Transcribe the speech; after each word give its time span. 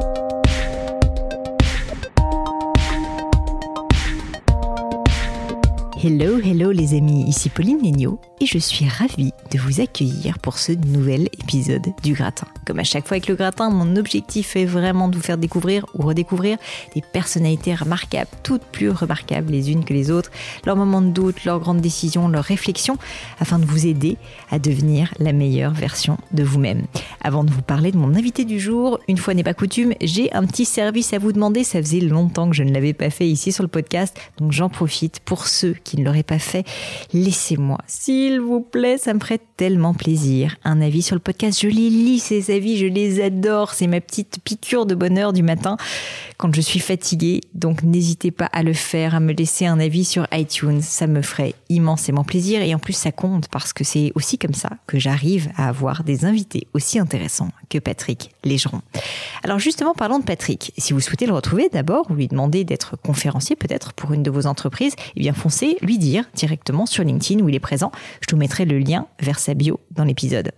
thank 0.00 0.18
you 0.18 0.27
Hello, 6.00 6.38
hello 6.38 6.70
les 6.70 6.94
amis, 6.96 7.24
ici 7.26 7.48
Pauline 7.48 7.82
Legnaud 7.82 8.20
et 8.40 8.46
je 8.46 8.58
suis 8.58 8.86
ravie 8.86 9.32
de 9.50 9.58
vous 9.58 9.80
accueillir 9.80 10.38
pour 10.38 10.58
ce 10.58 10.70
nouvel 10.70 11.22
épisode 11.40 11.86
du 12.04 12.12
gratin. 12.12 12.46
Comme 12.64 12.78
à 12.78 12.84
chaque 12.84 13.08
fois 13.08 13.16
avec 13.16 13.26
le 13.26 13.34
gratin, 13.34 13.68
mon 13.68 13.96
objectif 13.96 14.54
est 14.54 14.64
vraiment 14.64 15.08
de 15.08 15.16
vous 15.16 15.22
faire 15.22 15.38
découvrir 15.38 15.86
ou 15.94 16.02
redécouvrir 16.02 16.56
des 16.94 17.02
personnalités 17.02 17.74
remarquables, 17.74 18.30
toutes 18.44 18.62
plus 18.62 18.90
remarquables 18.90 19.50
les 19.50 19.72
unes 19.72 19.84
que 19.84 19.92
les 19.92 20.12
autres, 20.12 20.30
leurs 20.66 20.76
moments 20.76 21.02
de 21.02 21.10
doute, 21.10 21.44
leurs 21.44 21.58
grandes 21.58 21.80
décisions, 21.80 22.28
leurs 22.28 22.44
réflexions, 22.44 22.96
afin 23.40 23.58
de 23.58 23.64
vous 23.64 23.86
aider 23.86 24.18
à 24.52 24.60
devenir 24.60 25.12
la 25.18 25.32
meilleure 25.32 25.72
version 25.72 26.16
de 26.30 26.44
vous-même. 26.44 26.86
Avant 27.22 27.42
de 27.42 27.50
vous 27.50 27.62
parler 27.62 27.90
de 27.90 27.98
mon 27.98 28.14
invité 28.14 28.44
du 28.44 28.60
jour, 28.60 29.00
une 29.08 29.16
fois 29.16 29.34
n'est 29.34 29.42
pas 29.42 29.54
coutume, 29.54 29.94
j'ai 30.00 30.32
un 30.32 30.46
petit 30.46 30.64
service 30.64 31.12
à 31.12 31.18
vous 31.18 31.32
demander, 31.32 31.64
ça 31.64 31.82
faisait 31.82 32.00
longtemps 32.00 32.48
que 32.48 32.54
je 32.54 32.62
ne 32.62 32.72
l'avais 32.72 32.92
pas 32.92 33.10
fait 33.10 33.28
ici 33.28 33.50
sur 33.50 33.64
le 33.64 33.68
podcast, 33.68 34.16
donc 34.38 34.52
j'en 34.52 34.68
profite 34.68 35.18
pour 35.20 35.48
ceux 35.48 35.74
qui 35.87 35.87
ne 35.96 36.04
l'auraient 36.04 36.22
pas 36.22 36.38
fait, 36.38 36.66
laissez-moi, 37.12 37.78
s'il 37.86 38.40
vous 38.40 38.60
plaît, 38.60 38.98
ça 38.98 39.14
me 39.14 39.20
ferait 39.20 39.40
tellement 39.56 39.94
plaisir. 39.94 40.56
Un 40.64 40.80
avis 40.80 41.02
sur 41.02 41.16
le 41.16 41.20
podcast, 41.20 41.60
je 41.60 41.68
les 41.68 41.90
lis 41.90 42.18
ces 42.18 42.54
avis, 42.54 42.76
je 42.76 42.86
les 42.86 43.22
adore, 43.22 43.72
c'est 43.72 43.86
ma 43.86 44.00
petite 44.00 44.38
piqûre 44.44 44.86
de 44.86 44.94
bonheur 44.94 45.32
du 45.32 45.42
matin 45.42 45.76
quand 46.36 46.54
je 46.54 46.60
suis 46.60 46.80
fatiguée. 46.80 47.40
Donc 47.54 47.82
n'hésitez 47.82 48.30
pas 48.30 48.46
à 48.46 48.62
le 48.62 48.72
faire, 48.72 49.14
à 49.14 49.20
me 49.20 49.32
laisser 49.32 49.66
un 49.66 49.80
avis 49.80 50.04
sur 50.04 50.26
iTunes, 50.32 50.82
ça 50.82 51.06
me 51.06 51.22
ferait 51.22 51.54
immensément 51.68 52.24
plaisir 52.24 52.62
et 52.62 52.74
en 52.74 52.78
plus 52.78 52.92
ça 52.92 53.12
compte 53.12 53.48
parce 53.48 53.72
que 53.72 53.84
c'est 53.84 54.12
aussi 54.14 54.38
comme 54.38 54.54
ça 54.54 54.70
que 54.86 54.98
j'arrive 54.98 55.50
à 55.56 55.68
avoir 55.68 56.04
des 56.04 56.24
invités 56.24 56.66
aussi 56.74 56.98
intéressants 56.98 57.50
que 57.68 57.78
Patrick 57.78 58.30
Légeron. 58.44 58.82
Alors 59.42 59.58
justement, 59.58 59.94
parlons 59.94 60.18
de 60.18 60.24
Patrick. 60.24 60.72
Si 60.78 60.92
vous 60.92 61.00
souhaitez 61.00 61.26
le 61.26 61.34
retrouver 61.34 61.68
d'abord 61.72 62.10
ou 62.10 62.14
lui 62.14 62.28
demander 62.28 62.64
d'être 62.64 62.96
conférencier 62.96 63.56
peut-être 63.56 63.92
pour 63.92 64.12
une 64.12 64.22
de 64.22 64.30
vos 64.30 64.46
entreprises, 64.46 64.94
eh 65.16 65.20
bien 65.20 65.32
foncez 65.32 65.77
lui 65.80 65.98
dire 65.98 66.24
directement 66.34 66.86
sur 66.86 67.04
LinkedIn 67.04 67.42
où 67.42 67.48
il 67.48 67.54
est 67.54 67.60
présent. 67.60 67.92
Je 68.20 68.34
vous 68.34 68.38
mettrai 68.38 68.64
le 68.64 68.78
lien 68.78 69.06
vers 69.20 69.38
sa 69.38 69.54
bio 69.54 69.80
dans 69.90 70.04
l'épisode. 70.04 70.52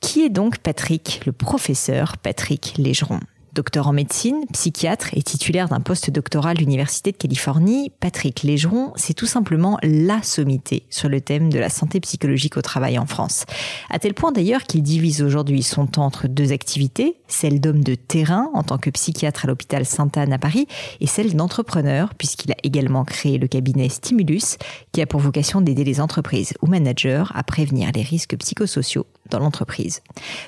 Qui 0.00 0.22
est 0.22 0.30
donc 0.30 0.58
Patrick, 0.58 1.20
le 1.26 1.32
professeur 1.32 2.16
Patrick 2.16 2.74
Légeron? 2.78 3.20
Docteur 3.52 3.88
en 3.88 3.92
médecine, 3.92 4.44
psychiatre 4.52 5.08
et 5.14 5.22
titulaire 5.22 5.68
d'un 5.68 5.80
poste 5.80 6.08
doctoral 6.08 6.56
à 6.56 6.60
l'Université 6.60 7.10
de 7.10 7.16
Californie, 7.16 7.90
Patrick 7.98 8.44
Légeron, 8.44 8.92
c'est 8.94 9.12
tout 9.12 9.26
simplement 9.26 9.76
la 9.82 10.22
sommité 10.22 10.84
sur 10.88 11.08
le 11.08 11.20
thème 11.20 11.50
de 11.50 11.58
la 11.58 11.68
santé 11.68 11.98
psychologique 11.98 12.56
au 12.56 12.62
travail 12.62 12.96
en 12.96 13.06
France. 13.06 13.46
À 13.90 13.98
tel 13.98 14.14
point 14.14 14.30
d'ailleurs 14.30 14.62
qu'il 14.62 14.84
divise 14.84 15.20
aujourd'hui 15.20 15.64
son 15.64 15.86
temps 15.86 16.04
entre 16.04 16.28
deux 16.28 16.52
activités, 16.52 17.16
celle 17.26 17.60
d'homme 17.60 17.82
de 17.82 17.96
terrain 17.96 18.50
en 18.54 18.62
tant 18.62 18.78
que 18.78 18.90
psychiatre 18.90 19.46
à 19.46 19.48
l'hôpital 19.48 19.84
Sainte-Anne 19.84 20.32
à 20.32 20.38
Paris 20.38 20.68
et 21.00 21.08
celle 21.08 21.34
d'entrepreneur 21.34 22.14
puisqu'il 22.14 22.52
a 22.52 22.56
également 22.62 23.04
créé 23.04 23.38
le 23.38 23.48
cabinet 23.48 23.88
Stimulus 23.88 24.58
qui 24.92 25.02
a 25.02 25.06
pour 25.06 25.20
vocation 25.20 25.60
d'aider 25.60 25.82
les 25.82 26.00
entreprises 26.00 26.54
ou 26.62 26.68
managers 26.68 27.24
à 27.34 27.42
prévenir 27.42 27.90
les 27.94 28.02
risques 28.02 28.36
psychosociaux 28.36 29.06
dans 29.30 29.38
l'entreprise. 29.38 30.02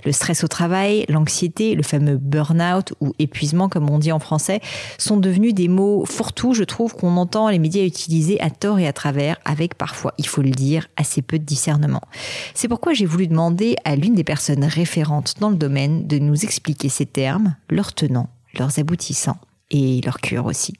Le 0.04 0.12
stress 0.12 0.44
au 0.44 0.48
travail, 0.48 1.04
l'anxiété, 1.08 1.74
le 1.74 1.82
fameux 1.82 2.16
burn-out 2.16 2.91
ou 3.00 3.14
épuisement 3.18 3.68
comme 3.68 3.90
on 3.90 3.98
dit 3.98 4.12
en 4.12 4.18
français 4.18 4.60
sont 4.98 5.16
devenus 5.16 5.54
des 5.54 5.68
mots 5.68 6.04
fourre-tout, 6.04 6.54
je 6.54 6.64
trouve, 6.64 6.94
qu'on 6.94 7.16
entend 7.16 7.48
les 7.48 7.58
médias 7.58 7.84
utiliser 7.84 8.40
à 8.40 8.50
tort 8.50 8.78
et 8.78 8.86
à 8.86 8.92
travers 8.92 9.38
avec 9.44 9.74
parfois, 9.74 10.14
il 10.18 10.26
faut 10.26 10.42
le 10.42 10.50
dire, 10.50 10.88
assez 10.96 11.22
peu 11.22 11.38
de 11.38 11.44
discernement. 11.44 12.02
C'est 12.54 12.68
pourquoi 12.68 12.94
j'ai 12.94 13.06
voulu 13.06 13.26
demander 13.26 13.76
à 13.84 13.96
l'une 13.96 14.14
des 14.14 14.24
personnes 14.24 14.64
référentes 14.64 15.34
dans 15.40 15.50
le 15.50 15.56
domaine 15.56 16.06
de 16.06 16.18
nous 16.18 16.44
expliquer 16.44 16.88
ces 16.88 17.06
termes, 17.06 17.56
leurs 17.70 17.92
tenants, 17.92 18.28
leurs 18.58 18.78
aboutissants 18.78 19.38
et 19.70 20.00
leur 20.04 20.20
cure 20.20 20.46
aussi. 20.46 20.74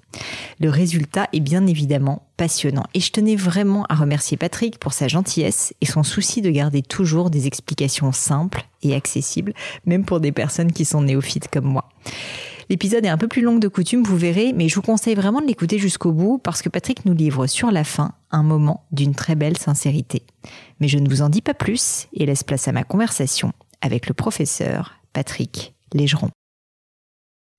Le 0.61 0.69
résultat 0.69 1.29
est 1.33 1.41
bien 1.41 1.67
évidemment 1.67 2.27
passionnant 2.37 2.85
et 2.95 3.01
je 3.01 3.11
tenais 3.11 3.37
vraiment 3.37 3.85
à 3.89 3.95
remercier 3.95 4.37
Patrick 4.37 4.79
pour 4.79 4.93
sa 4.93 5.09
gentillesse 5.09 5.75
et 5.81 5.87
son 5.87 6.03
souci 6.03 6.43
de 6.43 6.51
garder 6.51 6.83
toujours 6.83 7.31
des 7.31 7.47
explications 7.47 8.13
simples 8.13 8.69
et 8.83 8.95
accessibles, 8.95 9.55
même 9.87 10.05
pour 10.05 10.21
des 10.21 10.33
personnes 10.33 10.73
qui 10.73 10.85
sont 10.85 11.03
néophytes 11.03 11.49
comme 11.49 11.67
moi. 11.67 11.89
L'épisode 12.69 13.05
est 13.05 13.11
un 13.11 13.19
peu 13.19 13.29
plus 13.29 13.43
long 13.43 13.59
de 13.59 13.69
coutume, 13.69 14.03
vous 14.03 14.17
verrez, 14.17 14.53
mais 14.55 14.69
je 14.69 14.77
vous 14.77 14.83
conseille 14.83 15.15
vraiment 15.15 15.41
de 15.41 15.47
l'écouter 15.47 15.79
jusqu'au 15.79 16.13
bout 16.13 16.39
parce 16.39 16.63
que 16.63 16.69
Patrick 16.69 17.05
nous 17.05 17.13
livre 17.13 17.47
sur 17.47 17.71
la 17.71 17.85
fin 17.85 18.13
un 18.31 18.43
moment 18.43 18.87
d'une 18.93 19.15
très 19.15 19.35
belle 19.35 19.59
sincérité. 19.59 20.23
Mais 20.81 20.89
je 20.89 20.99
ne 20.99 21.09
vous 21.09 21.23
en 21.23 21.29
dis 21.29 21.43
pas 21.43 21.55
plus 21.55 22.09
et 22.15 22.25
laisse 22.25 22.45
place 22.45 22.69
à 22.69 22.73
ma 22.73 22.85
conversation 22.85 23.53
avec 23.83 24.09
le 24.09 24.15
professeur 24.15 24.95
Patrick 25.13 25.75
Légeron. 25.93 26.31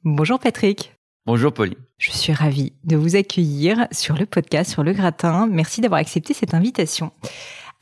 Bonjour 0.04 0.40
Patrick. 0.40 0.96
Bonjour 1.26 1.54
Pauline. 1.54 1.78
Je 1.98 2.12
suis 2.12 2.34
ravie 2.34 2.74
de 2.84 2.98
vous 2.98 3.16
accueillir 3.16 3.88
sur 3.92 4.18
le 4.18 4.26
podcast, 4.26 4.72
sur 4.72 4.84
le 4.84 4.92
gratin. 4.92 5.48
Merci 5.48 5.80
d'avoir 5.80 6.02
accepté 6.02 6.34
cette 6.34 6.54
invitation. 6.54 7.12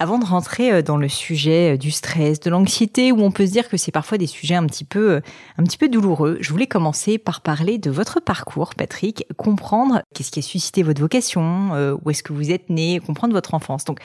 Avant 0.01 0.17
de 0.17 0.25
rentrer 0.25 0.71
euh, 0.71 0.81
dans 0.81 0.97
le 0.97 1.07
sujet 1.07 1.75
euh, 1.75 1.77
du 1.77 1.91
stress, 1.91 2.39
de 2.39 2.49
l'anxiété, 2.49 3.11
où 3.11 3.21
on 3.21 3.29
peut 3.29 3.45
se 3.45 3.51
dire 3.51 3.69
que 3.69 3.77
c'est 3.77 3.91
parfois 3.91 4.17
des 4.17 4.25
sujets 4.25 4.55
un 4.55 4.65
petit 4.65 4.83
peu, 4.83 5.11
euh, 5.11 5.21
un 5.59 5.63
petit 5.63 5.77
peu 5.77 5.89
douloureux, 5.89 6.39
je 6.41 6.49
voulais 6.49 6.65
commencer 6.65 7.19
par 7.19 7.41
parler 7.41 7.77
de 7.77 7.91
votre 7.91 8.19
parcours, 8.19 8.73
Patrick, 8.73 9.27
comprendre 9.37 10.01
qu'est-ce 10.15 10.31
qui 10.31 10.39
a 10.39 10.41
suscité 10.41 10.81
votre 10.81 10.99
vocation, 10.99 11.69
où 12.01 12.09
est-ce 12.09 12.23
que 12.23 12.33
vous 12.33 12.49
êtes 12.49 12.71
né, 12.71 12.99
comprendre 12.99 13.33
votre 13.33 13.53
enfance. 13.53 13.85
Donc, 13.85 13.99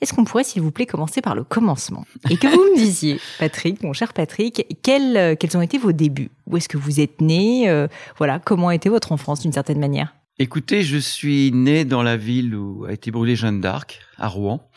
est-ce 0.00 0.14
qu'on 0.14 0.22
pourrait, 0.22 0.44
s'il 0.44 0.62
vous 0.62 0.70
plaît, 0.70 0.86
commencer 0.86 1.20
par 1.20 1.34
le 1.34 1.42
commencement? 1.42 2.04
Et 2.30 2.36
que 2.36 2.46
vous 2.46 2.70
me 2.72 2.76
disiez, 2.80 3.18
Patrick, 3.40 3.82
mon 3.82 3.92
cher 3.92 4.12
Patrick, 4.12 4.64
quels, 4.82 5.36
quels 5.36 5.56
ont 5.56 5.62
été 5.62 5.78
vos 5.78 5.90
débuts? 5.90 6.30
Où 6.46 6.58
est-ce 6.58 6.68
que 6.68 6.78
vous 6.78 7.00
êtes 7.00 7.20
né 7.20 7.88
Voilà, 8.18 8.38
comment 8.38 8.68
a 8.68 8.74
été 8.76 8.88
votre 8.88 9.10
enfance 9.10 9.40
d'une 9.40 9.52
certaine 9.52 9.80
manière? 9.80 10.14
Écoutez, 10.38 10.82
je 10.82 10.96
suis 10.96 11.50
né 11.52 11.84
dans 11.84 12.04
la 12.04 12.16
ville 12.16 12.54
où 12.54 12.84
a 12.84 12.92
été 12.92 13.10
brûlée 13.10 13.34
Jeanne 13.34 13.60
d'Arc, 13.60 13.98
à 14.16 14.28
Rouen. 14.28 14.70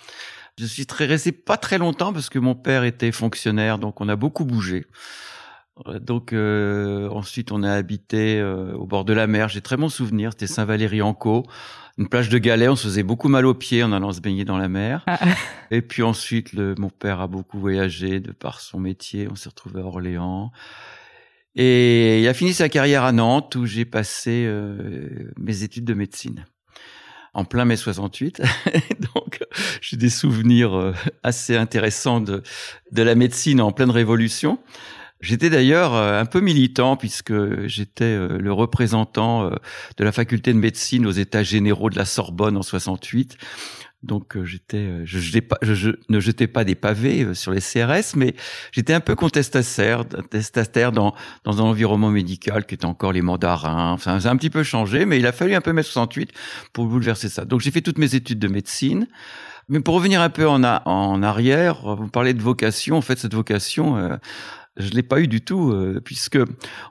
Je 0.59 0.65
suis 0.65 0.85
très 0.85 1.05
resté 1.05 1.31
pas 1.31 1.57
très 1.57 1.77
longtemps 1.77 2.13
parce 2.13 2.29
que 2.29 2.39
mon 2.39 2.53
père 2.53 2.83
était 2.83 3.11
fonctionnaire, 3.11 3.79
donc 3.79 4.01
on 4.01 4.09
a 4.09 4.15
beaucoup 4.15 4.45
bougé. 4.45 4.85
Euh, 5.87 5.99
donc 5.99 6.33
euh, 6.33 7.09
ensuite 7.09 7.51
on 7.51 7.63
a 7.63 7.71
habité 7.71 8.39
euh, 8.39 8.73
au 8.73 8.85
bord 8.85 9.05
de 9.05 9.13
la 9.13 9.27
mer. 9.27 9.49
J'ai 9.49 9.61
très 9.61 9.77
bon 9.77 9.89
souvenir. 9.89 10.31
C'était 10.31 10.47
Saint-Valery-en-Caux, 10.47 11.43
une 11.97 12.07
plage 12.07 12.29
de 12.29 12.37
galets. 12.37 12.69
On 12.69 12.75
se 12.75 12.87
faisait 12.87 13.03
beaucoup 13.03 13.29
mal 13.29 13.45
aux 13.45 13.53
pieds 13.53 13.83
en 13.83 13.91
allant 13.91 14.11
se 14.11 14.21
baigner 14.21 14.45
dans 14.45 14.57
la 14.57 14.69
mer. 14.69 15.03
Ah. 15.07 15.19
Et 15.71 15.81
puis 15.81 16.03
ensuite, 16.03 16.53
le, 16.53 16.75
mon 16.77 16.89
père 16.89 17.19
a 17.21 17.27
beaucoup 17.27 17.59
voyagé 17.59 18.19
de 18.19 18.31
par 18.31 18.59
son 18.59 18.79
métier. 18.79 19.27
On 19.31 19.35
s'est 19.35 19.49
retrouvé 19.49 19.81
à 19.81 19.85
Orléans. 19.85 20.51
Et 21.55 22.21
il 22.21 22.27
a 22.27 22.33
fini 22.33 22.53
sa 22.53 22.69
carrière 22.69 23.03
à 23.03 23.11
Nantes 23.11 23.55
où 23.55 23.65
j'ai 23.65 23.85
passé 23.85 24.51
mes 25.37 25.61
études 25.61 25.85
de 25.85 25.93
médecine 25.93 26.45
en 27.33 27.45
plein 27.45 27.65
mai 27.65 27.75
68. 27.75 28.41
Donc, 29.15 29.39
j'ai 29.81 29.97
des 29.97 30.09
souvenirs 30.09 30.73
euh, 30.73 30.93
assez 31.23 31.55
intéressants 31.55 32.21
de, 32.21 32.43
de 32.91 33.03
la 33.03 33.15
médecine 33.15 33.61
en 33.61 33.71
pleine 33.71 33.91
révolution. 33.91 34.59
J'étais 35.19 35.49
d'ailleurs 35.49 35.95
euh, 35.95 36.19
un 36.19 36.25
peu 36.25 36.41
militant 36.41 36.97
puisque 36.97 37.33
j'étais 37.65 38.03
euh, 38.03 38.37
le 38.37 38.53
représentant 38.53 39.49
de 39.49 40.03
la 40.03 40.11
faculté 40.11 40.53
de 40.53 40.59
médecine 40.59 41.05
aux 41.05 41.11
États 41.11 41.43
généraux 41.43 41.89
de 41.89 41.97
la 41.97 42.05
Sorbonne 42.05 42.57
en 42.57 42.63
68. 42.63 43.37
Donc 44.03 44.41
j'étais, 44.43 45.05
je, 45.05 45.19
je, 45.19 45.89
ne 46.09 46.19
jetais 46.19 46.47
pas 46.47 46.63
des 46.63 46.75
pavés 46.75 47.33
sur 47.33 47.51
les 47.51 47.61
CRS, 47.61 48.15
mais 48.15 48.35
j'étais 48.71 48.93
un 48.93 48.99
peu 48.99 49.15
contestataire, 49.15 50.03
contestataire 50.07 50.91
dans, 50.91 51.15
dans 51.45 51.61
un 51.61 51.65
environnement 51.65 52.09
médical 52.09 52.65
qui 52.65 52.75
était 52.75 52.85
encore 52.85 53.13
les 53.13 53.21
mandarins. 53.21 53.91
Enfin, 53.91 54.19
ça 54.19 54.29
a 54.29 54.31
un 54.33 54.37
petit 54.37 54.49
peu 54.49 54.63
changé, 54.63 55.05
mais 55.05 55.19
il 55.19 55.25
a 55.25 55.31
fallu 55.31 55.55
un 55.55 55.61
peu 55.61 55.71
mai 55.71 55.83
68 55.83 56.31
pour 56.73 56.85
bouleverser 56.87 57.29
ça. 57.29 57.45
Donc 57.45 57.61
j'ai 57.61 57.71
fait 57.71 57.81
toutes 57.81 57.97
mes 57.97 58.15
études 58.15 58.39
de 58.39 58.47
médecine. 58.47 59.07
Mais 59.69 59.79
pour 59.79 59.95
revenir 59.95 60.21
un 60.21 60.29
peu 60.29 60.47
en, 60.47 60.61
en 60.63 61.23
arrière, 61.23 61.95
vous 61.95 62.09
parlez 62.09 62.33
de 62.33 62.41
vocation. 62.41 62.97
En 62.97 63.01
fait, 63.01 63.17
cette 63.17 63.33
vocation, 63.33 63.95
euh, 63.95 64.17
je 64.77 64.89
l'ai 64.89 65.03
pas 65.03 65.19
eu 65.19 65.27
du 65.27 65.41
tout, 65.41 65.71
euh, 65.71 66.01
puisque 66.03 66.39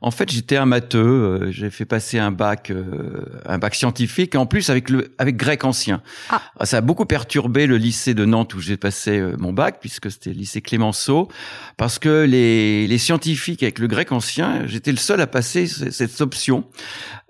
en 0.03 0.11
fait 0.11 0.31
j'étais 0.31 0.57
un 0.57 0.67
matheux. 0.67 0.99
Euh, 0.99 1.51
j'ai 1.51 1.71
fait 1.71 1.85
passer 1.85 2.19
un 2.19 2.31
bac, 2.31 2.71
euh, 2.71 3.25
un 3.45 3.59
bac 3.59 3.75
scientifique, 3.75 4.37
en 4.37 4.47
plus 4.47 4.71
avec 4.71 4.89
le 4.89 5.13
avec 5.19 5.37
grec 5.37 5.65
ancien. 5.65 6.01
Ah. 6.31 6.43
Ça 6.65 6.79
a 6.79 6.81
beaucoup 6.81 7.07
perturbé 7.07 7.67
le 7.67 7.77
lycée 7.77 8.15
de 8.15 8.25
Nantes 8.25 8.55
où 8.55 8.61
j'ai 8.61 8.77
passé 8.77 9.21
mon 9.39 9.53
bac, 9.53 9.79
puisque 9.81 10.11
c'était 10.11 10.31
le 10.31 10.37
lycée 10.37 10.61
Clémenceau, 10.61 11.29
parce 11.77 11.99
que 11.99 12.25
les 12.25 12.87
les 12.87 12.99
scientifiques 12.99 13.63
avec 13.63 13.79
le 13.81 13.89
grec 13.89 14.13
ancien, 14.13 14.67
j'étais 14.67 14.93
le 14.93 14.99
seul 14.99 15.21
à 15.21 15.27
passer 15.27 15.67
cette 15.67 16.21
option. 16.21 16.65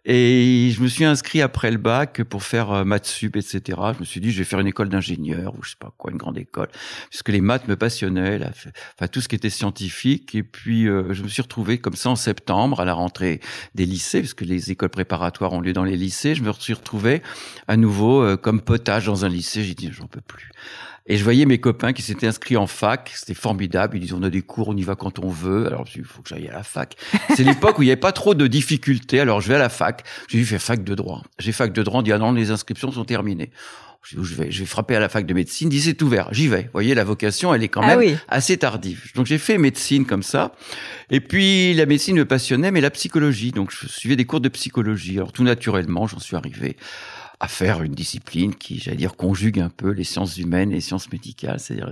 Et 0.05 0.73
je 0.75 0.83
me 0.83 0.89
suis 0.89 1.05
inscrit 1.05 1.43
après 1.43 1.71
le 1.71 1.79
bac 1.79 2.25
pour 2.25 2.43
faire 2.43 2.73
euh, 2.73 2.85
maths 2.85 3.07
sup, 3.07 3.37
etc. 3.37 3.79
Je 3.95 4.01
me 4.01 4.05
suis 4.05 4.21
dit, 4.21 4.33
je 4.33 4.39
vais 4.39 4.45
faire 4.45 4.59
une 4.59 4.67
école 4.67 4.89
d'ingénieur 4.89 5.55
ou 5.55 5.63
je 5.63 5.71
sais 5.71 5.77
pas 5.79 5.95
quoi, 5.97 6.11
une 6.11 6.17
grande 6.17 6.39
école, 6.39 6.69
puisque 7.09 7.29
les 7.29 7.41
maths 7.41 7.69
me 7.69 7.77
passionnaient, 7.77 8.41
enfin 8.45 9.07
tout 9.07 9.21
ce 9.21 9.29
qui 9.29 9.37
était 9.37 9.51
scientifique. 9.51 10.35
Et 10.35 10.43
puis 10.43 10.89
euh, 10.89 11.13
je 11.15 11.23
me 11.23 11.29
suis 11.29 11.43
retrouvé 11.43 11.79
comme 11.79 11.95
ça 11.95 12.11
en 12.11 12.17
septembre 12.17 12.81
à 12.81 12.85
la 12.85 12.95
rentrée 12.95 13.41
des 13.77 13.87
lycées, 13.87 14.19
puisque 14.19 14.41
les 14.41 14.73
écoles 14.73 14.91
préparatoires 14.91 15.53
ont 15.53 15.61
lieu 15.61 15.73
dans 15.73 15.85
les 15.85 15.97
lycées. 15.97 16.35
Je 16.35 16.43
me 16.43 16.53
suis 16.53 16.75
retrouvé 16.75 17.23
à 17.69 17.77
nouveau 17.77 18.23
euh, 18.23 18.37
comme 18.37 18.61
potage 18.61 19.07
dans 19.07 19.25
un 19.25 19.29
lycée. 19.29 19.63
J'ai 19.63 19.75
dit, 19.75 19.91
j'en 19.93 20.09
peux 20.09 20.21
plus. 20.21 20.51
Et 21.07 21.17
je 21.17 21.25
voyais 21.25 21.47
mes 21.47 21.59
copains 21.59 21.93
qui 21.93 22.03
s'étaient 22.03 22.29
inscrits 22.29 22.57
en 22.57 22.67
fac, 22.69 23.11
c'était 23.15 23.35
formidable. 23.35 23.97
Ils 23.97 24.01
disaient 24.01 24.15
on 24.15 24.23
a 24.23 24.31
des 24.31 24.43
cours, 24.43 24.69
on 24.69 24.77
y 24.77 24.83
va 24.83 24.95
quand 24.95 25.19
on 25.19 25.29
veut. 25.29 25.67
Alors 25.67 25.85
il 25.97 26.05
faut 26.05 26.23
que 26.23 26.29
j'aille 26.29 26.49
à 26.49 26.53
la 26.53 26.63
fac. 26.63 26.97
C'est 27.37 27.43
l'époque 27.45 27.79
où 27.79 27.83
il 27.83 27.87
n'y 27.87 27.91
avait 27.91 28.01
pas 28.01 28.13
trop 28.13 28.35
de 28.35 28.47
difficultés. 28.47 29.19
Alors 29.21 29.41
je 29.41 29.49
vais 29.49 29.57
à 29.57 29.59
la 29.59 29.69
fac. 29.69 30.05
J'ai 30.29 30.39
dû 30.39 30.47
faire 30.47 30.63
fac 30.63 30.85
de 30.85 30.95
droit. 30.95 31.23
J'ai 31.39 31.53
fac 31.53 31.73
de 31.73 31.83
droit. 31.83 32.01
On 32.01 32.03
dit 32.03 32.13
ah 32.13 32.19
non 32.19 32.33
les 32.33 32.51
inscriptions 32.53 32.93
sont 32.93 33.05
terminées. 33.05 33.51
Je 34.05 34.19
vais, 34.35 34.51
je 34.51 34.61
vais 34.61 34.67
frapper 34.67 34.97
à 34.97 35.01
la 35.01 35.09
fac 35.09 35.27
de 35.27 35.35
médecine. 35.35 35.69
Dit 35.69 35.81
c'est 35.81 36.01
ouvert, 36.03 36.29
j'y 36.33 36.49
vais. 36.49 36.63
Vous 36.63 36.71
voyez, 36.73 36.93
la 36.95 37.05
vocation, 37.05 37.55
elle 37.55 37.63
est 37.63 37.69
quand 37.69 37.83
Ah 37.83 37.89
même 37.89 37.99
oui. 38.01 38.17
assez 38.29 38.57
tardive. 38.57 39.13
Donc 39.15 39.27
j'ai 39.27 39.39
fait 39.39 39.59
médecine 39.59 40.07
comme 40.07 40.25
ça. 40.25 40.53
Et 41.11 41.21
puis 41.21 41.73
la 41.75 41.87
médecine 41.87 42.17
me 42.17 42.25
passionnait, 42.25 42.71
mais 42.73 42.81
la 42.81 42.91
psychologie. 42.91 43.53
Donc 43.53 43.73
je 43.73 43.87
suivais 43.87 44.17
des 44.17 44.25
cours 44.25 44.41
de 44.41 44.49
psychologie. 44.49 45.17
Alors 45.19 45.33
tout 45.33 45.45
naturellement, 45.45 46.07
j'en 46.07 46.19
suis 46.19 46.37
arrivé 46.37 46.77
à 47.43 47.49
faire 47.49 47.83
une 47.83 47.93
discipline 47.93 48.55
qui, 48.55 48.79
j'allais 48.79 48.97
dire, 48.97 49.17
conjugue 49.17 49.59
un 49.59 49.69
peu 49.69 49.91
les 49.91 50.05
sciences 50.05 50.39
humaines 50.39 50.71
et 50.71 50.77
les 50.77 50.81
sciences 50.81 51.11
médicales, 51.11 51.59
c'est-à-dire 51.59 51.91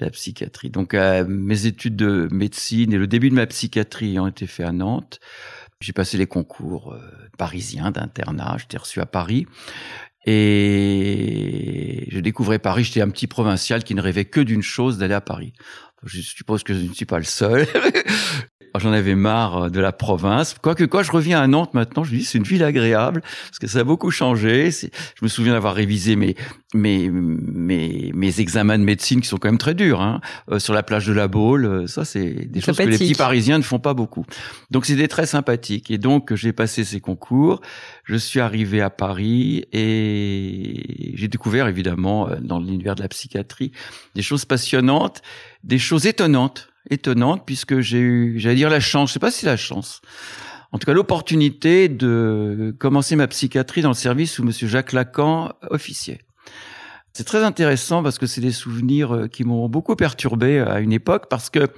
la, 0.00 0.10
psychiatrie. 0.10 0.70
Donc 0.70 0.94
euh, 0.94 1.22
mes 1.28 1.66
études 1.66 1.96
de 1.96 2.28
médecine 2.32 2.94
et 2.94 2.96
le 2.96 3.06
début 3.06 3.28
de 3.28 3.34
ma 3.34 3.46
psychiatrie 3.46 4.18
ont 4.18 4.26
été 4.26 4.46
faits 4.46 4.66
à 4.66 4.72
Nantes. 4.72 5.20
J'ai 5.82 5.92
passé 5.92 6.16
les 6.16 6.26
concours 6.26 6.94
euh, 6.94 6.98
parisiens 7.36 7.90
d'internat, 7.90 8.56
j'étais 8.58 8.78
reçu 8.78 9.02
à 9.02 9.06
Paris. 9.06 9.46
Et 10.24 12.08
je 12.10 12.18
découvrais 12.20 12.58
Paris, 12.58 12.84
j'étais 12.84 13.02
un 13.02 13.10
petit 13.10 13.26
provincial 13.26 13.84
qui 13.84 13.94
ne 13.94 14.00
rêvait 14.00 14.24
que 14.24 14.40
d'une 14.40 14.62
chose, 14.62 14.96
d'aller 14.96 15.12
à 15.12 15.20
Paris. 15.20 15.52
Je 16.04 16.22
suppose 16.22 16.62
que 16.62 16.72
je 16.72 16.80
ne 16.80 16.94
suis 16.94 17.04
pas 17.04 17.18
le 17.18 17.24
seul. 17.24 17.66
J'en 18.78 18.92
avais 18.92 19.14
marre 19.14 19.70
de 19.70 19.80
la 19.80 19.92
province. 19.92 20.54
Quoique 20.60 20.84
quand 20.84 21.02
je 21.02 21.12
reviens 21.12 21.40
à 21.40 21.46
Nantes 21.46 21.74
maintenant, 21.74 22.04
je 22.04 22.12
me 22.12 22.18
dis 22.18 22.24
c'est 22.24 22.38
une 22.38 22.44
ville 22.44 22.62
agréable 22.62 23.20
parce 23.22 23.58
que 23.58 23.66
ça 23.66 23.80
a 23.80 23.84
beaucoup 23.84 24.10
changé. 24.10 24.70
Je 24.70 24.88
me 25.22 25.28
souviens 25.28 25.52
d'avoir 25.54 25.74
révisé 25.74 26.16
mes, 26.16 26.36
mes 26.74 27.10
mes 27.10 28.12
mes 28.14 28.40
examens 28.40 28.78
de 28.78 28.84
médecine 28.84 29.20
qui 29.20 29.28
sont 29.28 29.38
quand 29.38 29.48
même 29.48 29.58
très 29.58 29.74
durs. 29.74 30.00
Hein, 30.00 30.20
euh, 30.50 30.58
sur 30.58 30.72
la 30.72 30.82
plage 30.82 31.06
de 31.06 31.12
la 31.12 31.28
Baule, 31.28 31.64
euh, 31.64 31.86
ça 31.86 32.04
c'est 32.04 32.48
des 32.48 32.60
choses 32.60 32.76
que 32.76 32.82
les 32.84 32.98
petits 32.98 33.14
Parisiens 33.14 33.58
ne 33.58 33.64
font 33.64 33.80
pas 33.80 33.94
beaucoup. 33.94 34.24
Donc 34.70 34.86
c'était 34.86 35.08
très 35.08 35.26
sympathique. 35.26 35.90
Et 35.90 35.98
donc 35.98 36.34
j'ai 36.34 36.52
passé 36.52 36.84
ces 36.84 37.00
concours. 37.00 37.60
Je 38.04 38.16
suis 38.16 38.40
arrivé 38.40 38.80
à 38.80 38.90
Paris 38.90 39.64
et 39.72 41.14
j'ai 41.14 41.28
découvert 41.28 41.66
évidemment 41.66 42.28
euh, 42.28 42.36
dans 42.40 42.58
l'univers 42.58 42.94
de 42.94 43.02
la 43.02 43.08
psychiatrie 43.08 43.72
des 44.14 44.22
choses 44.22 44.44
passionnantes, 44.44 45.22
des 45.64 45.78
choses 45.78 46.06
étonnantes, 46.06 46.69
étonnantes 46.88 47.44
puisque 47.44 47.80
j'ai 47.80 47.98
eu, 47.98 48.38
j'allais 48.38 48.56
dire 48.56 48.70
la 48.70 48.80
chance, 48.80 49.10
je 49.10 49.14
sais 49.14 49.18
pas 49.18 49.30
si 49.30 49.44
la 49.44 49.56
chance. 49.56 50.00
En 50.72 50.78
tout 50.78 50.86
cas, 50.86 50.92
l'opportunité 50.92 51.88
de 51.88 52.74
commencer 52.78 53.16
ma 53.16 53.26
psychiatrie 53.26 53.82
dans 53.82 53.88
le 53.88 53.94
service 53.94 54.38
où 54.38 54.44
Monsieur 54.44 54.68
Jacques 54.68 54.92
Lacan 54.92 55.52
officiait. 55.68 56.20
C'est 57.12 57.24
très 57.24 57.42
intéressant 57.42 58.04
parce 58.04 58.18
que 58.18 58.26
c'est 58.26 58.40
des 58.40 58.52
souvenirs 58.52 59.12
euh, 59.12 59.26
qui 59.26 59.42
m'ont 59.42 59.68
beaucoup 59.68 59.96
perturbé 59.96 60.60
à 60.60 60.78
une 60.78 60.92
époque 60.92 61.26
parce 61.28 61.50
que 61.50 61.68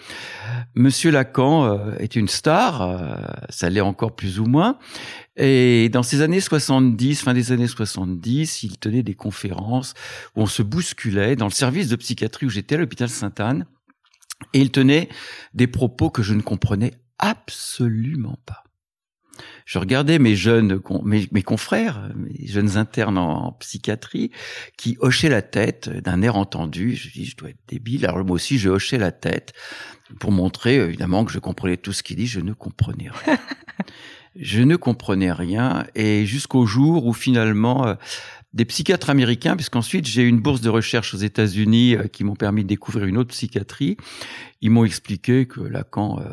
Monsieur 0.75 1.11
Lacan 1.11 1.65
euh, 1.65 1.95
est 1.99 2.17
une 2.17 2.29
star, 2.29 2.83
euh, 2.83 3.17
ça 3.49 3.71
l'est 3.71 3.81
encore 3.81 4.15
plus 4.15 4.41
ou 4.41 4.45
moins. 4.45 4.79
Et 5.37 5.89
dans 5.89 6.03
ces 6.03 6.21
années 6.21 6.41
70, 6.41 7.23
fin 7.23 7.33
des 7.33 7.51
années 7.51 7.67
70, 7.67 8.63
il 8.63 8.79
tenait 8.79 9.03
des 9.03 9.15
conférences 9.15 9.95
où 10.37 10.43
on 10.43 10.47
se 10.47 10.63
bousculait 10.63 11.35
dans 11.35 11.47
le 11.47 11.51
service 11.51 11.89
de 11.89 11.97
psychiatrie 11.97 12.45
où 12.45 12.51
j'étais 12.51 12.75
à 12.75 12.79
l'hôpital 12.79 13.09
Sainte-Anne. 13.09 13.65
Et 14.53 14.61
il 14.61 14.71
tenait 14.71 15.09
des 15.55 15.67
propos 15.67 16.11
que 16.11 16.23
je 16.23 16.35
ne 16.35 16.43
comprenais 16.43 16.93
absolument 17.19 18.39
pas. 18.47 18.65
Je 19.65 19.79
regardais 19.79 20.19
mes 20.19 20.37
jeunes, 20.37 20.81
mes, 21.05 21.27
mes 21.33 21.43
confrères, 21.43 22.11
mes 22.17 22.47
jeunes 22.47 22.77
internes 22.77 23.19
en, 23.19 23.47
en 23.47 23.53
psychiatrie, 23.53 24.31
qui 24.77 24.97
hochaient 25.01 25.29
la 25.29 25.43
tête 25.43 25.89
d'un 25.89 26.23
air 26.23 26.37
entendu. 26.37 26.95
Je 26.95 27.11
dis, 27.11 27.25
je 27.25 27.37
dois 27.37 27.51
être 27.51 27.61
débile. 27.69 28.05
Alors 28.05 28.25
moi 28.25 28.35
aussi, 28.35 28.59
je 28.59 28.69
hochais 28.69 28.99
la 28.99 29.13
tête 29.13 29.53
pour 30.21 30.33
montrer 30.33 30.77
évidemment 30.77 31.25
que 31.25 31.33
je 31.33 31.39
comprenais 31.39 31.77
tout 31.77 31.93
ce 31.93 32.03
qu'il 32.03 32.17
dit. 32.17 32.27
Je 32.27 32.41
ne 32.41 32.53
comprenais 32.53 33.11
rien. 33.11 33.39
je 34.37 34.63
ne 34.63 34.77
comprenais 34.77 35.33
rien. 35.33 35.87
Et 35.95 36.27
jusqu'au 36.27 36.67
jour 36.67 37.07
où 37.07 37.13
finalement, 37.13 37.87
euh, 37.87 37.95
des 38.55 38.65
psychiatres 38.67 39.09
américains, 39.09 39.57
puisqu'ensuite 39.57 40.07
j'ai 40.07 40.23
eu 40.23 40.29
une 40.29 40.41
bourse 40.41 40.61
de 40.61 40.69
recherche 40.69 41.15
aux 41.15 41.19
États-Unis 41.19 41.97
euh, 41.97 42.03
qui 42.05 42.23
m'ont 42.25 42.35
permis 42.37 42.63
de 42.65 42.69
découvrir 42.69 43.07
une 43.07 43.17
autre 43.17 43.31
psychiatrie. 43.31 43.97
Ils 44.61 44.71
m'ont 44.71 44.85
expliqué 44.85 45.47
que 45.47 45.61
Lacan, 45.61 46.21
euh, 46.21 46.25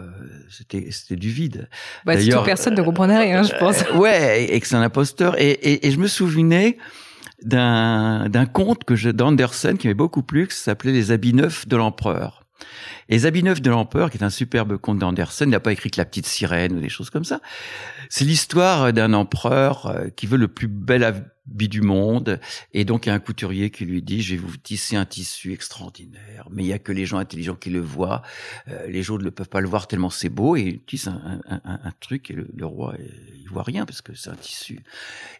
c'était 0.49 0.91
c'était 0.91 1.15
du 1.15 1.29
vide. 1.29 1.69
Bah, 2.05 2.15
D'ailleurs, 2.15 2.43
personne 2.43 2.75
ne 2.75 2.81
comprenait 2.81 3.17
rien, 3.19 3.43
je 3.43 3.53
pense. 3.57 3.83
Euh, 3.93 3.97
ouais, 3.97 4.43
et, 4.43 4.55
et 4.55 4.59
que 4.59 4.67
c'est 4.67 4.75
un 4.75 4.81
imposteur. 4.81 5.39
Et, 5.41 5.49
et, 5.51 5.87
et 5.87 5.91
je 5.91 5.97
me 5.97 6.07
souvenais 6.07 6.77
d'un 7.43 8.27
d'un 8.29 8.45
conte 8.45 8.83
que 8.83 8.95
je- 8.95 9.09
d'Anderson 9.09 9.75
qui 9.79 9.87
m'avait 9.87 9.93
beaucoup 9.93 10.21
plu, 10.23 10.47
qui 10.47 10.55
s'appelait 10.55 10.91
Les 10.91 11.11
habits 11.11 11.33
neufs 11.33 11.67
de 11.67 11.77
l'empereur. 11.77 12.38
Et 13.09 13.19
neufs 13.41 13.61
de 13.61 13.69
l'empereur, 13.69 14.09
qui 14.11 14.17
est 14.17 14.23
un 14.23 14.29
superbe 14.29 14.77
conte 14.77 14.99
d'Anderson, 14.99 15.45
n'a 15.47 15.59
pas 15.59 15.71
écrit 15.71 15.89
que 15.89 15.99
la 15.99 16.05
petite 16.05 16.27
sirène 16.27 16.77
ou 16.77 16.79
des 16.79 16.89
choses 16.89 17.09
comme 17.09 17.23
ça. 17.23 17.41
C'est 18.09 18.25
l'histoire 18.25 18.93
d'un 18.93 19.13
empereur 19.13 19.87
euh, 19.87 20.09
qui 20.09 20.27
veut 20.27 20.37
le 20.37 20.47
plus 20.47 20.67
bel 20.67 21.03
habit 21.03 21.69
du 21.69 21.81
monde, 21.81 22.39
et 22.73 22.85
donc 22.85 23.05
il 23.05 23.09
y 23.09 23.11
a 23.11 23.15
un 23.15 23.19
couturier 23.19 23.71
qui 23.71 23.85
lui 23.85 24.03
dit, 24.03 24.21
je 24.21 24.35
vais 24.35 24.41
vous 24.41 24.57
tisser 24.57 24.95
un 24.95 25.05
tissu 25.05 25.53
extraordinaire, 25.53 26.47
mais 26.51 26.63
il 26.63 26.67
y 26.67 26.73
a 26.73 26.79
que 26.79 26.91
les 26.91 27.07
gens 27.07 27.17
intelligents 27.17 27.55
qui 27.55 27.71
le 27.71 27.79
voient, 27.79 28.21
euh, 28.67 28.87
les 28.87 29.09
autres 29.09 29.23
ne 29.23 29.31
peuvent 29.31 29.49
pas 29.49 29.61
le 29.61 29.67
voir 29.67 29.87
tellement 29.87 30.11
c'est 30.11 30.29
beau, 30.29 30.55
et 30.55 30.61
il 30.61 30.79
tisse 30.81 31.07
un, 31.07 31.91
truc, 31.99 32.29
et 32.29 32.35
le, 32.35 32.65
roi, 32.65 32.93
euh, 32.99 33.03
il 33.41 33.49
voit 33.49 33.63
rien 33.63 33.85
parce 33.85 34.01
que 34.01 34.13
c'est 34.13 34.29
un 34.29 34.35
tissu. 34.35 34.83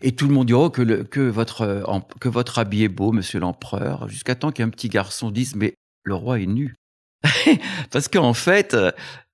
Et 0.01 0.13
tout 0.13 0.27
le 0.27 0.33
monde 0.33 0.47
dit, 0.47 0.53
oh, 0.53 0.71
que, 0.71 1.03
que, 1.03 1.21
votre, 1.21 1.83
que 2.19 2.29
votre 2.29 2.57
habit 2.57 2.83
est 2.83 2.89
beau, 2.89 3.11
monsieur 3.11 3.39
l'empereur, 3.39 4.07
jusqu'à 4.07 4.33
temps 4.33 4.51
qu'un 4.51 4.69
petit 4.69 4.89
garçon 4.89 5.29
dise, 5.29 5.55
mais 5.55 5.75
le 6.03 6.15
roi 6.15 6.39
est 6.39 6.47
nu. 6.47 6.78
Parce 7.91 8.07
qu'en 8.07 8.33
fait, 8.33 8.73
euh, 8.73 8.91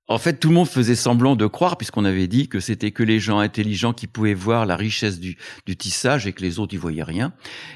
en 0.08 0.20
fait, 0.20 0.40
tout 0.40 0.50
le 0.50 0.54
monde 0.54 0.68
faisait 0.68 0.96
semblant 0.96 1.36
de 1.36 1.48
croire, 1.48 1.78
puisqu'on 1.78 2.06
avait 2.06 2.28
dit 2.28 2.48
que 2.48 2.60
c'était 2.60 2.92
que 2.92 3.02
les 3.02 3.20
gens 3.20 3.40
intelligents 3.40 3.92
qui 3.92 4.06
pouvaient 4.06 4.36
voir 4.36 4.68
la 4.68 4.76
richesse 4.76 5.20
du, 5.20 5.36
du 5.66 5.76
tissage 5.76 6.28
et 6.28 6.34
que 6.34 6.44
les 6.44 6.60
autres 6.60 6.76
y 6.76 6.78
voyaient 6.78 7.04
rien. 7.04 7.34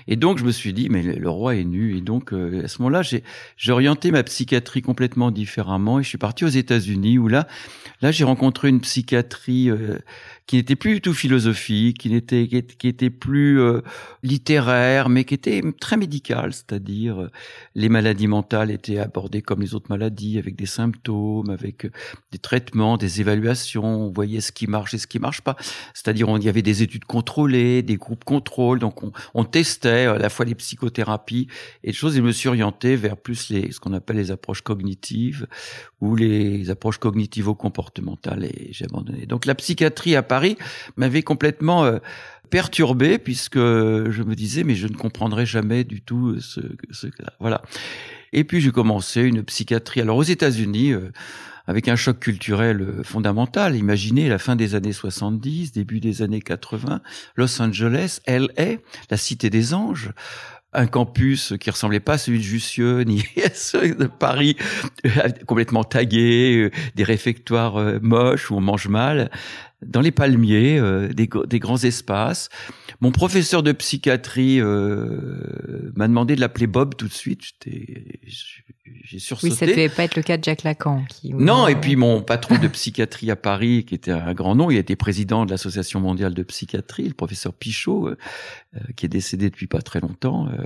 Et 0.08 0.16
donc, 0.16 0.38
je 0.38 0.44
me 0.44 0.52
suis 0.52 0.72
dit, 0.72 0.90
mais 0.90 1.02
le, 1.02 1.30
roi 1.30 1.56
est 1.56 1.64
nu. 1.64 1.98
Et 1.98 2.02
donc, 2.02 2.32
euh, 2.32 2.66
à 2.66 2.68
ce 2.68 2.84
moment-là, 2.84 3.02
j'ai 3.02 3.24
j'ai 3.58 3.72
orienté 3.72 4.12
ma 4.12 4.22
psychiatrie 4.22 4.84
complètement 4.84 5.32
différemment 5.32 6.00
et 6.00 6.04
je 6.04 6.10
suis 6.10 6.20
parti 6.20 6.46
aux 6.46 6.50
États-Unis 6.50 7.18
où 7.18 7.28
là, 7.28 7.48
là, 8.02 8.12
j'ai 8.12 8.26
rencontré 8.26 8.70
une 8.70 8.82
psychiatrie 8.82 9.72
euh, 9.72 9.98
qui 10.50 10.56
n'était 10.56 10.76
plus 10.76 10.96
du 10.96 11.02
tout 11.02 11.14
philosophique, 11.14 12.00
qui 12.00 12.10
n'était 12.10 12.48
qui 12.48 12.88
était, 12.88 13.12
plus 13.12 13.62
euh, 13.62 13.82
littéraire, 14.24 15.08
mais 15.08 15.24
qui 15.24 15.36
était 15.36 15.62
très 15.80 15.96
médicale, 15.96 16.54
c'est-à-dire 16.54 17.22
euh, 17.22 17.30
les 17.76 17.88
maladies 17.88 18.26
mentales 18.26 18.72
étaient 18.72 18.98
abordées 18.98 19.44
comme 19.44 19.62
les 19.62 19.76
autres 19.76 19.86
maladies, 19.92 20.40
avec 20.40 20.56
des 20.56 20.66
symptômes, 20.66 21.52
avec 21.52 21.86
euh, 21.86 21.92
des 22.32 22.40
traitements, 22.40 22.98
des 22.98 23.22
évaluations, 23.22 24.08
on 24.08 24.12
voyait 24.12 24.42
ce 24.42 24.52
qui 24.52 24.66
marche 24.66 24.96
et 24.96 24.98
ce 24.98 25.06
qui 25.06 25.20
marche 25.20 25.42
pas. 25.42 25.56
C'est-à-dire, 25.94 26.28
on- 26.28 26.40
y 26.40 26.50
avait 26.50 26.64
des 26.64 26.82
études 26.82 27.06
contrôlées, 27.06 27.84
des 27.84 27.98
groupes 27.98 28.24
contrôles, 28.24 28.80
donc 28.80 29.04
on, 29.36 29.44
testait 29.44 30.06
à 30.06 30.18
la 30.18 30.30
fois 30.30 30.46
les 30.46 30.56
psychothérapies 30.56 31.48
et 31.84 31.88
des 31.90 31.94
choses. 31.94 32.16
Et 32.16 32.20
je 32.20 32.24
me 32.24 32.32
suis 32.32 32.50
orienté 32.50 32.96
vers 32.96 33.18
plus 33.18 33.52
les, 33.52 33.72
ce 33.72 33.80
qu'on 33.80 33.94
appelle 33.94 34.16
les 34.16 34.32
approches 34.32 34.64
cognitives 34.64 35.46
ou 36.02 36.16
les 36.16 36.72
approches 36.72 36.98
cognitivo-comportementales 36.98 38.46
et 38.46 38.70
j'ai 38.72 38.86
abandonné. 38.86 39.28
Donc 39.28 39.46
la 39.46 39.54
psychiatrie 39.54 40.16
à 40.16 40.24
Paris 40.24 40.39
m'avait 40.98 41.22
complètement 41.22 41.86
euh, 41.86 42.00
perturbé 42.50 43.18
puisque 43.18 43.58
je 43.58 44.24
me 44.24 44.36
disais 44.36 44.64
mais 44.64 44.76
je 44.76 44.88
ne 44.88 44.96
comprendrai 44.96 45.46
jamais 45.46 45.84
du 45.84 46.02
tout 46.02 46.40
ce, 46.40 46.62
ce 46.92 47.08
voilà. 47.40 47.62
Et 48.34 48.44
puis 48.44 48.62
j'ai 48.62 48.72
commencé 48.72 49.22
une 49.22 49.44
psychiatrie. 49.44 50.02
Alors 50.02 50.18
aux 50.18 50.24
États-Unis. 50.24 50.92
euh, 50.92 51.12
avec 51.68 51.88
un 51.88 51.96
choc 51.96 52.18
culturel 52.18 52.82
euh, 52.82 53.04
fondamental. 53.04 53.76
Imaginez 53.76 54.28
la 54.28 54.40
fin 54.40 54.56
des 54.56 54.74
années 54.74 54.92
70, 54.92 55.72
début 55.72 56.00
des 56.00 56.24
années 56.24 56.42
80, 56.42 57.00
Los 57.36 57.62
Angeles, 57.62 58.22
LA, 58.26 58.78
la 59.12 59.18
cité 59.18 59.52
des 59.52 59.76
anges, 59.76 60.12
un 60.74 60.88
campus 60.88 61.54
qui 61.60 61.70
ressemblait 61.70 62.00
pas 62.00 62.14
à 62.14 62.18
celui 62.18 62.40
de 62.40 62.44
Jussieu 62.44 63.02
ni 63.08 63.24
à 63.44 63.50
celui 63.54 63.96
de 63.96 64.06
Paris, 64.06 64.56
euh, 65.06 65.30
complètement 65.46 65.84
tagué, 65.84 66.58
euh, 66.58 66.72
des 66.96 67.04
réfectoires 67.04 67.78
euh, 67.78 68.00
moches 68.02 68.52
où 68.52 68.56
on 68.56 68.62
mange 68.62 68.88
mal, 68.88 69.32
dans 69.86 70.02
les 70.02 70.12
palmiers, 70.12 70.78
euh, 70.78 71.10
des, 71.10 71.30
des 71.48 71.60
grands 71.60 71.84
espaces. 71.84 72.50
Mon 73.02 73.12
professeur 73.12 73.64
de 73.64 73.72
psychiatrie 73.72 74.60
euh, 74.60 75.92
m'a 75.96 76.08
demandé 76.08 76.36
de 76.36 76.42
l'appeler 76.42 76.68
Bob 76.68 76.96
tout 76.96 77.08
de 77.08 77.14
suite. 77.14 77.44
J'ai 79.04 79.20
sursauté. 79.20 79.52
Oui, 79.52 79.58
ça 79.58 79.66
devait 79.66 79.90
pas 79.90 80.04
être 80.04 80.16
le 80.16 80.22
cas 80.22 80.38
de 80.38 80.44
Jacques 80.44 80.64
Lacan. 80.64 81.04
Qui, 81.10 81.34
non, 81.34 81.68
et 81.68 81.76
puis 81.76 81.96
mon 81.96 82.22
patron 82.22 82.58
de 82.58 82.68
psychiatrie 82.68 83.32
à 83.32 83.36
Paris, 83.36 83.86
qui 83.86 83.96
était 83.96 84.12
un 84.12 84.34
grand 84.34 84.56
nom, 84.56 84.70
il 84.70 84.78
était 84.78 84.96
président 84.96 85.46
de 85.46 85.52
l'Association 85.52 86.00
mondiale 86.00 86.34
de 86.34 86.44
psychiatrie, 86.44 87.08
le 87.08 87.14
professeur 87.14 87.54
Pichot, 87.54 88.08
euh, 88.08 88.18
euh, 88.76 88.80
qui 88.96 89.06
est 89.06 89.10
décédé 89.10 89.50
depuis 89.50 89.68
pas 89.68 89.82
très 89.82 90.00
longtemps. 90.00 90.48
Euh, 90.48 90.64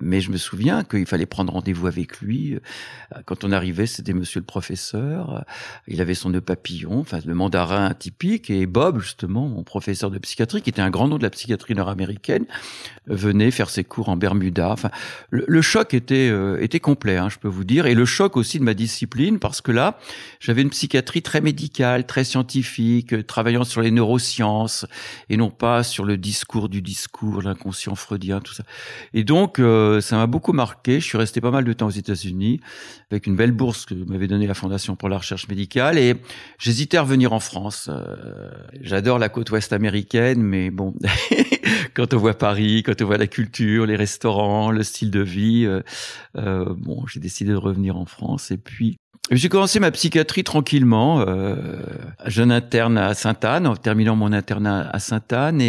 mais 0.00 0.20
je 0.20 0.30
me 0.30 0.36
souviens 0.36 0.84
qu'il 0.84 1.06
fallait 1.06 1.26
prendre 1.26 1.52
rendez-vous 1.52 1.86
avec 1.86 2.20
lui. 2.20 2.58
Quand 3.24 3.44
on 3.44 3.52
arrivait, 3.52 3.86
c'était 3.86 4.12
Monsieur 4.12 4.40
le 4.40 4.46
professeur. 4.46 5.44
Il 5.88 6.00
avait 6.00 6.14
son 6.14 6.30
nœud 6.30 6.40
papillon, 6.40 7.00
enfin 7.00 7.18
le 7.24 7.34
mandarin 7.34 7.94
et 8.48 8.66
Bob, 8.66 9.00
justement, 9.00 9.46
mon 9.48 9.62
professeur 9.62 10.10
de 10.10 10.18
psychiatrie, 10.18 10.62
qui 10.62 10.70
était 10.70 10.82
un 10.82 10.90
grand 10.90 11.08
nom 11.08 11.18
de 11.18 11.22
la 11.22 11.30
psychiatrie 11.30 11.74
nord-américaine, 11.74 12.46
venait 13.06 13.50
faire 13.50 13.70
ses 13.70 13.84
cours 13.84 14.08
en 14.08 14.16
Bermuda. 14.16 14.70
Enfin, 14.70 14.90
le, 15.30 15.62
choc 15.62 15.94
était 15.94 16.32
était 16.60 16.80
complet. 16.80 17.16
Hein, 17.16 17.28
je 17.28 17.38
peux 17.38 17.48
vous 17.48 17.64
dire, 17.64 17.86
et 17.86 17.94
le 17.94 18.04
choc 18.04 18.36
aussi 18.36 18.58
de 18.58 18.64
ma 18.64 18.74
discipline, 18.74 19.38
parce 19.38 19.60
que 19.60 19.72
là, 19.72 19.98
j'avais 20.40 20.62
une 20.62 20.70
psychiatrie 20.70 21.22
très 21.22 21.40
médicale, 21.40 22.06
très 22.06 22.24
scientifique, 22.24 23.12
euh, 23.12 23.22
travaillant 23.22 23.64
sur 23.64 23.80
les 23.80 23.90
neurosciences, 23.90 24.86
et 25.28 25.36
non 25.36 25.50
pas 25.50 25.82
sur 25.82 26.04
le 26.04 26.16
discours 26.16 26.68
du 26.68 26.82
discours, 26.82 27.42
l'inconscient 27.42 27.94
freudien, 27.94 28.40
tout 28.40 28.54
ça. 28.54 28.64
Et 29.14 29.24
donc, 29.24 29.58
euh, 29.58 30.00
ça 30.00 30.16
m'a 30.16 30.26
beaucoup 30.26 30.52
marqué. 30.52 31.00
Je 31.00 31.06
suis 31.06 31.18
resté 31.18 31.40
pas 31.40 31.50
mal 31.50 31.64
de 31.64 31.72
temps 31.72 31.86
aux 31.86 31.90
États-Unis, 31.90 32.60
avec 33.10 33.26
une 33.26 33.36
belle 33.36 33.52
bourse 33.52 33.86
que 33.86 33.94
m'avait 33.94 34.28
donnée 34.28 34.46
la 34.46 34.54
Fondation 34.54 34.96
pour 34.96 35.08
la 35.08 35.18
recherche 35.18 35.48
médicale, 35.48 35.98
et 35.98 36.16
j'hésitais 36.58 36.96
à 36.96 37.02
revenir 37.02 37.32
en 37.32 37.40
France. 37.40 37.90
Euh, 37.92 38.50
j'adore 38.80 39.18
la 39.18 39.28
côte 39.28 39.50
ouest 39.50 39.72
américaine, 39.72 40.42
mais 40.42 40.70
bon, 40.70 40.94
quand 41.94 42.14
on 42.14 42.18
voit 42.18 42.34
Paris, 42.34 42.82
quand 42.84 43.00
on 43.02 43.06
voit 43.06 43.18
la 43.18 43.26
culture, 43.26 43.86
les 43.86 43.96
restaurants, 43.96 44.70
le 44.70 44.82
style 44.82 45.10
de 45.10 45.20
vie, 45.20 45.66
euh, 46.36 46.74
bon, 46.76 47.06
j'ai 47.06 47.20
décidé 47.20 47.52
de 47.52 47.56
revenir 47.56 47.96
en 47.96 48.06
France 48.06 48.50
et 48.50 48.58
puis 48.58 48.96
j'ai 49.30 49.48
commencé 49.48 49.78
ma 49.78 49.90
psychiatrie 49.90 50.44
tranquillement, 50.44 51.20
euh, 51.20 51.80
jeune 52.26 52.50
interne 52.50 52.98
à 52.98 53.14
Sainte-Anne, 53.14 53.66
en 53.66 53.76
terminant 53.76 54.16
mon 54.16 54.32
internat 54.32 54.90
à 54.90 54.98
Sainte-Anne 54.98 55.62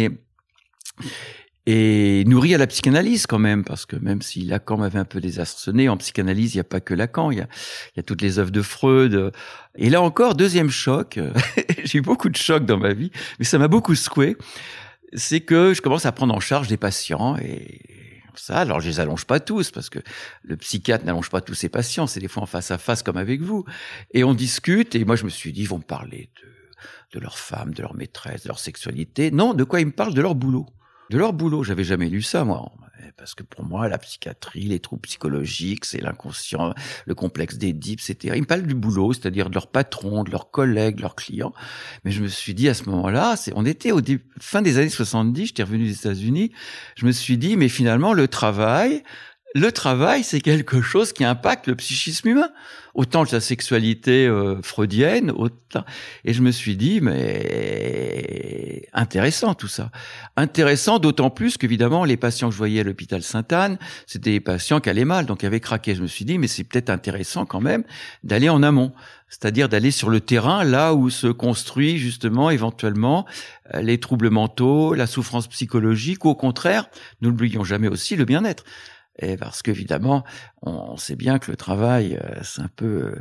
et 1.66 2.24
nourri 2.26 2.54
à 2.54 2.58
la 2.58 2.66
psychanalyse 2.66 3.26
quand 3.26 3.38
même, 3.38 3.64
parce 3.64 3.86
que 3.86 3.96
même 3.96 4.20
si 4.20 4.42
Lacan 4.42 4.76
m'avait 4.76 4.98
un 4.98 5.04
peu 5.04 5.20
désarçonné, 5.20 5.88
en 5.88 5.96
psychanalyse, 5.96 6.54
il 6.54 6.58
n'y 6.58 6.62
a 6.62 6.64
pas 6.64 6.80
que 6.80 6.94
Lacan, 6.94 7.30
il 7.30 7.38
y 7.38 8.00
a 8.00 8.02
toutes 8.02 8.22
les 8.22 8.38
œuvres 8.38 8.50
de 8.50 8.60
Freud. 8.60 9.32
Et 9.76 9.88
là 9.88 10.02
encore, 10.02 10.34
deuxième 10.34 10.70
choc, 10.70 11.18
j'ai 11.88 11.98
eu 11.98 12.02
beaucoup 12.02 12.28
de 12.28 12.36
chocs 12.36 12.66
dans 12.66 12.78
ma 12.78 12.92
vie, 12.92 13.10
mais 13.38 13.44
ça 13.44 13.58
m'a 13.58 13.68
beaucoup 13.68 13.94
secoué, 13.94 14.36
c'est 15.14 15.40
que 15.40 15.74
je 15.74 15.82
commence 15.82 16.06
à 16.06 16.12
prendre 16.12 16.34
en 16.34 16.40
charge 16.40 16.68
des 16.68 16.76
patients 16.76 17.36
et 17.36 17.80
ça. 18.36 18.58
Alors, 18.58 18.80
je 18.80 18.88
les 18.88 19.00
allonge 19.00 19.24
pas 19.24 19.40
tous 19.40 19.70
parce 19.70 19.90
que 19.90 20.00
le 20.42 20.56
psychiatre 20.56 21.04
n'allonge 21.04 21.30
pas 21.30 21.40
tous 21.40 21.54
ses 21.54 21.68
patients. 21.68 22.06
C'est 22.06 22.20
des 22.20 22.28
fois 22.28 22.42
en 22.42 22.46
face 22.46 22.70
à 22.70 22.78
face 22.78 23.02
comme 23.02 23.16
avec 23.16 23.40
vous. 23.40 23.64
Et 24.12 24.24
on 24.24 24.34
discute. 24.34 24.94
Et 24.94 25.04
moi, 25.04 25.16
je 25.16 25.24
me 25.24 25.28
suis 25.28 25.52
dit, 25.52 25.62
ils 25.62 25.68
vont 25.68 25.80
parler 25.80 26.30
de, 26.42 27.18
de 27.18 27.22
leur 27.22 27.38
femme, 27.38 27.74
de 27.74 27.82
leur 27.82 27.94
maîtresse, 27.94 28.42
de 28.42 28.48
leur 28.48 28.58
sexualité. 28.58 29.30
Non, 29.30 29.54
de 29.54 29.64
quoi 29.64 29.80
ils 29.80 29.86
me 29.86 29.92
parlent? 29.92 30.14
De 30.14 30.22
leur 30.22 30.34
boulot. 30.34 30.66
De 31.10 31.18
leur 31.18 31.32
boulot. 31.32 31.62
J'avais 31.62 31.84
jamais 31.84 32.08
lu 32.08 32.22
ça, 32.22 32.44
moi 32.44 32.72
parce 33.16 33.34
que 33.34 33.42
pour 33.42 33.64
moi, 33.64 33.88
la 33.88 33.98
psychiatrie, 33.98 34.64
les 34.64 34.80
troubles 34.80 35.02
psychologiques, 35.02 35.84
c'est 35.84 36.00
l'inconscient, 36.00 36.74
le 37.06 37.14
complexe 37.14 37.56
d'Édipe, 37.56 38.00
etc. 38.00 38.34
Ils 38.36 38.42
me 38.42 38.46
parlent 38.46 38.66
du 38.66 38.74
boulot, 38.74 39.12
c'est-à-dire 39.12 39.48
de 39.48 39.54
leurs 39.54 39.68
patrons, 39.68 40.24
de 40.24 40.30
leurs 40.30 40.50
collègues, 40.50 40.96
de 40.96 41.02
leurs 41.02 41.14
clients. 41.14 41.52
Mais 42.04 42.10
je 42.10 42.22
me 42.22 42.28
suis 42.28 42.54
dit 42.54 42.68
à 42.68 42.74
ce 42.74 42.88
moment-là, 42.90 43.36
on 43.54 43.66
était 43.66 43.92
au 43.92 44.00
fin 44.40 44.62
des 44.62 44.78
années 44.78 44.88
70, 44.88 45.46
j'étais 45.46 45.62
revenu 45.62 45.84
des 45.84 45.94
États-Unis, 45.94 46.52
je 46.96 47.06
me 47.06 47.12
suis 47.12 47.38
dit, 47.38 47.56
mais 47.56 47.68
finalement, 47.68 48.12
le 48.12 48.28
travail, 48.28 49.02
le 49.54 49.70
travail, 49.70 50.24
c'est 50.24 50.40
quelque 50.40 50.82
chose 50.82 51.12
qui 51.12 51.24
impacte 51.24 51.68
le 51.68 51.76
psychisme 51.76 52.28
humain, 52.28 52.50
autant 52.94 53.24
la 53.30 53.40
sexualité 53.40 54.26
euh, 54.26 54.62
freudienne, 54.62 55.30
autant. 55.30 55.84
Et 56.24 56.32
je 56.32 56.42
me 56.42 56.52
suis 56.52 56.76
dit, 56.76 57.00
mais 57.00 58.88
intéressant 58.92 59.54
tout 59.54 59.68
ça. 59.68 59.90
Intéressant, 60.36 60.98
d'autant 60.98 61.30
plus 61.30 61.56
qu'évidemment, 61.56 62.04
les 62.04 62.16
patients 62.16 62.48
que 62.48 62.52
je 62.52 62.58
voyais 62.58 62.80
à 62.80 62.84
l'hôpital 62.84 63.22
Sainte-Anne, 63.22 63.78
c'était 64.06 64.30
des 64.30 64.40
patients 64.40 64.80
qui 64.80 64.90
allaient 64.90 65.04
mal, 65.04 65.26
donc 65.26 65.40
qui 65.40 65.46
avaient 65.46 65.60
craqué. 65.60 65.94
Je 65.94 66.02
me 66.02 66.06
suis 66.06 66.24
dit, 66.24 66.38
mais 66.38 66.46
c'est 66.46 66.64
peut-être 66.64 66.90
intéressant 66.90 67.44
quand 67.46 67.60
même 67.60 67.82
d'aller 68.22 68.48
en 68.48 68.62
amont, 68.62 68.92
c'est-à-dire 69.28 69.68
d'aller 69.68 69.90
sur 69.90 70.10
le 70.10 70.20
terrain, 70.20 70.62
là 70.62 70.94
où 70.94 71.10
se 71.10 71.26
construit 71.26 71.98
justement 71.98 72.50
éventuellement 72.50 73.26
euh, 73.74 73.82
les 73.82 73.98
troubles 73.98 74.30
mentaux, 74.30 74.94
la 74.94 75.08
souffrance 75.08 75.48
psychologique, 75.48 76.24
ou 76.24 76.28
au 76.28 76.36
contraire, 76.36 76.86
n'oublions 77.20 77.64
jamais 77.64 77.88
aussi 77.88 78.14
le 78.14 78.24
bien-être. 78.24 78.64
Et 79.18 79.36
parce 79.36 79.62
qu'évidemment, 79.62 80.24
on, 80.62 80.96
sait 80.96 81.16
bien 81.16 81.38
que 81.38 81.50
le 81.50 81.56
travail, 81.56 82.16
euh, 82.16 82.40
c'est 82.42 82.62
un 82.62 82.70
peu, 82.74 83.14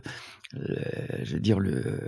euh, 0.55 0.75
je 1.23 1.33
veux 1.33 1.39
dire, 1.39 1.59
le, 1.59 1.99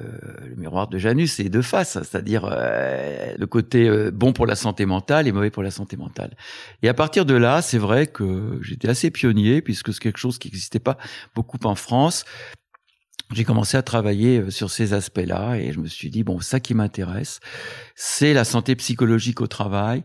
miroir 0.58 0.88
de 0.88 0.98
Janus, 0.98 1.34
c'est 1.34 1.50
deux 1.50 1.62
faces, 1.62 1.94
c'est-à-dire 1.94 2.50
euh, 2.52 3.36
le 3.38 3.48
côté 3.48 3.90
bon 4.12 4.34
pour 4.34 4.48
la 4.48 4.56
santé 4.56 4.86
mentale 4.86 5.28
et 5.28 5.32
mauvais 5.32 5.52
pour 5.52 5.62
la 5.62 5.72
santé 5.72 5.98
mentale. 5.98 6.36
Et 6.82 6.90
à 6.90 6.96
partir 6.96 7.26
de 7.26 7.36
là, 7.36 7.62
c'est 7.62 7.78
vrai 7.78 8.08
que 8.08 8.60
j'étais 8.62 8.90
assez 8.90 9.12
pionnier, 9.12 9.62
puisque 9.62 9.94
c'est 9.94 10.02
quelque 10.02 10.20
chose 10.20 10.40
qui 10.40 10.48
n'existait 10.48 10.80
pas 10.80 10.98
beaucoup 11.36 11.60
en 11.64 11.76
France. 11.76 12.26
J'ai 13.34 13.44
commencé 13.44 13.76
à 13.78 13.82
travailler 13.82 14.52
sur 14.52 14.70
ces 14.70 14.94
aspects-là 14.94 15.56
et 15.56 15.72
je 15.72 15.80
me 15.80 15.88
suis 15.88 16.12
dit, 16.12 16.24
bon, 16.24 16.40
ça 16.42 16.60
qui 16.60 16.76
m'intéresse, 16.76 17.40
c'est 17.96 18.34
la 18.34 18.46
santé 18.46 18.76
psychologique 18.76 19.42
au 19.42 19.48
travail, 19.48 20.04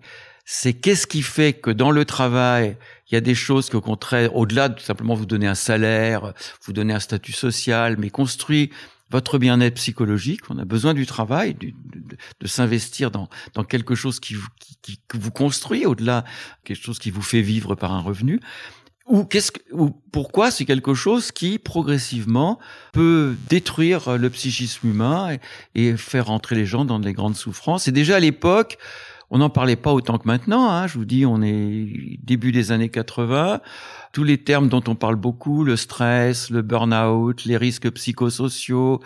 c'est 0.53 0.73
qu'est-ce 0.73 1.07
qui 1.07 1.23
fait 1.23 1.53
que 1.53 1.71
dans 1.71 1.91
le 1.91 2.05
travail, 2.05 2.77
il 3.11 3.15
y 3.15 3.19
a 3.19 3.21
des 3.21 3.35
choses 3.35 3.69
qui, 3.69 3.77
au 3.77 3.81
contraire, 3.81 4.37
au-delà 4.37 4.69
de 4.69 4.81
simplement 4.81 5.15
vous 5.15 5.27
donner 5.27 5.47
un 5.47 5.55
salaire, 5.55 6.33
vous 6.65 6.73
donner 6.73 6.95
un 6.95 7.01
statut 7.01 7.33
social, 7.33 7.97
mais 7.99 8.11
construit 8.11 8.71
votre 9.11 9.39
bien-être 9.39 9.75
psychologique. 9.75 10.43
On 10.51 10.59
a 10.59 10.65
besoin 10.65 10.95
du 10.95 11.07
travail, 11.07 11.55
de, 11.55 12.47
s'investir 12.47 13.11
dans, 13.11 13.29
dans 13.55 13.65
quelque 13.65 13.95
chose 13.97 14.21
qui 14.21 14.35
vous, 14.35 14.47
qui, 14.83 15.01
vous 15.15 15.33
construit, 15.33 15.85
au-delà 15.87 16.25
quelque 16.65 16.83
chose 16.83 16.99
qui 16.99 17.11
vous 17.11 17.23
fait 17.23 17.43
vivre 17.43 17.75
par 17.75 17.93
un 17.93 18.01
revenu. 18.01 18.41
Ou 19.07 19.25
qu'est-ce 19.25 19.51
que, 19.51 19.61
ou 19.73 19.91
pourquoi 20.13 20.53
c'est 20.53 20.65
quelque 20.65 20.95
chose 20.95 21.33
qui 21.33 21.59
progressivement 21.59 22.61
peut 22.93 23.35
détruire 23.49 24.17
le 24.17 24.31
psychisme 24.31 24.87
humain 24.87 25.37
et, 25.75 25.89
et 25.89 25.97
faire 25.97 26.31
entrer 26.31 26.55
les 26.55 26.67
gens 26.67 26.85
dans 26.85 27.01
des 27.01 27.13
grandes 27.13 27.35
souffrances? 27.35 27.89
Et 27.89 27.93
déjà 27.93 28.17
à 28.17 28.21
l'époque, 28.21 28.79
on 29.31 29.39
n'en 29.39 29.51
parlait 29.51 29.77
pas 29.77 29.93
autant 29.93 30.19
que 30.19 30.27
maintenant. 30.27 30.71
Hein. 30.71 30.87
Je 30.87 30.99
vous 30.99 31.05
dis, 31.05 31.25
on 31.25 31.41
est 31.43 32.19
début 32.23 32.53
des 32.53 32.73
années 32.73 32.89
80. 32.89 33.61
Tous 34.13 34.25
les 34.25 34.39
termes 34.39 34.69
dont 34.69 34.83
on 34.89 34.97
parle 34.97 35.15
beaucoup, 35.15 35.63
le 35.63 35.77
stress, 35.77 36.51
le 36.51 36.63
burn-out, 36.63 37.45
les 37.45 37.57
risques 37.57 37.89
psychosociaux, 37.93 39.01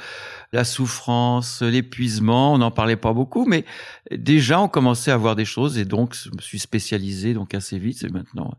la 0.54 0.64
souffrance, 0.64 1.60
l'épuisement, 1.60 2.54
on 2.54 2.58
n'en 2.58 2.70
parlait 2.70 2.96
pas 2.96 3.12
beaucoup, 3.12 3.44
mais 3.44 3.66
déjà 4.10 4.60
on 4.60 4.68
commençait 4.68 5.10
à 5.10 5.18
voir 5.18 5.36
des 5.36 5.44
choses 5.44 5.76
et 5.76 5.84
donc 5.84 6.14
je 6.14 6.30
me 6.30 6.40
suis 6.40 6.58
spécialisé 6.58 7.34
donc 7.34 7.52
assez 7.52 7.78
vite. 7.78 7.98
C'est 7.98 8.10
maintenant 8.10 8.54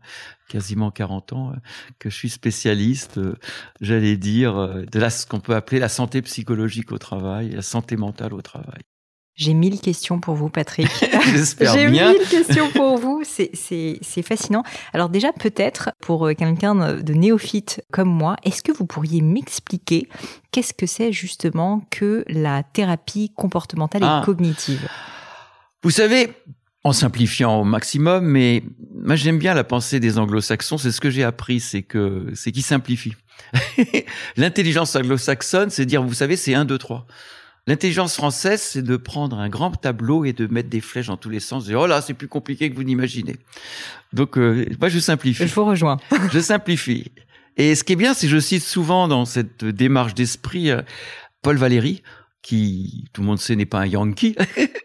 quasiment 0.48 0.90
40 0.90 1.32
ans 1.32 1.50
euh, 1.50 1.56
que 1.98 2.10
je 2.10 2.14
suis 2.14 2.30
spécialiste, 2.30 3.18
euh, 3.18 3.34
j'allais 3.80 4.16
dire, 4.16 4.56
euh, 4.56 4.84
de 4.84 4.98
la, 4.98 5.10
ce 5.10 5.26
qu'on 5.26 5.40
peut 5.40 5.54
appeler 5.54 5.80
la 5.80 5.88
santé 5.88 6.22
psychologique 6.22 6.92
au 6.92 6.98
travail, 6.98 7.50
la 7.50 7.62
santé 7.62 7.96
mentale 7.96 8.34
au 8.34 8.42
travail. 8.42 8.82
J'ai 9.36 9.52
mille 9.52 9.80
questions 9.80 10.18
pour 10.18 10.34
vous, 10.34 10.48
Patrick. 10.48 10.88
J'espère 11.32 11.74
J'ai 11.74 11.88
bien. 11.88 12.12
mille 12.12 12.26
questions 12.26 12.70
pour 12.70 12.96
vous. 12.96 13.22
C'est 13.24 14.22
fascinant. 14.22 14.62
Alors 14.94 15.10
déjà, 15.10 15.30
peut-être, 15.32 15.90
pour 16.00 16.26
euh, 16.26 16.32
quelqu'un 16.32 16.94
de 16.94 17.12
néophyte 17.12 17.84
comme 17.92 18.08
moi, 18.08 18.36
est-ce 18.44 18.62
que 18.62 18.72
vous 18.72 18.86
pourriez 18.86 19.20
m'expliquer 19.20 20.08
qu'est-ce 20.52 20.72
que 20.72 20.86
c'est 20.86 21.12
justement 21.12 21.86
que 21.90 22.24
la 22.28 22.62
thérapie 22.62 23.30
comportementale 23.36 24.02
et 24.02 24.06
ah. 24.08 24.22
cognitive? 24.24 24.88
Vous 25.82 25.90
savez, 25.90 26.32
en 26.82 26.94
simplifiant 26.94 27.60
au 27.60 27.64
maximum, 27.64 28.24
mais 28.24 28.62
moi 28.94 29.16
j'aime 29.16 29.38
bien 29.38 29.52
la 29.52 29.64
pensée 29.64 30.00
des 30.00 30.18
anglo-saxons, 30.18 30.78
c'est 30.78 30.92
ce 30.92 31.00
que 31.00 31.10
j'ai 31.10 31.24
appris, 31.24 31.60
c'est 31.60 31.82
que 31.82 32.28
c'est 32.34 32.52
qu'ils 32.52 32.62
simplifient. 32.62 33.16
L'intelligence 34.36 34.96
anglo-saxonne, 34.96 35.68
c'est 35.68 35.84
dire, 35.84 36.02
vous 36.02 36.14
savez, 36.14 36.36
c'est 36.36 36.54
1, 36.54 36.64
2, 36.64 36.78
3. 36.78 37.06
L'intelligence 37.68 38.14
française, 38.14 38.62
c'est 38.62 38.82
de 38.82 38.96
prendre 38.96 39.38
un 39.38 39.48
grand 39.48 39.72
tableau 39.72 40.24
et 40.24 40.32
de 40.32 40.46
mettre 40.46 40.68
des 40.68 40.80
flèches 40.80 41.08
dans 41.08 41.16
tous 41.16 41.30
les 41.30 41.40
sens. 41.40 41.68
Et, 41.68 41.74
oh 41.74 41.86
là, 41.86 42.00
c'est 42.00 42.14
plus 42.14 42.28
compliqué 42.28 42.70
que 42.70 42.76
vous 42.76 42.84
n'imaginez. 42.84 43.36
Donc, 44.12 44.38
euh, 44.38 44.64
moi, 44.78 44.88
je 44.88 45.00
simplifie. 45.00 45.48
Je 45.48 45.54
vous 45.54 45.64
rejoins. 45.64 45.96
je 46.32 46.38
simplifie. 46.38 47.10
Et 47.56 47.74
ce 47.74 47.82
qui 47.82 47.94
est 47.94 47.96
bien, 47.96 48.14
c'est 48.14 48.26
que 48.26 48.32
je 48.32 48.38
cite 48.38 48.62
souvent 48.62 49.08
dans 49.08 49.24
cette 49.24 49.64
démarche 49.64 50.14
d'esprit 50.14 50.70
euh, 50.70 50.82
Paul 51.42 51.56
Valéry, 51.56 52.02
qui, 52.40 53.08
tout 53.12 53.22
le 53.22 53.26
monde 53.26 53.40
sait, 53.40 53.56
n'est 53.56 53.66
pas 53.66 53.80
un 53.80 53.86
Yankee. 53.86 54.36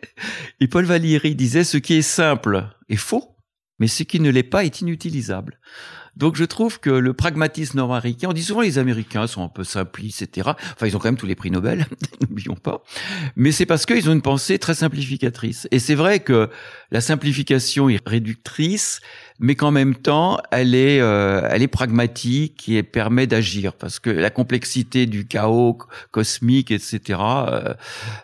et 0.60 0.68
Paul 0.68 0.86
Valéry 0.86 1.36
disait, 1.36 1.64
ce 1.64 1.78
qui 1.78 1.94
est 1.94 2.02
simple 2.02 2.66
est 2.90 2.96
faux, 2.96 3.36
mais 3.78 3.88
ce 3.88 4.02
qui 4.02 4.20
ne 4.20 4.32
l'est 4.32 4.42
pas 4.42 4.66
est 4.66 4.82
inutilisable. 4.82 5.60
Donc 6.18 6.36
je 6.36 6.44
trouve 6.44 6.80
que 6.80 6.90
le 6.90 7.14
pragmatisme 7.14 7.78
nord-américain, 7.78 8.30
on 8.30 8.34
dit 8.34 8.44
souvent 8.44 8.62
les 8.62 8.78
Américains 8.78 9.28
sont 9.28 9.44
un 9.44 9.48
peu 9.48 9.64
simplistes, 9.64 10.22
etc. 10.22 10.52
Enfin, 10.74 10.88
ils 10.88 10.96
ont 10.96 11.00
quand 11.00 11.08
même 11.08 11.18
tous 11.18 11.26
les 11.26 11.36
prix 11.36 11.52
Nobel, 11.52 11.86
n'oublions 12.22 12.56
pas. 12.56 12.84
Mais 13.36 13.52
c'est 13.52 13.66
parce 13.66 13.86
qu'ils 13.86 14.10
ont 14.10 14.14
une 14.14 14.22
pensée 14.22 14.60
très 14.60 14.74
simplificatrice. 14.74 15.68
Et 15.72 15.80
c'est 15.80 15.96
vrai 15.96 16.20
que 16.20 16.50
la 16.92 17.02
simplification 17.02 17.90
est 17.90 18.06
réductrice, 18.06 19.00
mais 19.40 19.56
qu'en 19.56 19.72
même 19.72 19.96
temps, 19.96 20.40
elle 20.52 20.76
est, 20.76 21.00
euh, 21.00 21.48
elle 21.50 21.64
est 21.64 21.68
pragmatique 21.68 22.70
et 22.70 22.84
permet 22.84 23.26
d'agir. 23.28 23.74
Parce 23.74 24.00
que 24.00 24.10
la 24.10 24.30
complexité 24.30 25.06
du 25.06 25.26
chaos 25.26 25.80
cosmique, 26.12 26.72
etc., 26.72 27.20
euh, 27.20 27.74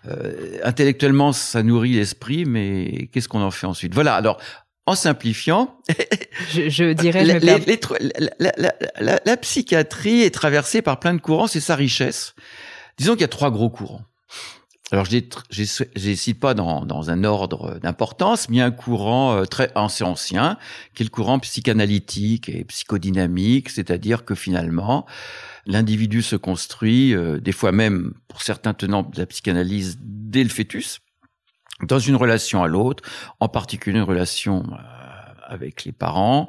euh, 0.07 0.59
intellectuellement, 0.63 1.31
ça 1.31 1.63
nourrit 1.63 1.93
l'esprit, 1.93 2.45
mais 2.45 3.09
qu'est-ce 3.11 3.27
qu'on 3.27 3.41
en 3.41 3.51
fait 3.51 3.67
ensuite? 3.67 3.93
Voilà, 3.93 4.13
alors 4.13 4.39
en 4.87 4.95
simplifiant, 4.95 5.77
je, 6.49 6.69
je 6.69 6.93
dirais, 6.93 7.25
la, 7.25 7.39
la, 7.39 8.73
la, 8.99 9.19
la, 9.23 9.37
psychiatrie 9.37 10.21
est 10.21 10.33
traversée 10.33 10.81
par 10.81 10.99
plein 10.99 11.13
de 11.13 11.19
courants, 11.19 11.47
c'est 11.47 11.59
sa 11.59 11.75
richesse. 11.75 12.33
Disons 12.97 13.13
qu'il 13.13 13.21
y 13.21 13.25
a 13.25 13.27
trois 13.27 13.51
gros 13.51 13.69
courants. 13.69 14.01
Alors, 14.91 15.05
je 15.05 15.17
ne 15.17 16.15
cite 16.15 16.39
pas 16.39 16.53
dans, 16.53 16.85
dans, 16.85 17.09
un 17.09 17.25
ordre 17.25 17.77
d'importance, 17.81 18.47
mais 18.47 18.55
il 18.55 18.59
y 18.59 18.61
a 18.61 18.65
un 18.65 18.71
courant 18.71 19.35
euh, 19.35 19.43
très 19.43 19.69
ancien, 19.75 20.07
ancien, 20.07 20.57
qui 20.95 21.03
est 21.03 21.05
le 21.05 21.09
courant 21.09 21.39
psychanalytique 21.39 22.47
et 22.47 22.63
psychodynamique, 22.63 23.69
c'est-à-dire 23.69 24.23
que 24.23 24.33
finalement, 24.33 25.05
l'individu 25.65 26.21
se 26.21 26.37
construit, 26.37 27.13
euh, 27.13 27.41
des 27.41 27.51
fois 27.51 27.73
même 27.73 28.13
pour 28.29 28.41
certains 28.41 28.73
tenants 28.73 29.03
de 29.03 29.19
la 29.19 29.25
psychanalyse, 29.25 29.97
dès 30.01 30.43
le 30.43 30.49
fœtus, 30.49 31.01
dans 31.83 31.99
une 31.99 32.15
relation 32.15 32.63
à 32.63 32.67
l'autre, 32.67 33.03
en 33.39 33.47
particulier 33.47 33.99
une 33.99 34.03
relation 34.03 34.63
euh, 34.71 34.97
avec 35.47 35.85
les 35.85 35.91
parents, 35.91 36.47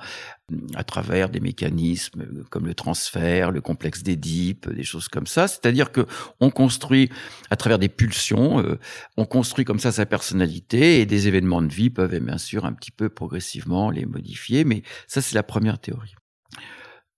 à 0.75 0.83
travers 0.83 1.29
des 1.29 1.41
mécanismes 1.41 2.45
comme 2.51 2.67
le 2.67 2.75
transfert, 2.75 3.51
le 3.51 3.61
complexe 3.61 4.03
d'Édipe, 4.03 4.69
des 4.73 4.83
choses 4.83 5.09
comme 5.09 5.27
ça. 5.27 5.47
C'est-à-dire 5.47 5.93
que 5.93 6.07
on 6.41 6.51
construit 6.51 7.11
à 7.51 7.57
travers 7.57 7.79
des 7.79 7.89
pulsions, 7.89 8.61
euh, 8.61 8.79
on 9.17 9.25
construit 9.25 9.65
comme 9.65 9.79
ça 9.79 9.93
sa 9.93 10.07
personnalité 10.07 11.01
et 11.01 11.07
des 11.07 11.29
événements 11.29 11.63
de 11.63 11.73
vie 11.73 11.91
peuvent 11.91 12.19
bien 12.19 12.39
sûr 12.39 12.65
un 12.65 12.73
petit 12.73 12.91
peu 12.91 13.09
progressivement 13.09 13.91
les 13.91 14.07
modifier. 14.07 14.65
Mais 14.65 14.83
ça, 15.07 15.21
c'est 15.21 15.35
la 15.35 15.43
première 15.43 15.79
théorie. 15.79 16.15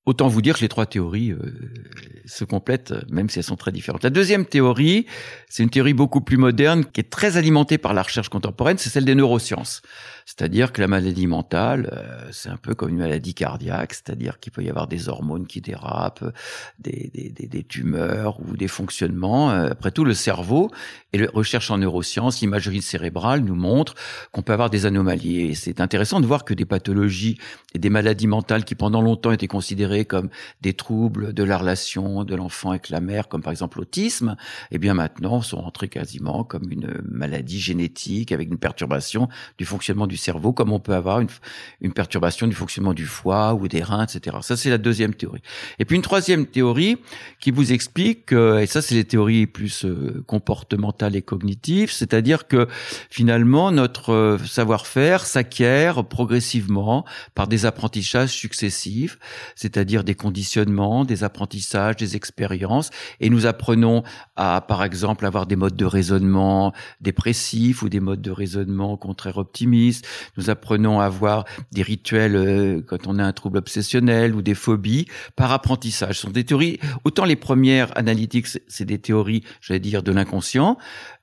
Autant 0.06 0.28
vous 0.28 0.40
dire 0.40 0.56
que 0.56 0.62
les 0.62 0.68
trois 0.68 0.86
théories 0.86 1.30
euh, 1.30 1.38
se 2.24 2.44
complètent, 2.44 2.94
même 3.10 3.28
si 3.28 3.38
elles 3.38 3.44
sont 3.44 3.56
très 3.56 3.70
différentes. 3.70 4.02
La 4.02 4.10
deuxième 4.10 4.46
théorie, 4.46 5.06
c'est 5.48 5.62
une 5.62 5.68
théorie 5.70 5.92
beaucoup 5.92 6.22
plus 6.22 6.38
moderne, 6.38 6.84
qui 6.86 7.00
est 7.00 7.10
très 7.10 7.36
alimentée 7.36 7.76
par 7.76 7.92
la 7.92 8.02
recherche 8.02 8.30
contemporaine, 8.30 8.78
c'est 8.78 8.88
celle 8.88 9.04
des 9.04 9.14
neurosciences. 9.14 9.82
C'est-à-dire 10.26 10.72
que 10.72 10.80
la 10.80 10.88
maladie 10.88 11.26
mentale, 11.26 11.90
euh, 11.92 12.28
c'est 12.32 12.48
un 12.48 12.56
peu 12.56 12.74
comme 12.74 12.90
une 12.90 12.98
maladie 12.98 13.34
cardiaque, 13.34 13.94
c'est-à-dire 13.94 14.38
qu'il 14.38 14.52
peut 14.52 14.62
y 14.62 14.70
avoir 14.70 14.86
des 14.86 15.08
hormones 15.08 15.46
qui 15.46 15.60
dérapent, 15.60 16.24
des, 16.78 17.10
des, 17.14 17.46
des, 17.46 17.62
tumeurs 17.64 18.40
ou 18.40 18.56
des 18.56 18.68
fonctionnements. 18.68 19.50
Euh, 19.50 19.70
après 19.70 19.90
tout, 19.90 20.04
le 20.04 20.14
cerveau 20.14 20.70
et 21.12 21.18
la 21.18 21.28
recherche 21.32 21.70
en 21.70 21.78
neurosciences, 21.78 22.40
l'imagerie 22.40 22.82
cérébrale 22.82 23.40
nous 23.40 23.54
montre 23.54 23.94
qu'on 24.32 24.42
peut 24.42 24.52
avoir 24.52 24.70
des 24.70 24.86
anomalies. 24.86 25.40
Et 25.40 25.54
c'est 25.54 25.80
intéressant 25.80 26.20
de 26.20 26.26
voir 26.26 26.44
que 26.44 26.54
des 26.54 26.64
pathologies 26.64 27.38
et 27.74 27.78
des 27.78 27.90
maladies 27.90 28.26
mentales 28.26 28.64
qui 28.64 28.74
pendant 28.74 29.00
longtemps 29.00 29.32
étaient 29.32 29.46
considérées 29.46 30.04
comme 30.04 30.28
des 30.60 30.74
troubles 30.74 31.32
de 31.32 31.44
la 31.44 31.58
relation 31.58 32.24
de 32.24 32.34
l'enfant 32.34 32.70
avec 32.70 32.90
la 32.90 33.00
mère, 33.00 33.28
comme 33.28 33.42
par 33.42 33.50
exemple 33.50 33.78
l'autisme, 33.78 34.36
eh 34.70 34.78
bien 34.78 34.94
maintenant 34.94 35.40
sont 35.42 35.58
entrées 35.58 35.88
quasiment 35.88 36.44
comme 36.44 36.70
une 36.70 37.00
maladie 37.08 37.60
génétique 37.60 38.32
avec 38.32 38.48
une 38.48 38.58
perturbation 38.58 39.28
du 39.58 39.64
fonctionnement 39.64 40.06
du 40.10 40.18
cerveau, 40.18 40.52
comme 40.52 40.72
on 40.72 40.80
peut 40.80 40.94
avoir 40.94 41.20
une, 41.20 41.28
une 41.80 41.92
perturbation 41.92 42.46
du 42.46 42.54
fonctionnement 42.54 42.92
du 42.92 43.06
foie 43.06 43.54
ou 43.54 43.68
des 43.68 43.82
reins, 43.82 44.04
etc. 44.04 44.36
Ça, 44.42 44.56
c'est 44.56 44.70
la 44.70 44.78
deuxième 44.78 45.14
théorie. 45.14 45.42
Et 45.78 45.84
puis 45.84 45.96
une 45.96 46.02
troisième 46.02 46.46
théorie 46.46 46.98
qui 47.40 47.50
vous 47.50 47.72
explique, 47.72 48.32
et 48.32 48.66
ça, 48.66 48.82
c'est 48.82 48.94
les 48.94 49.04
théories 49.04 49.46
plus 49.46 49.84
euh, 49.84 50.22
comportementales 50.26 51.16
et 51.16 51.22
cognitives, 51.22 51.92
c'est-à-dire 51.92 52.46
que 52.46 52.66
finalement, 53.08 53.70
notre 53.70 54.12
euh, 54.12 54.38
savoir-faire 54.38 55.24
s'acquiert 55.24 56.04
progressivement 56.04 57.04
par 57.34 57.46
des 57.46 57.66
apprentissages 57.66 58.30
successifs, 58.30 59.18
c'est-à-dire 59.54 60.04
des 60.04 60.14
conditionnements, 60.14 61.04
des 61.04 61.24
apprentissages, 61.24 61.96
des 61.96 62.16
expériences, 62.16 62.90
et 63.20 63.30
nous 63.30 63.46
apprenons 63.46 64.02
à, 64.36 64.60
par 64.60 64.84
exemple, 64.84 65.26
avoir 65.26 65.46
des 65.46 65.56
modes 65.56 65.76
de 65.76 65.84
raisonnement 65.84 66.72
dépressifs 67.00 67.82
ou 67.82 67.88
des 67.88 68.00
modes 68.00 68.22
de 68.22 68.30
raisonnement 68.30 68.96
contraire 68.96 69.38
optimistes, 69.38 69.99
nous 70.36 70.50
apprenons 70.50 71.00
à 71.00 71.04
avoir 71.04 71.44
des 71.72 71.82
rituels 71.82 72.36
euh, 72.36 72.82
quand 72.86 73.06
on 73.06 73.18
a 73.18 73.24
un 73.24 73.32
trouble 73.32 73.58
obsessionnel 73.58 74.34
ou 74.34 74.42
des 74.42 74.54
phobies 74.54 75.06
par 75.36 75.52
apprentissage. 75.52 76.16
Ce 76.16 76.22
sont 76.22 76.30
des 76.30 76.44
théories, 76.44 76.78
autant 77.04 77.24
les 77.24 77.36
premières 77.36 77.96
analytiques, 77.96 78.48
c'est 78.68 78.84
des 78.84 78.98
théories, 78.98 79.44
j'allais 79.60 79.80
dire, 79.80 80.02
de 80.02 80.12
l'inconscient. 80.12 80.78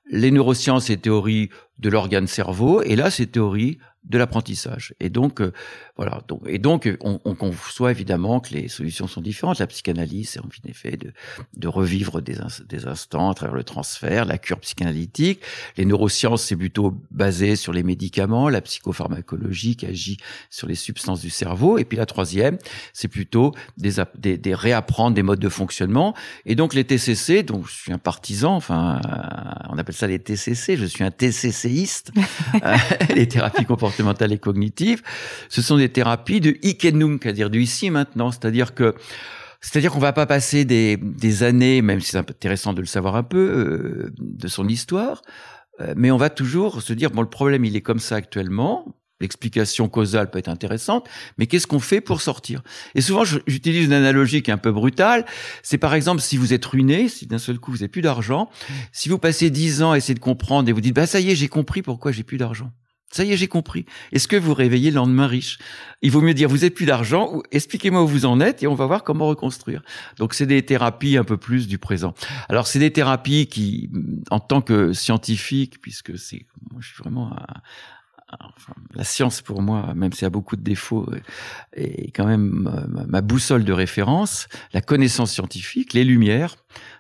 Les 0.10 0.32
neurosciences, 0.32 0.86
c'est 0.86 0.98
théories 0.98 1.50
de 1.80 1.90
l'organe 1.90 2.28
cerveau, 2.28 2.82
et 2.82 2.96
là, 2.96 3.12
c'est 3.12 3.28
théories 3.28 3.78
de 4.08 4.18
l'apprentissage. 4.18 4.94
Et 5.00 5.10
donc, 5.10 5.42
euh, 5.42 5.52
voilà. 5.98 6.22
Donc, 6.28 6.42
et 6.48 6.60
donc, 6.60 6.90
on, 7.02 7.20
on, 7.26 7.36
conçoit 7.36 7.92
évidemment 7.92 8.40
que 8.40 8.54
les 8.54 8.70
solutions 8.70 9.08
sont 9.08 9.22
différentes. 9.22 9.60
La 9.60 9.68
psychanalyse, 9.68 10.30
c'est 10.30 10.40
en 10.40 10.50
effet 10.66 10.96
de, 10.96 11.12
de 11.56 11.68
revivre 11.68 12.22
des, 12.22 12.38
des 12.68 12.88
instants 12.88 13.30
à 13.30 13.34
travers 13.34 13.56
le 13.56 13.64
transfert, 13.64 14.26
la 14.26 14.38
cure 14.38 14.60
psychanalytique. 14.60 15.42
Les 15.76 15.86
neurosciences, 15.86 16.44
c'est 16.44 16.56
plutôt 16.56 16.98
basé 17.12 17.56
sur 17.56 17.74
les 17.74 17.84
médicaments. 17.84 18.48
La 18.50 18.62
psychopharmacologie 18.62 19.76
qui 19.76 19.86
agit 19.86 20.18
sur 20.50 20.68
les 20.68 20.76
substances 20.76 21.22
du 21.22 21.30
cerveau. 21.30 21.78
Et 21.78 21.84
puis 21.84 21.98
la 21.98 22.06
troisième, 22.06 22.58
c'est 22.94 23.10
plutôt 23.10 23.54
des, 23.78 23.96
des, 24.16 24.38
des, 24.38 24.56
réapprendre 24.56 25.16
des 25.16 25.24
modes 25.24 25.40
de 25.40 25.50
fonctionnement. 25.50 26.14
Et 26.46 26.56
donc 26.56 26.74
les 26.74 26.86
TCC, 26.86 27.44
donc 27.44 27.68
je 27.68 27.74
suis 27.74 27.92
un 27.92 27.98
partisan, 27.98 28.56
enfin, 28.56 29.02
on 29.70 29.78
appelle 29.78 29.96
ça 29.96 30.08
les 30.08 30.20
TCC. 30.20 30.78
Je 30.78 30.86
suis 30.86 31.04
un 31.04 31.12
TCCiste. 31.12 32.12
Euh, 32.64 32.76
les 33.14 33.28
thérapies 33.28 33.66
comportementales 33.66 33.97
et 34.00 34.38
cognitives, 34.38 35.02
ce 35.50 35.62
sont 35.62 35.78
des 35.78 35.90
thérapies 35.90 36.42
de 36.42 36.58
Ikenung, 36.62 37.20
c'est-à-dire 37.22 37.50
du 37.50 37.62
ici 37.62 37.90
maintenant, 37.90 38.32
c'est-à-dire 38.32 38.74
que 38.74 38.96
c'est-à-dire 39.62 39.92
qu'on 39.92 40.00
va 40.00 40.14
pas 40.14 40.28
passer 40.28 40.66
des, 40.66 40.98
des 40.98 41.44
années, 41.44 41.82
même 41.82 42.00
si 42.00 42.12
c'est 42.12 42.18
intéressant 42.18 42.74
de 42.74 42.82
le 42.82 42.86
savoir 42.86 43.16
un 43.16 43.24
peu, 43.24 43.38
euh, 43.38 44.14
de 44.20 44.48
son 44.48 44.68
histoire, 44.68 45.24
euh, 45.82 45.94
mais 45.98 46.12
on 46.12 46.18
va 46.18 46.30
toujours 46.30 46.82
se 46.82 46.94
dire, 46.94 47.12
bon, 47.12 47.22
le 47.22 47.30
problème, 47.30 47.66
il 47.66 47.76
est 47.76 47.82
comme 47.82 48.00
ça 48.00 48.16
actuellement, 48.16 48.96
l'explication 49.20 49.90
causale 49.90 50.30
peut 50.30 50.40
être 50.40 50.48
intéressante, 50.48 51.08
mais 51.38 51.48
qu'est-ce 51.48 51.68
qu'on 51.68 51.80
fait 51.80 52.02
pour 52.02 52.22
sortir? 52.22 52.62
Et 52.94 53.02
souvent, 53.02 53.24
j'utilise 53.26 53.86
une 53.86 53.94
analogie 53.94 54.44
qui 54.44 54.52
est 54.52 54.54
un 54.54 54.60
peu 54.60 54.72
brutale, 54.72 55.26
c'est 55.64 55.78
par 55.78 55.96
exemple, 55.96 56.22
si 56.22 56.38
vous 56.38 56.54
êtes 56.54 56.66
ruiné, 56.66 57.10
si 57.10 57.26
d'un 57.26 57.40
seul 57.40 57.60
coup, 57.60 57.72
vous 57.72 57.78
n'avez 57.78 57.88
plus 57.88 58.02
d'argent, 58.02 58.50
si 58.92 59.10
vous 59.10 59.18
passez 59.18 59.50
dix 59.50 59.82
ans 59.82 59.92
à 59.92 59.98
essayer 59.98 60.14
de 60.14 60.20
comprendre 60.20 60.70
et 60.70 60.72
vous 60.72 60.82
dites, 60.82 60.96
bah 60.96 61.08
ça 61.08 61.20
y 61.20 61.32
est, 61.32 61.36
j'ai 61.36 61.48
compris 61.48 61.82
pourquoi 61.82 62.12
j'ai 62.12 62.24
plus 62.24 62.38
d'argent. 62.38 62.72
Ça 63.12 63.24
y 63.24 63.32
est, 63.32 63.38
j'ai 63.38 63.48
compris. 63.48 63.86
Est-ce 64.12 64.28
que 64.28 64.36
vous 64.36 64.54
réveillez 64.54 64.92
le 64.92 64.96
lendemain 64.96 65.28
riche? 65.28 65.60
Il 66.02 66.12
vaut 66.12 66.22
mieux 66.22 66.34
dire 66.34 66.50
vous 66.50 66.58
n'avez 66.58 66.70
plus 66.70 66.86
d'argent 66.86 67.42
expliquez-moi 67.52 68.04
où 68.04 68.08
vous 68.08 68.26
en 68.26 68.42
êtes 68.42 68.64
et 68.64 68.68
on 68.68 68.76
va 68.76 68.86
voir 68.86 69.04
comment 69.04 69.28
reconstruire. 69.28 69.82
Donc 70.18 70.34
c'est 70.34 70.46
des 70.46 70.64
thérapies 70.64 71.18
un 71.18 71.24
peu 71.24 71.38
plus 71.38 71.68
du 71.68 71.78
présent. 71.78 72.14
Alors 72.50 72.68
c'est 72.68 72.80
des 72.80 72.92
thérapies 72.92 73.48
qui, 73.48 73.90
en 74.30 74.40
tant 74.40 74.62
que 74.62 74.92
scientifique, 74.94 75.82
puisque 75.82 76.18
c'est, 76.18 76.46
moi 76.70 76.82
je 76.82 76.88
suis 76.88 76.98
vraiment 77.02 77.34
la 78.94 79.06
science 79.06 79.42
pour 79.42 79.62
moi, 79.62 79.94
même 79.96 80.12
s'il 80.12 80.24
y 80.24 80.26
a 80.26 80.30
beaucoup 80.30 80.58
de 80.58 80.62
défauts, 80.62 81.10
est 81.74 82.12
quand 82.12 82.26
même 82.26 82.88
ma 83.08 83.22
boussole 83.22 83.64
de 83.64 83.72
référence. 83.72 84.48
La 84.74 84.82
connaissance 84.82 85.32
scientifique, 85.32 85.94
les 85.94 86.04
lumières, 86.04 86.58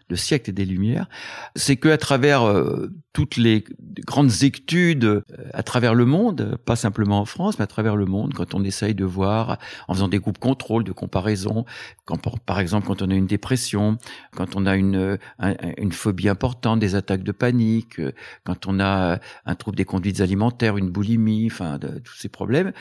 le 0.09 0.15
siècle 0.15 0.53
des 0.53 0.65
Lumières, 0.65 1.07
c'est 1.55 1.75
que 1.75 1.89
à 1.89 1.97
travers 1.97 2.43
euh, 2.43 2.87
toutes 3.17 3.37
les 3.37 3.63
grandes 4.05 4.43
études 4.43 5.05
euh, 5.05 5.23
à 5.51 5.63
travers 5.63 5.95
le 5.95 6.05
monde, 6.05 6.55
pas 6.65 6.75
simplement 6.75 7.19
en 7.19 7.25
France, 7.25 7.57
mais 7.57 7.63
à 7.63 7.67
travers 7.67 7.95
le 7.95 8.05
monde, 8.05 8.35
quand 8.35 8.53
on 8.53 8.63
essaye 8.63 8.93
de 8.93 9.05
voir, 9.05 9.57
en 9.87 9.95
faisant 9.95 10.07
des 10.07 10.19
groupes 10.19 10.37
contrôle, 10.37 10.83
de 10.83 10.91
comparaison, 10.91 11.65
quand, 12.05 12.19
par 12.45 12.59
exemple 12.59 12.85
quand 12.85 13.01
on 13.01 13.09
a 13.09 13.15
une 13.15 13.25
dépression, 13.25 13.97
quand 14.35 14.55
on 14.55 14.67
a 14.67 14.75
une, 14.75 15.17
une 15.79 15.91
phobie 15.93 16.29
importante, 16.29 16.79
des 16.79 16.93
attaques 16.93 17.23
de 17.23 17.31
panique, 17.31 17.99
quand 18.43 18.67
on 18.67 18.79
a 18.79 19.17
un 19.47 19.55
trouble 19.55 19.77
des 19.77 19.85
conduites 19.85 20.21
alimentaires, 20.21 20.77
une 20.77 20.91
boulimie, 20.91 21.47
enfin 21.51 21.79
tous 21.79 22.17
ces 22.17 22.29
problèmes, 22.29 22.71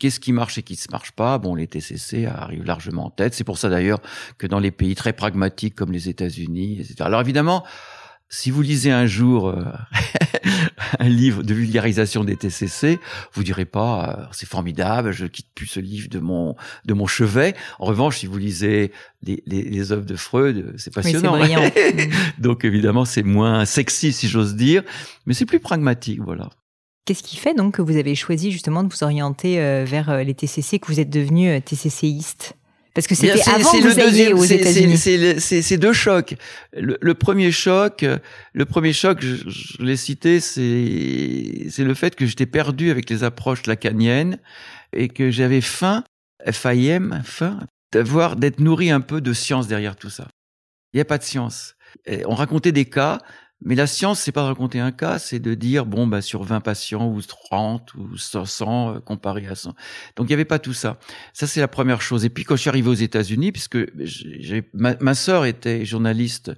qu'est-ce 0.00 0.18
qui 0.18 0.32
marche 0.32 0.58
et 0.58 0.64
qui 0.64 0.72
ne 0.72 0.90
marche 0.90 1.12
pas? 1.12 1.38
Bon, 1.38 1.54
les 1.54 1.68
TCC 1.68 2.26
arrivent 2.26 2.64
largement 2.64 3.06
en 3.06 3.10
tête. 3.10 3.34
C'est 3.34 3.44
pour 3.44 3.58
ça 3.58 3.68
d'ailleurs 3.68 4.00
que 4.38 4.48
dans 4.48 4.58
les 4.58 4.72
pays 4.72 4.96
très 4.96 5.12
pragmatiques 5.12 5.76
comme 5.76 5.92
les 5.92 6.08
États-Unis, 6.08 6.84
alors 6.98 7.20
évidemment, 7.20 7.62
si 8.28 8.50
vous 8.50 8.62
lisez 8.62 8.90
un 8.90 9.06
jour 9.06 9.48
euh, 9.48 9.64
un 10.98 11.08
livre 11.08 11.42
de 11.42 11.54
vulgarisation 11.54 12.24
des 12.24 12.36
TCC, 12.36 12.98
vous 13.32 13.44
direz 13.44 13.64
pas 13.64 14.18
euh, 14.18 14.24
c'est 14.32 14.48
formidable, 14.48 15.12
je 15.12 15.26
quitte 15.26 15.48
plus 15.54 15.66
ce 15.66 15.80
livre 15.80 16.08
de 16.08 16.18
mon 16.18 16.56
de 16.84 16.94
mon 16.94 17.06
chevet. 17.06 17.54
En 17.78 17.86
revanche, 17.86 18.18
si 18.18 18.26
vous 18.26 18.38
lisez 18.38 18.92
les, 19.22 19.42
les, 19.46 19.92
œuvres 19.92 20.06
de 20.06 20.16
Freud, 20.16 20.74
c'est 20.76 20.92
passionnant. 20.92 21.38
donc 22.38 22.64
évidemment, 22.64 23.04
c'est 23.04 23.22
moins 23.22 23.64
sexy 23.64 24.12
si 24.12 24.28
j'ose 24.28 24.54
dire, 24.56 24.82
mais 25.26 25.34
c'est 25.34 25.46
plus 25.46 25.60
pragmatique, 25.60 26.20
voilà. 26.20 26.50
Qu'est-ce 27.06 27.22
qui 27.22 27.36
fait 27.36 27.54
donc 27.54 27.74
que 27.74 27.82
vous 27.82 27.96
avez 27.96 28.14
choisi 28.14 28.50
justement 28.50 28.82
de 28.82 28.92
vous 28.92 29.04
orienter 29.04 29.60
euh, 29.60 29.84
vers 29.86 30.24
les 30.24 30.34
TCC, 30.34 30.78
que 30.78 30.86
vous 30.86 31.00
êtes 31.00 31.10
devenu 31.10 31.60
TCCiste 31.60 32.56
Parce 32.94 33.08
que 33.08 33.16
c'était 33.16 33.32
avant 33.48 33.72
que 33.72 33.88
vous 33.88 34.00
alliez 34.00 34.32
aux 34.32 34.44
États-Unis. 34.44 34.96
C'est 34.96 35.76
deux 35.78 35.92
chocs. 35.92 36.36
Le, 36.72 37.14
premier 37.14 37.50
choc, 37.50 38.04
le 38.52 38.64
premier 38.64 38.92
choc, 38.92 39.20
je, 39.20 39.82
l'ai 39.82 39.96
cité, 39.96 40.38
c'est 40.38 41.66
c'est 41.70 41.84
le 41.84 41.94
fait 41.94 42.14
que 42.14 42.24
j'étais 42.24 42.46
perdu 42.46 42.90
avec 42.90 43.10
les 43.10 43.24
approches 43.24 43.66
lacaniennes 43.66 44.38
et 44.92 45.08
que 45.08 45.32
j'avais 45.32 45.60
faim, 45.60 46.04
FIM, 46.48 47.20
faim, 47.24 47.58
d'avoir 47.92 48.36
d'être 48.36 48.60
nourri 48.60 48.92
un 48.92 49.00
peu 49.00 49.20
de 49.20 49.32
science 49.32 49.66
derrière 49.66 49.96
tout 49.96 50.10
ça. 50.10 50.28
Il 50.92 50.98
n'y 50.98 51.00
a 51.00 51.04
pas 51.04 51.18
de 51.18 51.24
science. 51.24 51.74
on 52.26 52.34
racontait 52.34 52.70
des 52.70 52.84
cas, 52.84 53.18
mais 53.64 53.74
la 53.74 53.86
science, 53.86 54.20
c'est 54.20 54.30
pas 54.30 54.42
de 54.42 54.48
raconter 54.48 54.78
un 54.78 54.92
cas, 54.92 55.18
c'est 55.18 55.38
de 55.38 55.54
dire, 55.54 55.86
bon, 55.86 56.06
bah, 56.06 56.20
sur 56.20 56.42
20 56.42 56.60
patients, 56.60 57.08
ou 57.08 57.22
30, 57.22 57.94
ou 57.94 58.18
100, 58.18 58.96
euh, 58.96 59.00
comparé 59.00 59.46
à 59.46 59.54
100. 59.54 59.74
Donc, 60.16 60.26
il 60.26 60.28
n'y 60.28 60.34
avait 60.34 60.44
pas 60.44 60.58
tout 60.58 60.74
ça. 60.74 60.98
Ça, 61.32 61.46
c'est 61.46 61.60
la 61.60 61.68
première 61.68 62.02
chose. 62.02 62.26
Et 62.26 62.28
puis, 62.28 62.44
quand 62.44 62.56
je 62.56 62.60
suis 62.60 62.68
arrivé 62.68 62.90
aux 62.90 62.92
États-Unis, 62.92 63.52
puisque 63.52 63.78
ma, 64.74 65.14
sœur 65.14 65.46
était 65.46 65.86
journaliste 65.86 66.52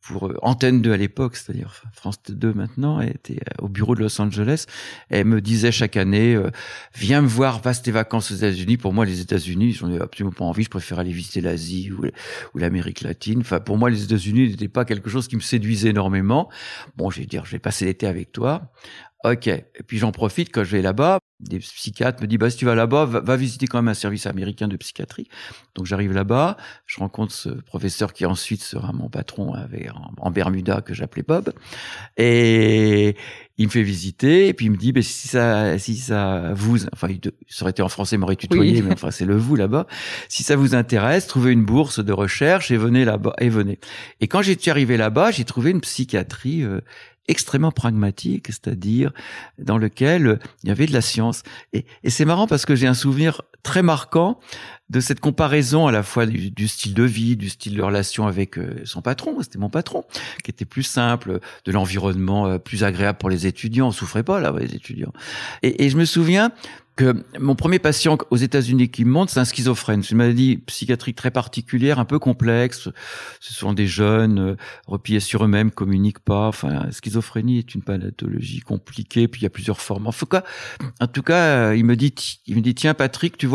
pour 0.00 0.26
euh, 0.26 0.36
Antenne 0.42 0.82
2 0.82 0.92
à 0.92 0.96
l'époque, 0.96 1.36
c'est-à-dire 1.36 1.84
France 1.92 2.18
2 2.28 2.52
maintenant, 2.52 3.00
elle 3.00 3.10
était 3.10 3.38
euh, 3.38 3.62
au 3.62 3.68
bureau 3.68 3.94
de 3.94 4.00
Los 4.00 4.20
Angeles. 4.20 4.66
Elle 5.10 5.26
me 5.26 5.40
disait 5.40 5.70
chaque 5.70 5.96
année, 5.96 6.36
viens 6.96 7.22
me 7.22 7.28
voir, 7.28 7.60
passe 7.60 7.82
tes 7.82 7.92
vacances 7.92 8.32
aux 8.32 8.34
États-Unis. 8.34 8.76
Pour 8.76 8.92
moi, 8.92 9.04
les 9.04 9.20
États-Unis, 9.20 9.72
j'en 9.72 9.88
ai 9.88 10.00
absolument 10.00 10.32
pas 10.32 10.44
envie. 10.44 10.64
Je 10.64 10.70
préfère 10.70 10.98
aller 10.98 11.12
visiter 11.12 11.40
l'Asie 11.40 11.92
ou, 11.92 12.06
ou 12.54 12.58
l'Amérique 12.58 13.02
latine. 13.02 13.40
Enfin, 13.40 13.60
pour 13.60 13.78
moi, 13.78 13.88
les 13.88 14.02
États-Unis 14.02 14.48
n'étaient 14.48 14.66
pas 14.66 14.84
quelque 14.84 15.10
chose 15.10 15.28
qui 15.28 15.36
me 15.36 15.40
séduisait 15.40 15.90
énormément 15.90 16.23
Bon, 16.96 17.10
je 17.10 17.20
vais 17.20 17.26
dire, 17.26 17.44
je 17.44 17.52
vais 17.52 17.58
passer 17.58 17.84
l'été 17.84 18.06
avec 18.06 18.32
toi. 18.32 18.72
Ok. 19.24 19.46
Et 19.46 19.64
puis 19.86 19.96
j'en 19.96 20.12
profite 20.12 20.52
quand 20.52 20.64
je 20.64 20.76
vais 20.76 20.82
là-bas. 20.82 21.18
Des 21.40 21.58
psychiatres 21.58 22.22
me 22.22 22.26
disent, 22.26 22.38
bah, 22.38 22.50
si 22.50 22.58
tu 22.58 22.64
vas 22.64 22.74
là-bas, 22.74 23.06
va, 23.06 23.36
visiter 23.36 23.66
quand 23.66 23.78
même 23.78 23.88
un 23.88 23.94
service 23.94 24.26
américain 24.26 24.68
de 24.68 24.76
psychiatrie. 24.76 25.28
Donc 25.74 25.86
j'arrive 25.86 26.12
là-bas, 26.12 26.56
je 26.86 27.00
rencontre 27.00 27.32
ce 27.32 27.48
professeur 27.48 28.12
qui 28.12 28.24
ensuite 28.24 28.62
sera 28.62 28.92
mon 28.92 29.08
patron 29.08 29.52
avec, 29.52 29.90
en, 30.18 30.30
Bermuda 30.30 30.80
que 30.80 30.94
j'appelais 30.94 31.24
Bob. 31.26 31.52
Et 32.16 33.16
il 33.56 33.66
me 33.66 33.70
fait 33.70 33.82
visiter 33.82 34.48
et 34.48 34.54
puis 34.54 34.66
il 34.66 34.72
me 34.72 34.76
dit, 34.76 34.92
bah, 34.92 35.02
si 35.02 35.28
ça, 35.28 35.78
si 35.78 35.96
ça 35.96 36.52
vous, 36.54 36.86
enfin, 36.92 37.08
il, 37.08 37.20
ça 37.48 37.64
aurait 37.64 37.70
été 37.70 37.82
en 37.82 37.88
français, 37.88 38.16
m'aurait 38.16 38.36
tutoyé, 38.36 38.82
mais 38.82 38.92
enfin, 38.92 39.10
c'est 39.10 39.26
le 39.26 39.36
vous 39.36 39.56
là-bas. 39.56 39.86
Si 40.28 40.42
ça 40.42 40.54
vous 40.56 40.74
intéresse, 40.74 41.26
trouvez 41.26 41.52
une 41.52 41.64
bourse 41.64 41.98
de 41.98 42.12
recherche 42.12 42.70
et 42.70 42.76
venez 42.76 43.04
là-bas, 43.04 43.34
et 43.38 43.48
venez. 43.48 43.80
Et 44.20 44.28
quand 44.28 44.42
j'étais 44.42 44.70
arrivé 44.70 44.96
là-bas, 44.96 45.30
j'ai 45.30 45.44
trouvé 45.44 45.70
une 45.70 45.80
psychiatrie 45.80 46.62
euh, 46.62 46.80
extrêmement 47.28 47.72
pragmatique, 47.72 48.46
c'est-à-dire 48.48 49.12
dans 49.58 49.78
lequel 49.78 50.38
il 50.62 50.68
y 50.68 50.72
avait 50.72 50.86
de 50.86 50.92
la 50.92 51.00
science. 51.00 51.42
Et, 51.72 51.84
c'est 52.08 52.24
marrant 52.24 52.46
parce 52.46 52.66
que 52.66 52.74
j'ai 52.74 52.86
un 52.86 52.94
souvenir 52.94 53.42
très 53.64 53.82
marquant 53.82 54.38
de 54.90 55.00
cette 55.00 55.18
comparaison 55.18 55.86
à 55.86 55.92
la 55.92 56.02
fois 56.02 56.26
du, 56.26 56.68
style 56.68 56.94
de 56.94 57.02
vie, 57.02 57.36
du 57.36 57.48
style 57.48 57.76
de 57.76 57.82
relation 57.82 58.26
avec 58.26 58.58
euh, 58.58 58.82
son 58.84 59.00
patron, 59.00 59.36
c'était 59.40 59.58
mon 59.58 59.70
patron, 59.70 60.04
qui 60.44 60.50
était 60.50 60.66
plus 60.66 60.82
simple, 60.82 61.40
de 61.64 61.72
l'environnement 61.72 62.46
euh, 62.46 62.58
plus 62.58 62.84
agréable 62.84 63.18
pour 63.18 63.30
les 63.30 63.46
étudiants, 63.46 63.88
on 63.88 63.92
souffrait 63.92 64.22
pas 64.22 64.40
là, 64.40 64.52
les 64.58 64.74
étudiants. 64.74 65.12
Et, 65.62 65.88
je 65.88 65.96
me 65.96 66.04
souviens 66.04 66.52
que 66.96 67.24
mon 67.40 67.56
premier 67.56 67.80
patient 67.80 68.16
aux 68.30 68.36
États-Unis 68.36 68.88
qui 68.88 69.04
me 69.04 69.10
montre, 69.10 69.32
c'est 69.32 69.40
un 69.40 69.44
schizophrène. 69.44 70.02
C'est 70.02 70.10
une 70.10 70.18
maladie 70.18 70.58
psychiatrique 70.58 71.16
très 71.16 71.32
particulière, 71.32 71.98
un 71.98 72.04
peu 72.04 72.20
complexe. 72.20 72.88
Ce 73.40 73.52
sont 73.52 73.72
des 73.72 73.88
jeunes 73.88 74.38
euh, 74.38 74.56
repliés 74.86 75.18
sur 75.18 75.44
eux-mêmes, 75.44 75.72
communiquent 75.72 76.20
pas. 76.20 76.46
Enfin, 76.46 76.68
la 76.68 76.92
schizophrénie 76.92 77.58
est 77.58 77.74
une 77.74 77.82
pathologie 77.82 78.60
compliquée, 78.60 79.26
puis 79.26 79.40
il 79.40 79.44
y 79.44 79.46
a 79.46 79.50
plusieurs 79.50 79.80
formes. 79.80 80.06
En 80.06 80.12
tout 80.12 80.26
cas, 80.26 80.44
en 81.00 81.08
tout 81.08 81.22
cas, 81.22 81.74
il 81.74 81.84
me 81.84 81.96
dit, 81.96 82.14
il 82.46 82.56
me 82.56 82.60
dit, 82.60 82.74
tiens, 82.74 82.94
Patrick, 82.94 83.38
tu 83.38 83.46
vois, 83.46 83.53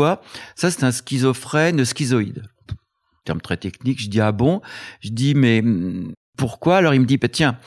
ça 0.54 0.70
c'est 0.70 0.84
un 0.84 0.92
schizophrène 0.92 1.84
schizoïde. 1.84 2.42
Terme 3.24 3.40
très 3.40 3.56
technique. 3.56 4.00
Je 4.00 4.08
dis 4.08 4.20
ah 4.20 4.32
bon? 4.32 4.60
Je 5.00 5.10
dis 5.10 5.34
mais 5.34 5.62
hmm, 5.62 6.12
pourquoi? 6.36 6.78
Alors 6.78 6.94
il 6.94 7.00
me 7.00 7.06
dit, 7.06 7.18
bah, 7.18 7.28
tiens 7.28 7.58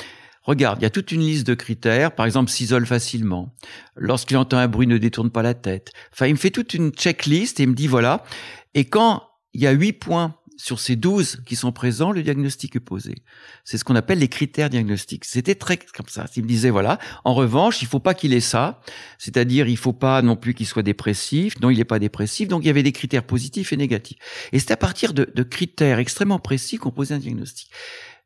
Regarde, 0.43 0.79
il 0.81 0.83
y 0.83 0.85
a 0.85 0.89
toute 0.89 1.13
une 1.13 1.21
liste 1.21 1.47
de 1.47 1.53
critères. 1.53 2.13
Par 2.13 2.25
exemple, 2.25 2.51
s'isole 2.51 2.85
facilement. 2.85 3.55
Lorsqu'il 3.95 4.35
entend 4.35 4.57
un 4.57 4.67
bruit, 4.67 4.87
ne 4.87 4.97
détourne 4.97 5.31
pas 5.31 5.41
la 5.41 5.53
tête. 5.53 5.91
Enfin, 6.11 6.27
il 6.27 6.33
me 6.33 6.37
fait 6.37 6.51
toute 6.51 6.73
une 6.73 6.91
checklist 6.91 7.59
et 7.59 7.63
il 7.63 7.69
me 7.69 7.75
dit 7.75 7.87
voilà. 7.87 8.25
Et 8.73 8.83
quand 8.83 9.23
il 9.53 9.61
y 9.61 9.67
a 9.67 9.71
huit 9.71 9.93
points 9.93 10.35
sur 10.57 10.79
ces 10.79 10.95
douze 10.95 11.41
qui 11.45 11.55
sont 11.55 11.71
présents, 11.71 12.11
le 12.11 12.23
diagnostic 12.23 12.75
est 12.75 12.79
posé. 12.79 13.15
C'est 13.63 13.77
ce 13.77 13.83
qu'on 13.83 13.95
appelle 13.95 14.19
les 14.19 14.27
critères 14.27 14.69
diagnostiques. 14.69 15.25
C'était 15.25 15.55
très 15.55 15.77
comme 15.77 16.07
ça. 16.07 16.25
Il 16.35 16.43
me 16.43 16.47
disait 16.47 16.69
voilà. 16.69 16.99
En 17.23 17.33
revanche, 17.33 17.81
il 17.81 17.87
faut 17.87 17.99
pas 17.99 18.13
qu'il 18.13 18.33
ait 18.33 18.39
ça. 18.39 18.81
C'est-à-dire, 19.17 19.67
il 19.67 19.77
faut 19.77 19.93
pas 19.93 20.21
non 20.21 20.35
plus 20.35 20.53
qu'il 20.53 20.65
soit 20.65 20.83
dépressif. 20.83 21.59
Non, 21.61 21.69
il 21.69 21.77
n'est 21.77 21.85
pas 21.85 21.99
dépressif. 21.99 22.47
Donc, 22.47 22.63
il 22.63 22.67
y 22.67 22.69
avait 22.69 22.83
des 22.83 22.91
critères 22.91 23.23
positifs 23.23 23.73
et 23.73 23.77
négatifs. 23.77 24.17
Et 24.51 24.59
c'est 24.59 24.71
à 24.71 24.77
partir 24.77 25.13
de, 25.13 25.29
de 25.33 25.43
critères 25.43 25.99
extrêmement 25.99 26.39
précis 26.39 26.77
qu'on 26.77 26.91
posait 26.91 27.15
un 27.15 27.19
diagnostic. 27.19 27.69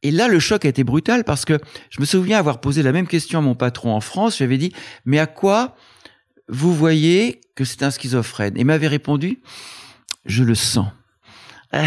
Et 0.03 0.11
là, 0.11 0.27
le 0.27 0.39
choc 0.39 0.65
a 0.65 0.69
été 0.69 0.83
brutal 0.83 1.23
parce 1.23 1.45
que 1.45 1.59
je 1.89 1.99
me 1.99 2.05
souviens 2.05 2.37
avoir 2.37 2.61
posé 2.61 2.83
la 2.83 2.91
même 2.91 3.07
question 3.07 3.39
à 3.39 3.41
mon 3.41 3.55
patron 3.55 3.93
en 3.93 4.01
France. 4.01 4.37
J'avais 4.37 4.57
dit, 4.57 4.73
mais 5.05 5.19
à 5.19 5.25
quoi 5.25 5.75
vous 6.47 6.73
voyez 6.73 7.41
que 7.55 7.65
c'est 7.65 7.83
un 7.83 7.91
schizophrène? 7.91 8.57
Et 8.57 8.63
m'avait 8.63 8.87
répondu, 8.87 9.39
je 10.25 10.43
le 10.43 10.55
sens. 10.55 10.87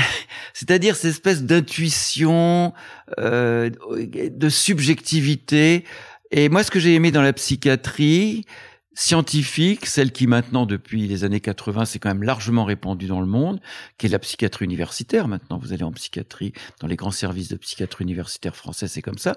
C'est-à-dire 0.55 0.97
cette 0.97 1.11
espèce 1.11 1.43
d'intuition, 1.43 2.73
euh, 3.19 3.71
de 3.71 4.49
subjectivité. 4.49 5.85
Et 6.31 6.49
moi, 6.49 6.63
ce 6.63 6.71
que 6.71 6.79
j'ai 6.79 6.95
aimé 6.95 7.11
dans 7.11 7.23
la 7.23 7.33
psychiatrie, 7.33 8.45
scientifique, 8.95 9.87
celle 9.87 10.11
qui 10.11 10.27
maintenant, 10.27 10.67
depuis 10.67 11.07
les 11.07 11.25
années 11.25 11.41
80, 11.41 11.85
c'est 11.85 11.99
quand 11.99 12.09
même 12.09 12.25
largement 12.25 12.65
répandue 12.65 13.07
dans 13.07 13.21
le 13.21 13.27
monde, 13.27 13.61
qui 13.99 14.07
est 14.07 14.09
la 14.09 14.19
psychiatrie 14.19 14.65
universitaire. 14.65 15.29
Maintenant, 15.29 15.59
vous 15.59 15.73
allez 15.73 15.85
en 15.85 15.93
psychiatrie, 15.93 16.53
dans 16.81 16.89
les 16.89 16.97
grands 16.97 17.13
services 17.13 17.49
de 17.49 17.57
psychiatrie 17.57 18.05
universitaire 18.05 18.57
français, 18.57 18.89
c'est 18.89 19.03
comme 19.03 19.19
ça. 19.19 19.37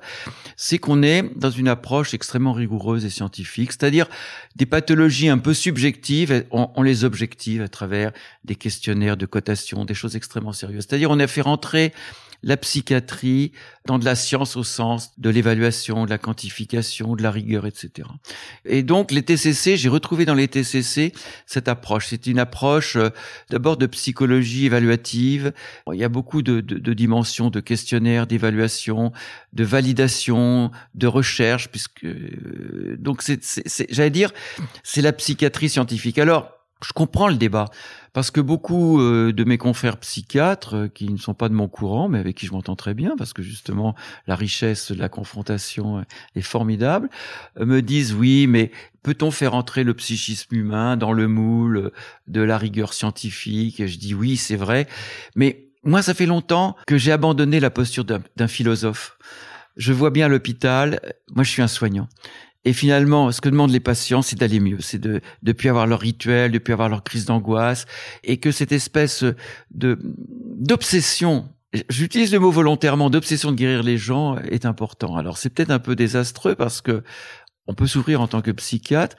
C'est 0.57 0.79
qu'on 0.79 1.03
est 1.03 1.23
dans 1.37 1.51
une 1.51 1.67
approche 1.67 2.13
extrêmement 2.13 2.53
rigoureuse 2.53 3.05
et 3.05 3.09
scientifique, 3.09 3.71
c'est-à-dire 3.71 4.07
des 4.55 4.65
pathologies 4.65 5.29
un 5.29 5.37
peu 5.37 5.53
subjectives, 5.53 6.45
on, 6.51 6.69
on, 6.75 6.81
les 6.81 7.03
objective 7.03 7.61
à 7.61 7.67
travers 7.67 8.11
des 8.43 8.55
questionnaires 8.55 9.17
de 9.17 9.25
cotation, 9.25 9.85
des 9.85 9.93
choses 9.93 10.15
extrêmement 10.15 10.53
sérieuses. 10.53 10.85
C'est-à-dire 10.89 11.11
on 11.11 11.19
a 11.19 11.27
fait 11.27 11.41
rentrer 11.41 11.93
la 12.43 12.57
psychiatrie 12.57 13.53
dans 13.85 13.97
de 13.99 14.05
la 14.05 14.15
science 14.15 14.55
au 14.55 14.63
sens 14.63 15.11
de 15.17 15.29
l'évaluation, 15.29 16.05
de 16.05 16.09
la 16.09 16.17
quantification, 16.17 17.15
de 17.15 17.23
la 17.23 17.31
rigueur, 17.31 17.65
etc. 17.65 18.07
Et 18.65 18.83
donc 18.83 19.11
les 19.11 19.23
TCC, 19.23 19.77
j'ai 19.77 19.89
retrouvé 19.89 20.25
dans 20.25 20.35
les 20.35 20.47
TCC 20.47 21.13
cette 21.45 21.67
approche. 21.67 22.07
C'est 22.09 22.27
une 22.27 22.39
approche 22.39 22.95
euh, 22.95 23.09
d'abord 23.49 23.77
de 23.77 23.85
psychologie 23.87 24.65
évaluative. 24.65 25.53
Il 25.91 25.99
y 25.99 26.03
a 26.03 26.09
beaucoup 26.09 26.41
de, 26.41 26.59
dimensions, 26.93 27.49
de 27.49 27.59
questionnaires, 27.59 28.27
d'évaluation, 28.27 29.11
de 29.53 29.63
validation, 29.63 30.71
de 30.95 31.07
recherche, 31.07 31.69
puisque 31.69 32.03
euh, 32.03 32.95
donc 32.99 33.21
c'est, 33.21 33.41
j'allais 33.89 34.09
dire, 34.09 34.31
c'est 34.83 35.01
la 35.01 35.13
psychiatrie 35.13 35.69
scientifique. 35.69 36.19
Alors 36.19 36.51
je 36.85 36.91
comprends 36.91 37.29
le 37.29 37.35
débat 37.35 37.65
parce 38.13 38.31
que 38.31 38.39
beaucoup 38.39 39.01
euh, 39.01 39.33
de 39.33 39.43
mes 39.43 39.57
confrères 39.57 39.97
psychiatres 39.97 40.75
euh, 40.75 40.87
qui 40.87 41.11
ne 41.11 41.17
sont 41.17 41.33
pas 41.33 41.49
de 41.49 41.53
mon 41.53 41.67
courant 41.67 42.07
mais 42.07 42.19
avec 42.19 42.37
qui 42.37 42.45
je 42.45 42.53
m'entends 42.53 42.75
très 42.75 42.93
bien 42.93 43.15
parce 43.17 43.33
que 43.33 43.41
justement 43.41 43.95
la 44.27 44.35
richesse 44.35 44.91
de 44.91 44.99
la 44.99 45.09
confrontation 45.09 46.05
est 46.35 46.41
formidable 46.41 47.09
euh, 47.59 47.65
me 47.65 47.81
disent 47.81 48.13
oui 48.13 48.47
mais 48.47 48.71
peut-on 49.01 49.31
faire 49.31 49.55
entrer 49.55 49.83
le 49.83 49.93
psychisme 49.93 50.55
humain 50.55 50.95
dans 50.95 51.11
le 51.11 51.27
moule 51.27 51.91
de 52.27 52.41
la 52.41 52.57
rigueur 52.57 52.93
scientifique? 52.93 53.79
Et 53.79 53.87
je 53.87 53.99
dis 53.99 54.13
oui 54.13 54.37
c'est 54.37 54.55
vrai. 54.55 54.87
Mais 55.35 55.67
moi 55.83 56.01
ça 56.01 56.13
fait 56.13 56.25
longtemps 56.25 56.77
que 56.87 56.97
j'ai 56.97 57.11
abandonné 57.11 57.59
la 57.59 57.69
posture 57.69 58.05
d'un 58.05 58.47
philosophe. 58.47 59.17
Je 59.75 59.91
vois 59.91 60.11
bien 60.11 60.27
l'hôpital. 60.27 61.01
Moi 61.35 61.43
je 61.43 61.49
suis 61.49 61.61
un 61.61 61.67
soignant 61.67 62.07
et 62.65 62.73
finalement, 62.73 63.31
ce 63.31 63.41
que 63.41 63.49
demandent 63.49 63.71
les 63.71 63.79
patients, 63.79 64.21
c'est 64.21 64.37
d'aller 64.37 64.59
mieux, 64.59 64.79
c'est 64.79 64.99
de 64.99 65.21
ne 65.43 65.51
plus 65.51 65.69
avoir 65.69 65.85
leur 65.87 65.99
rituel, 65.99 66.51
de 66.51 66.59
plus 66.59 66.73
avoir 66.73 66.89
leur 66.89 67.03
crise 67.03 67.25
d'angoisse, 67.25 67.85
et 68.23 68.37
que 68.37 68.51
cette 68.51 68.71
espèce 68.71 69.23
de 69.71 69.99
d'obsession 70.01 71.49
J'utilise 71.89 72.31
le 72.31 72.37
mot 72.37 72.51
volontairement 72.51 73.09
d'obsession 73.09 73.51
de 73.51 73.55
guérir 73.55 73.81
les 73.81 73.97
gens 73.97 74.37
est 74.37 74.65
important. 74.65 75.15
Alors 75.15 75.39
c'est 75.39 75.49
peut-être 75.49 75.71
un 75.71 75.79
peu 75.79 75.95
désastreux 75.95 76.53
parce 76.53 76.81
que 76.81 77.01
on 77.65 77.73
peut 77.73 77.87
souffrir 77.87 78.21
en 78.21 78.27
tant 78.27 78.41
que 78.41 78.51
psychiatre, 78.51 79.15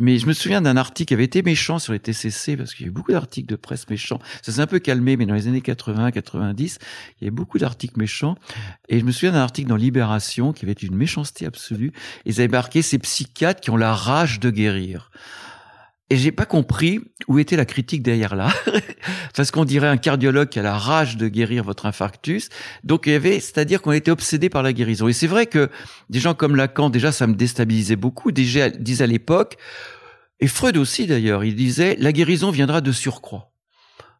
mais 0.00 0.18
je 0.18 0.26
me 0.26 0.32
souviens 0.32 0.60
d'un 0.60 0.76
article 0.76 1.08
qui 1.08 1.14
avait 1.14 1.24
été 1.24 1.42
méchant 1.42 1.78
sur 1.78 1.92
les 1.92 2.00
TCC, 2.00 2.56
parce 2.56 2.74
qu'il 2.74 2.86
y 2.86 2.88
a 2.88 2.90
eu 2.90 2.92
beaucoup 2.92 3.12
d'articles 3.12 3.48
de 3.48 3.56
presse 3.56 3.88
méchants. 3.88 4.18
Ça 4.42 4.52
s'est 4.52 4.60
un 4.60 4.66
peu 4.66 4.78
calmé, 4.78 5.16
mais 5.16 5.26
dans 5.26 5.34
les 5.34 5.46
années 5.46 5.60
80, 5.60 6.10
90, 6.10 6.78
il 7.20 7.24
y 7.24 7.26
avait 7.26 7.30
beaucoup 7.30 7.58
d'articles 7.58 7.98
méchants. 7.98 8.36
Et 8.88 8.98
je 8.98 9.04
me 9.04 9.12
souviens 9.12 9.32
d'un 9.32 9.42
article 9.42 9.68
dans 9.68 9.76
Libération 9.76 10.52
qui 10.52 10.64
avait 10.64 10.72
une 10.72 10.96
méchanceté 10.96 11.46
absolue. 11.46 11.92
Ils 12.24 12.40
avaient 12.40 12.48
marqué 12.48 12.82
ces 12.82 12.98
psychiatres 12.98 13.60
qui 13.60 13.70
ont 13.70 13.76
la 13.76 13.94
rage 13.94 14.40
de 14.40 14.50
guérir. 14.50 15.10
Et 16.12 16.16
j'ai 16.16 16.32
pas 16.32 16.44
compris 16.44 17.00
où 17.28 17.38
était 17.38 17.56
la 17.56 17.64
critique 17.64 18.02
derrière 18.02 18.34
là. 18.34 18.52
Parce 19.36 19.52
qu'on 19.52 19.64
dirait 19.64 19.86
un 19.86 19.96
cardiologue 19.96 20.48
qui 20.48 20.58
a 20.58 20.62
la 20.62 20.76
rage 20.76 21.16
de 21.16 21.28
guérir 21.28 21.62
votre 21.62 21.86
infarctus. 21.86 22.48
Donc 22.82 23.06
il 23.06 23.12
y 23.12 23.14
avait, 23.14 23.38
c'est-à-dire 23.38 23.80
qu'on 23.80 23.92
était 23.92 24.10
obsédé 24.10 24.48
par 24.48 24.64
la 24.64 24.72
guérison. 24.72 25.06
Et 25.06 25.12
c'est 25.12 25.28
vrai 25.28 25.46
que 25.46 25.70
des 26.08 26.18
gens 26.18 26.34
comme 26.34 26.56
Lacan, 26.56 26.90
déjà, 26.90 27.12
ça 27.12 27.28
me 27.28 27.34
déstabilisait 27.34 27.94
beaucoup. 27.94 28.32
Déjà, 28.32 28.70
disait 28.70 29.04
à 29.04 29.06
l'époque, 29.06 29.56
et 30.40 30.48
Freud 30.48 30.76
aussi 30.76 31.06
d'ailleurs, 31.06 31.44
il 31.44 31.54
disait, 31.54 31.96
la 32.00 32.12
guérison 32.12 32.50
viendra 32.50 32.80
de 32.80 32.90
surcroît. 32.90 33.52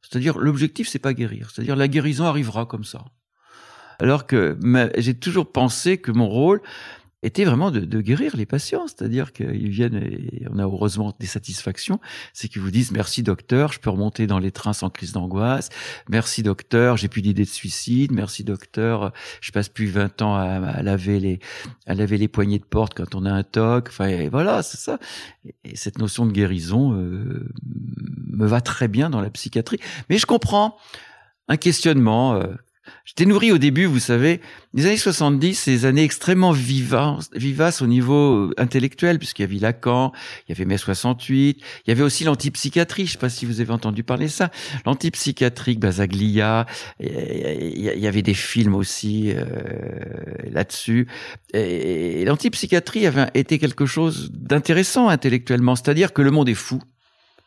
C'est-à-dire, 0.03 0.39
l'objectif, 0.39 0.89
c'est 0.89 0.99
pas 0.99 1.13
guérir. 1.13 1.51
C'est-à-dire, 1.51 1.77
la 1.77 1.89
guérison 1.89 2.25
arrivera 2.25 2.67
comme 2.67 2.85
ça. 2.85 3.05
Alors 3.99 4.27
que 4.27 4.59
j'ai 4.97 5.15
toujours 5.15 5.51
pensé 5.53 5.99
que 5.99 6.11
mon 6.11 6.29
rôle, 6.29 6.63
était 7.23 7.45
vraiment 7.45 7.71
de, 7.71 7.81
de 7.81 8.01
guérir 8.01 8.35
les 8.37 8.47
patients, 8.47 8.87
c'est-à-dire 8.87 9.33
qu'ils 9.33 9.69
viennent 9.69 9.97
et 9.97 10.47
on 10.51 10.59
a 10.59 10.63
heureusement 10.63 11.15
des 11.21 11.27
satisfactions, 11.27 12.01
c'est 12.33 12.49
qu'ils 12.49 12.63
vous 12.63 12.71
disent 12.71 12.93
merci 12.93 13.23
docteur, 13.23 13.73
je 13.73 13.81
peux 13.81 13.91
remonter 13.91 14.27
dans 14.27 14.39
les 14.39 14.51
trains 14.51 14.73
sans 14.73 14.89
crise 14.89 15.13
d'angoisse, 15.13 15.69
merci 16.09 16.43
docteur, 16.43 16.97
j'ai 16.97 17.09
plus 17.09 17.21
d'idées 17.21 17.45
de 17.45 17.49
suicide, 17.49 18.13
merci 18.13 18.43
docteur, 18.43 19.13
je 19.43 19.53
passe 19.53 19.69
plus 19.69 19.87
20 19.87 20.23
ans 20.23 20.35
à, 20.35 20.83
laver 20.83 21.21
les 21.21 21.41
à 21.87 21.95
laver 21.95 22.17
les 22.17 22.29
poignées 22.29 22.59
de 22.59 22.65
porte 22.65 22.95
quand 22.95 23.15
on 23.15 23.27
a 23.27 23.31
un 23.31 23.43
toc, 23.43 23.89
enfin 23.89 24.29
voilà, 24.31 24.63
c'est 24.63 24.79
ça. 24.79 24.99
Et 25.65 25.77
cette 25.77 25.99
notion 25.99 26.25
de 26.25 26.33
guérison 26.33 26.95
euh, 26.95 27.49
me 28.31 28.47
va 28.47 28.63
très 28.63 28.89
bien 28.89 29.11
dans 29.11 29.21
la 29.21 29.31
psychiatrie, 29.31 29.79
mais 30.09 30.17
je 30.17 30.27
comprends 30.27 30.79
un 31.49 31.57
questionnement. 31.59 32.35
Euh, 32.35 32.47
J'étais 33.05 33.27
nourri 33.27 33.51
au 33.53 33.59
début, 33.59 33.87
vous 33.87 33.99
savez, 33.99 34.41
les 34.73 34.87
années 34.87 34.97
70, 34.97 35.55
ces 35.55 35.85
années 35.85 36.05
extrêmement 36.05 36.53
vivaces, 36.53 37.31
vivaces 37.35 37.83
au 37.83 37.87
niveau 37.87 38.49
euh, 38.49 38.55
intellectuel, 38.57 39.19
puisqu'il 39.19 39.43
y 39.43 39.45
avait 39.45 39.59
Lacan, 39.59 40.13
il 40.47 40.53
y 40.53 40.55
avait 40.55 40.65
mai 40.65 40.77
68, 40.77 41.59
il 41.59 41.89
y 41.89 41.91
avait 41.91 42.03
aussi 42.03 42.25
l'antipsychiatrie, 42.25 43.07
je 43.07 43.11
ne 43.11 43.13
sais 43.13 43.19
pas 43.19 43.29
si 43.29 43.47
vous 43.47 43.61
avez 43.61 43.73
entendu 43.73 44.05
parler 44.05 44.27
de 44.27 44.31
ça, 44.31 44.51
l'antipsychiatrie, 44.87 45.77
Basaglia, 45.77 46.67
il 47.01 47.81
y 47.81 48.07
avait 48.07 48.23
des 48.23 48.35
films 48.35 48.75
aussi 48.75 49.33
euh, 49.33 49.45
là-dessus. 50.51 51.09
Et 51.53 52.25
l'antipsychiatrie 52.25 53.07
avait 53.07 53.29
été 53.35 53.59
quelque 53.59 53.87
chose 53.87 54.31
d'intéressant 54.33 55.09
intellectuellement, 55.09 55.77
c'est-à-dire 55.77 56.13
que 56.13 56.23
le 56.23 56.31
monde 56.31 56.49
est 56.49 56.55
fou. 56.55 56.81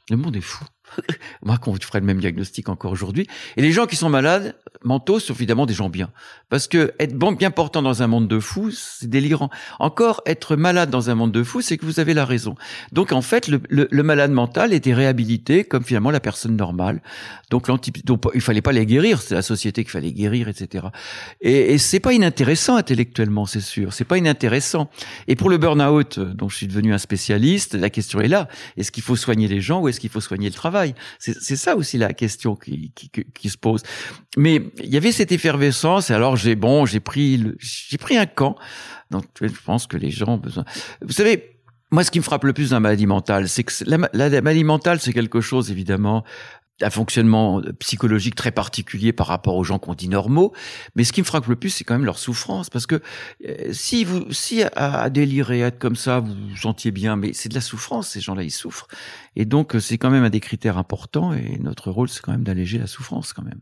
Le 0.10 0.18
monde 0.18 0.36
est 0.36 0.42
fou. 0.42 0.66
Moi, 1.44 1.58
qu'on 1.58 1.76
ferait 1.76 2.00
le 2.00 2.06
même 2.06 2.20
diagnostic 2.20 2.70
encore 2.70 2.92
aujourd'hui. 2.92 3.28
Et 3.58 3.62
les 3.62 3.72
gens 3.72 3.86
qui 3.86 3.96
sont 3.96 4.10
malades 4.10 4.56
mentaux 4.84 5.20
sont 5.20 5.34
évidemment 5.34 5.66
des 5.66 5.74
gens 5.74 5.90
bien. 5.90 6.12
Parce 6.50 6.68
que 6.68 6.94
être 7.00 7.18
bien 7.38 7.52
portant 7.52 7.82
dans 7.82 8.04
un 8.04 8.08
monde 8.08 8.28
de 8.28 8.40
fous, 8.40 8.72
c'est 8.72 9.10
délirant. 9.10 9.50
Encore, 9.80 10.22
être 10.26 10.56
malade 10.56 10.90
dans 10.90 11.10
un 11.10 11.16
monde 11.16 11.32
de 11.32 11.44
fous, 11.44 11.62
c'est 11.62 11.78
que 11.78 11.86
vous 11.86 12.00
avez 12.00 12.14
la 12.14 12.26
raison. 12.26 12.56
Donc, 12.92 13.12
en 13.12 13.22
fait, 13.22 13.48
le, 13.48 14.04
malade 14.04 14.32
mental 14.32 14.74
était 14.74 14.94
réhabilité 14.94 15.64
comme 15.64 15.84
finalement 15.84 16.12
la 16.12 16.20
personne 16.20 16.56
normale. 16.56 17.02
Donc, 17.50 17.68
donc 17.68 18.22
il 18.34 18.42
fallait 18.42 18.62
pas 18.62 18.72
les 18.72 18.86
guérir. 18.86 19.22
C'est 19.22 19.36
la 19.36 19.42
société 19.42 19.84
qu'il 19.84 19.92
fallait 19.92 20.12
guérir, 20.12 20.48
etc. 20.48 20.88
Et, 21.42 21.74
et 21.74 21.78
c'est 21.78 22.00
pas 22.00 22.14
inintéressant 22.14 22.76
intellectuellement, 22.76 23.46
c'est 23.46 23.62
sûr. 23.62 23.94
C'est 23.94 24.06
pas 24.06 24.18
inintéressant. 24.18 24.90
Et 25.28 25.36
pour 25.36 25.50
le 25.50 25.58
burn-out, 25.58 26.20
dont 26.20 26.50
je 26.50 26.58
suis 26.58 26.68
devenu 26.68 26.94
un 26.94 26.98
spécialiste, 26.98 27.76
la 27.76 27.90
question 27.90 28.20
est 28.20 28.28
là. 28.28 28.48
Est-ce 28.78 28.92
qu'il 28.92 29.04
faut 29.04 29.16
soigner 29.16 29.48
les 29.48 29.62
gens 29.62 29.82
ou 29.82 29.88
est-ce 29.88 30.00
qu'il 30.00 30.10
faut 30.10 30.22
soigner 30.22 30.50
le 30.50 30.56
travail? 30.56 30.83
C'est 31.20 31.56
ça 31.56 31.76
aussi 31.76 31.98
la 31.98 32.14
question 32.14 32.56
qui, 32.56 32.92
se 33.50 33.58
pose. 33.58 33.84
Mais 34.38 34.62
il 34.80 34.90
y 34.90 34.98
avait 34.98 35.12
cette 35.12 35.32
effervescence 35.32 36.10
et 36.10 36.14
alors 36.14 36.36
j'ai 36.36 36.56
bon, 36.56 36.86
j'ai 36.86 37.00
pris 37.00 37.44
j'ai 37.60 37.98
pris 37.98 38.18
un 38.18 38.26
camp. 38.26 38.56
Donc 39.12 39.26
je 39.42 39.62
pense 39.66 39.88
que 39.88 39.98
les 39.98 40.12
gens 40.12 40.30
ont 40.30 40.38
besoin. 40.38 40.66
Vous 41.02 41.14
savez, 41.14 41.54
moi, 41.94 42.04
ce 42.04 42.10
qui 42.10 42.18
me 42.18 42.24
frappe 42.24 42.44
le 42.44 42.54
plus 42.54 42.72
dans 42.72 42.78
la 42.78 42.80
maladie 42.80 43.06
mentale, 43.06 43.48
c'est 43.48 43.64
que 43.64 43.72
la, 43.86 44.00
maladie 44.42 44.64
mentale, 44.64 45.00
c'est 45.00 45.14
quelque 45.14 45.42
chose, 45.42 45.70
évidemment, 45.70 46.24
un 46.84 46.90
fonctionnement 46.90 47.62
psychologique 47.80 48.36
très 48.36 48.52
particulier 48.52 49.14
par 49.14 49.28
rapport 49.28 49.56
aux 49.56 49.64
gens 49.64 49.80
qu'on 49.80 49.94
dit 49.94 50.10
normaux. 50.10 50.54
Mais 50.96 51.04
ce 51.04 51.12
qui 51.14 51.22
me 51.22 51.26
frappe 51.26 51.48
le 51.48 51.56
plus, 51.56 51.70
c'est 51.70 51.84
quand 51.84 51.94
même 51.94 52.06
leur 52.06 52.20
souffrance. 52.20 52.70
Parce 52.70 52.86
que 52.86 53.02
euh, 53.48 53.72
si 53.72 54.04
vous, 54.04 54.32
si 54.32 54.64
à, 54.76 55.10
délirer, 55.10 55.62
être 55.62 55.80
comme 55.80 55.96
ça, 55.96 56.20
vous 56.20 56.34
vous 56.34 56.58
sentiez 56.58 56.92
bien, 56.92 57.16
mais 57.16 57.34
c'est 57.34 57.50
de 57.50 57.56
la 57.56 57.62
souffrance. 57.62 58.10
Ces 58.10 58.22
gens-là, 58.22 58.44
ils 58.44 58.52
souffrent. 58.52 58.88
Et 59.36 59.46
donc, 59.46 59.76
c'est 59.80 59.98
quand 59.98 60.10
même 60.10 60.24
un 60.24 60.30
des 60.30 60.40
critères 60.40 60.78
importants. 60.78 61.34
Et 61.34 61.58
notre 61.60 61.92
rôle, 61.92 62.10
c'est 62.10 62.22
quand 62.22 62.32
même 62.32 62.44
d'alléger 62.44 62.78
la 62.78 62.88
souffrance, 62.88 63.34
quand 63.34 63.44
même. 63.44 63.60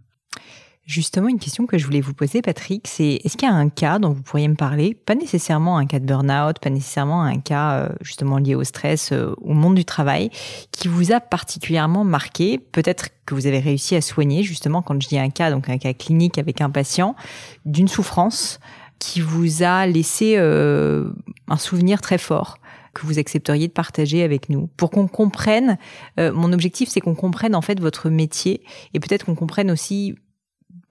Justement, 0.91 1.30
une 1.30 1.39
question 1.39 1.67
que 1.67 1.77
je 1.77 1.86
voulais 1.86 2.01
vous 2.01 2.13
poser, 2.13 2.41
Patrick, 2.41 2.86
c'est 2.86 3.21
est-ce 3.23 3.38
qu'il 3.38 3.47
y 3.47 3.51
a 3.51 3.56
un 3.56 3.69
cas 3.69 3.97
dont 3.97 4.10
vous 4.10 4.23
pourriez 4.23 4.49
me 4.49 4.56
parler? 4.56 4.93
Pas 4.93 5.15
nécessairement 5.15 5.77
un 5.77 5.86
cas 5.86 5.99
de 5.99 6.06
burn-out, 6.06 6.60
pas 6.60 6.69
nécessairement 6.69 7.23
un 7.23 7.39
cas 7.39 7.75
euh, 7.75 7.89
justement 8.01 8.38
lié 8.39 8.56
au 8.56 8.65
stress, 8.65 9.13
euh, 9.13 9.34
au 9.39 9.54
monde 9.54 9.75
du 9.75 9.86
travail, 9.86 10.32
qui 10.73 10.89
vous 10.89 11.13
a 11.13 11.21
particulièrement 11.21 12.04
marqué 12.04 12.58
Peut-être 12.58 13.08
que 13.25 13.34
vous 13.34 13.47
avez 13.47 13.60
réussi 13.60 13.95
à 13.95 14.01
soigner, 14.01 14.43
justement, 14.43 14.82
quand 14.82 15.01
je 15.01 15.08
dis 15.08 15.17
un 15.17 15.30
cas, 15.30 15.49
donc 15.49 15.69
un 15.69 15.77
cas 15.77 15.93
clinique 15.93 16.38
avec 16.38 16.60
un 16.60 16.69
patient, 16.69 17.15
d'une 17.63 17.88
souffrance 17.88 18.60
qui 18.99 19.21
vous 19.21 19.63
a 19.63 19.88
laissé 19.88 20.34
euh, 20.36 21.10
un 21.47 21.56
souvenir 21.56 22.01
très 22.01 22.17
fort 22.17 22.58
que 22.93 23.06
vous 23.06 23.17
accepteriez 23.17 23.69
de 23.69 23.71
partager 23.71 24.23
avec 24.23 24.49
nous 24.49 24.67
pour 24.75 24.91
qu'on 24.91 25.08
comprenne. 25.08 25.77
mon 26.17 26.51
objectif, 26.51 26.89
c'est 26.89 26.99
qu'on 26.99 27.15
comprenne 27.15 27.56
en 27.56 27.62
fait 27.62 27.80
votre 27.80 28.10
métier 28.10 28.62
et 28.93 28.99
peut-être 28.99 29.25
qu'on 29.25 29.36
comprenne 29.36 29.71
aussi 29.71 30.15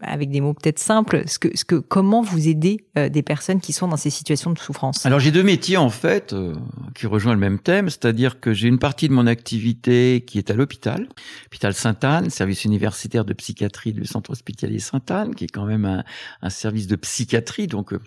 avec 0.03 0.31
des 0.31 0.41
mots 0.41 0.55
peut-être 0.55 0.79
simples, 0.79 1.25
ce 1.27 1.39
que, 1.39 1.57
ce 1.57 1.65
que, 1.65 1.77
comment 1.77 2.23
vous 2.23 2.49
aidez 2.49 2.87
euh, 2.99 3.09
des 3.09 3.23
personnes 3.23 3.61
qui 3.61 3.73
sont 3.73 3.89
dans 3.89 3.97
ces 3.97 4.11
situations 4.11 4.53
de 4.53 4.59
souffrance? 4.59 5.07
Alors 5.07 5.21
j'ai 5.21 5.31
deux 5.31 5.43
métiers 5.43 5.77
en 5.77 5.91
fait 5.91 6.33
euh, 6.33 6.55
qui 6.95 7.07
rejoignent 7.07 7.35
le 7.35 7.41
même 7.41 7.59
thème, 7.59 7.89
c'est-à-dire 7.89 8.41
que 8.41 8.53
j'ai 8.53 8.69
une 8.69 8.79
partie 8.79 9.09
de 9.09 9.13
mon 9.13 9.27
activité 9.27 10.25
qui 10.27 10.39
est 10.39 10.51
à 10.51 10.55
l'hôpital, 10.55 11.09
hôpital 11.47 11.75
Sainte-Anne, 11.75 12.31
service 12.31 12.65
universitaire 12.65 13.25
de 13.25 13.33
psychiatrie 13.33 13.93
du 13.93 14.05
centre 14.05 14.31
hospitalier 14.31 14.79
Sainte-Anne, 14.79 15.35
qui 15.35 15.45
est 15.45 15.49
quand 15.49 15.67
même 15.67 15.85
un, 15.85 16.05
un 16.43 16.51
service 16.51 16.87
de 16.87 16.97
psychiatrie, 16.97 17.67
donc 17.67 17.93
euh, 17.93 18.01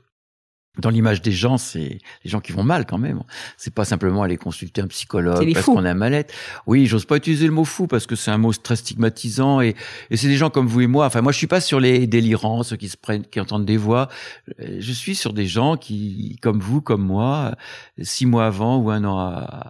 dans 0.79 0.89
l'image 0.89 1.21
des 1.21 1.31
gens, 1.31 1.59
c'est 1.59 1.99
les 2.23 2.31
gens 2.31 2.39
qui 2.39 2.51
vont 2.51 2.63
mal 2.63 2.87
quand 2.87 2.97
même. 2.97 3.21
C'est 3.57 3.73
pas 3.73 3.85
simplement 3.85 4.23
aller 4.23 4.37
consulter 4.37 4.81
un 4.81 4.87
psychologue 4.87 5.53
parce 5.53 5.65
qu'on 5.65 5.85
a 5.85 5.93
mal 5.93 6.25
Oui, 6.65 6.87
j'ose 6.87 7.05
pas 7.05 7.17
utiliser 7.17 7.45
le 7.45 7.53
mot 7.53 7.63
fou 7.63 7.85
parce 7.85 8.07
que 8.07 8.15
c'est 8.15 8.31
un 8.31 8.39
mot 8.39 8.51
très 8.53 8.75
stigmatisant 8.75 9.61
et, 9.61 9.75
et 10.09 10.17
c'est 10.17 10.27
des 10.27 10.35
gens 10.35 10.49
comme 10.49 10.65
vous 10.65 10.81
et 10.81 10.87
moi. 10.87 11.05
Enfin, 11.05 11.21
moi, 11.21 11.31
je 11.31 11.37
suis 11.37 11.47
pas 11.47 11.61
sur 11.61 11.79
les 11.79 12.07
délirants, 12.07 12.63
ceux 12.63 12.75
qui 12.75 12.89
se 12.89 12.97
prennent, 12.97 13.23
qui 13.23 13.39
entendent 13.39 13.65
des 13.65 13.77
voix. 13.77 14.09
Je 14.57 14.91
suis 14.91 15.15
sur 15.15 15.33
des 15.33 15.45
gens 15.45 15.77
qui, 15.77 16.37
comme 16.41 16.59
vous, 16.59 16.81
comme 16.81 17.03
moi, 17.03 17.55
six 18.01 18.25
mois 18.25 18.47
avant 18.47 18.77
ou 18.77 18.89
un 18.89 19.03
an 19.03 19.19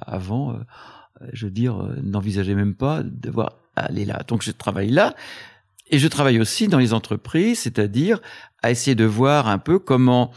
avant, 0.05 0.53
euh, 0.53 1.27
je 1.33 1.45
veux 1.45 1.51
dire, 1.51 1.81
euh, 1.81 1.99
n'envisageaient 2.01 2.55
même 2.55 2.75
pas 2.75 3.03
de 3.03 3.09
devoir 3.09 3.57
aller 3.75 4.05
là. 4.05 4.23
Donc, 4.27 4.41
je 4.41 4.51
travaille 4.51 4.89
là. 4.89 5.15
Et 5.89 5.99
je 5.99 6.07
travaille 6.07 6.39
aussi 6.39 6.69
dans 6.69 6.79
les 6.79 6.93
entreprises, 6.93 7.59
c'est-à-dire 7.59 8.19
à 8.61 8.71
essayer 8.71 8.95
de 8.95 9.03
voir 9.03 9.47
un 9.47 9.57
peu 9.57 9.79
comment 9.79 10.31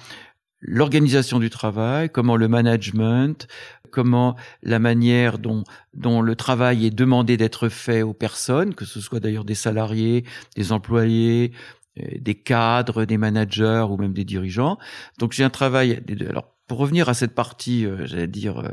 l'organisation 0.60 1.38
du 1.38 1.50
travail, 1.50 2.10
comment 2.10 2.36
le 2.36 2.48
management, 2.48 3.46
comment 3.90 4.36
la 4.62 4.78
manière 4.78 5.38
dont, 5.38 5.64
dont 5.94 6.20
le 6.20 6.36
travail 6.36 6.86
est 6.86 6.90
demandé 6.90 7.36
d'être 7.36 7.68
fait 7.68 8.02
aux 8.02 8.14
personnes, 8.14 8.74
que 8.74 8.84
ce 8.84 9.00
soit 9.00 9.20
d'ailleurs 9.20 9.44
des 9.44 9.54
salariés, 9.54 10.24
des 10.56 10.72
employés, 10.72 11.52
euh, 11.98 12.02
des 12.20 12.34
cadres, 12.34 13.04
des 13.04 13.16
managers 13.16 13.86
ou 13.88 13.96
même 13.96 14.12
des 14.12 14.24
dirigeants. 14.24 14.78
Donc 15.18 15.32
j'ai 15.32 15.44
un 15.44 15.50
travail. 15.50 16.02
Alors 16.28 16.52
pour 16.66 16.78
revenir 16.78 17.08
à 17.08 17.14
cette 17.14 17.34
partie, 17.34 17.86
euh, 17.86 18.06
j'allais 18.06 18.26
dire 18.26 18.58
euh, 18.58 18.68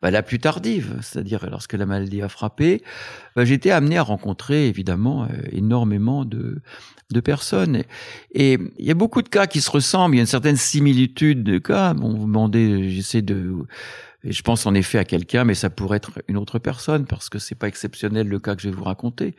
bah, 0.00 0.10
la 0.10 0.22
plus 0.22 0.38
tardive, 0.38 0.96
c'est-à-dire 1.02 1.48
lorsque 1.50 1.74
la 1.74 1.86
maladie 1.86 2.22
a 2.22 2.28
frappé, 2.28 2.82
bah, 3.36 3.44
j'ai 3.44 3.54
été 3.54 3.72
amené 3.72 3.98
à 3.98 4.02
rencontrer 4.02 4.68
évidemment 4.68 5.28
énormément 5.50 6.24
de 6.24 6.62
de 7.12 7.20
personnes. 7.20 7.82
Et 8.32 8.58
il 8.78 8.86
y 8.86 8.90
a 8.90 8.94
beaucoup 8.94 9.22
de 9.22 9.28
cas 9.28 9.46
qui 9.46 9.60
se 9.60 9.70
ressemblent, 9.70 10.14
il 10.14 10.18
y 10.18 10.20
a 10.20 10.22
une 10.22 10.26
certaine 10.26 10.56
similitude 10.56 11.42
de 11.42 11.58
cas. 11.58 11.94
Bon, 11.94 12.14
vous 12.14 12.26
demandez, 12.26 12.90
j'essaie 12.90 13.22
de... 13.22 13.54
Et 14.24 14.32
je 14.32 14.42
pense 14.42 14.66
en 14.66 14.74
effet 14.74 14.98
à 14.98 15.04
quelqu'un, 15.04 15.44
mais 15.44 15.54
ça 15.54 15.68
pourrait 15.68 15.96
être 15.96 16.12
une 16.28 16.36
autre 16.36 16.58
personne 16.58 17.06
parce 17.06 17.28
que 17.28 17.38
c'est 17.38 17.56
pas 17.56 17.68
exceptionnel 17.68 18.28
le 18.28 18.38
cas 18.38 18.54
que 18.54 18.62
je 18.62 18.68
vais 18.68 18.74
vous 18.74 18.84
raconter. 18.84 19.34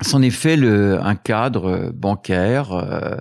C'est 0.00 0.14
en 0.14 0.22
effet 0.22 0.56
le, 0.56 1.00
un 1.02 1.16
cadre 1.16 1.90
bancaire 1.92 2.72
euh, 2.72 3.16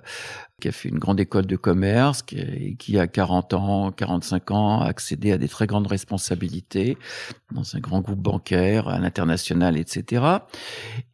qui 0.61 0.67
a 0.67 0.71
fait 0.71 0.89
une 0.89 0.99
grande 0.99 1.19
école 1.19 1.47
de 1.47 1.55
commerce, 1.55 2.21
qui, 2.21 2.77
qui 2.77 2.99
a 2.99 3.07
40 3.07 3.53
ans, 3.53 3.91
45 3.91 4.51
ans, 4.51 4.81
a 4.81 4.85
accédé 4.85 5.31
à 5.31 5.37
des 5.37 5.47
très 5.47 5.67
grandes 5.67 5.87
responsabilités 5.87 6.97
dans 7.51 7.75
un 7.75 7.79
grand 7.79 8.01
groupe 8.01 8.19
bancaire, 8.19 8.87
à 8.87 8.99
l'international, 8.99 9.77
etc. 9.77 10.23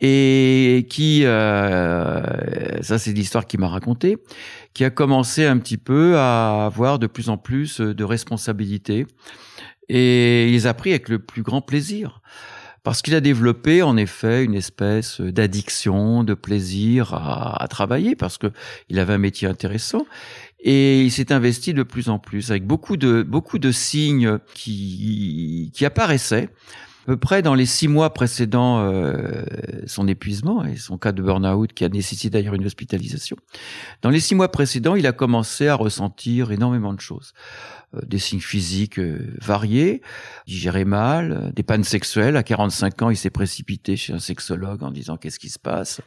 Et 0.02 0.86
qui, 0.90 1.22
euh, 1.24 2.82
ça 2.84 3.00
c'est 3.00 3.14
l'histoire 3.14 3.48
qu'il 3.48 3.62
m'a 3.62 3.70
raconté, 3.70 4.18
qui 4.74 4.84
a 4.84 4.90
commencé 4.90 5.46
un 5.46 5.58
petit 5.58 5.78
peu 5.78 6.18
à 6.18 6.66
avoir 6.66 7.00
de 7.00 7.08
plus 7.08 7.30
en 7.30 7.38
plus 7.38 7.80
de 7.80 8.04
responsabilités. 8.04 9.08
Et 9.90 10.48
il 10.48 10.54
les 10.54 10.68
a 10.68 10.74
pris 10.74 10.92
avec 10.92 11.10
le 11.10 11.20
plus 11.20 11.44
grand 11.44 11.62
plaisir 11.62 12.22
parce 12.88 13.02
qu'il 13.02 13.16
a 13.16 13.20
développé 13.20 13.84
en 13.84 13.98
effet 13.98 14.46
une 14.46 14.54
espèce 14.54 15.20
d'addiction, 15.20 16.24
de 16.24 16.34
plaisir 16.34 17.14
à, 17.14 17.68
travailler, 17.70 18.16
parce 18.16 18.38
que 18.38 18.48
il 18.88 18.98
avait 19.00 19.12
un 19.12 19.18
métier 19.18 19.46
intéressant. 19.46 20.06
Et 20.62 21.02
il 21.02 21.12
s'est 21.12 21.34
investi 21.34 21.74
de 21.74 21.84
plus 21.84 22.08
en 22.08 22.18
plus, 22.18 22.50
avec 22.50 22.66
beaucoup 22.66 22.96
de, 22.96 23.24
beaucoup 23.24 23.60
de 23.60 23.74
signes 23.74 24.40
qui, 24.54 25.70
qui 25.74 25.86
apparaissaient 25.86 26.50
à 27.08 27.12
peu 27.12 27.18
près 27.18 27.42
dans 27.42 27.56
les 27.56 27.66
six 27.66 27.88
mois 27.88 28.14
précédant 28.14 28.80
euh, 28.80 29.44
son 29.86 30.10
épuisement 30.10 30.66
et 30.66 30.76
son 30.76 30.98
cas 30.98 31.14
de 31.14 31.22
burn-out 31.22 31.72
qui 31.72 31.86
a 31.86 31.90
nécessité 31.90 32.30
d'ailleurs 32.30 32.54
une 32.54 32.66
hospitalisation. 32.66 33.38
Dans 34.02 34.10
les 34.10 34.20
six 34.20 34.36
mois 34.36 34.52
précédents, 34.52 34.96
il 34.96 35.08
a 35.08 35.14
commencé 35.14 35.70
à 35.70 35.76
ressentir 35.76 36.52
énormément 36.52 36.94
de 36.94 37.00
choses. 37.00 37.34
Euh, 37.96 38.02
des 38.06 38.20
signes 38.20 38.42
physiques 38.42 39.00
euh, 39.00 39.34
variés, 39.40 40.02
digérait 40.46 40.84
mal, 40.84 41.32
euh, 41.32 41.52
des 41.54 41.64
pannes 41.64 41.86
sexuelles. 41.86 42.36
À 42.36 42.44
45 42.44 43.02
ans, 43.04 43.10
il 43.10 43.16
s'est 43.16 43.30
précipité 43.30 43.96
chez 43.96 44.12
un 44.12 44.20
sexologue 44.20 44.84
en 44.84 44.92
disant 44.92 45.16
qu'est-ce 45.16 45.40
qui 45.40 45.48
se 45.48 45.60
passe. 45.60 46.02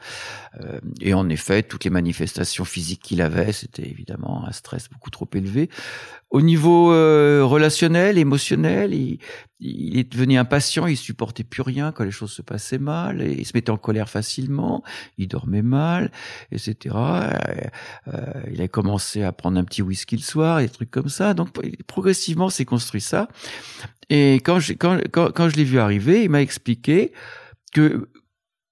Et 1.00 1.14
en 1.14 1.28
effet, 1.28 1.62
toutes 1.62 1.84
les 1.84 1.90
manifestations 1.90 2.64
physiques 2.64 3.00
qu'il 3.02 3.22
avait, 3.22 3.52
c'était 3.52 3.88
évidemment 3.88 4.46
un 4.46 4.52
stress 4.52 4.90
beaucoup 4.90 5.10
trop 5.10 5.28
élevé. 5.32 5.70
Au 6.30 6.42
niveau 6.42 6.88
relationnel, 6.88 8.18
émotionnel, 8.18 8.94
il, 8.94 9.18
il 9.60 9.98
est 9.98 10.10
devenu 10.10 10.38
impatient, 10.38 10.86
il 10.86 10.96
supportait 10.96 11.44
plus 11.44 11.62
rien 11.62 11.92
quand 11.92 12.04
les 12.04 12.10
choses 12.10 12.32
se 12.32 12.42
passaient 12.42 12.78
mal, 12.78 13.22
il 13.22 13.44
se 13.44 13.52
mettait 13.54 13.70
en 13.70 13.76
colère 13.76 14.08
facilement, 14.08 14.82
il 15.18 15.28
dormait 15.28 15.62
mal, 15.62 16.10
etc. 16.50 16.94
il 18.50 18.62
a 18.62 18.68
commencé 18.68 19.22
à 19.22 19.32
prendre 19.32 19.58
un 19.58 19.64
petit 19.64 19.82
whisky 19.82 20.16
le 20.16 20.22
soir, 20.22 20.60
des 20.60 20.68
trucs 20.68 20.90
comme 20.90 21.08
ça. 21.08 21.34
Donc 21.34 21.50
progressivement, 21.86 22.50
s'est 22.50 22.64
construit 22.64 23.00
ça. 23.00 23.28
Et 24.08 24.36
quand 24.36 24.58
je, 24.58 24.72
quand, 24.72 24.98
quand, 25.10 25.48
je 25.48 25.56
l'ai 25.56 25.64
vu 25.64 25.78
arriver, 25.78 26.24
il 26.24 26.30
m'a 26.30 26.42
expliqué 26.42 27.12
que, 27.72 28.08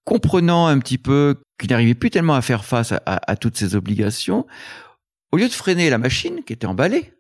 comprenant 0.05 0.67
un 0.67 0.79
petit 0.79 0.99
peu 0.99 1.37
qu'il 1.59 1.71
n'arrivait 1.71 1.95
plus 1.95 2.11
tellement 2.11 2.35
à 2.35 2.43
faire 2.43 2.65
face 2.65 2.93
à, 3.07 3.37
toutes 3.37 3.57
ces 3.57 3.75
obligations, 3.75 4.47
au 5.33 5.37
lieu 5.37 5.49
de 5.49 5.53
freiner 5.53 5.91
la 5.91 5.99
machine 5.99 6.43
qui 6.45 6.53
était 6.53 6.67
emballée, 6.67 7.13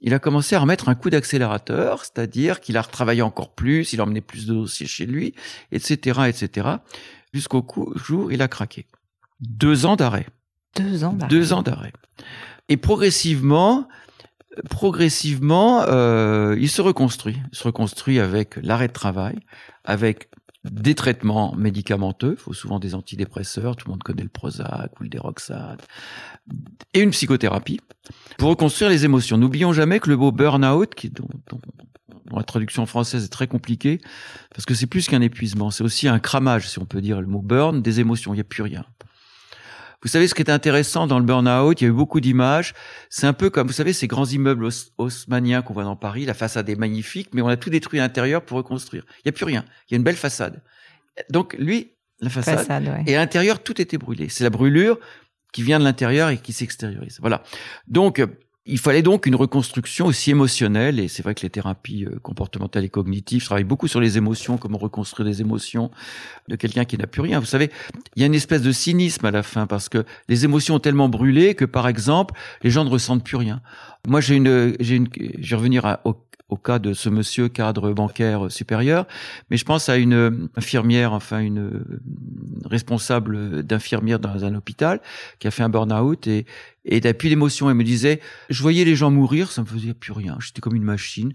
il 0.00 0.14
a 0.14 0.18
commencé 0.18 0.54
à 0.54 0.60
remettre 0.60 0.88
un 0.88 0.94
coup 0.94 1.10
d'accélérateur, 1.10 2.04
c'est-à-dire 2.04 2.60
qu'il 2.60 2.76
a 2.76 2.82
retravaillé 2.82 3.22
encore 3.22 3.54
plus, 3.54 3.92
il 3.92 4.00
emmenait 4.00 4.20
plus 4.20 4.46
de 4.46 4.54
dossiers 4.54 4.86
chez 4.86 5.06
lui, 5.06 5.34
etc., 5.72 6.20
etc., 6.28 6.68
jusqu'au 7.32 7.66
jour 7.96 8.26
où 8.26 8.30
il 8.30 8.42
a 8.42 8.48
craqué. 8.48 8.86
Deux 9.40 9.86
ans 9.86 9.96
d'arrêt. 9.96 10.26
Deux 10.76 11.04
ans 11.04 11.12
d'arrêt. 11.12 11.30
Deux 11.30 11.52
ans 11.52 11.62
d'arrêt. 11.62 11.92
Et 12.68 12.76
progressivement, 12.76 13.88
progressivement, 14.70 15.82
euh, 15.82 16.56
il 16.58 16.68
se 16.68 16.82
reconstruit. 16.82 17.36
Il 17.52 17.56
se 17.56 17.64
reconstruit 17.64 18.20
avec 18.20 18.56
l'arrêt 18.62 18.88
de 18.88 18.92
travail, 18.92 19.38
avec 19.84 20.28
des 20.70 20.94
traitements 20.94 21.54
médicamenteux, 21.56 22.36
il 22.38 22.42
faut 22.42 22.52
souvent 22.52 22.78
des 22.78 22.94
antidépresseurs, 22.94 23.76
tout 23.76 23.86
le 23.86 23.92
monde 23.92 24.02
connaît 24.02 24.22
le 24.22 24.28
Prozac 24.28 24.98
ou 24.98 25.04
le 25.04 25.08
Deroxate, 25.08 25.86
et 26.94 27.00
une 27.00 27.10
psychothérapie 27.10 27.80
pour 28.38 28.50
reconstruire 28.50 28.90
les 28.90 29.04
émotions. 29.04 29.38
N'oublions 29.38 29.72
jamais 29.72 30.00
que 30.00 30.08
le 30.08 30.16
mot 30.16 30.32
burn-out, 30.32 30.94
qui 30.94 31.10
dont, 31.10 31.28
dont, 31.48 31.60
la 32.34 32.42
traduction 32.42 32.86
française 32.86 33.24
est 33.24 33.32
très 33.32 33.46
compliquée, 33.46 34.00
parce 34.52 34.66
que 34.66 34.74
c'est 34.74 34.86
plus 34.86 35.06
qu'un 35.06 35.20
épuisement, 35.20 35.70
c'est 35.70 35.84
aussi 35.84 36.08
un 36.08 36.18
cramage, 36.18 36.68
si 36.68 36.78
on 36.80 36.84
peut 36.84 37.00
dire 37.00 37.20
le 37.20 37.26
mot 37.28 37.42
burn, 37.42 37.80
des 37.82 38.00
émotions, 38.00 38.32
il 38.34 38.38
n'y 38.38 38.40
a 38.40 38.44
plus 38.44 38.62
rien. 38.62 38.84
Vous 40.06 40.12
savez, 40.12 40.28
ce 40.28 40.36
qui 40.36 40.42
est 40.42 40.50
intéressant 40.50 41.08
dans 41.08 41.18
le 41.18 41.24
burn-out, 41.24 41.80
il 41.80 41.84
y 41.84 41.86
a 41.88 41.90
eu 41.90 41.92
beaucoup 41.92 42.20
d'images. 42.20 42.74
C'est 43.10 43.26
un 43.26 43.32
peu 43.32 43.50
comme, 43.50 43.66
vous 43.66 43.72
savez, 43.72 43.92
ces 43.92 44.06
grands 44.06 44.24
immeubles 44.24 44.68
haussmanniens 44.98 45.62
qu'on 45.62 45.74
voit 45.74 45.82
dans 45.82 45.96
Paris. 45.96 46.24
La 46.26 46.32
façade 46.32 46.70
est 46.70 46.76
magnifique, 46.76 47.30
mais 47.32 47.42
on 47.42 47.48
a 47.48 47.56
tout 47.56 47.70
détruit 47.70 47.98
à 47.98 48.04
l'intérieur 48.04 48.42
pour 48.42 48.56
reconstruire. 48.56 49.04
Il 49.16 49.22
n'y 49.26 49.30
a 49.30 49.32
plus 49.32 49.46
rien. 49.46 49.64
Il 49.90 49.94
y 49.94 49.96
a 49.96 49.96
une 49.96 50.04
belle 50.04 50.14
façade. 50.14 50.62
Donc, 51.30 51.56
lui, 51.58 51.90
la 52.20 52.30
façade, 52.30 52.68
et 53.08 53.16
à 53.16 53.18
l'intérieur, 53.18 53.60
tout 53.60 53.80
était 53.80 53.98
brûlé. 53.98 54.28
C'est 54.28 54.44
la 54.44 54.50
brûlure 54.50 54.96
qui 55.52 55.64
vient 55.64 55.80
de 55.80 55.84
l'intérieur 55.84 56.28
et 56.30 56.38
qui 56.38 56.52
s'extériorise. 56.52 57.18
Voilà. 57.20 57.42
Donc, 57.88 58.24
il 58.66 58.78
fallait 58.78 59.02
donc 59.02 59.26
une 59.26 59.36
reconstruction 59.36 60.06
aussi 60.06 60.32
émotionnelle, 60.32 60.98
et 60.98 61.06
c'est 61.06 61.22
vrai 61.22 61.34
que 61.34 61.42
les 61.42 61.50
thérapies 61.50 62.04
euh, 62.04 62.18
comportementales 62.20 62.84
et 62.84 62.88
cognitives 62.88 63.44
travaillent 63.44 63.64
beaucoup 63.64 63.86
sur 63.86 64.00
les 64.00 64.18
émotions, 64.18 64.58
comment 64.58 64.78
reconstruire 64.78 65.26
les 65.26 65.40
émotions 65.40 65.90
de 66.48 66.56
quelqu'un 66.56 66.84
qui 66.84 66.98
n'a 66.98 67.06
plus 67.06 67.20
rien. 67.20 67.38
Vous 67.38 67.46
savez, 67.46 67.70
il 68.16 68.20
y 68.20 68.22
a 68.24 68.26
une 68.26 68.34
espèce 68.34 68.62
de 68.62 68.72
cynisme 68.72 69.24
à 69.24 69.30
la 69.30 69.44
fin, 69.44 69.66
parce 69.66 69.88
que 69.88 70.04
les 70.28 70.44
émotions 70.44 70.74
ont 70.74 70.80
tellement 70.80 71.08
brûlé 71.08 71.54
que, 71.54 71.64
par 71.64 71.86
exemple, 71.86 72.34
les 72.62 72.70
gens 72.70 72.84
ne 72.84 72.90
ressentent 72.90 73.24
plus 73.24 73.36
rien. 73.36 73.60
Moi, 74.08 74.20
j'ai 74.20 74.34
une, 74.34 74.76
j'ai 74.80 74.96
une, 74.96 75.08
je 75.38 75.50
vais 75.50 75.56
revenir 75.56 75.98
au, 76.04 76.16
au 76.48 76.56
cas 76.56 76.78
de 76.78 76.92
ce 76.92 77.08
monsieur 77.08 77.48
cadre 77.48 77.92
bancaire 77.92 78.50
supérieur, 78.50 79.06
mais 79.50 79.56
je 79.56 79.64
pense 79.64 79.88
à 79.88 79.96
une 79.96 80.48
infirmière, 80.56 81.12
enfin 81.12 81.40
une 81.40 81.82
responsable 82.64 83.62
d'infirmière 83.62 84.18
dans 84.18 84.44
un 84.44 84.54
hôpital 84.54 85.00
qui 85.38 85.48
a 85.48 85.50
fait 85.50 85.62
un 85.62 85.68
burn-out 85.68 86.26
et, 86.26 86.46
et 86.84 87.00
depuis 87.00 87.28
l'émotion, 87.28 87.68
elle 87.68 87.74
me 87.76 87.84
disait, 87.84 88.20
je 88.48 88.62
voyais 88.62 88.84
les 88.84 88.94
gens 88.94 89.10
mourir, 89.10 89.50
ça 89.50 89.62
me 89.62 89.66
faisait 89.66 89.92
plus 89.92 90.12
rien. 90.12 90.38
J'étais 90.40 90.60
comme 90.60 90.76
une 90.76 90.84
machine. 90.84 91.32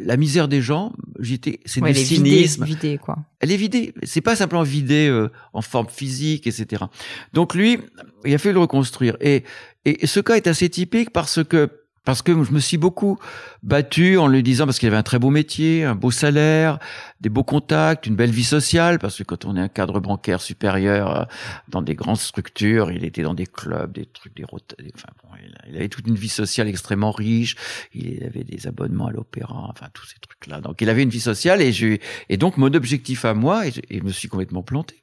La 0.00 0.16
misère 0.16 0.48
des 0.48 0.60
gens, 0.60 0.92
j'étais, 1.20 1.60
c'est 1.64 1.80
du 1.80 1.94
cynisme. 1.94 2.64
Vidée, 2.64 2.98
quoi. 2.98 3.18
Elle 3.38 3.52
est 3.52 3.56
vidée. 3.56 3.94
C'est 4.02 4.20
pas 4.20 4.34
simplement 4.34 4.64
vidée 4.64 5.08
euh, 5.08 5.30
en 5.52 5.62
forme 5.62 5.88
physique, 5.88 6.48
etc. 6.48 6.84
Donc 7.32 7.54
lui, 7.54 7.78
il 8.24 8.34
a 8.34 8.38
fallu 8.38 8.54
le 8.54 8.60
reconstruire. 8.60 9.16
Et, 9.20 9.44
et 9.84 10.08
ce 10.08 10.18
cas 10.18 10.34
est 10.34 10.48
assez 10.48 10.68
typique 10.68 11.10
parce 11.10 11.44
que 11.44 11.70
parce 12.04 12.20
que 12.20 12.44
je 12.44 12.52
me 12.52 12.60
suis 12.60 12.76
beaucoup 12.76 13.18
battu 13.62 14.18
en 14.18 14.26
lui 14.26 14.42
disant, 14.42 14.66
parce 14.66 14.78
qu'il 14.78 14.88
avait 14.88 14.96
un 14.96 15.02
très 15.02 15.18
beau 15.18 15.30
métier, 15.30 15.84
un 15.84 15.94
beau 15.94 16.10
salaire, 16.10 16.78
des 17.20 17.30
beaux 17.30 17.44
contacts, 17.44 18.06
une 18.06 18.14
belle 18.14 18.30
vie 18.30 18.44
sociale, 18.44 18.98
parce 18.98 19.16
que 19.16 19.22
quand 19.22 19.46
on 19.46 19.56
est 19.56 19.60
un 19.60 19.68
cadre 19.68 20.00
bancaire 20.00 20.42
supérieur 20.42 21.20
euh, 21.20 21.24
dans 21.68 21.80
des 21.80 21.94
grandes 21.94 22.18
structures, 22.18 22.92
il 22.92 23.04
était 23.04 23.22
dans 23.22 23.32
des 23.32 23.46
clubs, 23.46 23.92
des 23.92 24.04
trucs, 24.04 24.36
des 24.36 24.44
enfin 24.44 25.08
bon, 25.22 25.30
il 25.66 25.76
avait 25.76 25.88
toute 25.88 26.06
une 26.06 26.14
vie 26.14 26.28
sociale 26.28 26.68
extrêmement 26.68 27.10
riche, 27.10 27.56
il 27.94 28.22
avait 28.24 28.44
des 28.44 28.66
abonnements 28.66 29.06
à 29.06 29.10
l'opéra, 29.10 29.68
enfin 29.70 29.86
tous 29.94 30.04
ces 30.04 30.18
trucs-là. 30.20 30.60
Donc 30.60 30.82
il 30.82 30.90
avait 30.90 31.02
une 31.02 31.08
vie 31.08 31.20
sociale 31.20 31.62
et 31.62 31.72
je, 31.72 31.96
et 32.28 32.36
donc 32.36 32.58
mon 32.58 32.72
objectif 32.74 33.24
à 33.24 33.32
moi, 33.32 33.66
et 33.66 33.72
je, 33.72 34.02
me 34.02 34.12
suis 34.12 34.28
complètement 34.28 34.62
planté, 34.62 35.02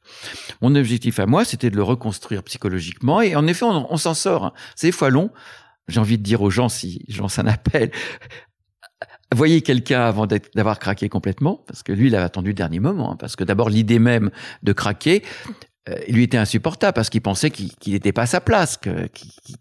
mon 0.62 0.76
objectif 0.76 1.20
à 1.20 1.26
moi, 1.26 1.46
c'était 1.46 1.72
de 1.72 1.76
le 1.76 1.84
reconstruire 1.84 2.44
psychologiquement, 2.44 3.22
et 3.22 3.36
en 3.36 3.48
effet, 3.48 3.66
on, 3.66 3.92
on 3.92 3.98
s'en 3.98 4.14
sort. 4.14 4.46
Hein. 4.46 4.54
C'est 4.76 4.88
des 4.88 4.92
fois 4.92 5.10
long, 5.10 5.32
j'ai 5.88 6.00
envie 6.00 6.18
de 6.18 6.24
dire 6.24 6.42
aux 6.42 6.50
gens, 6.50 6.70
si 6.70 7.06
j'en 7.08 7.28
un 7.38 7.48
appel, 7.48 7.92
voyez 9.36 9.62
quelqu'un 9.62 10.02
avant 10.02 10.28
d'avoir 10.28 10.80
craqué 10.80 11.10
complètement, 11.10 11.64
parce 11.68 11.84
que 11.84 11.92
lui, 11.92 12.08
il 12.08 12.16
a 12.16 12.24
attendu 12.24 12.50
le 12.50 12.56
dernier 12.56 12.80
moment, 12.80 13.14
hein, 13.14 13.16
parce 13.18 13.36
que 13.36 13.44
d'abord, 13.44 13.70
l'idée 13.70 14.00
même 14.00 14.32
de 14.64 14.74
craquer, 14.74 15.24
euh, 15.90 15.96
lui 16.08 16.24
était 16.24 16.38
insupportable, 16.38 16.94
parce 16.94 17.10
qu'il 17.10 17.22
pensait 17.22 17.52
qu'il 17.52 17.72
n'était 17.88 18.12
pas 18.12 18.24
à 18.24 18.28
sa 18.28 18.42
place, 18.42 18.80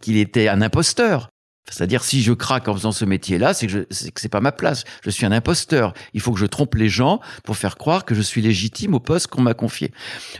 qu'il 0.00 0.16
était 0.16 0.48
un 0.48 0.62
imposteur. 0.62 1.30
C'est-à-dire, 1.68 2.02
si 2.02 2.22
je 2.22 2.32
craque 2.32 2.68
en 2.68 2.74
faisant 2.74 2.92
ce 2.92 3.04
métier-là, 3.04 3.54
c'est 3.54 3.66
que 3.66 3.86
ce 3.90 4.06
c'est 4.14 4.28
pas 4.28 4.40
ma 4.40 4.52
place. 4.52 4.84
Je 5.02 5.10
suis 5.10 5.26
un 5.26 5.32
imposteur. 5.32 5.92
Il 6.14 6.20
faut 6.20 6.32
que 6.32 6.38
je 6.38 6.46
trompe 6.46 6.74
les 6.74 6.88
gens 6.88 7.20
pour 7.44 7.56
faire 7.56 7.76
croire 7.76 8.04
que 8.04 8.14
je 8.14 8.22
suis 8.22 8.42
légitime 8.42 8.94
au 8.94 9.00
poste 9.00 9.28
qu'on 9.28 9.42
m'a 9.42 9.54
confié. 9.54 9.92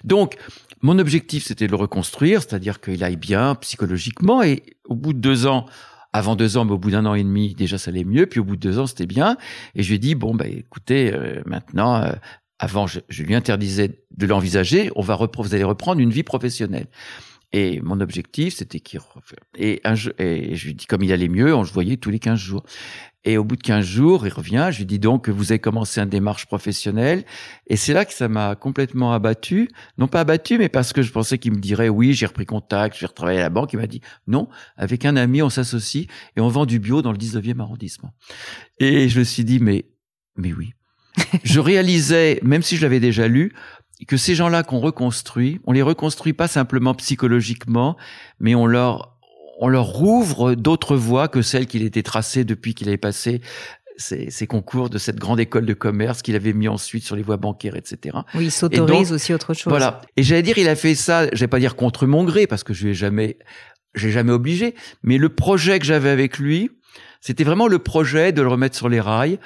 Donc, 0.02 0.36
mon 0.82 0.98
objectif, 0.98 1.44
c'était 1.44 1.66
de 1.66 1.72
le 1.72 1.76
reconstruire, 1.76 2.42
c'est-à-dire 2.42 2.80
qu'il 2.80 3.04
aille 3.04 3.16
bien 3.16 3.54
psychologiquement. 3.56 4.42
Et 4.42 4.62
au 4.86 4.96
bout 4.96 5.12
de 5.12 5.18
deux 5.18 5.46
ans, 5.46 5.66
avant 6.12 6.36
deux 6.36 6.56
ans, 6.56 6.64
mais 6.64 6.72
au 6.72 6.78
bout 6.78 6.90
d'un 6.90 7.06
an 7.06 7.14
et 7.14 7.22
demi, 7.22 7.54
déjà 7.54 7.78
ça 7.78 7.90
allait 7.90 8.04
mieux. 8.04 8.26
Puis 8.26 8.40
au 8.40 8.44
bout 8.44 8.56
de 8.56 8.60
deux 8.60 8.78
ans, 8.78 8.86
c'était 8.86 9.06
bien. 9.06 9.36
Et 9.74 9.82
je 9.82 9.88
lui 9.88 9.96
ai 9.96 9.98
dit 9.98 10.14
bon, 10.14 10.34
bah 10.34 10.48
écoutez, 10.48 11.12
euh, 11.12 11.42
maintenant, 11.46 12.02
euh, 12.02 12.12
avant, 12.58 12.86
je, 12.86 13.00
lui 13.22 13.34
interdisais 13.34 14.02
de 14.16 14.26
l'envisager. 14.26 14.90
On 14.96 15.02
va 15.02 15.16
vous 15.16 15.54
allez 15.54 15.64
reprendre 15.64 16.00
une 16.00 16.10
vie 16.10 16.22
professionnelle. 16.22 16.86
Et 17.52 17.80
mon 17.80 18.00
objectif, 18.00 18.54
c'était 18.54 18.78
qu'il 18.78 19.00
et, 19.58 19.80
un, 19.84 19.94
et 20.18 20.54
je 20.54 20.66
lui 20.66 20.74
dis 20.74 20.86
comme 20.86 21.02
il 21.02 21.12
allait 21.12 21.28
mieux, 21.28 21.54
on 21.54 21.64
se 21.64 21.72
voyait 21.72 21.96
tous 21.96 22.10
les 22.10 22.20
15 22.20 22.38
jours. 22.38 22.64
Et 23.24 23.36
au 23.36 23.44
bout 23.44 23.56
de 23.56 23.62
15 23.62 23.84
jours, 23.84 24.26
il 24.26 24.32
revient, 24.32 24.68
je 24.70 24.78
lui 24.78 24.86
dis 24.86 24.98
donc 24.98 25.24
que 25.26 25.30
vous 25.30 25.52
avez 25.52 25.58
commencé 25.58 26.00
une 26.00 26.08
démarche 26.08 26.46
professionnelle. 26.46 27.24
Et 27.66 27.76
c'est 27.76 27.92
là 27.92 28.04
que 28.06 28.14
ça 28.14 28.28
m'a 28.28 28.54
complètement 28.54 29.12
abattu. 29.12 29.68
Non 29.98 30.06
pas 30.06 30.20
abattu, 30.20 30.58
mais 30.58 30.70
parce 30.70 30.92
que 30.92 31.02
je 31.02 31.12
pensais 31.12 31.36
qu'il 31.36 31.52
me 31.52 31.58
dirait 31.58 31.90
oui, 31.90 32.14
j'ai 32.14 32.26
repris 32.26 32.46
contact, 32.46 32.96
j'ai 32.98 33.06
retravaillé 33.06 33.40
à 33.40 33.42
la 33.42 33.50
banque. 33.50 33.72
Il 33.74 33.78
m'a 33.78 33.86
dit 33.86 34.00
non, 34.26 34.48
avec 34.76 35.04
un 35.04 35.16
ami, 35.16 35.42
on 35.42 35.50
s'associe 35.50 36.06
et 36.36 36.40
on 36.40 36.48
vend 36.48 36.64
du 36.64 36.78
bio 36.78 37.02
dans 37.02 37.12
le 37.12 37.18
19e 37.18 37.60
arrondissement. 37.60 38.14
Et 38.78 39.08
je 39.08 39.18
me 39.18 39.24
suis 39.24 39.44
dit, 39.44 39.60
mais, 39.60 39.86
mais 40.36 40.52
oui. 40.54 40.72
je 41.44 41.60
réalisais, 41.60 42.40
même 42.42 42.62
si 42.62 42.76
je 42.76 42.82
l'avais 42.82 43.00
déjà 43.00 43.28
lu, 43.28 43.52
que 44.06 44.16
ces 44.16 44.34
gens-là 44.34 44.62
qu'on 44.62 44.80
reconstruit, 44.80 45.60
on 45.64 45.72
les 45.72 45.82
reconstruit 45.82 46.32
pas 46.32 46.48
simplement 46.48 46.94
psychologiquement, 46.94 47.96
mais 48.38 48.54
on 48.54 48.66
leur 48.66 49.16
on 49.62 49.68
leur 49.68 49.84
rouvre 49.84 50.54
d'autres 50.54 50.96
voies 50.96 51.28
que 51.28 51.42
celles 51.42 51.66
qu'il 51.66 51.82
était 51.82 52.02
tracées 52.02 52.44
depuis 52.44 52.74
qu'il 52.74 52.88
avait 52.88 52.96
passé 52.96 53.42
ses, 54.00 54.46
concours 54.46 54.90
de 54.90 54.98
cette 54.98 55.18
grande 55.18 55.40
école 55.40 55.66
de 55.66 55.74
commerce 55.74 56.22
qu'il 56.22 56.34
avait 56.34 56.52
mis 56.52 56.68
ensuite 56.68 57.04
sur 57.04 57.16
les 57.16 57.22
voies 57.22 57.36
bancaires, 57.36 57.76
etc. 57.76 58.18
Oui, 58.34 58.46
il 58.46 58.50
s'autorise 58.50 59.12
aussi 59.12 59.34
autre 59.34 59.54
chose. 59.54 59.70
Voilà. 59.70 60.00
Et 60.16 60.22
j'allais 60.22 60.42
dire, 60.42 60.58
il 60.58 60.68
a 60.68 60.76
fait 60.76 60.94
ça, 60.94 61.26
je 61.32 61.40
vais 61.40 61.48
pas 61.48 61.58
dire 61.58 61.76
contre 61.76 62.06
mon 62.06 62.24
gré, 62.24 62.46
parce 62.46 62.64
que 62.64 62.72
je 62.72 62.84
lui 62.84 62.90
ai 62.92 62.94
jamais, 62.94 63.36
j'ai 63.94 64.10
jamais 64.10 64.32
obligé, 64.32 64.74
mais 65.02 65.18
le 65.18 65.28
projet 65.28 65.78
que 65.78 65.84
j'avais 65.84 66.10
avec 66.10 66.38
lui, 66.38 66.70
c'était 67.20 67.44
vraiment 67.44 67.68
le 67.68 67.78
projet 67.78 68.32
de 68.32 68.40
le 68.40 68.48
remettre 68.48 68.76
sur 68.76 68.88
les 68.88 69.00
rails. 69.00 69.38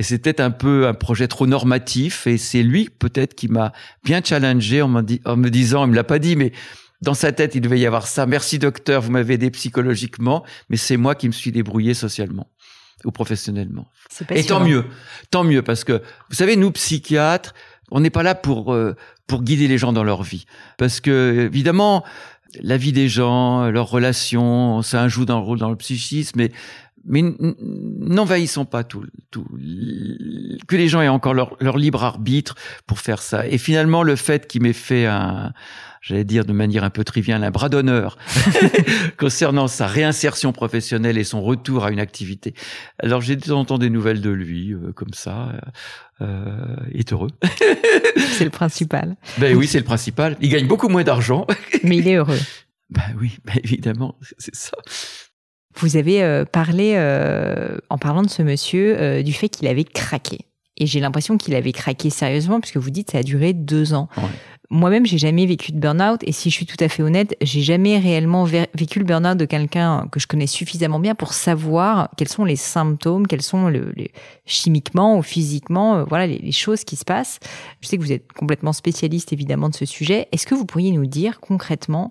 Et 0.00 0.02
c'était 0.02 0.40
un 0.40 0.50
peu 0.50 0.86
un 0.86 0.94
projet 0.94 1.28
trop 1.28 1.46
normatif. 1.46 2.26
Et 2.26 2.38
c'est 2.38 2.62
lui, 2.62 2.88
peut-être, 2.88 3.34
qui 3.34 3.48
m'a 3.48 3.74
bien 4.02 4.22
challengé 4.24 4.80
en, 4.80 4.94
en 4.94 5.36
me 5.36 5.48
disant, 5.50 5.84
il 5.84 5.90
me 5.90 5.94
l'a 5.94 6.04
pas 6.04 6.18
dit, 6.18 6.36
mais 6.36 6.52
dans 7.02 7.12
sa 7.12 7.32
tête, 7.32 7.54
il 7.54 7.60
devait 7.60 7.78
y 7.78 7.84
avoir 7.84 8.06
ça. 8.06 8.24
Merci 8.24 8.58
docteur, 8.58 9.02
vous 9.02 9.10
m'avez 9.10 9.34
aidé 9.34 9.50
psychologiquement, 9.50 10.42
mais 10.70 10.78
c'est 10.78 10.96
moi 10.96 11.14
qui 11.14 11.26
me 11.26 11.32
suis 11.32 11.52
débrouillé 11.52 11.92
socialement 11.92 12.48
ou 13.04 13.10
professionnellement. 13.10 13.90
Et 14.30 14.42
tant 14.42 14.60
mieux, 14.60 14.86
tant 15.30 15.44
mieux, 15.44 15.60
parce 15.60 15.84
que 15.84 16.00
vous 16.30 16.36
savez, 16.36 16.56
nous 16.56 16.70
psychiatres, 16.70 17.52
on 17.90 18.00
n'est 18.00 18.08
pas 18.08 18.22
là 18.22 18.34
pour 18.34 18.72
euh, 18.72 18.96
pour 19.26 19.42
guider 19.42 19.68
les 19.68 19.76
gens 19.76 19.92
dans 19.92 20.04
leur 20.04 20.22
vie, 20.22 20.46
parce 20.78 21.00
que 21.00 21.46
évidemment, 21.52 22.04
la 22.60 22.76
vie 22.76 22.92
des 22.92 23.08
gens, 23.08 23.70
leurs 23.70 23.88
relations, 23.88 24.82
ça 24.82 25.08
joue 25.08 25.24
dans 25.24 25.38
le 25.38 25.44
rôle 25.44 25.58
dans 25.58 25.70
le 25.70 25.76
psychisme, 25.76 26.38
mais 26.38 26.52
mais 27.04 27.22
n'envahissons 27.40 28.64
pas 28.64 28.84
tout, 28.84 29.04
tout, 29.30 29.46
que 30.68 30.76
les 30.76 30.88
gens 30.88 31.00
aient 31.00 31.08
encore 31.08 31.34
leur, 31.34 31.56
leur, 31.60 31.78
libre 31.78 32.04
arbitre 32.04 32.54
pour 32.86 32.98
faire 32.98 33.22
ça. 33.22 33.46
Et 33.46 33.58
finalement, 33.58 34.02
le 34.02 34.16
fait 34.16 34.46
qu'il 34.46 34.62
m'ait 34.62 34.72
fait 34.72 35.06
un, 35.06 35.52
j'allais 36.00 36.24
dire 36.24 36.44
de 36.44 36.52
manière 36.52 36.84
un 36.84 36.90
peu 36.90 37.04
triviale, 37.04 37.44
un 37.44 37.50
bras 37.50 37.68
d'honneur 37.68 38.18
concernant 39.18 39.68
sa 39.68 39.86
réinsertion 39.86 40.52
professionnelle 40.52 41.18
et 41.18 41.24
son 41.24 41.42
retour 41.42 41.84
à 41.84 41.90
une 41.90 42.00
activité. 42.00 42.54
Alors 42.98 43.20
j'ai 43.20 43.36
de 43.36 43.42
temps 43.42 43.60
en 43.60 43.64
temps 43.64 43.78
des 43.78 43.90
nouvelles 43.90 44.20
de 44.20 44.30
lui, 44.30 44.72
euh, 44.72 44.92
comme 44.92 45.12
ça. 45.12 45.52
Euh, 46.20 46.76
il 46.92 47.00
est 47.00 47.12
heureux. 47.12 47.30
c'est 48.16 48.44
le 48.44 48.50
principal. 48.50 49.16
Ben 49.38 49.56
oui, 49.56 49.66
c'est 49.66 49.78
le 49.78 49.84
principal. 49.84 50.36
Il 50.40 50.50
gagne 50.50 50.66
beaucoup 50.66 50.88
moins 50.88 51.04
d'argent. 51.04 51.46
Mais 51.82 51.98
il 51.98 52.08
est 52.08 52.16
heureux. 52.16 52.38
Ben 52.90 53.02
oui, 53.20 53.38
ben 53.44 53.54
évidemment, 53.62 54.16
c'est 54.38 54.54
ça. 54.54 54.76
Vous 55.76 55.96
avez 55.96 56.22
euh, 56.22 56.44
parlé, 56.44 56.94
euh, 56.96 57.76
en 57.90 57.98
parlant 57.98 58.22
de 58.22 58.28
ce 58.28 58.42
monsieur, 58.42 58.96
euh, 58.98 59.22
du 59.22 59.32
fait 59.32 59.48
qu'il 59.48 59.68
avait 59.68 59.84
craqué. 59.84 60.38
Et 60.76 60.86
j'ai 60.86 61.00
l'impression 61.00 61.36
qu'il 61.36 61.54
avait 61.54 61.72
craqué 61.72 62.10
sérieusement, 62.10 62.60
puisque 62.60 62.78
vous 62.78 62.90
dites 62.90 63.06
que 63.06 63.12
ça 63.12 63.18
a 63.18 63.22
duré 63.22 63.52
deux 63.52 63.92
ans. 63.92 64.08
Moi-même, 64.70 65.04
j'ai 65.04 65.18
jamais 65.18 65.46
vécu 65.46 65.72
de 65.72 65.78
burn-out, 65.78 66.20
et 66.22 66.32
si 66.32 66.48
je 66.48 66.54
suis 66.54 66.64
tout 66.64 66.76
à 66.80 66.88
fait 66.88 67.02
honnête, 67.02 67.36
j'ai 67.42 67.60
jamais 67.60 67.98
réellement 67.98 68.44
vécu 68.44 68.98
le 68.98 69.04
burn-out 69.04 69.36
de 69.36 69.44
quelqu'un 69.44 70.06
que 70.10 70.20
je 70.20 70.26
connais 70.26 70.46
suffisamment 70.46 71.00
bien 71.00 71.14
pour 71.14 71.34
savoir 71.34 72.08
quels 72.16 72.28
sont 72.28 72.44
les 72.44 72.56
symptômes, 72.56 73.26
quels 73.26 73.42
sont 73.42 73.68
le, 73.68 73.92
les, 73.96 74.12
chimiquement 74.46 75.18
ou 75.18 75.22
physiquement, 75.22 76.04
voilà, 76.04 76.26
les, 76.26 76.38
les, 76.38 76.52
choses 76.52 76.84
qui 76.84 76.96
se 76.96 77.04
passent. 77.04 77.40
Je 77.80 77.88
sais 77.88 77.96
que 77.96 78.02
vous 78.02 78.12
êtes 78.12 78.32
complètement 78.32 78.72
spécialiste 78.72 79.32
évidemment 79.32 79.68
de 79.68 79.74
ce 79.74 79.84
sujet. 79.84 80.28
Est-ce 80.32 80.46
que 80.46 80.54
vous 80.54 80.66
pourriez 80.66 80.92
nous 80.92 81.06
dire 81.06 81.40
concrètement, 81.40 82.10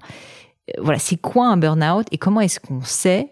voilà, 0.78 1.00
c'est 1.00 1.20
quoi 1.20 1.48
un 1.48 1.58
burn-out 1.58 2.08
et 2.12 2.18
comment 2.18 2.42
est-ce 2.42 2.60
qu'on 2.60 2.82
sait 2.82 3.30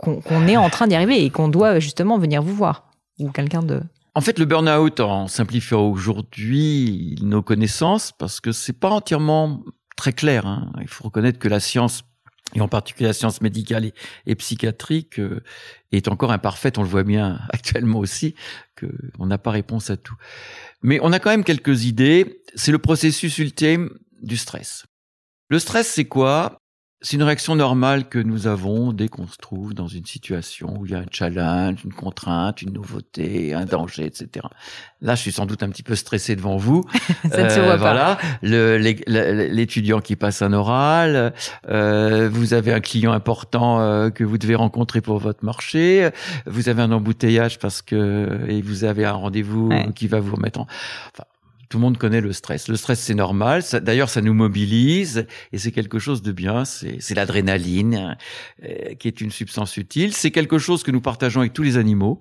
qu'on 0.00 0.48
est 0.48 0.56
en 0.56 0.70
train 0.70 0.86
d'y 0.86 0.94
arriver 0.94 1.24
et 1.24 1.30
qu'on 1.30 1.48
doit 1.48 1.78
justement 1.78 2.18
venir 2.18 2.42
vous 2.42 2.54
voir 2.54 2.90
ou 3.18 3.30
quelqu'un 3.30 3.62
de. 3.62 3.82
En 4.14 4.20
fait, 4.20 4.38
le 4.38 4.44
burn-out, 4.44 5.00
en 5.00 5.28
simplifiant 5.28 5.82
aujourd'hui 5.82 7.16
nos 7.22 7.42
connaissances, 7.42 8.12
parce 8.12 8.40
que 8.40 8.50
c'est 8.50 8.72
pas 8.72 8.90
entièrement 8.90 9.62
très 9.96 10.12
clair. 10.12 10.46
Hein. 10.46 10.72
Il 10.80 10.88
faut 10.88 11.04
reconnaître 11.04 11.38
que 11.38 11.48
la 11.48 11.60
science, 11.60 12.02
et 12.54 12.60
en 12.60 12.66
particulier 12.66 13.06
la 13.06 13.12
science 13.12 13.40
médicale 13.40 13.92
et, 14.26 14.34
psychiatrique, 14.34 15.20
euh, 15.20 15.44
est 15.92 16.08
encore 16.08 16.32
imparfaite. 16.32 16.78
On 16.78 16.82
le 16.82 16.88
voit 16.88 17.04
bien 17.04 17.38
actuellement 17.50 18.00
aussi, 18.00 18.34
qu'on 18.78 19.26
n'a 19.26 19.38
pas 19.38 19.52
réponse 19.52 19.90
à 19.90 19.96
tout. 19.96 20.16
Mais 20.82 20.98
on 21.02 21.12
a 21.12 21.20
quand 21.20 21.30
même 21.30 21.44
quelques 21.44 21.84
idées. 21.84 22.42
C'est 22.56 22.72
le 22.72 22.78
processus 22.78 23.38
ultime 23.38 23.90
du 24.22 24.36
stress. 24.36 24.86
Le 25.48 25.58
stress, 25.58 25.88
c'est 25.88 26.06
quoi? 26.06 26.60
C'est 27.02 27.16
une 27.16 27.22
réaction 27.22 27.56
normale 27.56 28.08
que 28.08 28.18
nous 28.18 28.46
avons 28.46 28.92
dès 28.92 29.08
qu'on 29.08 29.26
se 29.26 29.38
trouve 29.38 29.72
dans 29.72 29.88
une 29.88 30.04
situation 30.04 30.76
où 30.78 30.84
il 30.84 30.92
y 30.92 30.94
a 30.94 30.98
un 30.98 31.06
challenge, 31.10 31.78
une 31.84 31.94
contrainte, 31.94 32.60
une 32.60 32.74
nouveauté, 32.74 33.54
un 33.54 33.64
danger, 33.64 34.04
etc. 34.04 34.46
Là, 35.00 35.14
je 35.14 35.22
suis 35.22 35.32
sans 35.32 35.46
doute 35.46 35.62
un 35.62 35.70
petit 35.70 35.82
peu 35.82 35.94
stressé 35.94 36.36
devant 36.36 36.58
vous. 36.58 36.84
Ça 37.30 37.42
ne 37.42 37.48
se 37.48 37.58
voit 37.60 37.72
euh, 37.72 37.76
voilà, 37.78 38.18
l'étudiant 38.42 40.00
qui 40.00 40.14
passe 40.14 40.42
un 40.42 40.52
oral, 40.52 41.32
euh, 41.70 42.28
vous 42.30 42.52
avez 42.52 42.72
un 42.72 42.80
client 42.80 43.12
important 43.12 43.80
euh, 43.80 44.10
que 44.10 44.22
vous 44.22 44.36
devez 44.36 44.54
rencontrer 44.54 45.00
pour 45.00 45.18
votre 45.18 45.42
marché, 45.42 46.10
vous 46.44 46.68
avez 46.68 46.82
un 46.82 46.92
embouteillage 46.92 47.58
parce 47.58 47.80
que 47.80 48.40
et 48.46 48.60
vous 48.60 48.84
avez 48.84 49.06
un 49.06 49.12
rendez-vous 49.12 49.70
qui 49.94 50.06
va 50.06 50.20
vous 50.20 50.36
remettre 50.36 50.60
en. 50.60 50.66
Enfin, 51.14 51.24
tout 51.70 51.78
le 51.78 51.82
monde 51.82 51.98
connaît 51.98 52.20
le 52.20 52.32
stress. 52.32 52.66
Le 52.66 52.74
stress, 52.74 52.98
c'est 52.98 53.14
normal. 53.14 53.62
D'ailleurs, 53.80 54.10
ça 54.10 54.20
nous 54.20 54.34
mobilise 54.34 55.24
et 55.52 55.58
c'est 55.58 55.70
quelque 55.70 56.00
chose 56.00 56.20
de 56.20 56.32
bien. 56.32 56.64
C'est 56.64 57.14
l'adrénaline 57.14 58.16
euh, 58.64 58.94
qui 58.94 59.06
est 59.06 59.20
une 59.20 59.30
substance 59.30 59.76
utile. 59.76 60.12
C'est 60.12 60.32
quelque 60.32 60.58
chose 60.58 60.82
que 60.82 60.90
nous 60.90 61.00
partageons 61.00 61.42
avec 61.42 61.52
tous 61.52 61.62
les 61.62 61.76
animaux. 61.76 62.20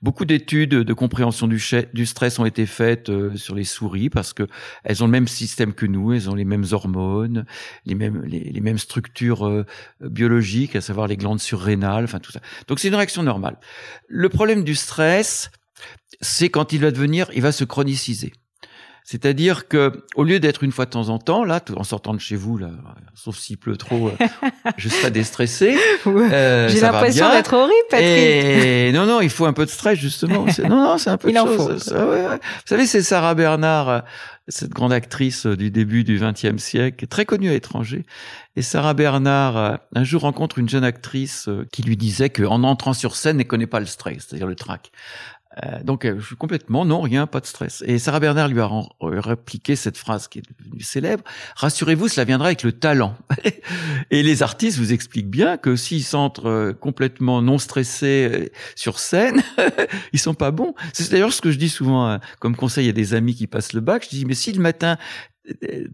Beaucoup 0.00 0.24
d'études 0.24 0.70
de 0.70 0.92
compréhension 0.94 1.46
du, 1.46 1.58
stress 2.06 2.38
ont 2.38 2.46
été 2.46 2.64
faites 2.64 3.10
euh, 3.10 3.36
sur 3.36 3.54
les 3.54 3.64
souris 3.64 4.08
parce 4.08 4.32
que 4.32 4.44
elles 4.84 5.04
ont 5.04 5.06
le 5.06 5.12
même 5.12 5.28
système 5.28 5.74
que 5.74 5.84
nous. 5.84 6.14
Elles 6.14 6.30
ont 6.30 6.34
les 6.34 6.46
mêmes 6.46 6.64
hormones, 6.72 7.44
les 7.84 7.94
mêmes 7.94 8.24
les, 8.24 8.60
mêmes 8.62 8.78
structures 8.78 9.46
euh, 9.46 9.66
biologiques, 10.00 10.76
à 10.76 10.80
savoir 10.80 11.08
les 11.08 11.18
glandes 11.18 11.40
surrénales, 11.40 12.04
enfin 12.04 12.20
tout 12.20 12.32
ça. 12.32 12.40
Donc 12.68 12.78
c'est 12.78 12.88
une 12.88 12.94
réaction 12.94 13.22
normale. 13.22 13.58
Le 14.08 14.30
problème 14.30 14.64
du 14.64 14.74
stress, 14.74 15.50
c'est 16.22 16.48
quand 16.48 16.72
il 16.72 16.80
va 16.80 16.90
devenir, 16.90 17.28
il 17.34 17.42
va 17.42 17.52
se 17.52 17.64
chroniciser. 17.64 18.32
C'est-à-dire 19.10 19.68
que 19.68 20.04
au 20.16 20.22
lieu 20.22 20.38
d'être 20.38 20.62
une 20.62 20.70
fois 20.70 20.84
de 20.84 20.90
temps 20.90 21.08
en 21.08 21.18
temps, 21.18 21.42
là, 21.42 21.62
en 21.74 21.82
sortant 21.82 22.12
de 22.12 22.20
chez 22.20 22.36
vous, 22.36 22.58
là, 22.58 22.68
sauf 23.14 23.38
s'il 23.38 23.56
pleut 23.56 23.78
trop, 23.78 24.08
euh, 24.08 24.26
je 24.76 24.90
serai 24.90 25.10
déstressé. 25.10 25.78
Euh, 26.06 26.68
J'ai 26.68 26.80
l'impression 26.80 27.30
d'être 27.30 27.54
horrible, 27.54 27.72
Patrick. 27.88 28.06
Et 28.06 28.92
non, 28.92 29.06
non, 29.06 29.22
il 29.22 29.30
faut 29.30 29.46
un 29.46 29.54
peu 29.54 29.64
de 29.64 29.70
stress 29.70 29.98
justement. 29.98 30.44
Non, 30.68 30.68
non, 30.68 30.98
c'est 30.98 31.08
un 31.08 31.16
peu 31.16 31.30
il 31.30 31.36
de 31.36 31.40
en 31.40 31.46
chose. 31.46 31.84
Faut. 31.88 31.94
Vous 31.94 32.38
savez, 32.66 32.84
c'est 32.84 33.02
Sarah 33.02 33.34
Bernard, 33.34 33.88
euh, 33.88 34.00
cette 34.48 34.72
grande 34.72 34.92
actrice 34.92 35.46
du 35.46 35.70
début 35.70 36.04
du 36.04 36.20
XXe 36.20 36.62
siècle, 36.62 37.06
très 37.06 37.24
connue 37.24 37.48
à 37.48 37.52
l'étranger. 37.52 38.04
Et 38.56 38.62
Sarah 38.62 38.92
Bernard, 38.92 39.78
un 39.94 40.04
jour 40.04 40.20
rencontre 40.20 40.58
une 40.58 40.68
jeune 40.68 40.84
actrice 40.84 41.48
qui 41.72 41.82
lui 41.82 41.96
disait 41.96 42.28
qu'en 42.28 42.62
entrant 42.62 42.92
sur 42.92 43.16
scène, 43.16 43.40
elle 43.40 43.46
connaît 43.46 43.66
pas 43.66 43.80
le 43.80 43.86
stress, 43.86 44.26
c'est-à-dire 44.28 44.48
le 44.48 44.56
trac. 44.56 44.90
Euh, 45.64 45.82
donc, 45.82 46.04
euh, 46.04 46.18
je 46.18 46.26
suis 46.26 46.36
complètement 46.36 46.84
non, 46.84 47.00
rien, 47.00 47.26
pas 47.26 47.40
de 47.40 47.46
stress. 47.46 47.82
Et 47.86 47.98
Sarah 47.98 48.20
Bernard 48.20 48.48
lui 48.48 48.60
a 48.60 48.66
euh, 48.66 49.20
répliqué 49.20 49.76
cette 49.76 49.96
phrase 49.96 50.28
qui 50.28 50.38
est 50.38 50.42
devenue 50.58 50.80
célèbre. 50.80 51.24
Rassurez-vous, 51.56 52.08
cela 52.08 52.24
viendra 52.24 52.48
avec 52.48 52.62
le 52.62 52.72
talent. 52.72 53.14
et 54.10 54.22
les 54.22 54.42
artistes 54.42 54.78
vous 54.78 54.92
expliquent 54.92 55.30
bien 55.30 55.56
que 55.56 55.76
s'ils 55.76 56.04
s'entrent 56.04 56.74
complètement 56.80 57.42
non 57.42 57.58
stressés 57.58 58.52
sur 58.74 58.98
scène, 58.98 59.42
ils 60.12 60.18
sont 60.18 60.34
pas 60.34 60.50
bons. 60.50 60.74
C'est 60.92 61.10
d'ailleurs 61.10 61.32
ce 61.32 61.40
que 61.40 61.50
je 61.50 61.58
dis 61.58 61.68
souvent 61.68 62.18
comme 62.38 62.56
conseil 62.56 62.88
à 62.88 62.92
des 62.92 63.14
amis 63.14 63.34
qui 63.34 63.46
passent 63.46 63.72
le 63.72 63.80
bac. 63.80 64.04
Je 64.04 64.10
dis, 64.10 64.24
mais 64.24 64.34
si 64.34 64.52
le 64.52 64.60
matin, 64.60 64.96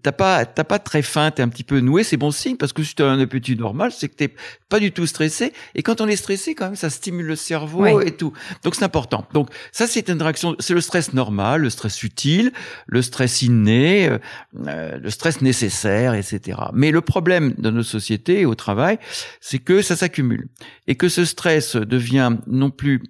t'as 0.03 0.13
pas 0.13 0.45
t'as 0.45 0.65
pas 0.65 0.79
très 0.79 1.03
faim, 1.03 1.31
t'es 1.31 1.43
un 1.43 1.49
petit 1.49 1.65
peu 1.65 1.81
noué, 1.81 2.05
c'est 2.05 2.17
bon 2.17 2.31
signe 2.31 2.57
parce 2.57 2.73
que 2.73 2.83
si 2.83 2.95
t'as 2.95 3.07
un 3.07 3.21
appétit 3.21 3.57
normal, 3.57 3.93
c'est 3.93 4.09
que 4.09 4.15
t'es 4.15 4.35
pas 4.69 4.81
du 4.81 4.93
tout 4.93 5.07
stressé. 5.07 5.53
Et 5.75 5.83
quand 5.83 6.01
on 6.01 6.09
est 6.09 6.17
stressé, 6.17 6.55
quand 6.55 6.67
même, 6.67 6.77
ça 6.77 6.91
stimule 6.91 7.27
le 7.27 7.37
cerveau 7.37 8.01
et 8.01 8.17
tout. 8.17 8.33
Donc 8.63 8.75
c'est 8.75 8.85
important. 8.85 9.27
Donc 9.33 9.51
ça, 9.73 9.87
c'est 9.87 10.09
une 10.09 10.21
réaction. 10.21 10.57
C'est 10.59 10.75
le 10.75 10.81
stress 10.81 11.13
normal, 11.13 11.63
le 11.63 11.71
stress 11.71 12.03
utile, 12.03 12.53
le 12.87 13.03
stress 13.03 13.43
inné, 13.43 14.09
euh, 14.09 14.19
euh, 14.67 14.99
le 14.99 15.11
stress 15.11 15.41
nécessaire, 15.41 16.15
etc. 16.15 16.59
Mais 16.73 16.91
le 16.91 17.01
problème 17.01 17.55
de 17.59 17.71
nos 17.71 17.83
sociétés 17.83 18.47
au 18.47 18.55
travail, 18.55 18.99
c'est 19.41 19.59
que 19.59 19.83
ça 19.83 19.97
s'accumule 19.97 20.49
et 20.87 20.97
que 20.97 21.09
ce 21.09 21.25
stress 21.25 21.77
devient 21.77 22.37
non 22.47 22.71
plus 22.71 23.03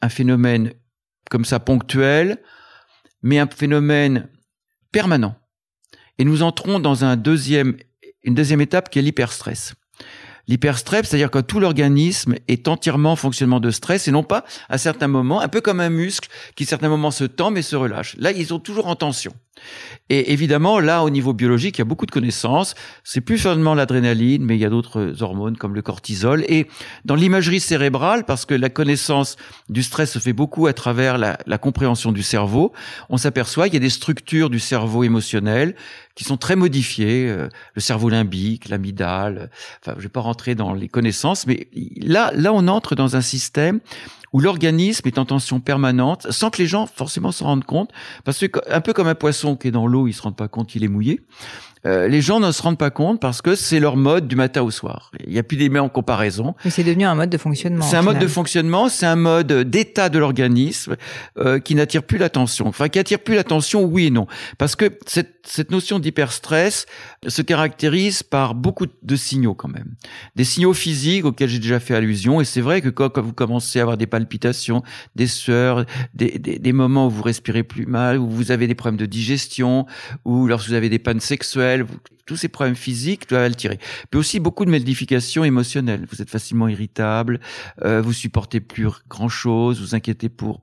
un 0.00 0.08
phénomène 0.08 0.72
comme 1.30 1.44
ça 1.44 1.60
ponctuel, 1.60 2.38
mais 3.22 3.38
un 3.38 3.46
phénomène 3.46 4.28
permanent 4.90 5.36
et 6.18 6.24
nous 6.24 6.42
entrons 6.42 6.78
dans 6.78 7.04
un 7.04 7.16
deuxième, 7.16 7.76
une 8.22 8.34
deuxième 8.34 8.60
étape 8.60 8.90
qui 8.90 8.98
est 8.98 9.02
l'hyperstress. 9.02 9.74
L'hyperstress, 10.48 11.08
c'est-à-dire 11.08 11.30
que 11.30 11.38
tout 11.38 11.60
l'organisme 11.60 12.34
est 12.48 12.66
entièrement 12.66 13.12
en 13.12 13.16
fonctionnement 13.16 13.60
de 13.60 13.70
stress 13.70 14.08
et 14.08 14.10
non 14.10 14.24
pas 14.24 14.44
à 14.68 14.76
certains 14.76 15.06
moments, 15.08 15.40
un 15.40 15.48
peu 15.48 15.60
comme 15.60 15.80
un 15.80 15.90
muscle 15.90 16.28
qui 16.56 16.64
à 16.64 16.66
certains 16.66 16.88
moments 16.88 17.12
se 17.12 17.24
tend 17.24 17.50
mais 17.50 17.62
se 17.62 17.76
relâche. 17.76 18.16
Là, 18.18 18.32
ils 18.32 18.46
sont 18.46 18.58
toujours 18.58 18.88
en 18.88 18.96
tension. 18.96 19.32
Et 20.08 20.32
évidemment, 20.32 20.78
là, 20.78 21.04
au 21.04 21.10
niveau 21.10 21.32
biologique, 21.32 21.78
il 21.78 21.80
y 21.80 21.82
a 21.82 21.86
beaucoup 21.86 22.06
de 22.06 22.10
connaissances. 22.10 22.74
C'est 23.04 23.20
plus 23.20 23.38
seulement 23.38 23.74
l'adrénaline, 23.74 24.44
mais 24.44 24.56
il 24.56 24.60
y 24.60 24.64
a 24.64 24.70
d'autres 24.70 25.22
hormones 25.22 25.56
comme 25.56 25.74
le 25.74 25.82
cortisol. 25.82 26.44
Et 26.48 26.66
dans 27.04 27.14
l'imagerie 27.14 27.60
cérébrale, 27.60 28.24
parce 28.24 28.44
que 28.44 28.54
la 28.54 28.68
connaissance 28.68 29.36
du 29.68 29.82
stress 29.82 30.12
se 30.12 30.18
fait 30.18 30.32
beaucoup 30.32 30.66
à 30.66 30.72
travers 30.72 31.18
la, 31.18 31.58
compréhension 31.58 32.12
du 32.12 32.22
cerveau, 32.22 32.72
on 33.08 33.16
s'aperçoit 33.16 33.66
qu'il 33.66 33.74
y 33.74 33.76
a 33.76 33.80
des 33.80 33.90
structures 33.90 34.50
du 34.50 34.58
cerveau 34.58 35.04
émotionnel 35.04 35.74
qui 36.14 36.24
sont 36.24 36.36
très 36.36 36.56
modifiées. 36.56 37.28
Euh, 37.28 37.48
le 37.74 37.80
cerveau 37.80 38.08
limbique, 38.08 38.68
l'amygdale. 38.68 39.50
Enfin, 39.80 39.94
je 39.96 40.02
vais 40.02 40.08
pas 40.08 40.20
rentrer 40.20 40.54
dans 40.54 40.74
les 40.74 40.88
connaissances, 40.88 41.46
mais 41.46 41.68
là, 41.96 42.32
là, 42.34 42.52
on 42.52 42.68
entre 42.68 42.94
dans 42.94 43.16
un 43.16 43.22
système 43.22 43.80
où 44.32 44.40
l'organisme 44.40 45.06
est 45.06 45.18
en 45.18 45.24
tension 45.24 45.60
permanente, 45.60 46.30
sans 46.30 46.50
que 46.50 46.58
les 46.58 46.66
gens 46.66 46.86
forcément 46.86 47.32
s'en 47.32 47.46
rendent 47.46 47.64
compte, 47.64 47.90
parce 48.24 48.46
que 48.46 48.60
un 48.68 48.80
peu 48.80 48.92
comme 48.92 49.08
un 49.08 49.14
poisson 49.14 49.56
qui 49.56 49.68
est 49.68 49.72
dans 49.72 49.86
l'eau, 49.86 50.08
il 50.08 50.12
se 50.12 50.22
rend 50.22 50.32
pas 50.32 50.48
compte 50.48 50.68
qu'il 50.68 50.84
est 50.84 50.88
mouillé. 50.88 51.20
Euh, 51.84 52.06
les 52.06 52.20
gens 52.20 52.38
ne 52.38 52.52
se 52.52 52.62
rendent 52.62 52.78
pas 52.78 52.90
compte 52.90 53.20
parce 53.20 53.42
que 53.42 53.54
c'est 53.54 53.80
leur 53.80 53.96
mode 53.96 54.28
du 54.28 54.36
matin 54.36 54.62
au 54.62 54.70
soir. 54.70 55.10
Il 55.26 55.32
n'y 55.32 55.38
a 55.38 55.42
plus 55.42 55.56
des 55.56 55.72
en 55.78 55.88
comparaison. 55.88 56.54
Mais 56.64 56.70
c'est 56.70 56.84
devenu 56.84 57.04
un 57.04 57.14
mode 57.14 57.30
de 57.30 57.38
fonctionnement. 57.38 57.84
C'est 57.84 57.96
un 57.96 58.02
mode 58.02 58.18
de 58.18 58.26
fonctionnement, 58.26 58.88
c'est 58.88 59.06
un 59.06 59.16
mode 59.16 59.52
d'état 59.52 60.08
de 60.08 60.18
l'organisme 60.18 60.96
euh, 61.38 61.58
qui 61.58 61.74
n'attire 61.74 62.02
plus 62.02 62.18
l'attention. 62.18 62.66
Enfin, 62.66 62.88
qui 62.88 62.98
attire 62.98 63.20
plus 63.20 63.34
l'attention, 63.34 63.84
oui 63.84 64.06
et 64.06 64.10
non. 64.10 64.26
Parce 64.58 64.76
que 64.76 64.98
cette, 65.06 65.40
cette 65.46 65.70
notion 65.70 65.98
d'hyperstress 65.98 66.86
se 67.26 67.42
caractérise 67.42 68.22
par 68.22 68.54
beaucoup 68.54 68.86
de 69.02 69.16
signaux 69.16 69.54
quand 69.54 69.68
même. 69.68 69.94
Des 70.36 70.44
signaux 70.44 70.74
physiques 70.74 71.24
auxquels 71.24 71.48
j'ai 71.48 71.58
déjà 71.58 71.80
fait 71.80 71.94
allusion. 71.94 72.40
Et 72.40 72.44
c'est 72.44 72.60
vrai 72.60 72.80
que 72.80 72.90
quand, 72.90 73.08
quand, 73.08 73.22
vous 73.22 73.32
commencez 73.32 73.78
à 73.78 73.82
avoir 73.82 73.96
des 73.96 74.06
palpitations, 74.06 74.82
des 75.16 75.26
sueurs, 75.26 75.86
des, 76.14 76.38
des, 76.38 76.58
des 76.58 76.72
moments 76.72 77.06
où 77.06 77.10
vous 77.10 77.22
respirez 77.22 77.62
plus 77.62 77.86
mal, 77.86 78.18
où 78.18 78.28
vous 78.28 78.50
avez 78.50 78.66
des 78.66 78.74
problèmes 78.74 79.00
de 79.00 79.06
digestion, 79.06 79.86
ou 80.24 80.46
lorsque 80.46 80.68
vous 80.68 80.74
avez 80.74 80.90
des 80.90 80.98
pannes 80.98 81.20
sexuelles, 81.20 81.71
tous 82.26 82.36
ces 82.36 82.48
problèmes 82.48 82.76
physiques 82.76 83.28
doivent 83.28 83.44
altérer. 83.44 83.78
Puis 84.10 84.18
aussi 84.18 84.40
beaucoup 84.40 84.64
de 84.64 84.70
modifications 84.70 85.44
émotionnelles. 85.44 86.06
Vous 86.10 86.22
êtes 86.22 86.30
facilement 86.30 86.68
irritable, 86.68 87.40
euh, 87.84 88.00
vous 88.00 88.12
supportez 88.12 88.60
plus 88.60 88.88
grand 89.08 89.28
chose, 89.28 89.80
vous 89.80 89.94
inquiétez 89.94 90.28
pour 90.28 90.62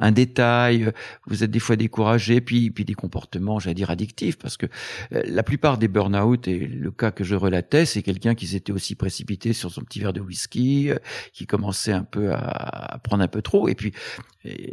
un 0.00 0.12
détail, 0.12 0.92
vous 1.26 1.44
êtes 1.44 1.50
des 1.50 1.60
fois 1.60 1.76
découragé, 1.76 2.40
puis 2.40 2.70
puis 2.70 2.84
des 2.84 2.94
comportements, 2.94 3.58
j'allais 3.58 3.74
dire 3.74 3.90
addictifs, 3.90 4.36
parce 4.36 4.56
que 4.56 4.66
euh, 5.12 5.22
la 5.24 5.42
plupart 5.42 5.78
des 5.78 5.88
burn-out 5.88 6.48
et 6.48 6.58
le 6.58 6.90
cas 6.90 7.10
que 7.10 7.24
je 7.24 7.34
relatais, 7.34 7.86
c'est 7.86 8.02
quelqu'un 8.02 8.34
qui 8.34 8.46
s'était 8.48 8.72
aussi 8.72 8.94
précipité 8.94 9.52
sur 9.52 9.70
son 9.70 9.82
petit 9.82 10.00
verre 10.00 10.12
de 10.12 10.20
whisky, 10.20 10.90
euh, 10.90 10.96
qui 11.32 11.46
commençait 11.46 11.92
un 11.92 12.04
peu 12.04 12.32
à, 12.32 12.98
prendre 13.02 13.22
un 13.22 13.28
peu 13.28 13.42
trop, 13.42 13.68
et 13.68 13.74
puis 13.74 13.92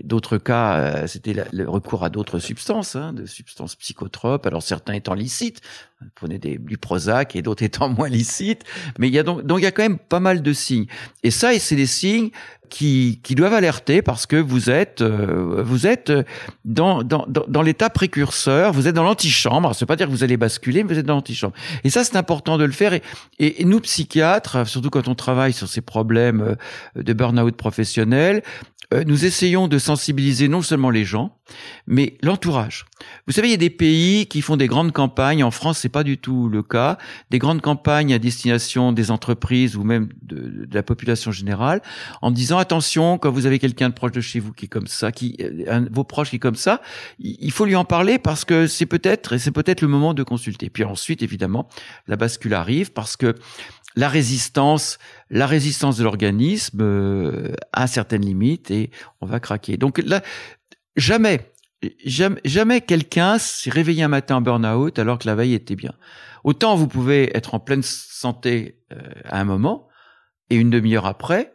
d'autres 0.03 0.37
cas, 0.37 0.77
euh, 0.77 1.07
c'était 1.07 1.33
le 1.51 1.69
recours 1.69 2.03
à 2.03 2.09
d'autres 2.09 2.39
substances, 2.39 2.95
hein, 2.95 3.13
de 3.13 3.25
substances 3.25 3.75
psychotropes, 3.75 4.45
alors 4.45 4.61
certains 4.61 4.93
étant 4.93 5.13
licites, 5.13 5.61
prenez 6.15 6.39
des, 6.39 6.57
du 6.57 6.77
Prozac 6.77 7.35
et 7.35 7.41
d'autres 7.41 7.63
étant 7.69 7.89
moins 7.89 8.09
licites, 8.09 8.63
mais 8.99 9.07
il 9.07 9.13
y 9.13 9.19
a 9.19 9.23
donc 9.23 9.45
donc 9.45 9.59
il 9.59 9.63
y 9.63 9.67
a 9.67 9.71
quand 9.71 9.83
même 9.83 9.99
pas 9.99 10.19
mal 10.19 10.41
de 10.41 10.53
signes, 10.53 10.87
et 11.23 11.31
ça, 11.31 11.57
c'est 11.59 11.75
des 11.75 11.85
signes 11.85 12.31
qui, 12.73 13.19
qui 13.21 13.35
doivent 13.35 13.53
alerter 13.53 14.01
parce 14.01 14.25
que 14.25 14.35
vous 14.35 14.71
êtes 14.71 15.01
euh, 15.01 15.61
vous 15.63 15.85
êtes 15.85 16.11
dans 16.65 17.03
dans, 17.03 17.27
dans, 17.27 17.61
l'état 17.61 17.91
précurseur, 17.91 18.73
vous 18.73 18.87
êtes 18.87 18.95
dans 18.95 19.03
l'antichambre. 19.03 19.75
Ça 19.75 19.81
veut 19.81 19.85
pas 19.85 19.95
dire 19.95 20.07
que 20.07 20.11
vous 20.11 20.23
allez 20.23 20.37
basculer, 20.37 20.83
mais 20.83 20.93
vous 20.93 20.99
êtes 20.99 21.05
dans 21.05 21.13
l'antichambre. 21.13 21.53
Et 21.83 21.91
ça, 21.91 22.03
c'est 22.03 22.15
important 22.15 22.57
de 22.57 22.63
le 22.63 22.71
faire. 22.71 22.93
Et, 22.93 23.01
et, 23.39 23.65
nous 23.65 23.79
psychiatres, 23.79 24.67
surtout 24.67 24.89
quand 24.89 25.07
on 25.07 25.13
travaille 25.13 25.53
sur 25.53 25.67
ces 25.67 25.81
problèmes 25.81 26.41
euh, 26.97 27.03
de 27.03 27.13
burn-out 27.13 27.55
professionnel, 27.55 28.41
nous 29.05 29.25
essayons 29.25 29.67
de 29.67 29.77
sensibiliser 29.77 30.47
non 30.47 30.61
seulement 30.61 30.89
les 30.89 31.05
gens, 31.05 31.37
mais 31.87 32.17
l'entourage. 32.21 32.85
Vous 33.27 33.33
savez, 33.33 33.47
il 33.49 33.51
y 33.51 33.55
a 33.55 33.57
des 33.57 33.69
pays 33.69 34.27
qui 34.27 34.41
font 34.41 34.57
des 34.57 34.67
grandes 34.67 34.91
campagnes. 34.91 35.43
En 35.43 35.51
France, 35.51 35.79
c'est 35.79 35.89
pas 35.89 36.03
du 36.03 36.17
tout 36.17 36.49
le 36.49 36.63
cas. 36.63 36.97
Des 37.29 37.39
grandes 37.39 37.61
campagnes 37.61 38.13
à 38.13 38.19
destination 38.19 38.91
des 38.91 39.11
entreprises 39.11 39.75
ou 39.75 39.83
même 39.83 40.09
de, 40.21 40.67
la 40.71 40.83
population 40.83 41.31
générale, 41.31 41.81
en 42.21 42.31
disant 42.31 42.57
attention 42.57 43.17
quand 43.17 43.31
vous 43.31 43.45
avez 43.45 43.59
quelqu'un 43.59 43.89
de 43.89 43.93
proche 43.93 44.11
de 44.11 44.21
chez 44.21 44.39
vous 44.39 44.53
qui 44.53 44.65
est 44.65 44.69
comme 44.69 44.87
ça, 44.87 45.11
qui 45.11 45.37
euh, 45.39 45.85
vos 45.91 46.03
proches 46.03 46.29
qui 46.29 46.37
est 46.37 46.39
comme 46.39 46.55
ça, 46.55 46.81
il 47.19 47.51
faut 47.51 47.65
lui 47.65 47.75
en 47.75 47.85
parler 47.85 48.17
parce 48.19 48.45
que 48.45 48.67
c'est 48.67 48.85
peut-être 48.85 49.33
et 49.33 49.39
c'est 49.39 49.51
peut-être 49.51 49.81
le 49.81 49.87
moment 49.87 50.13
de 50.13 50.23
consulter. 50.23 50.69
Puis 50.69 50.83
ensuite, 50.83 51.21
évidemment, 51.21 51.67
la 52.07 52.15
bascule 52.15 52.53
arrive 52.53 52.91
parce 52.91 53.15
que 53.15 53.35
la 53.95 54.09
résistance, 54.09 54.97
la 55.29 55.47
résistance 55.47 55.97
de 55.97 56.03
l'organisme 56.03 56.79
euh, 56.81 57.53
a 57.71 57.87
certaines 57.87 58.25
limites 58.25 58.71
et 58.71 58.91
on 59.21 59.25
va 59.25 59.39
craquer. 59.39 59.77
Donc 59.77 59.99
là, 59.99 60.21
jamais, 60.95 61.53
jamais, 62.05 62.41
jamais 62.45 62.81
quelqu'un 62.81 63.37
s'est 63.37 63.69
réveillé 63.69 64.03
un 64.03 64.07
matin 64.07 64.37
en 64.37 64.41
burn-out 64.41 64.97
alors 64.99 65.19
que 65.19 65.27
la 65.27 65.35
veille 65.35 65.53
était 65.53 65.75
bien. 65.75 65.93
Autant 66.43 66.75
vous 66.75 66.87
pouvez 66.87 67.35
être 67.35 67.53
en 67.53 67.59
pleine 67.59 67.83
santé 67.83 68.79
euh, 68.91 68.97
à 69.25 69.39
un 69.39 69.45
moment 69.45 69.87
et 70.49 70.55
une 70.55 70.69
demi-heure 70.69 71.05
après, 71.05 71.53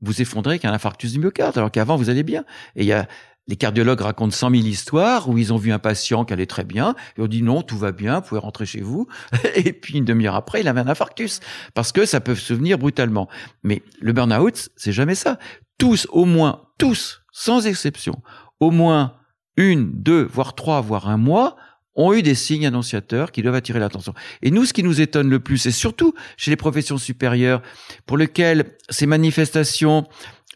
vous 0.00 0.22
effondrez 0.22 0.58
qu'un 0.58 0.72
infarctus 0.72 1.12
du 1.12 1.18
myocarde 1.18 1.58
alors 1.58 1.70
qu'avant 1.70 1.96
vous 1.96 2.10
allez 2.10 2.22
bien. 2.22 2.44
Et 2.76 2.82
il 2.82 2.86
y 2.86 2.92
a 2.92 3.08
les 3.48 3.56
cardiologues 3.56 4.02
racontent 4.02 4.30
cent 4.30 4.50
mille 4.50 4.68
histoires 4.68 5.28
où 5.28 5.38
ils 5.38 5.52
ont 5.52 5.56
vu 5.56 5.72
un 5.72 5.78
patient 5.78 6.24
qui 6.24 6.34
allait 6.34 6.46
très 6.46 6.64
bien 6.64 6.94
et 7.16 7.22
on 7.22 7.26
dit 7.26 7.42
non, 7.42 7.62
tout 7.62 7.78
va 7.78 7.92
bien, 7.92 8.20
vous 8.20 8.28
pouvez 8.28 8.40
rentrer 8.40 8.66
chez 8.66 8.82
vous. 8.82 9.08
Et 9.56 9.72
puis 9.72 9.98
une 9.98 10.04
demi-heure 10.04 10.34
après, 10.34 10.60
il 10.60 10.68
avait 10.68 10.80
un 10.80 10.88
infarctus 10.88 11.40
parce 11.74 11.90
que 11.90 12.04
ça 12.04 12.20
peut 12.20 12.34
se 12.34 12.54
venir 12.54 12.78
brutalement. 12.78 13.28
Mais 13.64 13.82
le 14.00 14.12
burn-out, 14.12 14.68
c'est 14.76 14.92
jamais 14.92 15.14
ça. 15.14 15.38
Tous, 15.78 16.06
au 16.10 16.26
moins, 16.26 16.62
tous, 16.78 17.22
sans 17.32 17.66
exception, 17.66 18.22
au 18.60 18.70
moins 18.70 19.14
une, 19.56 19.90
deux, 19.92 20.22
voire 20.22 20.54
trois, 20.54 20.80
voire 20.80 21.08
un 21.08 21.16
mois, 21.16 21.56
ont 21.96 22.12
eu 22.12 22.22
des 22.22 22.36
signes 22.36 22.66
annonciateurs 22.66 23.32
qui 23.32 23.42
doivent 23.42 23.56
attirer 23.56 23.80
l'attention. 23.80 24.14
Et 24.42 24.52
nous, 24.52 24.64
ce 24.64 24.72
qui 24.72 24.84
nous 24.84 25.00
étonne 25.00 25.28
le 25.28 25.40
plus, 25.40 25.66
et 25.66 25.72
surtout 25.72 26.14
chez 26.36 26.50
les 26.50 26.56
professions 26.56 26.96
supérieures, 26.96 27.60
pour 28.06 28.16
lesquelles 28.16 28.76
ces 28.88 29.06
manifestations 29.06 30.06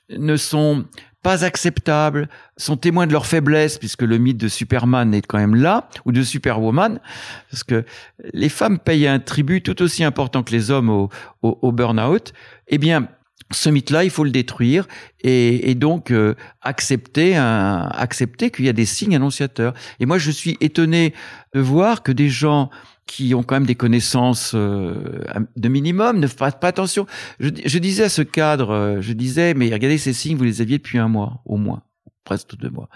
ne 0.09 0.37
sont 0.37 0.85
pas 1.23 1.45
acceptables, 1.45 2.29
sont 2.57 2.77
témoins 2.77 3.07
de 3.07 3.13
leur 3.13 3.27
faiblesse, 3.27 3.79
puisque 3.79 4.03
le 4.03 4.19
mythe 4.19 4.39
de 4.39 4.49
Superman 4.49 5.15
est 5.15 5.27
quand 5.27 5.39
même 5.39 5.55
là, 5.55 5.89
ou 6.05 6.13
de 6.13 6.23
Superwoman, 6.23 7.01
parce 7.51 7.63
que 7.65 7.85
les 8.33 8.49
femmes 8.49 8.79
payent 8.79 9.07
un 9.07 9.21
tribut 9.21 9.63
tout 9.63 9.81
aussi 9.83 10.03
important 10.03 10.43
que 10.43 10.53
les 10.53 10.71
hommes 10.71 11.09
au, 11.43 11.73
burn-out, 11.73 12.33
eh 12.69 12.79
bien, 12.79 13.09
ce 13.53 13.69
mythe-là, 13.69 14.05
il 14.05 14.11
faut 14.11 14.25
le 14.25 14.31
détruire 14.31 14.89
et, 15.21 15.75
donc 15.75 16.11
euh, 16.11 16.35
accepter, 16.63 17.37
accepter 17.37 18.51
qu'il 18.51 18.65
y 18.65 18.69
a 18.69 18.73
des 18.73 18.87
signes 18.87 19.15
annonciateurs. 19.15 19.75
Et 20.01 20.07
moi, 20.07 20.19
je 20.19 20.31
suis 20.31 20.57
étonné 20.61 21.13
de 21.55 21.61
voir 21.61 22.03
que 22.03 22.13
des 22.13 22.31
gens 22.31 22.71
qui 23.07 23.35
ont 23.35 23.43
quand 23.43 23.57
même 23.57 23.67
des 23.67 23.75
connaissances 23.75 24.53
euh, 24.55 25.23
de 25.57 25.69
minimum, 25.69 26.19
ne 26.19 26.27
fassent 26.27 26.59
pas 26.61 26.69
attention. 26.69 27.07
Je, 27.41 27.51
je, 27.65 27.79
disais 27.79 28.05
à 28.05 28.09
ce 28.09 28.23
cadre, 28.23 28.71
euh, 28.71 29.01
je 29.01 29.13
disais, 29.13 29.55
mais 29.55 29.67
regardez 29.67 29.99
ces 29.99 30.13
signes, 30.13 30.37
vous 30.37 30.45
les 30.45 30.61
aviez 30.61 30.79
depuis 30.79 30.99
un 30.99 31.09
mois, 31.09 31.43
au 31.45 31.57
moins, 31.57 31.83
presque 32.25 32.57
deux 32.57 32.71
mois. 32.71 32.89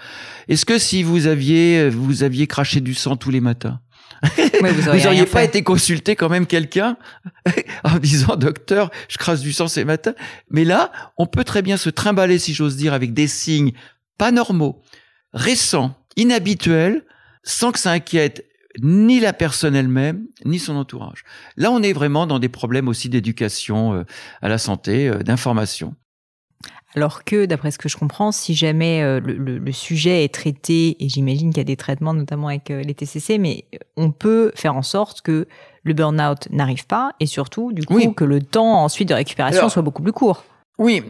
Est-ce 0.48 0.64
que 0.64 0.78
si 0.78 1.02
vous 1.02 1.26
aviez, 1.26 1.88
vous 1.90 2.22
aviez 2.22 2.46
craché 2.46 2.80
du 2.80 2.94
sang 2.94 3.16
tous 3.16 3.30
les 3.30 3.40
matins, 3.40 3.80
vous 4.60 5.00
n'auriez 5.02 5.26
pas 5.26 5.44
été 5.44 5.62
consulté 5.62 6.16
quand 6.16 6.28
même 6.28 6.46
quelqu'un 6.46 6.96
en 7.84 7.98
disant 7.98 8.36
docteur, 8.36 8.90
je 9.08 9.18
crache 9.18 9.40
du 9.40 9.52
sang 9.52 9.68
ces 9.68 9.84
matins. 9.84 10.14
Mais 10.50 10.64
là, 10.64 10.90
on 11.16 11.26
peut 11.26 11.44
très 11.44 11.62
bien 11.62 11.76
se 11.76 11.90
trimballer, 11.90 12.38
si 12.38 12.54
j'ose 12.54 12.76
dire, 12.76 12.94
avec 12.94 13.12
des 13.12 13.26
signes 13.26 13.72
pas 14.18 14.30
normaux, 14.30 14.82
récents, 15.32 15.94
inhabituels, 16.16 17.04
sans 17.42 17.72
que 17.72 17.78
ça 17.78 17.92
inquiète 17.92 18.46
ni 18.82 19.20
la 19.20 19.32
personne 19.32 19.74
elle-même, 19.74 20.26
ni 20.44 20.58
son 20.58 20.76
entourage. 20.76 21.24
Là, 21.56 21.70
on 21.70 21.82
est 21.82 21.92
vraiment 21.92 22.26
dans 22.26 22.38
des 22.38 22.48
problèmes 22.48 22.88
aussi 22.88 23.08
d'éducation 23.08 23.94
euh, 23.94 24.04
à 24.42 24.48
la 24.48 24.58
santé, 24.58 25.08
euh, 25.08 25.22
d'information. 25.22 25.94
Alors 26.94 27.24
que, 27.24 27.44
d'après 27.44 27.70
ce 27.70 27.78
que 27.78 27.88
je 27.88 27.96
comprends, 27.96 28.32
si 28.32 28.54
jamais 28.54 29.02
euh, 29.02 29.20
le, 29.20 29.72
sujet 29.72 30.24
est 30.24 30.32
traité, 30.32 30.96
et 31.04 31.08
j'imagine 31.08 31.50
qu'il 31.50 31.58
y 31.58 31.60
a 31.60 31.64
des 31.64 31.76
traitements 31.76 32.14
notamment 32.14 32.48
avec 32.48 32.70
les 32.70 32.94
TCC, 32.94 33.38
mais 33.38 33.66
on 33.96 34.12
peut 34.12 34.50
faire 34.54 34.74
en 34.76 34.82
sorte 34.82 35.20
que 35.20 35.46
le 35.82 35.92
burn-out 35.92 36.48
n'arrive 36.50 36.86
pas, 36.86 37.12
et 37.20 37.26
surtout, 37.26 37.72
du 37.72 37.84
coup, 37.84 38.12
que 38.12 38.24
le 38.24 38.40
temps 38.40 38.82
ensuite 38.82 39.10
de 39.10 39.14
récupération 39.14 39.68
soit 39.68 39.82
beaucoup 39.82 40.02
plus 40.02 40.12
court. 40.12 40.44
Oui, 40.78 41.02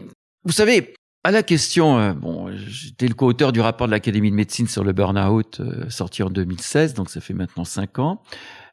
vous 0.43 0.51
savez, 0.51 0.93
à 1.27 1.31
la 1.31 1.43
question, 1.43 1.99
euh, 1.99 2.13
bon, 2.13 2.49
j'étais 2.55 3.05
le 3.05 3.13
co-auteur 3.13 3.51
du 3.51 3.59
rapport 3.59 3.85
de 3.85 3.91
l'Académie 3.91 4.31
de 4.31 4.35
médecine 4.35 4.65
sur 4.65 4.85
le 4.85 4.93
burn-out 4.93 5.59
euh, 5.59 5.89
sorti 5.89 6.23
en 6.23 6.29
2016, 6.29 6.93
donc 6.93 7.09
ça 7.09 7.19
fait 7.19 7.33
maintenant 7.33 7.65
cinq 7.65 7.99
ans. 7.99 8.23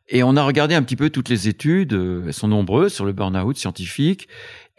Et 0.07 0.23
on 0.23 0.37
a 0.37 0.43
regardé 0.45 0.77
un 0.77 0.85
petit 0.85 0.95
peu 0.95 1.11
toutes 1.11 1.29
les 1.29 1.49
études, 1.49 1.95
euh, 1.95 2.23
elles 2.29 2.33
sont 2.33 2.47
nombreuses 2.47 2.95
sur 2.95 3.07
le 3.07 3.13
burn-out 3.13 3.57
scientifique, 3.57 4.29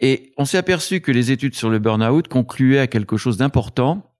et 0.00 0.32
on 0.38 0.46
s'est 0.46 0.56
aperçu 0.56 1.02
que 1.02 1.12
les 1.12 1.32
études 1.32 1.54
sur 1.54 1.68
le 1.68 1.78
burn-out 1.78 2.28
concluaient 2.28 2.78
à 2.78 2.86
quelque 2.86 3.18
chose 3.18 3.36
d'important, 3.36 4.10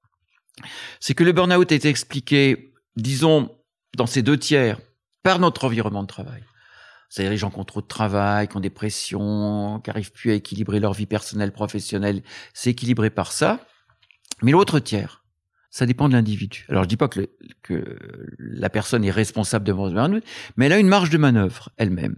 c'est 1.01 1.15
que 1.15 1.25
le 1.25 1.33
burn-out 1.33 1.73
est 1.73 1.87
expliqué, 1.87 2.75
disons, 2.97 3.57
dans 3.97 4.07
ces 4.07 4.21
deux 4.21 4.37
tiers, 4.37 4.81
par 5.23 5.39
notre 5.39 5.65
environnement 5.65 6.03
de 6.03 6.09
travail. 6.09 6.43
C'est-à-dire 7.09 7.31
les 7.31 7.37
gens 7.37 7.51
qui 7.51 7.59
ont 7.59 7.65
trop 7.65 7.81
de 7.81 7.87
travail, 7.87 8.49
qui 8.49 8.57
ont 8.57 8.61
des 8.61 8.71
pressions, 8.71 9.81
qui 9.83 9.91
n'arrivent 9.91 10.13
plus 10.13 10.31
à 10.31 10.35
équilibrer 10.35 10.81
leur 10.81 10.93
vie 10.93 11.07
personnelle, 11.07 11.53
professionnelle, 11.53 12.23
c'est 12.55 12.71
équilibré 12.71 13.11
par 13.11 13.33
ça. 13.33 13.61
Mais 14.43 14.53
l'autre 14.53 14.81
tiers, 14.81 15.25
ça 15.71 15.85
dépend 15.85 16.09
de 16.09 16.15
l'individu. 16.15 16.65
Alors 16.71 16.85
je 16.85 16.89
dis 16.89 16.97
pas 16.97 17.09
que, 17.09 17.29
que 17.63 17.99
la 18.39 18.71
personne 18.71 19.05
est 19.05 19.11
responsable 19.11 19.67
de 19.67 19.73
votre 19.73 19.95
burn 19.95 20.21
mais 20.57 20.67
elle 20.67 20.73
a 20.73 20.79
une 20.79 20.89
marge 20.89 21.11
de 21.11 21.19
manœuvre 21.19 21.69
elle-même. 21.77 22.17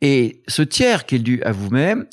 Et 0.00 0.42
ce 0.46 0.62
tiers 0.62 1.04
qui 1.04 1.16
est 1.16 1.18
dû 1.18 1.42
à 1.42 1.50
vous-même, 1.50 2.06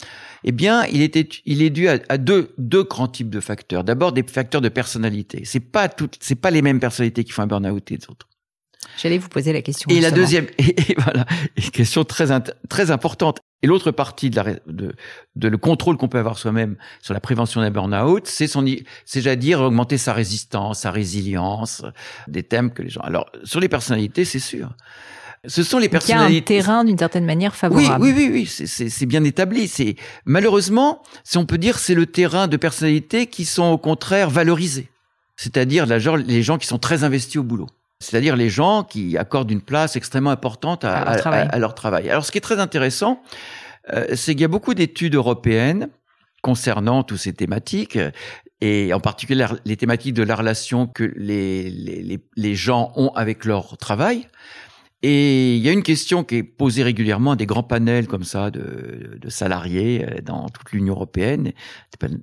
eh 0.44 0.52
bien, 0.52 0.86
il, 0.86 1.08
il 1.46 1.62
est 1.62 1.70
dû 1.70 1.88
à, 1.90 2.18
deux, 2.18 2.54
deux 2.58 2.84
grands 2.84 3.08
types 3.08 3.30
de 3.30 3.40
facteurs. 3.40 3.84
D'abord, 3.84 4.14
des 4.14 4.24
facteurs 4.24 4.62
de 4.62 4.70
personnalité. 4.70 5.44
C'est 5.46 5.60
pas 5.60 5.90
toutes, 5.90 6.18
c'est 6.22 6.36
pas 6.36 6.50
les 6.50 6.62
mêmes 6.64 6.80
personnalités 6.80 7.24
qui 7.24 7.34
font 7.34 7.44
un 7.44 7.48
burn-out 7.48 7.92
et 7.92 7.98
les 7.98 8.10
autres. 8.10 8.28
J'allais 8.98 9.18
vous 9.18 9.30
poser 9.30 9.54
la 9.54 9.62
question. 9.62 9.90
Et 9.90 10.02
la 10.02 10.12
deuxième, 10.12 10.48
et, 10.58 10.96
voilà, 10.98 11.26
une 11.58 11.72
question 11.72 12.04
très 12.04 12.28
très 12.70 12.92
importante. 12.92 13.40
Et 13.62 13.68
l'autre 13.68 13.92
partie 13.92 14.30
de, 14.30 14.38
la, 14.38 14.44
de, 14.68 14.96
de 15.36 15.48
le 15.48 15.58
contrôle 15.58 15.98
qu'on 15.98 16.08
peut 16.08 16.18
avoir 16.18 16.38
soi-même 16.38 16.78
sur 17.02 17.14
la 17.14 17.20
prévention 17.20 17.60
d'un 17.60 17.72
burn-out, 17.72 18.26
c'est 18.26 18.48
son, 18.48 18.66
c'est 19.06 19.28
à 19.28 19.36
dire 19.36 19.60
augmenter 19.62 19.98
sa 19.98 20.14
résistance, 20.14 20.82
sa 20.82 20.92
résilience, 20.92 21.84
des 22.28 22.44
thèmes 22.44 22.72
que 22.72 22.82
les 22.82 22.90
gens. 22.90 23.02
Alors 23.02 23.30
sur 23.44 23.60
les 23.60 23.68
personnalités, 23.68 24.24
c'est 24.24 24.40
sûr. 24.40 24.70
Ce 25.46 25.64
sont 25.64 25.78
les 25.78 25.88
personnalités. 25.88 26.54
Il 26.54 26.58
y 26.58 26.60
a 26.60 26.62
un 26.62 26.64
terrain 26.64 26.84
d'une 26.84 26.98
certaine 26.98 27.26
manière 27.26 27.56
favorable. 27.56 28.04
Oui, 28.04 28.14
oui, 28.16 28.30
oui, 28.32 28.46
oui, 28.58 28.68
c'est 28.68 29.06
bien 29.06 29.24
établi. 29.24 29.68
C'est 29.68 29.96
malheureusement, 30.26 31.02
si 31.24 31.38
on 31.38 31.46
peut 31.46 31.58
dire, 31.58 31.80
c'est 31.80 31.96
le 31.96 32.06
terrain 32.06 32.48
de 32.48 32.58
personnalités 32.58 33.28
qui 33.28 33.46
sont 33.46 33.68
au 33.68 33.78
contraire 33.78 34.30
valorisées. 34.30 34.90
C'est-à-dire 35.38 35.86
les 35.86 36.44
gens 36.44 36.58
qui 36.58 36.68
sont 36.68 36.80
très 36.80 37.06
investis 37.06 37.38
au 37.38 37.44
boulot 37.44 37.68
c'est-à-dire 38.00 38.36
les 38.36 38.50
gens 38.50 38.84
qui 38.84 39.18
accordent 39.18 39.52
une 39.52 39.62
place 39.62 39.96
extrêmement 39.96 40.32
importante 40.32 40.86
à, 40.86 41.58
leur, 41.58 41.76
travail. 41.76 42.10
Alors 42.10 42.26
ce 42.26 42.32
qui 42.32 42.38
est 42.38 42.42
très 42.42 42.60
intéressant, 42.60 43.22
euh, 43.94 44.08
c'est 44.16 44.34
qu'il 44.34 44.42
y 44.42 44.46
a 44.46 44.50
beaucoup 44.50 44.74
d'études 44.74 45.16
européennes 45.16 45.90
concernant 46.42 47.04
toutes 47.04 47.18
ces 47.18 47.34
thématiques, 47.34 48.00
et 48.62 48.94
en 48.94 49.02
particulier 49.02 49.46
les 49.66 49.76
thématiques 49.76 50.14
de 50.14 50.24
la 50.24 50.36
relation 50.36 50.88
que 50.88 51.12
les, 51.18 51.70
les, 51.70 52.20
les 52.36 52.56
gens 52.56 52.94
ont 52.96 53.10
avec 53.10 53.44
leur 53.44 53.78
travail. 53.78 54.28
Et 55.02 55.56
il 55.56 55.62
y 55.62 55.70
a 55.70 55.72
une 55.72 55.84
question 55.84 56.26
qui 56.26 56.36
est 56.36 56.44
posée 56.44 56.84
régulièrement 56.84 57.32
à 57.32 57.36
des 57.38 57.46
grands 57.46 57.64
panels 57.64 58.08
comme 58.08 58.26
ça 58.26 58.52
de, 58.52 59.18
de 59.20 59.30
salariés 59.30 60.06
euh, 60.06 60.22
dans 60.22 60.48
toute 60.50 60.72
l'Union 60.72 60.94
européenne, 60.94 61.54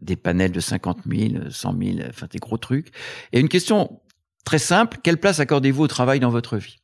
des 0.03 0.17
panels 0.17 0.53
de 0.53 0.61
50 0.61 0.99
000, 1.07 1.51
100 1.51 1.75
000, 1.83 1.99
enfin 2.09 2.27
des 2.31 2.39
gros 2.39 2.59
trucs. 2.59 2.89
Et 3.33 3.41
une 3.41 3.49
question 3.49 4.01
très 4.47 4.59
simple, 4.59 4.99
quelle 5.03 5.19
place 5.19 5.41
accordez-vous 5.41 5.83
au 5.83 5.89
travail 5.89 6.21
dans 6.21 6.31
votre 6.31 6.57
vie? 6.57 6.79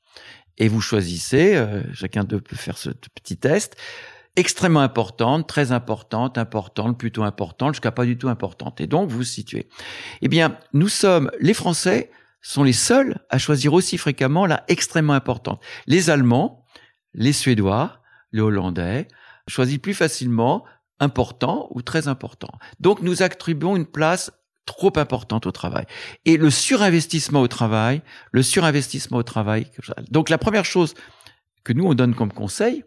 Et 0.58 0.68
vous 0.68 0.82
choisissez, 0.82 1.54
euh, 1.54 1.82
chacun 1.94 2.24
d'eux 2.24 2.40
peut 2.40 2.56
faire 2.56 2.76
ce 2.76 2.90
petit 2.90 3.38
test, 3.38 3.76
extrêmement 4.36 4.80
importante, 4.80 5.48
très 5.48 5.72
importante, 5.72 6.36
importante, 6.36 6.98
plutôt 6.98 7.22
importante, 7.22 7.74
jusqu'à 7.74 7.92
pas 7.92 8.04
du 8.04 8.18
tout 8.18 8.28
importante. 8.28 8.80
Et 8.80 8.86
donc, 8.86 9.08
vous 9.08 9.18
vous 9.18 9.24
situez. 9.24 9.68
Eh 10.20 10.28
bien, 10.28 10.58
nous 10.74 10.88
sommes, 10.88 11.30
les 11.40 11.54
Français 11.54 12.10
sont 12.42 12.64
les 12.64 12.72
seuls 12.72 13.18
à 13.30 13.38
choisir 13.38 13.72
aussi 13.72 13.96
fréquemment 13.96 14.44
la 14.44 14.64
extrêmement 14.68 15.14
importante. 15.14 15.62
Les 15.86 16.10
Allemands, 16.10 16.64
les 17.14 17.32
Suédois, 17.32 18.00
les 18.32 18.40
Hollandais 18.40 19.06
choisissent 19.46 19.78
plus 19.78 19.94
facilement 19.94 20.64
important 20.98 21.68
ou 21.70 21.82
très 21.82 22.08
important. 22.08 22.50
Donc, 22.80 23.02
nous 23.02 23.22
attribuons 23.22 23.76
une 23.76 23.86
place 23.86 24.32
trop 24.66 24.92
importante 24.96 25.46
au 25.46 25.52
travail. 25.52 25.86
Et 26.24 26.36
le 26.36 26.50
surinvestissement 26.50 27.40
au 27.40 27.48
travail, 27.48 28.02
le 28.30 28.42
surinvestissement 28.42 29.18
au 29.18 29.22
travail. 29.22 29.66
Donc, 30.10 30.28
la 30.28 30.38
première 30.38 30.64
chose 30.64 30.94
que 31.64 31.72
nous, 31.72 31.84
on 31.84 31.94
donne 31.94 32.14
comme 32.14 32.32
conseil, 32.32 32.84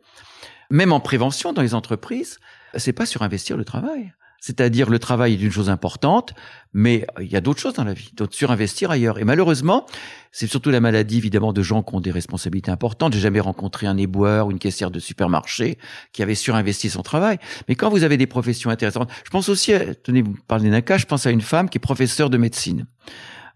même 0.70 0.94
en 0.94 1.00
prévention 1.00 1.54
dans 1.54 1.62
les 1.62 1.74
entreprises, 1.74 2.40
c'est 2.76 2.94
pas 2.94 3.06
surinvestir 3.06 3.58
le 3.58 3.66
travail. 3.66 4.14
C'est-à-dire 4.46 4.92
le 4.92 5.00
travail 5.00 5.34
est 5.34 5.42
une 5.42 5.52
chose 5.52 5.72
importante, 5.72 6.36
mais 6.72 7.08
il 7.20 7.32
y 7.32 7.36
a 7.36 7.42
d'autres 7.42 7.60
choses 7.60 7.74
dans 7.74 7.84
la 7.84 7.96
vie, 7.96 8.12
d'autres 8.16 8.36
surinvestir 8.36 8.92
ailleurs. 8.92 9.18
Et 9.18 9.24
malheureusement, 9.24 9.88
c'est 10.32 10.46
surtout 10.46 10.70
la 10.70 10.80
maladie 10.80 11.18
évidemment 11.18 11.52
de 11.52 11.64
gens 11.64 11.82
qui 11.82 11.96
ont 11.96 12.00
des 12.00 12.12
responsabilités 12.12 12.70
importantes. 12.70 13.14
J'ai 13.14 13.22
jamais 13.22 13.40
rencontré 13.40 13.88
un 13.88 13.98
éboueur 13.98 14.46
ou 14.46 14.52
une 14.52 14.60
caissière 14.60 14.92
de 14.92 15.00
supermarché 15.00 15.80
qui 16.14 16.22
avait 16.22 16.36
surinvesti 16.36 16.92
son 16.92 17.02
travail. 17.02 17.40
Mais 17.68 17.74
quand 17.74 17.90
vous 17.90 18.04
avez 18.04 18.18
des 18.18 18.28
professions 18.28 18.70
intéressantes, 18.70 19.10
je 19.24 19.32
pense 19.32 19.50
aussi, 19.50 19.74
tenez, 20.04 20.22
vous 20.22 20.36
parlez 20.48 20.70
d'un 20.70 20.82
cas, 20.82 21.00
je 21.00 21.08
pense 21.08 21.26
à 21.26 21.32
une 21.32 21.42
femme 21.42 21.68
qui 21.68 21.80
est 21.80 21.80
professeure 21.80 22.30
de 22.30 22.38
médecine 22.38 22.86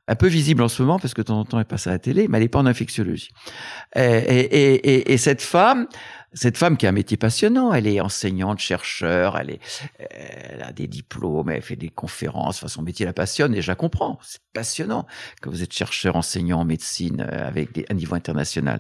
un 0.07 0.15
peu 0.15 0.25
visible 0.27 0.63
en 0.63 0.67
ce 0.69 0.81
moment 0.81 0.97
parce 0.97 1.13
que 1.13 1.21
de 1.21 1.27
temps 1.27 1.39
en 1.39 1.45
temps 1.45 1.59
elle 1.59 1.65
passe 1.65 1.85
à 1.85 1.91
la 1.91 1.99
télé, 1.99 2.27
mais 2.27 2.39
elle 2.39 2.45
n'est 2.45 2.49
pas 2.49 2.57
en 2.57 2.65
infectiologie. 2.65 3.29
Et, 3.95 4.01
et, 4.01 4.73
et, 4.73 5.13
et 5.13 5.17
cette 5.17 5.43
femme, 5.43 5.85
cette 6.34 6.57
femme 6.57 6.77
qui 6.77 6.86
a 6.86 6.89
un 6.89 6.93
métier 6.93 7.17
passionnant, 7.17 7.73
elle 7.73 7.88
est 7.88 8.01
enseignante, 8.01 8.59
chercheur, 8.59 9.38
elle, 9.38 9.51
est, 9.51 9.59
elle 9.99 10.61
a 10.61 10.71
des 10.71 10.88
diplômes, 10.88 11.49
elle 11.49 11.61
fait 11.61 11.75
des 11.75 11.89
conférences, 11.89 12.57
enfin 12.57 12.67
son 12.67 12.82
métier 12.82 13.05
la 13.05 13.13
passionne 13.13 13.55
et 13.55 13.61
je 13.61 13.67
la 13.67 13.75
comprends, 13.75 14.19
c'est 14.21 14.41
passionnant 14.53 15.07
quand 15.41 15.49
vous 15.49 15.63
êtes 15.63 15.73
chercheur, 15.73 16.15
enseignant 16.15 16.59
en 16.59 16.65
médecine 16.65 17.21
euh, 17.21 17.47
avec 17.47 17.73
des, 17.73 17.86
un 17.89 17.95
niveau 17.95 18.15
international. 18.15 18.80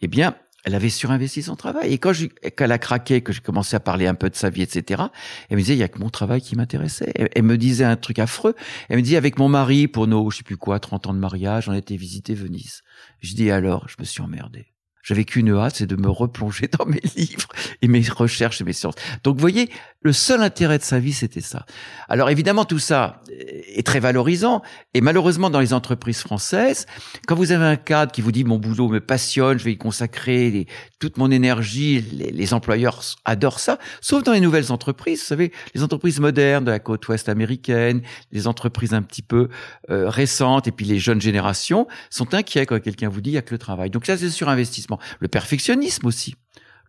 Eh 0.00 0.08
bien, 0.08 0.36
elle 0.64 0.74
avait 0.74 0.90
surinvesti 0.90 1.42
son 1.42 1.56
travail. 1.56 1.92
Et 1.92 1.98
quand, 1.98 2.12
je, 2.12 2.26
quand 2.26 2.64
elle 2.64 2.72
a 2.72 2.78
craqué, 2.78 3.20
que 3.20 3.32
j'ai 3.32 3.40
commencé 3.40 3.74
à 3.74 3.80
parler 3.80 4.06
un 4.06 4.14
peu 4.14 4.30
de 4.30 4.36
sa 4.36 4.50
vie, 4.50 4.62
etc., 4.62 5.02
elle 5.48 5.56
me 5.56 5.62
disait, 5.62 5.74
il 5.74 5.78
y 5.78 5.82
a 5.82 5.88
que 5.88 5.98
mon 5.98 6.10
travail 6.10 6.40
qui 6.40 6.56
m'intéressait. 6.56 7.12
Elle, 7.34 7.42
me 7.42 7.58
disait 7.58 7.84
un 7.84 7.96
truc 7.96 8.18
affreux. 8.18 8.54
Elle 8.88 8.98
me 8.98 9.02
dit, 9.02 9.16
avec 9.16 9.38
mon 9.38 9.48
mari, 9.48 9.88
pour 9.88 10.06
nos, 10.06 10.30
je 10.30 10.38
sais 10.38 10.42
plus 10.44 10.56
quoi, 10.56 10.78
30 10.78 11.08
ans 11.08 11.14
de 11.14 11.18
mariage, 11.18 11.68
on 11.68 11.72
été 11.72 11.96
visiter 11.96 12.34
Venise. 12.34 12.82
Je 13.20 13.34
dis, 13.34 13.50
alors, 13.50 13.88
je 13.88 13.96
me 13.98 14.04
suis 14.04 14.22
emmerdé. 14.22 14.71
J'avais 15.02 15.24
qu'une 15.24 15.54
hâte, 15.56 15.76
c'est 15.76 15.86
de 15.86 15.96
me 15.96 16.08
replonger 16.08 16.68
dans 16.78 16.86
mes 16.86 17.02
livres 17.16 17.48
et 17.82 17.88
mes 17.88 18.02
recherches 18.08 18.60
et 18.60 18.64
mes 18.64 18.72
sciences. 18.72 18.94
Donc, 19.24 19.36
vous 19.36 19.40
voyez, 19.40 19.68
le 20.02 20.12
seul 20.12 20.42
intérêt 20.42 20.78
de 20.78 20.82
sa 20.82 20.98
vie, 20.98 21.12
c'était 21.12 21.40
ça. 21.40 21.66
Alors, 22.08 22.30
évidemment, 22.30 22.64
tout 22.64 22.78
ça 22.78 23.22
est 23.30 23.86
très 23.86 24.00
valorisant. 24.00 24.62
Et 24.94 25.00
malheureusement, 25.00 25.50
dans 25.50 25.60
les 25.60 25.72
entreprises 25.72 26.20
françaises, 26.20 26.86
quand 27.26 27.34
vous 27.34 27.52
avez 27.52 27.64
un 27.64 27.76
cadre 27.76 28.12
qui 28.12 28.20
vous 28.20 28.32
dit 28.32 28.44
mon 28.44 28.58
boulot 28.58 28.88
me 28.88 29.00
passionne, 29.00 29.58
je 29.58 29.64
vais 29.64 29.72
y 29.72 29.78
consacrer 29.78 30.66
toute 30.98 31.18
mon 31.18 31.30
énergie, 31.30 32.00
les, 32.00 32.54
employeurs 32.54 33.02
adorent 33.24 33.60
ça. 33.60 33.78
Sauf 34.00 34.22
dans 34.22 34.32
les 34.32 34.40
nouvelles 34.40 34.72
entreprises, 34.72 35.20
vous 35.20 35.26
savez, 35.26 35.52
les 35.74 35.82
entreprises 35.82 36.20
modernes 36.20 36.64
de 36.64 36.70
la 36.70 36.78
côte 36.78 37.06
ouest 37.08 37.28
américaine, 37.28 38.02
les 38.30 38.46
entreprises 38.46 38.94
un 38.94 39.02
petit 39.02 39.22
peu 39.22 39.48
euh, 39.90 40.08
récentes, 40.08 40.68
et 40.68 40.72
puis 40.72 40.84
les 40.84 40.98
jeunes 40.98 41.20
générations 41.20 41.86
sont 42.10 42.34
inquiets 42.34 42.66
quand 42.66 42.80
quelqu'un 42.80 43.08
vous 43.08 43.20
dit 43.20 43.30
il 43.30 43.34
y 43.34 43.38
a 43.38 43.42
que 43.42 43.54
le 43.54 43.58
travail. 43.58 43.90
Donc 43.90 44.06
ça, 44.06 44.16
c'est 44.16 44.30
sur 44.30 44.48
investissement 44.48 44.91
le 45.20 45.28
perfectionnisme 45.28 46.06
aussi 46.06 46.34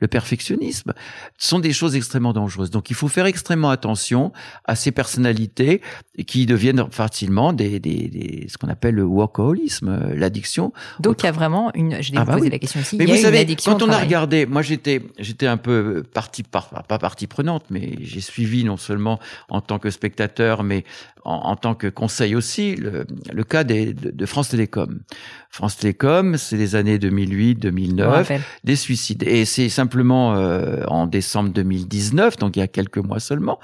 le 0.04 0.08
perfectionnisme, 0.10 0.94
sont 1.38 1.60
des 1.60 1.72
choses 1.72 1.96
extrêmement 1.96 2.34
dangereuses. 2.34 2.72
Donc 2.72 2.90
il 2.90 2.96
faut 2.96 3.08
faire 3.08 3.26
extrêmement 3.26 3.70
attention 3.70 4.34
à 4.66 4.76
ces 4.76 4.92
personnalités 4.92 5.82
qui 6.28 6.46
deviennent 6.46 6.86
facilement 6.92 7.54
des, 7.54 7.80
des, 7.80 8.10
des 8.10 8.48
ce 8.50 8.58
qu'on 8.58 8.68
appelle 8.68 8.96
le 8.96 9.06
workaholisme, 9.06 9.88
euh, 9.88 10.16
l'addiction. 10.16 10.74
Donc 11.00 11.24
il 11.24 11.26
y 11.26 11.30
a 11.30 11.32
vraiment 11.32 11.72
une, 11.74 12.02
je 12.02 12.12
vais 12.12 12.18
ah 12.18 12.26
bah 12.26 12.36
poser 12.36 12.50
la 12.50 12.60
question 12.60 12.82
aussi, 12.82 12.98
mais 12.98 13.06
il 13.06 13.10
y 13.12 13.16
vous 13.16 13.22
savez, 13.22 13.38
une 13.38 13.44
addiction 13.44 13.72
quand 13.72 13.84
on 13.84 13.90
a 13.90 13.98
regardé, 13.98 14.46
moi 14.46 14.62
j'étais 14.62 15.02
j'étais 15.20 15.48
un 15.48 15.56
peu 15.56 16.04
partie 16.14 16.44
pas 16.44 16.84
partie 16.86 17.28
prenante, 17.28 17.64
mais 17.70 17.98
j'ai 18.02 18.20
suivi 18.20 18.66
non 18.66 18.76
seulement 18.76 19.20
en 19.48 19.62
tant 19.62 19.80
que 19.80 19.90
spectateur, 19.90 20.64
mais 20.64 20.84
en, 21.26 21.56
tant 21.56 21.76
que 21.76 21.88
conseil 21.88 22.36
aussi 22.36 22.76
le, 22.76 23.06
le 23.32 23.44
cas 23.44 23.64
des, 23.64 23.94
de, 23.94 24.12
de 24.12 24.26
France 24.26 24.50
Télécom. 24.50 25.02
France 25.50 25.78
Télécom, 25.78 26.38
c'est 26.38 26.58
les 26.58 26.76
années 26.76 26.98
2008-2009, 26.98 28.40
des 28.64 28.76
suicides. 28.76 29.24
Et 29.24 29.46
c'est 29.46 29.70
simplement 29.70 30.36
euh, 30.36 30.84
en 30.88 31.08
décembre 31.08 31.50
2019, 31.50 32.38
donc 32.38 32.56
il 32.56 32.60
y 32.60 32.64
a 32.64 32.68
quelques 32.68 32.98
mois 32.98 33.20
seulement, 33.20 33.60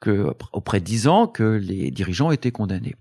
que 0.00 0.32
auprès 0.52 0.80
de 0.80 0.84
10 0.84 1.08
ans, 1.08 1.26
que 1.26 1.44
les 1.44 1.90
dirigeants 1.90 2.30
étaient 2.30 2.50
condamnés. 2.50 2.94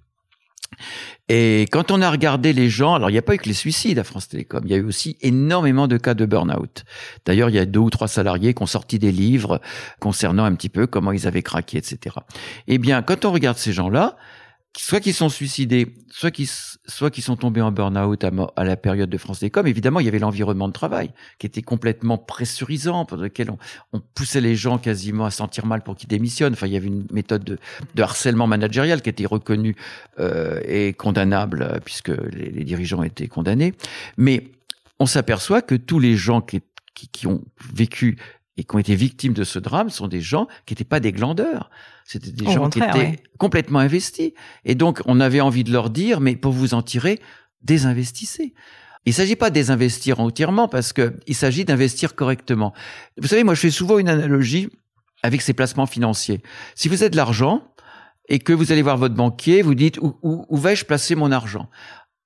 Et 1.30 1.68
quand 1.72 1.92
on 1.92 2.02
a 2.02 2.12
regardé 2.12 2.54
les 2.54 2.70
gens, 2.70 2.96
alors 2.96 3.10
il 3.10 3.14
n'y 3.14 3.20
a 3.20 3.24
pas 3.24 3.36
eu 3.36 3.38
que 3.38 3.48
les 3.48 3.54
suicides 3.54 4.00
à 4.00 4.04
France 4.04 4.28
Télécom, 4.28 4.62
il 4.66 4.72
y 4.72 4.74
a 4.74 4.78
eu 4.78 4.84
aussi 4.84 5.18
énormément 5.22 5.88
de 5.88 5.98
cas 5.98 6.14
de 6.14 6.26
burn-out. 6.26 6.84
D'ailleurs, 7.26 7.50
il 7.50 7.56
y 7.56 7.60
a 7.60 7.66
deux 7.66 7.80
ou 7.80 7.90
trois 7.90 8.08
salariés 8.08 8.54
qui 8.54 8.62
ont 8.62 8.68
sorti 8.68 9.00
des 9.00 9.12
livres 9.12 9.62
concernant 10.00 10.44
un 10.44 10.54
petit 10.56 10.70
peu 10.70 10.86
comment 10.86 11.12
ils 11.12 11.28
avaient 11.28 11.42
craqué, 11.42 11.78
etc. 11.78 12.18
Eh 12.68 12.78
bien, 12.78 13.02
quand 13.02 13.26
on 13.26 13.32
regarde 13.32 13.58
ces 13.58 13.74
gens-là, 13.74 14.18
soit 14.78 15.00
qui 15.00 15.14
sont 15.14 15.30
suicidés, 15.30 15.94
soit 16.10 16.32
qui, 16.32 16.48
soit 16.48 17.16
sont 17.22 17.36
tombés 17.36 17.62
en 17.62 17.72
burn-out 17.72 18.24
à, 18.24 18.64
la 18.64 18.76
période 18.76 19.10
de 19.10 19.18
France 19.18 19.40
Télécom. 19.40 19.68
Évidemment, 19.68 20.00
il 20.00 20.06
y 20.06 20.10
avait 20.10 20.20
l'environnement 20.20 20.68
de 20.68 20.74
travail 20.74 21.12
qui 21.38 21.46
était 21.46 21.62
complètement 21.62 22.18
pressurisant, 22.18 23.06
pour 23.06 23.18
lequel 23.18 23.52
on, 23.94 24.00
poussait 24.16 24.42
les 24.42 24.56
gens 24.56 24.78
quasiment 24.78 25.26
à 25.26 25.32
sentir 25.32 25.66
mal 25.66 25.84
pour 25.84 25.96
qu'ils 25.96 26.10
démissionnent. 26.10 26.54
Enfin, 26.54 26.68
il 26.68 26.74
y 26.74 26.78
avait 26.78 26.88
une 26.88 27.06
méthode 27.12 27.44
de, 27.44 28.02
harcèlement 28.02 28.48
managérial 28.48 29.02
qui 29.02 29.10
était 29.10 29.26
reconnue 29.26 29.76
euh, 30.20 30.60
et 30.66 30.94
condamnable 30.94 31.62
euh, 31.62 31.80
puisque 31.84 32.10
les, 32.10 32.64
dirigeants 32.64 33.04
étaient 33.04 33.28
condamnés. 33.28 33.74
Mais 34.18 34.52
on 35.00 35.06
s'aperçoit 35.06 35.62
que 35.62 35.76
tous 35.76 36.00
les 36.00 36.16
gens 36.16 36.42
qui 36.42 36.62
ont 37.28 37.44
vécu 37.74 38.18
et 38.58 38.64
qui 38.64 38.76
ont 38.76 38.80
été 38.80 38.96
victimes 38.96 39.34
de 39.34 39.44
ce 39.44 39.60
drame 39.60 39.90
sont 39.90 40.08
des 40.08 40.22
gens 40.22 40.48
qui 40.66 40.74
n'étaient 40.74 40.84
pas 40.84 41.00
des 41.00 41.12
glandeurs. 41.12 41.70
C'était 42.06 42.32
des 42.32 42.51
gens 42.51 42.70
qui 42.70 42.80
étaient 42.80 43.20
complètement 43.38 43.80
investis. 43.80 44.32
Et 44.66 44.76
donc, 44.76 45.01
on 45.06 45.20
avait 45.20 45.41
envie 45.41 45.64
de 45.64 45.72
leur 45.72 45.89
dire, 45.89 46.20
mais 46.20 46.36
pour 46.36 46.51
vous 46.51 46.74
en 46.74 46.82
tirer, 46.82 47.20
désinvestissez. 47.62 48.54
Il 49.06 49.10
ne 49.10 49.14
s'agit 49.14 49.36
pas 49.36 49.49
de 49.49 49.56
désinvestir 49.56 50.20
entièrement 50.20 50.68
parce 50.68 50.93
que 50.93 51.18
il 51.28 51.36
s'agit 51.36 51.66
d'investir 51.66 52.16
correctement. 52.16 52.74
Vous 53.18 53.28
savez, 53.28 53.43
moi, 53.43 53.54
je 53.54 53.60
fais 53.60 53.72
souvent 53.72 53.97
une 53.97 54.10
analogie 54.10 54.70
avec 55.24 55.41
ces 55.41 55.54
placements 55.54 55.86
financiers. 55.86 56.41
Si 56.76 56.88
vous 56.88 57.04
avez 57.04 57.10
de 57.10 57.18
l'argent 57.18 57.64
et 58.30 58.39
que 58.39 58.54
vous 58.54 58.72
allez 58.72 58.82
voir 58.82 58.97
votre 58.97 59.16
banquier, 59.16 59.62
vous 59.62 59.76
dites 59.76 59.97
où, 59.97 60.18
où, 60.22 60.45
où 60.47 60.58
vais-je 60.58 60.86
placer 60.86 61.16
mon 61.16 61.32
argent? 61.32 61.70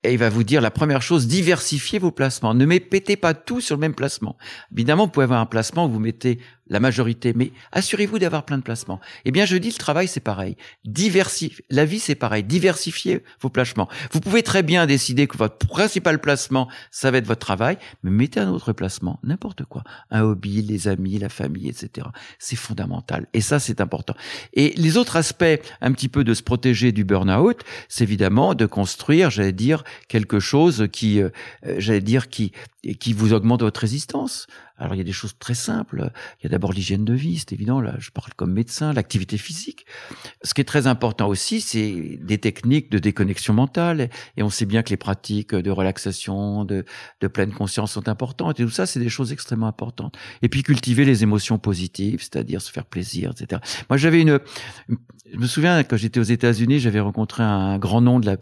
Et 0.04 0.12
il 0.12 0.18
va 0.18 0.28
vous 0.28 0.44
dire 0.44 0.60
la 0.60 0.70
première 0.70 1.02
chose, 1.02 1.26
diversifiez 1.26 1.98
vos 1.98 2.12
placements. 2.12 2.54
Ne 2.54 2.66
mettez 2.66 3.16
pas 3.16 3.34
tout 3.34 3.60
sur 3.60 3.74
le 3.74 3.80
même 3.80 3.94
placement. 3.94 4.36
Évidemment, 4.72 5.06
vous 5.06 5.10
pouvez 5.10 5.24
avoir 5.24 5.40
un 5.40 5.46
placement 5.46 5.86
où 5.86 5.90
vous 5.90 5.98
mettez 5.98 6.38
la 6.68 6.80
majorité, 6.80 7.32
mais 7.34 7.52
assurez-vous 7.72 8.18
d'avoir 8.18 8.44
plein 8.44 8.58
de 8.58 8.62
placements. 8.62 9.00
Eh 9.24 9.30
bien, 9.30 9.44
je 9.44 9.56
dis, 9.56 9.68
le 9.68 9.74
travail, 9.74 10.08
c'est 10.08 10.20
pareil. 10.20 10.56
Diversifiez. 10.84 11.64
La 11.70 11.84
vie, 11.84 11.98
c'est 11.98 12.14
pareil. 12.14 12.42
Diversifiez 12.42 13.22
vos 13.40 13.48
placements. 13.48 13.88
Vous 14.12 14.20
pouvez 14.20 14.42
très 14.42 14.62
bien 14.62 14.86
décider 14.86 15.26
que 15.26 15.36
votre 15.36 15.58
principal 15.66 16.20
placement, 16.20 16.68
ça 16.90 17.10
va 17.10 17.18
être 17.18 17.26
votre 17.26 17.44
travail, 17.44 17.78
mais 18.02 18.10
mettez 18.10 18.40
un 18.40 18.50
autre 18.50 18.72
placement, 18.72 19.20
n'importe 19.22 19.64
quoi. 19.64 19.84
Un 20.10 20.22
hobby, 20.22 20.62
les 20.62 20.88
amis, 20.88 21.18
la 21.18 21.28
famille, 21.28 21.68
etc. 21.68 22.06
C'est 22.38 22.56
fondamental. 22.56 23.26
Et 23.32 23.40
ça, 23.40 23.58
c'est 23.58 23.80
important. 23.80 24.14
Et 24.52 24.72
les 24.76 24.96
autres 24.96 25.16
aspects, 25.16 25.44
un 25.80 25.92
petit 25.92 26.08
peu 26.08 26.24
de 26.24 26.34
se 26.34 26.42
protéger 26.42 26.92
du 26.92 27.04
burn-out, 27.04 27.60
c'est 27.88 28.04
évidemment 28.04 28.54
de 28.54 28.66
construire, 28.66 29.30
j'allais 29.30 29.52
dire, 29.52 29.84
quelque 30.08 30.40
chose 30.40 30.88
qui, 30.92 31.20
euh, 31.20 31.30
j'allais 31.78 32.00
dire, 32.00 32.28
qui, 32.28 32.52
qui 33.00 33.12
vous 33.12 33.32
augmente 33.32 33.62
votre 33.62 33.80
résistance. 33.80 34.46
Alors 34.78 34.94
il 34.94 34.98
y 34.98 35.00
a 35.00 35.04
des 35.04 35.12
choses 35.12 35.36
très 35.38 35.54
simples. 35.54 36.10
Il 36.40 36.44
y 36.44 36.46
a 36.46 36.50
d'abord 36.50 36.72
l'hygiène 36.72 37.04
de 37.04 37.14
vie, 37.14 37.38
c'est 37.38 37.52
évident. 37.52 37.80
Là, 37.80 37.94
je 37.98 38.10
parle 38.10 38.32
comme 38.34 38.52
médecin, 38.52 38.92
l'activité 38.92 39.38
physique. 39.38 39.86
Ce 40.42 40.54
qui 40.54 40.60
est 40.60 40.64
très 40.64 40.86
important 40.86 41.28
aussi, 41.28 41.60
c'est 41.60 42.18
des 42.22 42.38
techniques 42.38 42.90
de 42.90 42.98
déconnexion 42.98 43.54
mentale. 43.54 44.10
Et 44.36 44.42
on 44.42 44.50
sait 44.50 44.66
bien 44.66 44.82
que 44.82 44.90
les 44.90 44.96
pratiques 44.96 45.54
de 45.54 45.70
relaxation, 45.70 46.64
de, 46.64 46.84
de 47.20 47.28
pleine 47.28 47.52
conscience 47.52 47.92
sont 47.92 48.08
importantes. 48.08 48.60
Et 48.60 48.64
tout 48.64 48.70
ça, 48.70 48.86
c'est 48.86 49.00
des 49.00 49.08
choses 49.08 49.32
extrêmement 49.32 49.66
importantes. 49.66 50.16
Et 50.42 50.48
puis 50.48 50.62
cultiver 50.62 51.04
les 51.04 51.22
émotions 51.22 51.58
positives, 51.58 52.20
c'est-à-dire 52.20 52.62
se 52.62 52.70
faire 52.70 52.86
plaisir, 52.86 53.32
etc. 53.32 53.60
Moi, 53.90 53.96
j'avais 53.96 54.22
une, 54.22 54.38
Je 55.32 55.36
me 55.36 55.46
souviens 55.46 55.82
quand 55.84 55.96
j'étais 55.96 56.20
aux 56.20 56.24
États-Unis, 56.24 56.78
j'avais 56.78 57.00
rencontré 57.00 57.42
un 57.42 57.78
grand 57.78 58.00
nom 58.00 58.18
de 58.18 58.26
la 58.26 58.36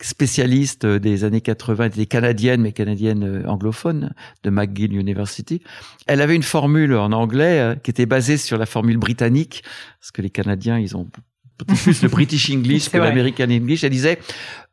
spécialiste 0.00 0.86
des 0.86 1.24
années 1.24 1.42
80, 1.42 1.90
des 1.90 2.06
canadiennes, 2.06 2.62
mais 2.62 2.72
canadienne 2.72 3.24
euh, 3.24 3.46
anglophone, 3.46 4.14
de 4.42 4.50
McGill 4.50 4.94
University. 4.94 5.62
Elle 6.06 6.22
avait 6.22 6.36
une 6.36 6.42
formule 6.42 6.94
en 6.94 7.12
anglais 7.12 7.60
euh, 7.60 7.74
qui 7.74 7.90
était 7.90 8.06
basée 8.06 8.38
sur 8.38 8.56
la 8.56 8.66
formule 8.66 8.96
britannique, 8.96 9.62
parce 10.00 10.10
que 10.10 10.22
les 10.22 10.30
Canadiens, 10.30 10.78
ils 10.78 10.96
ont 10.96 11.06
plus 11.64 12.02
le 12.02 12.08
British 12.08 12.50
English 12.54 12.88
que 12.88 12.96
l'American 12.96 13.50
English. 13.50 13.84
Elle 13.84 13.90
disait 13.90 14.18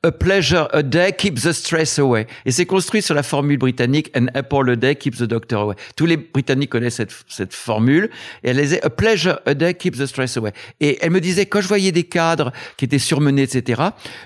A 0.04 0.12
pleasure 0.12 0.68
a 0.74 0.84
day 0.84 1.12
keeps 1.12 1.42
the 1.42 1.52
stress 1.52 1.98
away. 1.98 2.28
Et 2.46 2.52
c'est 2.52 2.68
construit 2.68 3.02
sur 3.02 3.16
la 3.16 3.24
formule 3.24 3.58
britannique 3.58 4.12
An 4.16 4.28
apple 4.36 4.70
a 4.70 4.76
day 4.76 4.96
keeps 4.96 5.18
the 5.18 5.24
doctor 5.24 5.62
away. 5.62 5.76
Tous 5.96 6.06
les 6.06 6.18
Britanniques 6.18 6.70
connaissent 6.70 6.96
cette, 6.96 7.14
cette 7.28 7.54
formule. 7.54 8.10
Et 8.44 8.50
elle 8.50 8.58
disait 8.58 8.80
A 8.86 8.90
pleasure 8.90 9.40
a 9.46 9.56
day 9.56 9.74
keeps 9.74 9.98
the 9.98 10.06
stress 10.06 10.38
away. 10.38 10.52
Et 10.80 11.00
elle 11.02 11.10
me 11.10 11.20
disait 11.20 11.48
quand 11.48 11.62
je 11.62 11.68
voyais 11.68 11.92
des 11.92 12.04
cadres 12.04 12.52
qui 12.78 12.86
étaient 12.86 13.00
surmenés, 13.00 13.42
etc. 13.42 13.82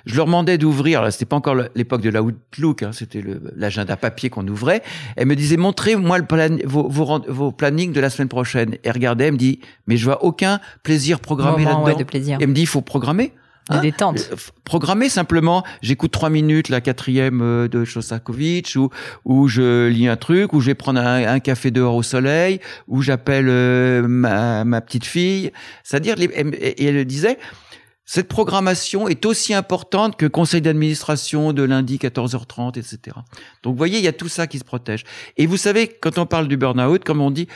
Je 0.06 0.16
leur 0.18 0.26
demandais 0.26 0.58
d'ouvrir. 0.58 1.10
C'était 1.12 1.26
pas 1.26 1.38
encore 1.38 1.56
l'époque 1.74 2.02
de 2.02 2.10
la 2.10 2.22
Outlook, 2.22 2.84
hein, 2.84 2.92
c'était 2.92 3.24
l'agenda 3.56 3.96
papier 3.96 4.30
qu'on 4.30 4.48
ouvrait. 4.48 4.84
Elle 5.16 5.28
me 5.28 5.36
disait 5.38 5.58
montrez-moi 5.58 6.22
plan, 6.24 6.58
vos, 6.66 6.90
vos, 6.90 7.22
vos 7.28 7.52
plannings 7.54 7.94
de 7.94 8.02
la 8.02 8.10
semaine 8.10 8.28
prochaine. 8.28 8.76
Et 8.84 8.92
regardez, 8.92 9.26
elle 9.26 9.34
me 9.34 9.38
dit 9.38 9.62
mais 9.88 9.96
je 9.96 10.04
vois 10.04 10.24
aucun 10.24 10.60
plaisir 10.84 11.22
programmé 11.22 11.64
là-dedans. 11.64 11.98
de 11.98 12.04
plaisir 12.04 12.40
me 12.52 12.54
dit, 12.54 12.62
il 12.62 12.68
faut 12.68 12.82
programmer. 12.82 13.34
Hein 13.70 13.82
détente. 13.82 14.30
Euh, 14.32 14.36
programmer 14.64 15.08
simplement, 15.10 15.64
j'écoute 15.82 16.12
trois 16.12 16.30
minutes 16.30 16.70
la 16.70 16.82
quatrième 16.82 17.42
euh, 17.42 17.68
de 17.68 17.86
Shostakovich, 17.86 18.76
ou 18.76 18.90
ou 19.24 19.48
je 19.48 19.88
lis 19.88 20.08
un 20.08 20.18
truc, 20.18 20.54
ou 20.54 20.62
je 20.62 20.68
vais 20.68 20.76
prendre 20.76 21.00
un, 21.00 21.40
café 21.40 21.72
dehors 21.72 21.96
au 21.96 22.04
soleil, 22.04 22.60
ou 22.88 23.02
j'appelle 23.02 23.48
euh, 23.50 24.08
ma, 24.08 24.64
ma, 24.66 24.82
petite 24.82 25.06
fille. 25.06 25.52
C'est-à-dire, 25.84 26.16
et 26.20 26.86
elle 26.86 27.06
disait, 27.06 27.38
cette 28.06 28.28
programmation 28.28 29.08
est 29.08 29.26
aussi 29.26 29.54
importante 29.54 30.18
que 30.18 30.26
conseil 30.26 30.62
d'administration 30.62 31.54
de 31.54 31.64
lundi 31.64 31.98
14h30, 31.98 32.78
etc. 32.78 33.16
Donc, 33.64 33.74
vous 33.74 33.78
voyez, 33.78 34.00
il 34.00 34.04
y 34.04 34.08
a 34.10 34.14
tout 34.14 34.28
ça 34.28 34.48
qui 34.48 34.60
se 34.60 34.66
protège. 34.66 35.06
Et 35.38 35.46
vous 35.46 35.56
savez, 35.56 35.88
quand 35.88 36.18
on 36.18 36.26
parle 36.26 36.48
du 36.48 36.58
burn-out, 36.58 37.04
comme 37.04 37.22
on 37.22 37.32
dit, 37.32 37.48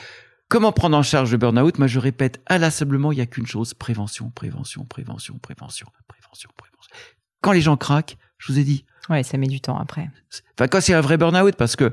Comment 0.48 0.72
prendre 0.72 0.96
en 0.96 1.04
charge 1.04 1.32
le 1.32 1.38
burn-out? 1.38 1.80
Moi, 1.80 1.88
je 1.88 2.00
répète 2.00 2.42
inlassablement, 2.48 3.12
il 3.12 3.16
n'y 3.16 3.22
a 3.22 3.26
qu'une 3.26 3.48
chose, 3.48 3.74
prévention, 3.74 4.30
prévention, 4.30 4.86
prévention, 4.86 5.38
prévention, 5.40 5.88
prévention, 6.08 6.50
prévention. 6.56 6.96
Quand 7.42 7.52
les 7.52 7.62
gens 7.62 7.78
craquent, 7.78 8.18
je 8.38 8.52
vous 8.52 8.60
ai 8.60 8.64
dit. 8.64 8.86
Ouais, 9.10 9.24
ça 9.24 9.38
met 9.38 9.48
du 9.48 9.60
temps 9.60 9.78
après. 9.78 10.10
Enfin, 10.58 10.68
quand 10.68 10.82
c'est 10.82 10.94
un 10.94 11.02
vrai 11.02 11.18
burn-out, 11.18 11.56
parce 11.56 11.76
que 11.76 11.92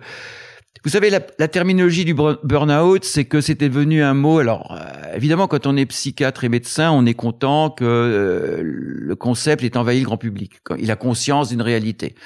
vous 0.84 0.90
savez, 0.90 1.11
la, 1.11 1.20
terminologie 1.20 2.05
du 2.05 2.12
burn-out, 2.12 3.05
c'est 3.05 3.24
que 3.24 3.40
c'était 3.40 3.68
devenu 3.68 4.03
un 4.03 4.14
mot. 4.14 4.40
Alors, 4.40 4.76
euh, 4.76 5.14
évidemment, 5.14 5.46
quand 5.46 5.66
on 5.66 5.76
est 5.76 5.86
psychiatre 5.86 6.42
et 6.42 6.48
médecin, 6.48 6.90
on 6.90 7.07
est 7.07 7.14
content 7.14 7.70
que 7.70 7.84
euh, 7.84 8.61
le 8.62 9.14
concept 9.14 9.62
ait 9.62 9.76
envahi 9.76 10.00
le 10.00 10.05
grand 10.07 10.16
public. 10.16 10.55
Il 10.78 10.90
a 10.90 10.96
conscience 10.96 11.50
d'une 11.50 11.62
réalité 11.62 12.16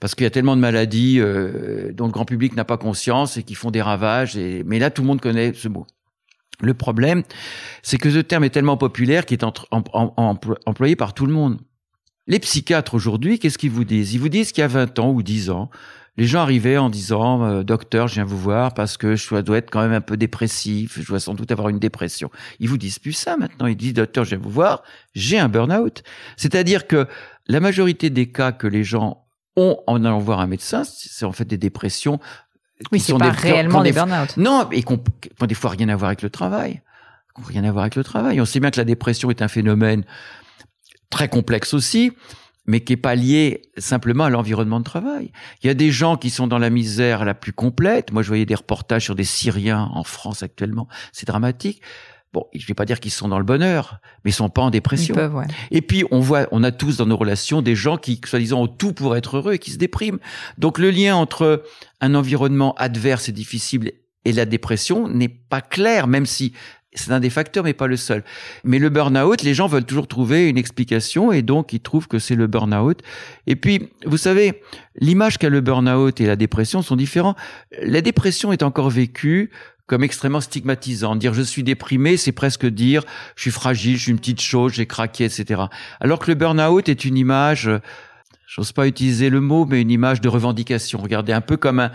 parce 0.00 0.14
qu'il 0.14 0.24
y 0.24 0.26
a 0.26 0.30
tellement 0.30 0.56
de 0.56 0.60
maladies 0.60 1.20
euh, 1.20 1.92
dont 1.92 2.06
le 2.06 2.12
grand 2.12 2.24
public 2.24 2.56
n'a 2.56 2.64
pas 2.64 2.76
conscience 2.76 3.36
et 3.36 3.42
qui 3.42 3.54
font 3.54 3.70
des 3.70 3.82
ravages. 3.82 4.36
Et... 4.36 4.62
Mais 4.64 4.78
là, 4.78 4.90
tout 4.90 5.02
le 5.02 5.08
monde 5.08 5.20
connaît 5.20 5.52
ce 5.54 5.68
mot. 5.68 5.86
Le 6.60 6.74
problème, 6.74 7.22
c'est 7.82 7.98
que 7.98 8.10
ce 8.10 8.18
terme 8.18 8.44
est 8.44 8.50
tellement 8.50 8.76
populaire 8.76 9.26
qu'il 9.26 9.38
est 9.38 9.44
employé 9.70 10.96
par 10.96 11.14
tout 11.14 11.26
le 11.26 11.32
monde. 11.32 11.58
Les 12.26 12.38
psychiatres 12.38 12.94
aujourd'hui, 12.94 13.38
qu'est-ce 13.38 13.58
qu'ils 13.58 13.70
vous 13.70 13.84
disent? 13.84 14.14
Ils 14.14 14.20
vous 14.20 14.28
disent 14.28 14.52
qu'il 14.52 14.62
y 14.62 14.64
a 14.64 14.68
20 14.68 14.98
ans 14.98 15.10
ou 15.10 15.22
10 15.22 15.50
ans, 15.50 15.68
les 16.16 16.26
gens 16.26 16.40
arrivaient 16.40 16.78
en 16.78 16.90
disant 16.90 17.44
euh, 17.44 17.62
docteur, 17.64 18.08
je 18.08 18.14
viens 18.14 18.24
vous 18.24 18.38
voir 18.38 18.72
parce 18.72 18.96
que 18.96 19.16
je 19.16 19.40
dois 19.40 19.58
être 19.58 19.70
quand 19.70 19.80
même 19.80 19.92
un 19.92 20.00
peu 20.00 20.16
dépressif, 20.16 21.00
je 21.00 21.06
dois 21.06 21.18
sans 21.18 21.34
doute 21.34 21.50
avoir 21.50 21.68
une 21.68 21.80
dépression. 21.80 22.30
Ils 22.60 22.68
vous 22.68 22.78
disent 22.78 22.98
plus 22.98 23.12
ça 23.12 23.36
maintenant. 23.36 23.66
Ils 23.66 23.76
disent 23.76 23.94
docteur, 23.94 24.24
je 24.24 24.30
viens 24.30 24.38
vous 24.38 24.50
voir, 24.50 24.84
j'ai 25.14 25.38
un 25.38 25.48
burn-out. 25.48 26.02
C'est-à-dire 26.36 26.86
que 26.86 27.08
la 27.48 27.60
majorité 27.60 28.10
des 28.10 28.30
cas 28.30 28.52
que 28.52 28.66
les 28.66 28.84
gens 28.84 29.23
ont, 29.56 29.78
en 29.86 30.04
allant 30.04 30.18
voir 30.18 30.40
un 30.40 30.46
médecin, 30.46 30.82
c'est 30.84 31.24
en 31.24 31.32
fait 31.32 31.44
des 31.44 31.58
dépressions. 31.58 32.18
Oui, 32.92 33.00
c'est 33.00 33.16
pas 33.16 33.30
réellement 33.30 33.82
des, 33.82 33.92
burn-out. 33.92 34.36
Non, 34.36 34.68
et 34.70 34.82
qui 34.82 34.92
n'ont 34.92 35.46
des 35.46 35.54
fois 35.54 35.70
rien 35.70 35.88
à 35.88 35.96
voir 35.96 36.08
avec 36.08 36.22
le 36.22 36.30
travail. 36.30 36.82
Rien 37.46 37.64
à 37.64 37.72
voir 37.72 37.82
avec 37.82 37.96
le 37.96 38.04
travail. 38.04 38.40
On 38.40 38.44
sait 38.44 38.60
bien 38.60 38.70
que 38.70 38.78
la 38.78 38.84
dépression 38.84 39.30
est 39.30 39.42
un 39.42 39.48
phénomène 39.48 40.04
très 41.10 41.28
complexe 41.28 41.74
aussi, 41.74 42.12
mais 42.66 42.80
qui 42.80 42.94
est 42.94 42.98
pas 42.98 43.14
lié 43.14 43.62
simplement 43.76 44.24
à 44.24 44.30
l'environnement 44.30 44.80
de 44.80 44.84
travail. 44.84 45.32
Il 45.62 45.66
y 45.66 45.70
a 45.70 45.74
des 45.74 45.90
gens 45.90 46.16
qui 46.16 46.30
sont 46.30 46.46
dans 46.46 46.58
la 46.58 46.70
misère 46.70 47.24
la 47.24 47.34
plus 47.34 47.52
complète. 47.52 48.12
Moi, 48.12 48.22
je 48.22 48.28
voyais 48.28 48.46
des 48.46 48.54
reportages 48.54 49.04
sur 49.04 49.14
des 49.14 49.24
Syriens 49.24 49.90
en 49.92 50.04
France 50.04 50.42
actuellement. 50.42 50.88
C'est 51.12 51.26
dramatique. 51.26 51.82
Bon, 52.34 52.46
je 52.52 52.66
vais 52.66 52.74
pas 52.74 52.84
dire 52.84 52.98
qu'ils 52.98 53.12
sont 53.12 53.28
dans 53.28 53.38
le 53.38 53.44
bonheur, 53.44 54.00
mais 54.24 54.32
ils 54.32 54.34
sont 54.34 54.48
pas 54.48 54.62
en 54.62 54.70
dépression. 54.70 55.14
Et 55.70 55.82
puis 55.82 56.02
on 56.10 56.18
voit, 56.18 56.48
on 56.50 56.64
a 56.64 56.72
tous 56.72 56.96
dans 56.96 57.06
nos 57.06 57.16
relations 57.16 57.62
des 57.62 57.76
gens 57.76 57.96
qui, 57.96 58.20
soi-disant, 58.24 58.62
ont 58.62 58.66
tout 58.66 58.92
pour 58.92 59.16
être 59.16 59.36
heureux 59.36 59.52
et 59.52 59.58
qui 59.60 59.70
se 59.70 59.78
dépriment. 59.78 60.18
Donc 60.58 60.78
le 60.78 60.90
lien 60.90 61.14
entre 61.14 61.62
un 62.00 62.14
environnement 62.16 62.74
adverse 62.74 63.28
et 63.28 63.32
difficile 63.32 63.92
et 64.24 64.32
la 64.32 64.46
dépression 64.46 65.06
n'est 65.06 65.28
pas 65.28 65.60
clair, 65.60 66.08
même 66.08 66.26
si 66.26 66.52
c'est 66.92 67.12
un 67.12 67.20
des 67.20 67.30
facteurs, 67.30 67.62
mais 67.62 67.72
pas 67.72 67.86
le 67.86 67.96
seul. 67.96 68.24
Mais 68.64 68.80
le 68.80 68.88
burn-out, 68.88 69.42
les 69.42 69.54
gens 69.54 69.68
veulent 69.68 69.84
toujours 69.84 70.08
trouver 70.08 70.48
une 70.48 70.58
explication 70.58 71.30
et 71.30 71.42
donc 71.42 71.72
ils 71.72 71.80
trouvent 71.80 72.08
que 72.08 72.18
c'est 72.18 72.34
le 72.34 72.48
burn-out. 72.48 73.00
Et 73.46 73.54
puis, 73.54 73.90
vous 74.06 74.16
savez, 74.16 74.60
l'image 74.96 75.38
qu'a 75.38 75.50
le 75.50 75.60
burn-out 75.60 76.20
et 76.20 76.26
la 76.26 76.36
dépression 76.36 76.82
sont 76.82 76.96
différents. 76.96 77.36
La 77.82 78.00
dépression 78.00 78.52
est 78.52 78.64
encore 78.64 78.90
vécue 78.90 79.50
comme 79.86 80.02
extrêmement 80.02 80.40
stigmatisant. 80.40 81.16
Dire 81.16 81.34
je 81.34 81.42
suis 81.42 81.62
déprimé, 81.62 82.16
c'est 82.16 82.32
presque 82.32 82.66
dire 82.66 83.04
je 83.36 83.42
suis 83.42 83.50
fragile, 83.50 83.96
je 83.96 84.02
suis 84.02 84.12
une 84.12 84.18
petite 84.18 84.40
chose, 84.40 84.72
j'ai 84.72 84.86
craqué, 84.86 85.24
etc. 85.24 85.62
Alors 86.00 86.18
que 86.18 86.30
le 86.30 86.34
burn-out 86.34 86.88
est 86.88 87.04
une 87.04 87.16
image, 87.16 87.70
j'ose 88.46 88.72
pas 88.72 88.86
utiliser 88.86 89.30
le 89.30 89.40
mot, 89.40 89.66
mais 89.66 89.82
une 89.82 89.90
image 89.90 90.20
de 90.20 90.28
revendication. 90.28 90.98
Regardez, 91.00 91.32
un 91.32 91.40
peu 91.40 91.56
comme 91.56 91.80
un, 91.80 91.92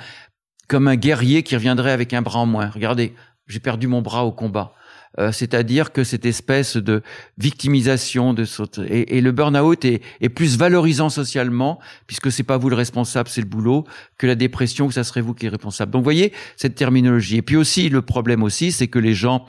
comme 0.68 0.88
un 0.88 0.96
guerrier 0.96 1.44
qui 1.44 1.56
reviendrait 1.56 1.92
avec 1.92 2.14
un 2.14 2.22
bras 2.22 2.40
en 2.40 2.46
moins. 2.46 2.70
Regardez, 2.70 3.16
j'ai 3.48 3.60
perdu 3.60 3.88
mon 3.88 4.02
bras 4.02 4.26
au 4.26 4.32
combat. 4.32 4.74
Euh, 5.18 5.32
c'est-à-dire 5.32 5.91
que 5.91 6.03
cette 6.03 6.26
espèce 6.26 6.78
de 6.78 7.01
victimisation 7.38 8.34
de 8.34 8.45
et, 8.88 9.18
et 9.18 9.22
le 9.22 9.32
burn-out 9.32 9.84
est, 9.84 10.30
plus 10.30 10.57
valorisant 10.57 11.10
socialement 11.10 11.80
puisque 12.05 12.32
c'est 12.32 12.43
pas 12.43 12.57
vous 12.57 12.70
le 12.70 12.76
responsable, 12.76 13.28
c'est 13.28 13.41
le 13.41 13.47
boulot, 13.47 13.86
que 14.18 14.28
la 14.28 14.36
dépression 14.36 14.88
que 14.88 14.93
ça 14.93 15.03
serait 15.03 15.22
vous 15.22 15.34
qui 15.34 15.47
est 15.47 15.49
responsable. 15.49 15.91
Donc, 15.91 16.03
voyez 16.03 16.32
cette 16.55 16.76
terminologie. 16.76 17.38
Et 17.38 17.41
puis 17.41 17.55
aussi 17.55 17.89
le 17.89 18.01
problème 18.03 18.43
aussi, 18.43 18.72
c'est 18.72 18.88
que 18.88 18.99
les 18.99 19.16
gens 19.16 19.45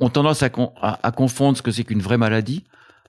ont 0.00 0.08
tendance 0.08 0.42
à, 0.42 0.50
à 0.80 1.12
confondre 1.12 1.58
ce 1.58 1.62
que 1.62 1.70
c'est 1.70 1.84
qu'une 1.84 2.00
vraie 2.00 2.18
maladie 2.18 2.64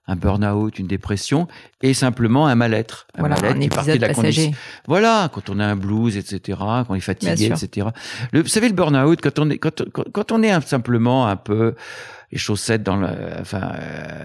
un 0.07 0.15
burn-out, 0.15 0.79
une 0.79 0.87
dépression, 0.87 1.47
et 1.81 1.93
simplement 1.93 2.47
un 2.47 2.55
mal-être. 2.55 3.07
Un 3.17 3.23
mal-être 3.23 3.59
qui 3.59 3.69
partie 3.69 3.97
de 3.97 4.05
la 4.05 4.13
condition. 4.13 4.51
Voilà, 4.87 5.29
quand 5.33 5.49
on 5.49 5.59
a 5.59 5.65
un 5.65 5.75
blues, 5.75 6.17
etc., 6.17 6.57
quand 6.59 6.85
on 6.89 6.95
est 6.95 6.99
fatigué, 6.99 7.45
etc. 7.45 7.87
Le, 8.31 8.41
vous 8.41 8.47
savez, 8.47 8.67
le 8.67 8.75
burn-out, 8.75 9.21
quand 9.21 9.39
on 9.39 9.49
est, 9.49 9.57
quand, 9.57 9.83
quand 9.91 10.31
on 10.31 10.43
est 10.43 10.59
simplement 10.67 11.27
un 11.27 11.37
peu 11.37 11.75
les 12.33 12.39
chaussettes 12.39 12.81
dans 12.81 12.95
le, 12.95 13.07
enfin, 13.39 13.73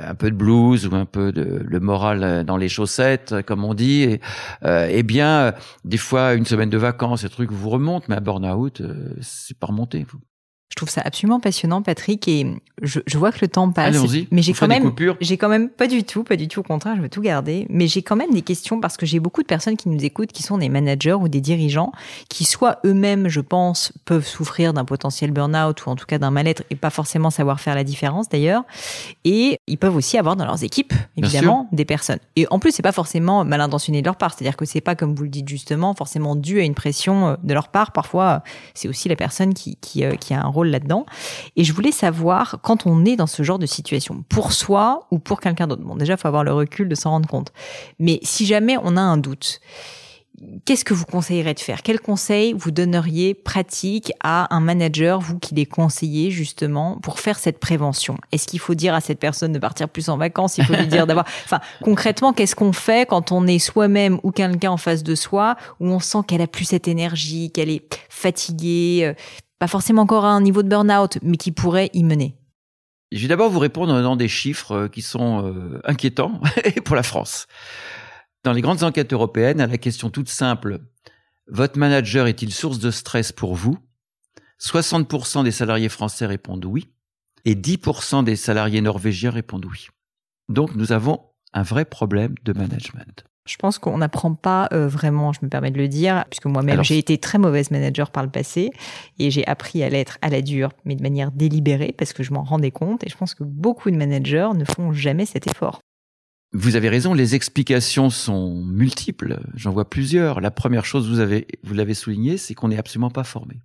un 0.09 0.15
peu 0.15 0.31
de 0.31 0.35
blues 0.35 0.87
ou 0.87 0.95
un 0.95 1.05
peu 1.05 1.31
de 1.31 1.63
le 1.63 1.81
moral 1.81 2.43
dans 2.45 2.57
les 2.57 2.69
chaussettes, 2.69 3.35
comme 3.47 3.65
on 3.65 3.75
dit, 3.75 4.03
et, 4.03 4.21
euh, 4.65 4.89
eh 4.91 5.03
bien, 5.03 5.53
des 5.85 5.99
fois, 5.99 6.35
une 6.35 6.47
semaine 6.47 6.71
de 6.71 6.79
vacances, 6.79 7.21
ce 7.21 7.27
truc 7.27 7.53
vous 7.53 7.69
remonte, 7.69 8.09
mais 8.09 8.17
un 8.17 8.21
burn-out, 8.21 8.81
euh, 8.81 9.15
c'est 9.21 9.59
pas 9.59 9.67
remonté. 9.67 10.07
Vous. 10.11 10.19
Je 10.71 10.77
trouve 10.77 10.91
ça 10.91 11.01
absolument 11.05 11.41
passionnant, 11.41 11.81
Patrick, 11.83 12.29
et 12.29 12.47
je, 12.83 13.01
je 13.07 13.19
vois 13.19 13.33
que 13.33 13.39
le 13.41 13.49
temps 13.49 13.71
passe. 13.73 13.95
mais 14.31 14.43
j'ai 14.43 14.53
quand 14.53 14.69
même, 14.69 14.93
j'ai 15.21 15.37
quand 15.39 15.49
même 15.49 15.71
pas 15.71 15.87
du 15.87 16.05
tout, 16.05 16.25
pas 16.25 16.37
du 16.37 16.47
tout 16.47 16.61
au 16.61 16.63
contraire, 16.63 16.95
je 16.97 17.01
veux 17.03 17.09
tout 17.09 17.23
garder. 17.23 17.67
Mais 17.71 17.87
j'ai 17.89 18.03
quand 18.03 18.17
même 18.17 18.31
des 18.33 18.43
questions 18.43 18.79
parce 18.79 18.97
que 18.97 19.07
j'ai 19.07 19.19
beaucoup 19.19 19.41
de 19.43 19.47
personnes 19.47 19.77
qui 19.77 19.89
nous 19.89 20.05
écoutent, 20.05 20.31
qui 20.31 20.43
sont 20.43 20.59
des 20.59 20.69
managers 20.69 21.15
ou 21.15 21.29
des 21.29 21.41
dirigeants, 21.41 21.91
qui 22.29 22.45
soit 22.45 22.79
eux-mêmes, 22.85 23.29
je 23.29 23.41
pense, 23.41 23.93
peuvent 24.05 24.27
souffrir 24.27 24.73
d'un 24.75 24.85
potentiel 24.85 25.31
burn-out 25.33 25.87
ou 25.87 25.91
en 25.91 25.97
tout 25.97 26.07
cas 26.07 26.19
d'un 26.19 26.31
mal-être 26.31 26.63
et 26.71 26.77
pas 26.77 26.91
forcément 26.91 27.31
savoir 27.31 27.61
faire 27.61 27.75
la 27.75 27.83
différence 27.85 28.29
d'ailleurs. 28.29 28.63
Et 29.25 29.59
ils 29.67 29.79
peuvent 29.79 29.97
aussi 29.97 30.19
avoir 30.19 30.37
dans 30.37 30.45
leurs 30.45 30.65
équipes, 30.65 30.93
évidemment, 31.17 31.69
des 31.73 31.87
personnes. 31.87 32.21
Et 32.37 32.47
en 32.51 32.59
plus, 32.59 32.73
c'est 32.73 32.83
pas 32.83 32.93
forcément 32.93 33.45
mal 33.45 33.61
intentionné 33.63 34.03
de 34.03 34.07
leur 34.07 34.17
part, 34.17 34.35
c'est-à-dire 34.35 34.57
que 34.57 34.67
c'est 34.67 34.83
pas 34.83 34.95
comme 34.95 35.15
vous 35.15 35.23
le 35.23 35.31
dites 35.31 35.49
justement, 35.49 35.95
forcément 35.95 36.37
dû 36.37 36.61
à 36.61 36.65
une 36.65 36.75
pression 36.75 37.29
euh, 37.29 37.37
de 37.43 37.55
leur 37.55 37.69
part. 37.69 37.93
Parfois, 37.93 38.43
c'est 38.75 38.87
aussi 38.87 39.09
la 39.09 39.17
personne 39.17 39.55
qui 39.55 39.77
qui, 39.81 40.05
euh, 40.05 40.15
qui 40.15 40.35
a 40.35 40.43
un 40.43 40.49
rôle 40.49 40.58
là-dedans. 40.67 41.07
Et 41.57 41.65
je 41.65 41.73
voulais 41.73 41.93
savoir, 41.93 42.59
quand 42.63 42.87
on 42.87 43.05
est 43.05 43.17
dans 43.17 43.27
ce 43.27 43.43
genre 43.43 43.59
de 43.59 43.67
situation, 43.67 44.25
pour 44.29 44.53
soi 44.53 45.07
ou 45.11 45.19
pour 45.19 45.41
quelqu'un 45.41 45.67
d'autre, 45.67 45.83
bon 45.83 45.97
déjà, 45.97 46.15
il 46.15 46.19
faut 46.19 46.29
avoir 46.29 46.45
le 46.45 46.53
recul 46.53 46.89
de 46.89 46.95
s'en 46.95 47.11
rendre 47.11 47.29
compte. 47.29 47.53
Mais 47.99 48.21
si 48.23 48.47
jamais 48.47 48.77
on 48.83 48.97
a 48.97 49.01
un 49.01 49.17
doute, 49.17 49.61
Qu'est-ce 50.65 50.85
que 50.85 50.95
vous 50.95 51.05
conseillerez 51.05 51.55
de 51.55 51.61
faire? 51.61 51.83
Quel 51.83 51.99
conseil 51.99 52.53
vous 52.53 52.71
donneriez 52.71 53.35
pratique 53.35 54.13
à 54.23 54.55
un 54.55 54.61
manager, 54.61 55.21
vous 55.21 55.39
qui 55.39 55.55
les 55.55 55.67
conseillez 55.67 56.31
justement, 56.31 56.99
pour 57.03 57.19
faire 57.19 57.39
cette 57.39 57.59
prévention? 57.59 58.17
Est-ce 58.31 58.47
qu'il 58.47 58.61
faut 58.61 58.75
dire 58.75 58.95
à 58.95 59.01
cette 59.01 59.19
personne 59.19 59.53
de 59.53 59.59
partir 59.59 59.89
plus 59.89 60.09
en 60.09 60.17
vacances? 60.17 60.59
Il 60.59 60.65
faut 60.65 60.75
lui 60.75 60.87
dire 60.87 61.07
d'avoir... 61.07 61.27
Enfin, 61.45 61.61
concrètement, 61.83 62.33
qu'est-ce 62.33 62.55
qu'on 62.55 62.73
fait 62.73 63.09
quand 63.09 63.33
on 63.33 63.47
est 63.47 63.59
soi-même 63.59 64.21
ou 64.23 64.31
quelqu'un 64.31 64.71
en 64.71 64.77
face 64.77 65.03
de 65.03 65.15
soi, 65.15 65.57
où 65.81 65.89
on 65.89 65.99
sent 65.99 66.19
qu'elle 66.29 66.43
a 66.43 66.47
plus 66.47 66.67
cette 66.67 66.87
énergie, 66.87 67.51
qu'elle 67.51 67.71
est 67.71 67.83
fatiguée, 68.09 69.01
euh, 69.05 69.15
pas 69.59 69.69
forcément 69.69 70.03
encore 70.03 70.25
à 70.25 70.31
un 70.31 70.41
niveau 70.41 70.63
de 70.63 70.69
burn-out, 70.69 71.19
mais 71.23 71.37
qui 71.37 71.53
pourrait 71.53 71.91
y 71.93 72.05
mener 72.05 72.37
Je 73.13 73.23
vais 73.23 73.29
d'abord 73.29 73.51
vous 73.51 73.59
répondre 73.59 73.93
donnant 73.93 74.17
des 74.17 74.29
chiffres 74.29 74.73
euh, 74.73 74.89
qui 74.89 75.03
sont 75.03 75.45
euh, 75.45 75.81
inquiétants 75.85 76.41
pour 76.85 76.97
la 76.97 77.03
France. 77.03 77.47
Dans 78.45 78.53
les 78.53 78.61
grandes 78.61 78.83
enquêtes 78.83 79.13
européennes, 79.13 79.61
à 79.61 79.67
la 79.67 79.79
question 79.79 80.11
toute 80.11 80.29
simple, 80.29 80.81
votre 81.49 81.79
manager 81.79 82.27
est-il 82.27 82.53
source 82.53 82.79
de 82.79 82.91
stress 82.91 83.33
pour 83.33 83.55
vous? 83.55 83.79
60% 84.61 85.45
des 85.45 85.51
salariés 85.51 85.89
français 85.89 86.27
répondent 86.27 86.65
oui 86.65 86.89
et 87.45 87.55
10% 87.55 88.25
des 88.25 88.37
salariés 88.37 88.81
norvégiens 88.81 89.31
répondent 89.31 89.67
oui. 89.67 89.89
Donc 90.49 90.75
nous 90.75 90.93
avons 90.93 91.21
un 91.53 91.63
vrai 91.63 91.85
problème 91.85 92.35
de 92.45 92.53
management. 92.53 93.25
Je 93.49 93.57
pense 93.57 93.79
qu'on 93.79 93.99
n'apprend 93.99 94.35
pas 94.35 94.69
euh, 94.73 94.87
vraiment, 94.87 95.33
je 95.33 95.39
me 95.43 95.49
permets 95.49 95.71
de 95.71 95.79
le 95.79 95.89
dire, 95.89 96.25
puisque 96.31 96.47
moi-même 96.47 96.85
j'ai 96.85 96.99
été 96.99 97.17
très 97.17 97.39
mauvaise 97.39 97.71
manager 97.71 98.11
par 98.11 98.23
le 98.23 98.29
passé 98.29 98.71
et 99.19 99.31
j'ai 99.31 99.47
appris 99.47 99.83
à 99.83 99.89
l'être 99.89 100.19
à 100.21 100.29
la 100.29 100.43
dure, 100.43 100.71
mais 100.85 100.95
de 100.95 101.03
manière 101.03 101.33
délibérée 101.33 101.95
parce 101.97 102.13
que 102.13 102.23
je 102.23 102.33
m'en 102.33 102.45
rendais 102.45 102.71
compte 102.71 103.05
et 103.05 103.09
je 103.09 103.17
pense 103.17 103.35
que 103.35 103.45
beaucoup 103.45 103.91
de 103.91 103.97
managers 103.97 104.51
ne 104.55 104.65
font 104.65 104.93
jamais 104.93 105.25
cet 105.25 105.47
effort. 105.47 105.81
Vous 106.53 106.77
avez 106.77 106.89
raison, 106.89 107.15
les 107.15 107.35
explications 107.35 108.11
sont 108.11 108.55
multiples. 108.55 109.41
J'en 109.55 109.71
vois 109.71 109.89
plusieurs. 109.89 110.41
La 110.41 110.51
première 110.51 110.85
chose, 110.85 111.09
vous 111.09 111.21
avez, 111.21 111.47
vous 111.63 111.75
l'avez 111.75 111.95
souligné, 111.95 112.37
c'est 112.39 112.55
qu'on 112.55 112.69
n'est 112.69 112.79
absolument 112.79 113.11
pas 113.11 113.25
formé. 113.25 113.61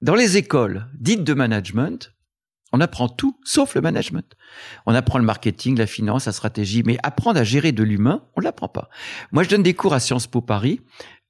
Dans 0.00 0.14
les 0.14 0.36
écoles 0.36 0.86
dites 0.98 1.24
de 1.24 1.34
management, 1.34 2.14
on 2.72 2.80
apprend 2.80 3.08
tout 3.08 3.38
sauf 3.44 3.74
le 3.74 3.80
management. 3.80 4.36
On 4.86 4.94
apprend 4.94 5.18
le 5.18 5.24
marketing, 5.24 5.78
la 5.78 5.86
finance, 5.86 6.26
la 6.26 6.32
stratégie, 6.32 6.82
mais 6.84 6.98
apprendre 7.02 7.40
à 7.40 7.44
gérer 7.44 7.72
de 7.72 7.82
l'humain, 7.82 8.22
on 8.36 8.40
l'apprend 8.40 8.68
pas. 8.68 8.90
Moi, 9.32 9.42
je 9.42 9.48
donne 9.48 9.62
des 9.62 9.74
cours 9.74 9.94
à 9.94 10.00
Sciences 10.00 10.26
Po 10.26 10.40
Paris 10.40 10.80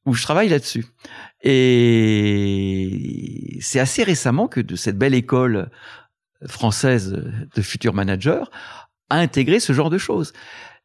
où 0.06 0.14
je 0.14 0.22
travaille 0.22 0.48
là-dessus. 0.48 0.86
Et 1.42 2.78
c'est 3.60 3.78
assez 3.78 4.02
récemment 4.02 4.48
que 4.48 4.60
de 4.60 4.74
cette 4.74 4.96
belle 4.96 5.14
école 5.14 5.70
française 6.46 7.22
de 7.54 7.62
futurs 7.62 7.94
managers 7.94 8.44
a 9.10 9.18
intégré 9.18 9.60
ce 9.60 9.72
genre 9.72 9.90
de 9.90 9.98
choses. 9.98 10.32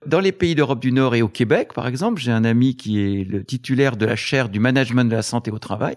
Dans 0.05 0.19
les 0.19 0.31
pays 0.31 0.55
d'Europe 0.55 0.79
du 0.79 0.91
Nord 0.91 1.15
et 1.15 1.21
au 1.21 1.27
Québec, 1.27 1.73
par 1.73 1.87
exemple, 1.87 2.21
j'ai 2.21 2.31
un 2.31 2.43
ami 2.43 2.75
qui 2.75 2.99
est 2.99 3.23
le 3.23 3.43
titulaire 3.43 3.95
de 3.97 4.05
la 4.05 4.15
chaire 4.15 4.49
du 4.49 4.59
management 4.59 5.05
de 5.05 5.15
la 5.15 5.21
santé 5.21 5.51
au 5.51 5.59
travail. 5.59 5.95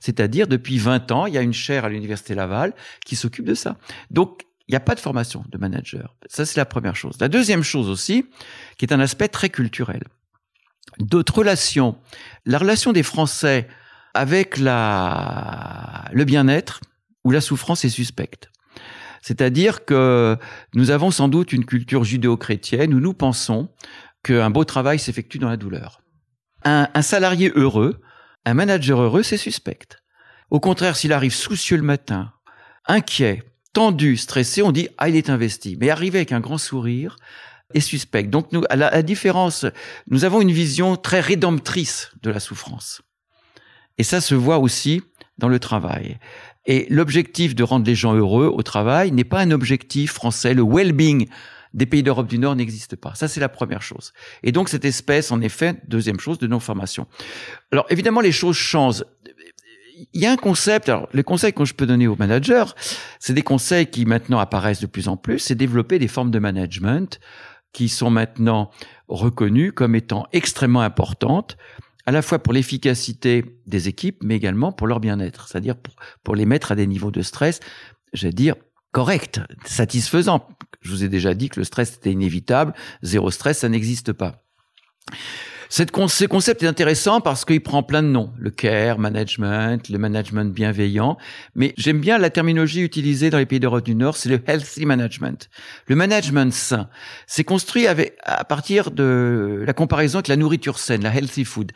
C'est-à-dire, 0.00 0.46
depuis 0.46 0.78
20 0.78 1.10
ans, 1.12 1.26
il 1.26 1.34
y 1.34 1.38
a 1.38 1.42
une 1.42 1.52
chaire 1.52 1.84
à 1.84 1.88
l'Université 1.88 2.34
Laval 2.34 2.74
qui 3.04 3.16
s'occupe 3.16 3.44
de 3.44 3.54
ça. 3.54 3.76
Donc, 4.10 4.42
il 4.68 4.72
n'y 4.72 4.76
a 4.76 4.80
pas 4.80 4.94
de 4.94 5.00
formation 5.00 5.44
de 5.48 5.58
manager. 5.58 6.14
Ça, 6.26 6.46
c'est 6.46 6.56
la 6.56 6.64
première 6.64 6.94
chose. 6.94 7.16
La 7.20 7.28
deuxième 7.28 7.64
chose 7.64 7.88
aussi, 7.88 8.26
qui 8.78 8.84
est 8.84 8.92
un 8.92 9.00
aspect 9.00 9.28
très 9.28 9.50
culturel. 9.50 10.04
D'autres 10.98 11.38
relations. 11.38 11.96
La 12.46 12.58
relation 12.58 12.92
des 12.92 13.02
Français 13.02 13.66
avec 14.14 14.58
le 14.58 16.24
bien-être 16.24 16.80
ou 17.24 17.32
la 17.32 17.40
souffrance 17.40 17.84
est 17.84 17.88
suspecte. 17.88 18.50
C'est-à-dire 19.22 19.84
que 19.84 20.36
nous 20.74 20.90
avons 20.90 21.10
sans 21.10 21.28
doute 21.28 21.52
une 21.52 21.64
culture 21.64 22.04
judéo-chrétienne 22.04 22.94
où 22.94 23.00
nous 23.00 23.14
pensons 23.14 23.68
qu'un 24.22 24.50
beau 24.50 24.64
travail 24.64 24.98
s'effectue 24.98 25.38
dans 25.38 25.48
la 25.48 25.56
douleur. 25.56 26.00
Un, 26.64 27.02
salarié 27.02 27.52
heureux, 27.54 28.00
un 28.44 28.54
manager 28.54 29.00
heureux, 29.00 29.22
c'est 29.22 29.38
suspect. 29.38 29.78
Au 30.50 30.60
contraire, 30.60 30.96
s'il 30.96 31.12
arrive 31.12 31.34
soucieux 31.34 31.76
le 31.76 31.82
matin, 31.82 32.32
inquiet, 32.86 33.42
tendu, 33.72 34.16
stressé, 34.16 34.62
on 34.62 34.72
dit 34.72 34.88
ah 34.98 35.08
il 35.08 35.16
est 35.16 35.30
investi. 35.30 35.76
Mais 35.80 35.90
arriver 35.90 36.18
avec 36.18 36.32
un 36.32 36.40
grand 36.40 36.58
sourire 36.58 37.16
est 37.72 37.80
suspect. 37.80 38.24
Donc 38.24 38.52
nous, 38.52 38.64
à 38.68 38.76
la 38.76 39.02
différence, 39.02 39.64
nous 40.08 40.24
avons 40.24 40.40
une 40.40 40.52
vision 40.52 40.96
très 40.96 41.20
rédemptrice 41.20 42.10
de 42.22 42.30
la 42.30 42.40
souffrance. 42.40 43.00
Et 43.96 44.02
ça 44.02 44.20
se 44.20 44.34
voit 44.34 44.58
aussi 44.58 45.02
dans 45.38 45.48
le 45.48 45.58
travail. 45.58 46.18
Et 46.66 46.86
l'objectif 46.90 47.54
de 47.54 47.62
rendre 47.62 47.86
les 47.86 47.94
gens 47.94 48.14
heureux 48.14 48.46
au 48.46 48.62
travail 48.62 49.12
n'est 49.12 49.24
pas 49.24 49.40
un 49.40 49.50
objectif 49.50 50.12
français. 50.12 50.54
Le 50.54 50.62
well-being 50.62 51.28
des 51.72 51.86
pays 51.86 52.02
d'Europe 52.02 52.26
du 52.26 52.38
Nord 52.38 52.56
n'existe 52.56 52.96
pas. 52.96 53.14
Ça, 53.14 53.28
c'est 53.28 53.40
la 53.40 53.48
première 53.48 53.82
chose. 53.82 54.12
Et 54.42 54.52
donc, 54.52 54.68
cette 54.68 54.84
espèce, 54.84 55.30
en 55.30 55.40
effet, 55.40 55.76
deuxième 55.88 56.20
chose, 56.20 56.38
de 56.38 56.46
non-formation. 56.46 57.06
Alors, 57.72 57.86
évidemment, 57.90 58.20
les 58.20 58.32
choses 58.32 58.56
changent. 58.56 59.04
Il 60.12 60.20
y 60.20 60.26
a 60.26 60.32
un 60.32 60.36
concept, 60.36 60.88
alors 60.88 61.08
les 61.12 61.22
conseils 61.22 61.52
que 61.52 61.64
je 61.64 61.74
peux 61.74 61.86
donner 61.86 62.06
aux 62.06 62.16
managers, 62.16 62.64
c'est 63.18 63.34
des 63.34 63.42
conseils 63.42 63.86
qui 63.86 64.06
maintenant 64.06 64.38
apparaissent 64.38 64.80
de 64.80 64.86
plus 64.86 65.08
en 65.08 65.18
plus, 65.18 65.38
c'est 65.38 65.54
développer 65.54 65.98
des 65.98 66.08
formes 66.08 66.30
de 66.30 66.38
management 66.38 67.20
qui 67.72 67.90
sont 67.90 68.10
maintenant 68.10 68.70
reconnues 69.08 69.72
comme 69.72 69.94
étant 69.94 70.26
extrêmement 70.32 70.80
importantes 70.80 71.58
à 72.06 72.12
la 72.12 72.22
fois 72.22 72.38
pour 72.38 72.52
l'efficacité 72.52 73.44
des 73.66 73.88
équipes, 73.88 74.22
mais 74.22 74.36
également 74.36 74.72
pour 74.72 74.86
leur 74.86 75.00
bien-être, 75.00 75.48
c'est-à-dire 75.48 75.76
pour, 76.24 76.34
les 76.34 76.46
mettre 76.46 76.72
à 76.72 76.74
des 76.74 76.86
niveaux 76.86 77.10
de 77.10 77.22
stress, 77.22 77.60
j'allais 78.12 78.32
dire, 78.32 78.54
corrects, 78.92 79.40
satisfaisants. 79.64 80.48
Je 80.80 80.90
vous 80.90 81.04
ai 81.04 81.08
déjà 81.08 81.34
dit 81.34 81.48
que 81.48 81.60
le 81.60 81.64
stress 81.64 81.96
était 81.96 82.12
inévitable, 82.12 82.74
zéro 83.02 83.30
stress, 83.30 83.58
ça 83.58 83.68
n'existe 83.68 84.12
pas. 84.12 84.44
Cette, 85.72 85.96
ce 85.96 86.24
concept 86.24 86.64
est 86.64 86.66
intéressant 86.66 87.20
parce 87.20 87.44
qu'il 87.44 87.62
prend 87.62 87.84
plein 87.84 88.02
de 88.02 88.08
noms. 88.08 88.32
Le 88.36 88.50
care, 88.50 88.98
management, 88.98 89.88
le 89.88 89.98
management 89.98 90.52
bienveillant. 90.52 91.16
Mais 91.54 91.74
j'aime 91.76 92.00
bien 92.00 92.18
la 92.18 92.28
terminologie 92.28 92.82
utilisée 92.82 93.30
dans 93.30 93.38
les 93.38 93.46
pays 93.46 93.60
d'Europe 93.60 93.84
du 93.84 93.94
Nord, 93.94 94.16
c'est 94.16 94.28
le 94.28 94.40
healthy 94.48 94.84
management. 94.84 95.48
Le 95.86 95.94
management 95.94 96.52
sain. 96.52 96.88
C'est 97.28 97.44
construit 97.44 97.86
à 97.86 98.44
partir 98.44 98.90
de 98.90 99.62
la 99.64 99.72
comparaison 99.72 100.18
avec 100.18 100.26
la 100.26 100.34
nourriture 100.34 100.76
saine, 100.76 101.04
la 101.04 101.14
healthy 101.14 101.44
food. 101.44 101.70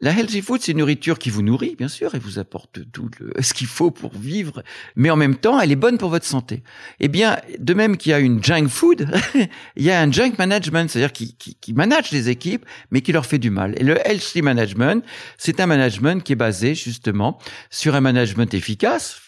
La 0.00 0.12
healthy 0.12 0.42
food, 0.42 0.60
c'est 0.62 0.72
une 0.72 0.78
nourriture 0.78 1.18
qui 1.18 1.28
vous 1.28 1.42
nourrit, 1.42 1.74
bien 1.76 1.88
sûr, 1.88 2.14
et 2.14 2.20
vous 2.20 2.38
apporte 2.38 2.80
tout 2.92 3.10
ce 3.40 3.52
qu'il 3.52 3.66
faut 3.66 3.90
pour 3.90 4.16
vivre, 4.16 4.62
mais 4.94 5.10
en 5.10 5.16
même 5.16 5.36
temps, 5.36 5.60
elle 5.60 5.72
est 5.72 5.76
bonne 5.76 5.98
pour 5.98 6.10
votre 6.10 6.24
santé. 6.24 6.62
Eh 7.00 7.08
bien, 7.08 7.38
de 7.58 7.74
même 7.74 7.96
qu'il 7.96 8.10
y 8.10 8.12
a 8.12 8.20
une 8.20 8.42
junk 8.42 8.68
food, 8.68 9.08
il 9.76 9.82
y 9.82 9.90
a 9.90 10.00
un 10.00 10.10
junk 10.12 10.34
management, 10.38 10.88
c'est-à-dire 10.88 11.12
qui, 11.12 11.34
qui, 11.34 11.56
qui 11.56 11.72
manage 11.72 12.12
les 12.12 12.28
équipes, 12.28 12.64
mais 12.92 13.00
qui 13.00 13.10
leur 13.12 13.26
fait 13.26 13.38
du 13.38 13.50
mal. 13.50 13.74
Et 13.76 13.82
le 13.82 13.98
healthy 14.06 14.40
management, 14.40 15.04
c'est 15.36 15.58
un 15.58 15.66
management 15.66 16.22
qui 16.22 16.32
est 16.32 16.36
basé 16.36 16.76
justement 16.76 17.38
sur 17.70 17.96
un 17.96 18.00
management 18.00 18.54
efficace, 18.54 19.27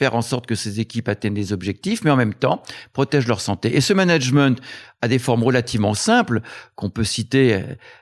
faire 0.00 0.14
en 0.14 0.22
sorte 0.22 0.46
que 0.46 0.54
ces 0.54 0.80
équipes 0.80 1.10
atteignent 1.10 1.34
des 1.34 1.52
objectifs, 1.52 2.04
mais 2.04 2.10
en 2.10 2.16
même 2.16 2.32
temps 2.32 2.62
protègent 2.94 3.26
leur 3.26 3.42
santé. 3.42 3.76
Et 3.76 3.82
ce 3.82 3.92
management 3.92 4.58
a 5.02 5.08
des 5.08 5.18
formes 5.18 5.44
relativement 5.44 5.92
simples 5.92 6.40
qu'on 6.74 6.88
peut 6.88 7.04
citer 7.04 7.52
euh, 7.52 7.58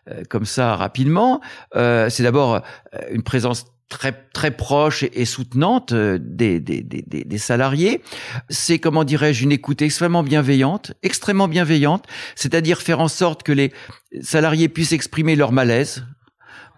euh, 0.08 0.22
comme 0.30 0.44
ça 0.44 0.76
rapidement. 0.76 1.40
Euh, 1.74 2.08
c'est 2.08 2.22
d'abord 2.22 2.62
une 3.10 3.24
présence 3.24 3.66
très 3.88 4.12
très 4.32 4.52
proche 4.52 5.02
et, 5.02 5.24
soutenante 5.24 5.92
des, 5.92 6.60
des, 6.60 6.82
des, 6.82 7.02
des 7.02 7.38
salariés. 7.38 8.00
C'est 8.48 8.78
comment 8.78 9.02
dirais-je 9.02 9.42
une 9.42 9.50
écoute 9.50 9.82
extrêmement 9.82 10.22
bienveillante, 10.22 10.92
extrêmement 11.02 11.48
bienveillante, 11.48 12.04
c'est-à-dire 12.36 12.80
faire 12.80 13.00
en 13.00 13.08
sorte 13.08 13.42
que 13.42 13.50
les 13.50 13.72
salariés 14.20 14.68
puissent 14.68 14.92
exprimer 14.92 15.34
leur 15.34 15.50
malaise, 15.50 16.04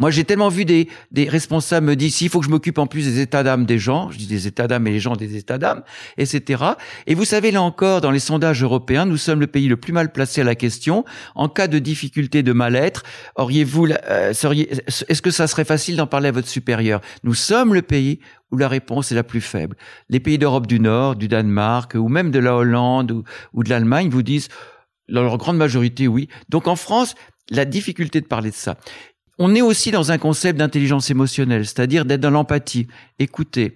moi, 0.00 0.10
j'ai 0.10 0.24
tellement 0.24 0.48
vu 0.48 0.64
des, 0.64 0.88
des 1.12 1.28
responsables 1.28 1.86
me 1.86 1.94
dire, 1.94 2.10
s'il 2.10 2.30
faut 2.30 2.40
que 2.40 2.46
je 2.46 2.50
m'occupe 2.50 2.78
en 2.78 2.86
plus 2.86 3.04
des 3.04 3.20
états 3.20 3.42
d'âme 3.42 3.66
des 3.66 3.78
gens, 3.78 4.10
je 4.10 4.16
dis 4.16 4.26
des 4.26 4.46
états 4.46 4.66
d'âme 4.66 4.86
et 4.86 4.90
les 4.90 4.98
gens 4.98 5.14
des 5.14 5.36
états 5.36 5.58
d'âme, 5.58 5.82
etc. 6.16 6.64
Et 7.06 7.14
vous 7.14 7.26
savez, 7.26 7.50
là 7.50 7.60
encore, 7.60 8.00
dans 8.00 8.10
les 8.10 8.18
sondages 8.18 8.62
européens, 8.62 9.04
nous 9.04 9.18
sommes 9.18 9.40
le 9.40 9.46
pays 9.46 9.68
le 9.68 9.76
plus 9.76 9.92
mal 9.92 10.10
placé 10.10 10.40
à 10.40 10.44
la 10.44 10.54
question. 10.54 11.04
En 11.34 11.50
cas 11.50 11.68
de 11.68 11.78
difficulté 11.78 12.42
de 12.42 12.52
mal-être, 12.52 13.02
auriez-vous, 13.36 13.88
euh, 14.08 14.30
est-ce 14.30 15.20
que 15.20 15.30
ça 15.30 15.46
serait 15.46 15.66
facile 15.66 15.96
d'en 15.96 16.06
parler 16.06 16.28
à 16.28 16.32
votre 16.32 16.48
supérieur? 16.48 17.02
Nous 17.22 17.34
sommes 17.34 17.74
le 17.74 17.82
pays 17.82 18.20
où 18.50 18.56
la 18.56 18.68
réponse 18.68 19.12
est 19.12 19.14
la 19.14 19.22
plus 19.22 19.42
faible. 19.42 19.76
Les 20.08 20.18
pays 20.18 20.38
d'Europe 20.38 20.66
du 20.66 20.80
Nord, 20.80 21.14
du 21.14 21.28
Danemark, 21.28 21.94
ou 21.94 22.08
même 22.08 22.30
de 22.30 22.38
la 22.38 22.56
Hollande 22.56 23.22
ou 23.52 23.62
de 23.62 23.68
l'Allemagne 23.68 24.08
vous 24.08 24.22
disent, 24.22 24.48
dans 25.10 25.22
leur 25.22 25.36
grande 25.36 25.58
majorité, 25.58 26.08
oui. 26.08 26.28
Donc 26.48 26.68
en 26.68 26.76
France, 26.76 27.14
la 27.50 27.64
difficulté 27.64 28.20
de 28.20 28.26
parler 28.26 28.50
de 28.50 28.54
ça. 28.54 28.76
On 29.42 29.54
est 29.54 29.62
aussi 29.62 29.90
dans 29.90 30.12
un 30.12 30.18
concept 30.18 30.58
d'intelligence 30.58 31.10
émotionnelle, 31.10 31.64
c'est-à-dire 31.64 32.04
d'être 32.04 32.20
dans 32.20 32.30
l'empathie, 32.30 32.88
écouter, 33.18 33.72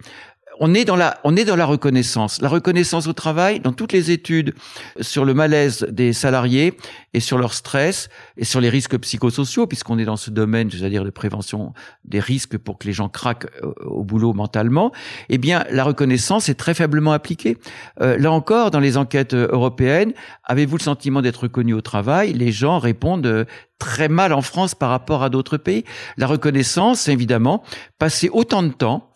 on 0.60 0.74
est 0.74 0.84
dans 0.84 0.96
la, 0.96 1.18
on 1.24 1.36
est 1.36 1.44
dans 1.44 1.56
la 1.56 1.66
reconnaissance. 1.66 2.40
La 2.40 2.48
reconnaissance 2.48 3.06
au 3.06 3.12
travail, 3.12 3.60
dans 3.60 3.72
toutes 3.72 3.92
les 3.92 4.10
études 4.10 4.54
sur 5.00 5.24
le 5.24 5.34
malaise 5.34 5.86
des 5.90 6.12
salariés 6.12 6.74
et 7.12 7.20
sur 7.20 7.38
leur 7.38 7.54
stress 7.54 8.08
et 8.36 8.44
sur 8.44 8.60
les 8.60 8.68
risques 8.68 8.98
psychosociaux, 8.98 9.66
puisqu'on 9.66 9.98
est 9.98 10.04
dans 10.04 10.16
ce 10.16 10.30
domaine, 10.30 10.70
c'est-à-dire 10.70 11.04
de 11.04 11.10
prévention 11.10 11.72
des 12.04 12.20
risques 12.20 12.58
pour 12.58 12.78
que 12.78 12.86
les 12.86 12.92
gens 12.92 13.08
craquent 13.08 13.46
euh, 13.62 13.72
au 13.84 14.04
boulot 14.04 14.32
mentalement, 14.32 14.92
eh 15.28 15.38
bien, 15.38 15.64
la 15.70 15.84
reconnaissance 15.84 16.48
est 16.48 16.54
très 16.54 16.74
faiblement 16.74 17.12
appliquée. 17.12 17.56
Euh, 18.00 18.18
là 18.18 18.32
encore, 18.32 18.70
dans 18.70 18.80
les 18.80 18.96
enquêtes 18.96 19.34
européennes, 19.34 20.12
avez-vous 20.44 20.76
le 20.76 20.82
sentiment 20.82 21.22
d'être 21.22 21.44
reconnu 21.44 21.74
au 21.74 21.80
travail? 21.80 22.32
Les 22.32 22.52
gens 22.52 22.78
répondent 22.78 23.26
euh, 23.26 23.44
très 23.78 24.08
mal 24.08 24.32
en 24.32 24.42
France 24.42 24.74
par 24.74 24.90
rapport 24.90 25.22
à 25.22 25.30
d'autres 25.30 25.56
pays. 25.56 25.84
La 26.16 26.26
reconnaissance, 26.26 27.08
évidemment, 27.08 27.62
passer 27.98 28.30
autant 28.32 28.62
de 28.62 28.68
temps 28.68 29.10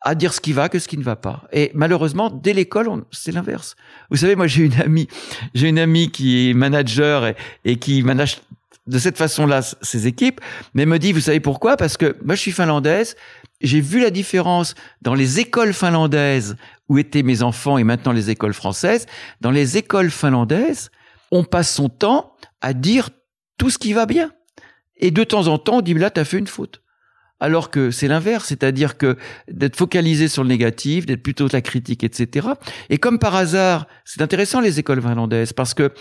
à 0.00 0.14
dire 0.14 0.32
ce 0.32 0.40
qui 0.40 0.52
va 0.52 0.68
que 0.68 0.78
ce 0.78 0.88
qui 0.88 0.96
ne 0.96 1.02
va 1.02 1.16
pas. 1.16 1.44
Et 1.52 1.70
malheureusement, 1.74 2.30
dès 2.30 2.52
l'école, 2.52 2.88
c'est 3.10 3.32
l'inverse. 3.32 3.74
Vous 4.10 4.18
savez, 4.18 4.36
moi, 4.36 4.46
j'ai 4.46 4.64
une 4.64 4.80
amie, 4.80 5.08
j'ai 5.54 5.68
une 5.68 5.78
amie 5.78 6.10
qui 6.10 6.50
est 6.50 6.54
manager 6.54 7.34
et, 7.64 7.76
qui 7.76 8.02
manage 8.02 8.38
de 8.86 8.98
cette 8.98 9.18
façon-là 9.18 9.60
ses 9.82 10.06
équipes, 10.06 10.40
mais 10.72 10.86
me 10.86 10.98
dit, 10.98 11.12
vous 11.12 11.20
savez 11.20 11.40
pourquoi? 11.40 11.76
Parce 11.76 11.96
que 11.96 12.16
moi, 12.24 12.36
je 12.36 12.40
suis 12.40 12.52
finlandaise 12.52 13.16
j'ai 13.60 13.80
vu 13.80 14.00
la 14.00 14.10
différence 14.10 14.74
dans 15.02 15.14
les 15.14 15.40
écoles 15.40 15.72
finlandaises 15.72 16.56
où 16.88 16.98
étaient 16.98 17.22
mes 17.22 17.42
enfants 17.42 17.78
et 17.78 17.84
maintenant 17.84 18.12
les 18.12 18.30
écoles 18.30 18.54
françaises. 18.54 19.06
Dans 19.40 19.50
les 19.50 19.76
écoles 19.76 20.10
finlandaises, 20.10 20.90
on 21.30 21.44
passe 21.44 21.72
son 21.72 21.88
temps 21.88 22.34
à 22.60 22.72
dire 22.72 23.10
tout 23.56 23.70
ce 23.70 23.78
qui 23.78 23.92
va 23.92 24.06
bien. 24.06 24.30
Et 24.96 25.10
de 25.10 25.24
temps 25.24 25.48
en 25.48 25.58
temps, 25.58 25.78
on 25.78 25.80
dit 25.80 25.94
là, 25.94 26.10
t'as 26.10 26.24
fait 26.24 26.38
une 26.38 26.46
faute. 26.46 26.82
Alors 27.40 27.70
que 27.70 27.90
c'est 27.90 28.08
l'inverse, 28.08 28.46
c'est-à-dire 28.46 28.96
que 28.96 29.16
d'être 29.48 29.76
focalisé 29.76 30.28
sur 30.28 30.42
le 30.42 30.48
négatif, 30.48 31.06
d'être 31.06 31.22
plutôt 31.22 31.46
la 31.52 31.60
critique, 31.60 32.02
etc. 32.02 32.48
Et 32.90 32.98
comme 32.98 33.18
par 33.18 33.36
hasard, 33.36 33.86
c'est 34.04 34.22
intéressant 34.22 34.60
les 34.60 34.78
écoles 34.80 35.00
finlandaises 35.00 35.52
parce 35.52 35.74
que 35.74 35.92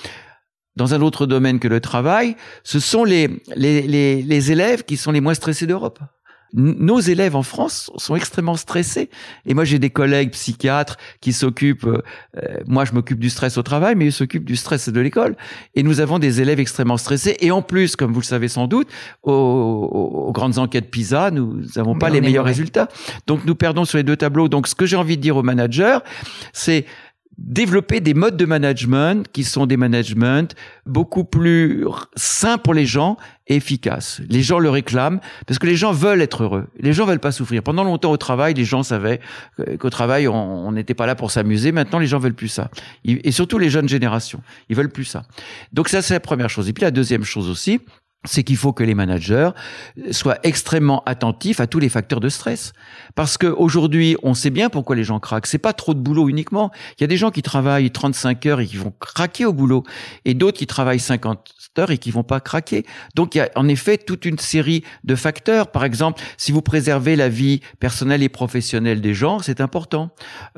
dans 0.76 0.94
un 0.94 1.02
autre 1.02 1.26
domaine 1.26 1.60
que 1.60 1.68
le 1.68 1.80
travail, 1.80 2.36
ce 2.64 2.80
sont 2.80 3.04
les, 3.04 3.42
les, 3.56 3.82
les, 3.82 4.22
les 4.22 4.52
élèves 4.52 4.84
qui 4.84 4.98
sont 4.98 5.12
les 5.12 5.22
moins 5.22 5.34
stressés 5.34 5.68
d'Europe 5.68 6.00
nos 6.54 7.00
élèves 7.00 7.36
en 7.36 7.44
France 7.44 7.92
sont 7.98 8.16
extrêmement 8.16 8.56
stressés. 8.56 9.10
Et 9.46 9.54
moi, 9.54 9.66
j'ai 9.66 9.80
des 9.80 9.90
collègues 9.90 10.32
psychiatres 10.32 10.98
qui 11.20 11.34
s'occupent, 11.34 11.86
euh, 11.86 12.02
euh, 12.38 12.58
moi, 12.68 12.86
je 12.86 12.94
m'occupe 12.94 13.20
du 13.20 13.30
stress 13.30 13.58
au 13.58 13.64
travail, 13.64 13.96
mais 13.96 14.06
ils 14.06 14.14
s'occupent 14.14 14.46
du 14.46 14.56
stress 14.56 14.90
de 14.90 15.00
l'école. 15.00 15.36
Et 15.76 15.84
nous 15.84 16.00
avons 16.00 16.20
des 16.20 16.42
élèves 16.42 16.60
extrêmement 16.60 16.98
stressés. 16.98 17.38
Et 17.42 17.52
en 17.52 17.62
plus, 17.62 17.96
comme 17.96 18.14
vous 18.14 18.22
le 18.22 18.26
savez 18.26 18.48
sans 18.48 18.68
doute, 18.68 18.88
aux, 19.24 20.32
grandes 20.34 20.58
enquêtes 20.58 20.90
PISA, 20.90 21.32
nous 21.32 21.62
n'avons 21.76 21.98
pas 21.98 22.10
les 22.10 22.22
meilleurs 22.22 22.46
résultats. 22.46 22.88
Donc, 23.28 23.46
nous 23.46 23.56
perdons 23.56 23.86
sur 23.86 23.98
les 23.98 24.04
deux 24.04 24.18
tableaux. 24.18 24.48
Donc, 24.48 24.68
ce 24.68 24.76
que 24.76 24.86
j'ai 24.86 24.96
envie 24.96 25.18
de 25.18 25.22
dire 25.22 25.36
aux 25.36 25.44
managers, 25.44 26.00
c'est 26.54 26.86
développer 27.38 28.00
des 28.00 28.14
modes 28.14 28.36
de 28.36 28.46
management 28.46 29.28
qui 29.32 29.44
sont 29.44 29.68
des 29.68 29.78
managements 29.78 30.48
beaucoup 30.86 31.24
plus 31.24 31.86
sains 32.16 32.58
pour 32.58 32.74
les 32.74 32.86
gens 32.86 33.18
et 33.48 33.56
efficaces. 33.56 34.22
Les 34.28 34.42
gens 34.42 34.60
le 34.60 34.70
réclament 34.70 35.20
parce 35.46 35.60
que 35.60 35.68
les 35.68 35.76
gens 35.76 35.92
veulent 35.92 36.22
être 36.22 36.44
heureux. 36.44 36.68
Les 36.80 36.94
gens 36.94 37.06
veulent 37.06 37.20
pas 37.20 37.32
souffrir. 37.32 37.62
Pendant 37.62 37.84
longtemps 37.84 38.12
au 38.12 38.18
travail, 38.18 38.56
les 38.56 38.66
gens 38.66 38.84
savaient 38.84 39.20
qu'au 39.80 39.90
travail, 39.90 40.28
on 40.28 40.72
n'était 40.72 40.96
pas 40.96 41.06
là 41.06 41.16
pour 41.16 41.32
s'amuser. 41.32 41.72
Maintenant, 41.72 42.00
les 42.00 42.08
gens 42.08 42.20
veulent 42.20 42.34
plus 42.34 42.48
ça. 42.48 42.72
Et 43.06 43.32
surtout 43.32 43.60
les 43.60 43.70
jeunes 43.70 43.88
générations, 43.88 44.42
ils 44.70 44.76
veulent 44.76 44.92
plus 44.92 45.06
ça. 45.06 45.24
Donc 45.74 45.90
ça, 45.90 46.02
c'est 46.02 46.16
la 46.16 46.20
première 46.20 46.50
chose. 46.50 46.68
Et 46.68 46.74
puis 46.74 46.84
la 46.84 46.92
deuxième 46.92 47.24
chose 47.24 47.50
aussi, 47.50 47.80
c'est 48.26 48.44
qu'il 48.44 48.58
faut 48.58 48.74
que 48.74 48.84
les 48.84 48.96
managers 48.96 49.50
soient 50.12 50.38
extrêmement 50.44 51.04
attentifs 51.06 51.60
à 51.60 51.68
tous 51.68 51.80
les 51.80 51.90
facteurs 51.90 52.20
de 52.20 52.30
stress. 52.30 52.74
Parce 53.16 53.38
qu'aujourd'hui, 53.38 54.18
on 54.24 54.34
sait 54.34 54.50
bien 54.50 54.70
pourquoi 54.70 54.96
les 54.96 55.04
gens 55.04 55.20
craquent. 55.20 55.48
C'est 55.48 55.58
pas 55.58 55.74
trop 55.74 55.94
de 55.94 56.00
boulot 56.00 56.30
uniquement. 56.30 56.72
Il 56.98 57.02
y 57.02 57.06
a 57.06 57.08
des 57.08 57.18
gens 57.18 57.32
qui 57.32 57.42
travaillent 57.42 57.92
35 57.92 58.46
heures 58.46 58.60
et 58.60 58.68
qui 58.68 58.78
vont 58.78 58.94
craquer 59.00 59.46
au 59.46 59.54
boulot, 59.54 59.84
et 60.26 60.34
d'autres 60.34 60.58
qui 60.58 60.68
travaillent 60.68 61.00
50 61.00 61.54
heures 61.80 61.92
et 61.92 61.98
qui 61.98 62.12
vont 62.12 62.24
pas 62.24 62.40
craquer. 62.40 62.86
Donc 63.16 63.36
il 63.36 63.40
y 63.40 63.42
a 63.42 63.50
en 63.56 63.68
effet 63.68 63.98
toute 63.98 64.26
une 64.26 64.40
série 64.40 64.84
de 65.04 65.16
facteurs. 65.16 65.72
Par 65.72 65.84
exemple, 65.84 66.22
si 66.38 66.52
vous 66.52 66.62
préservez 66.62 67.16
la 67.16 67.30
vie 67.30 67.62
personnelle 67.80 68.24
et 68.24 68.30
professionnelle 68.30 69.02
des 69.02 69.14
gens, 69.14 69.40
c'est 69.40 69.62
important. 69.62 70.10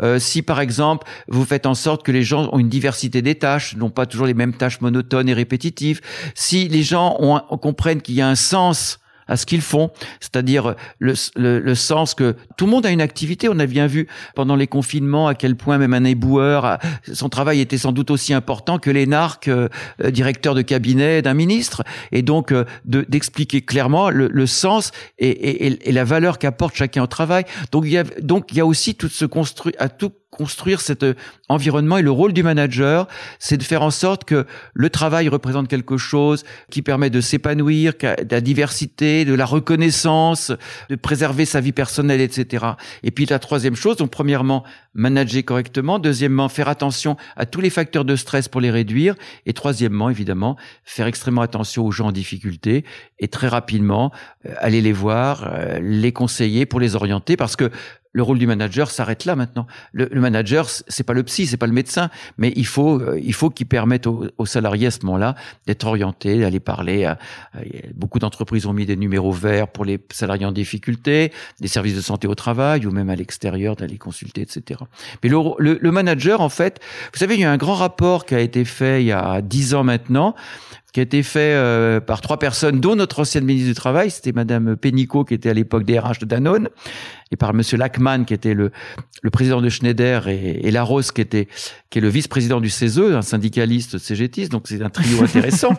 Euh, 0.01 0.19
si 0.19 0.41
par 0.41 0.59
exemple 0.59 1.07
vous 1.27 1.45
faites 1.45 1.65
en 1.65 1.75
sorte 1.75 2.03
que 2.03 2.11
les 2.11 2.23
gens 2.23 2.49
ont 2.53 2.59
une 2.59 2.69
diversité 2.69 3.21
des 3.21 3.35
tâches, 3.35 3.75
n'ont 3.75 3.89
pas 3.89 4.05
toujours 4.05 4.27
les 4.27 4.33
mêmes 4.33 4.53
tâches 4.53 4.81
monotones 4.81 5.29
et 5.29 5.33
répétitives, 5.33 6.01
si 6.35 6.67
les 6.67 6.83
gens 6.83 7.17
ont, 7.19 7.41
comprennent 7.57 8.01
qu'il 8.01 8.15
y 8.15 8.21
a 8.21 8.27
un 8.27 8.35
sens 8.35 8.99
à 9.29 9.37
ce 9.37 9.45
qu'ils 9.45 9.61
font, 9.61 9.91
c'est-à-dire 10.19 10.75
le, 10.97 11.13
le, 11.35 11.75
sens 11.75 12.15
que 12.15 12.35
tout 12.57 12.65
le 12.65 12.71
monde 12.71 12.85
a 12.85 12.89
une 12.89 12.99
activité. 12.99 13.47
On 13.47 13.59
a 13.59 13.67
bien 13.67 13.87
vu 13.87 14.07
pendant 14.35 14.55
les 14.55 14.67
confinements 14.67 15.27
à 15.27 15.35
quel 15.35 15.55
point 15.55 15.77
même 15.77 15.93
un 15.93 16.03
éboueur, 16.03 16.79
son 17.13 17.29
travail 17.29 17.61
était 17.61 17.77
sans 17.77 17.91
doute 17.91 18.09
aussi 18.09 18.33
important 18.33 18.79
que 18.79 18.89
l'énarque 18.89 19.47
euh, 19.47 19.69
euh, 20.03 20.09
directeur 20.09 20.55
de 20.55 20.63
cabinet 20.63 21.21
d'un 21.21 21.35
ministre. 21.35 21.83
Et 22.11 22.23
donc 22.23 22.51
euh, 22.51 22.65
d'expliquer 22.85 23.61
clairement 23.61 24.09
le, 24.09 24.27
le 24.27 24.47
sens 24.47 24.91
et, 25.19 25.29
et, 25.29 25.89
et, 25.89 25.91
la 25.91 26.03
valeur 26.03 26.39
qu'apporte 26.39 26.75
chacun 26.75 27.03
au 27.03 27.07
travail. 27.07 27.45
Donc 27.71 27.83
il 27.85 27.91
y 27.91 27.97
a 27.97 28.03
donc 28.03 28.47
il 28.51 28.57
y 28.57 28.61
a 28.61 28.65
aussi 28.65 28.95
tout 28.95 29.09
ce 29.09 29.25
construit 29.25 29.75
à 29.77 29.89
tout 29.89 30.11
construire 30.31 30.81
cet 30.81 31.03
euh, 31.03 31.15
environnement 31.47 31.97
et 31.97 32.01
le 32.01 32.11
rôle 32.11 32.33
du 32.33 32.43
manager, 32.43 33.07
c'est 33.39 33.57
de 33.57 33.63
faire 33.63 33.81
en 33.81 33.91
sorte 33.91 34.25
que 34.25 34.45
le 34.73 34.89
travail 34.89 35.27
représente 35.29 35.67
quelque 35.67 35.97
chose 35.97 36.43
qui 36.69 36.81
permet 36.81 37.09
de 37.09 37.21
s'épanouir, 37.21 37.93
de 38.01 38.27
la 38.29 38.41
diversité, 38.41 39.25
de 39.25 39.33
la 39.33 39.45
reconnaissance, 39.45 40.51
de 40.89 40.95
préserver 40.95 41.45
sa 41.45 41.61
vie 41.61 41.71
personnelle, 41.71 42.21
etc. 42.21 42.65
Et 43.03 43.11
puis 43.11 43.25
la 43.25 43.39
troisième 43.39 43.75
chose, 43.75 43.97
donc 43.97 44.11
premièrement, 44.11 44.63
manager 44.93 45.43
correctement, 45.43 45.99
deuxièmement, 45.99 46.49
faire 46.49 46.67
attention 46.67 47.17
à 47.35 47.45
tous 47.45 47.61
les 47.61 47.69
facteurs 47.69 48.05
de 48.05 48.15
stress 48.15 48.47
pour 48.47 48.61
les 48.61 48.71
réduire, 48.71 49.15
et 49.45 49.53
troisièmement, 49.53 50.09
évidemment, 50.09 50.57
faire 50.83 51.07
extrêmement 51.07 51.41
attention 51.41 51.85
aux 51.85 51.91
gens 51.91 52.07
en 52.07 52.11
difficulté 52.11 52.85
et 53.19 53.27
très 53.27 53.47
rapidement 53.47 54.11
euh, 54.45 54.53
aller 54.57 54.81
les 54.81 54.93
voir, 54.93 55.51
euh, 55.51 55.79
les 55.81 56.11
conseiller 56.11 56.65
pour 56.65 56.79
les 56.79 56.95
orienter, 56.95 57.37
parce 57.37 57.55
que 57.55 57.71
le 58.19 58.23
rôle 58.23 58.37
du 58.37 58.47
manager 58.47 58.91
s'arrête 58.91 59.23
là 59.23 59.37
maintenant. 59.37 59.65
Le, 59.93 60.09
le 60.11 60.19
manager, 60.19 60.69
c'est 60.69 61.05
pas 61.05 61.13
le 61.13 61.23
psy, 61.23 61.47
c'est 61.47 61.55
pas 61.55 61.67
le 61.67 61.73
médecin, 61.73 62.09
mais 62.37 62.51
il 62.57 62.65
faut, 62.65 62.99
euh, 62.99 63.17
il 63.23 63.33
faut 63.33 63.49
qu'il 63.49 63.65
permette 63.65 64.07
aux, 64.07 64.45
salariés 64.45 64.87
à 64.87 64.91
ce 64.91 65.05
moment-là 65.05 65.35
d'être 65.67 65.85
orientés, 65.85 66.39
d'aller 66.39 66.59
parler. 66.59 67.13
Beaucoup 67.95 68.19
d'entreprises 68.19 68.65
ont 68.65 68.73
mis 68.73 68.85
des 68.85 68.97
numéros 68.97 69.31
verts 69.31 69.69
pour 69.69 69.85
les 69.85 69.99
salariés 70.11 70.45
en 70.45 70.51
difficulté, 70.51 71.31
des 71.61 71.69
services 71.69 71.95
de 71.95 72.01
santé 72.01 72.27
au 72.27 72.35
travail 72.35 72.85
ou 72.85 72.91
même 72.91 73.09
à 73.09 73.15
l'extérieur 73.15 73.77
d'aller 73.77 73.97
consulter, 73.97 74.41
etc. 74.41 74.81
Mais 75.23 75.29
le, 75.29 75.77
le, 75.79 75.91
manager, 75.91 76.41
en 76.41 76.49
fait, 76.49 76.81
vous 77.13 77.19
savez, 77.19 77.35
il 77.35 77.41
y 77.41 77.45
a 77.45 77.51
un 77.51 77.57
grand 77.57 77.75
rapport 77.75 78.25
qui 78.25 78.35
a 78.35 78.41
été 78.41 78.65
fait 78.65 79.01
il 79.01 79.07
y 79.07 79.13
a 79.13 79.41
dix 79.41 79.75
ans 79.75 79.85
maintenant 79.85 80.35
qui 80.93 80.99
a 80.99 81.03
été 81.03 81.21
fait 81.21 81.53
euh, 81.53 81.99
par 81.99 82.21
trois 82.21 82.39
personnes, 82.39 82.79
dont 82.79 82.95
notre 82.95 83.19
ancienne 83.19 83.45
ministre 83.45 83.69
du 83.69 83.75
Travail, 83.75 84.09
c'était 84.09 84.31
Madame 84.31 84.75
Pénicaud, 84.75 85.23
qui 85.23 85.35
était 85.35 85.49
à 85.49 85.53
l'époque 85.53 85.83
DRH 85.85 86.19
de 86.19 86.25
Danone, 86.25 86.69
et 87.31 87.35
par 87.35 87.53
Monsieur 87.53 87.77
Lachman, 87.77 88.25
qui 88.25 88.33
était 88.33 88.55
le, 88.55 88.71
le 89.21 89.29
président 89.29 89.61
de 89.61 89.69
Schneider, 89.69 90.27
et, 90.27 90.61
et 90.63 90.71
Larose, 90.71 91.11
qui 91.11 91.21
était 91.21 91.47
qui 91.89 91.97
est 91.97 92.01
le 92.01 92.09
vice-président 92.09 92.59
du 92.59 92.69
CESE, 92.69 92.99
un 92.99 93.21
syndicaliste 93.21 93.97
CGTiste, 93.97 94.51
donc 94.51 94.67
c'est 94.67 94.81
un 94.81 94.89
trio 94.89 95.23
intéressant. 95.23 95.73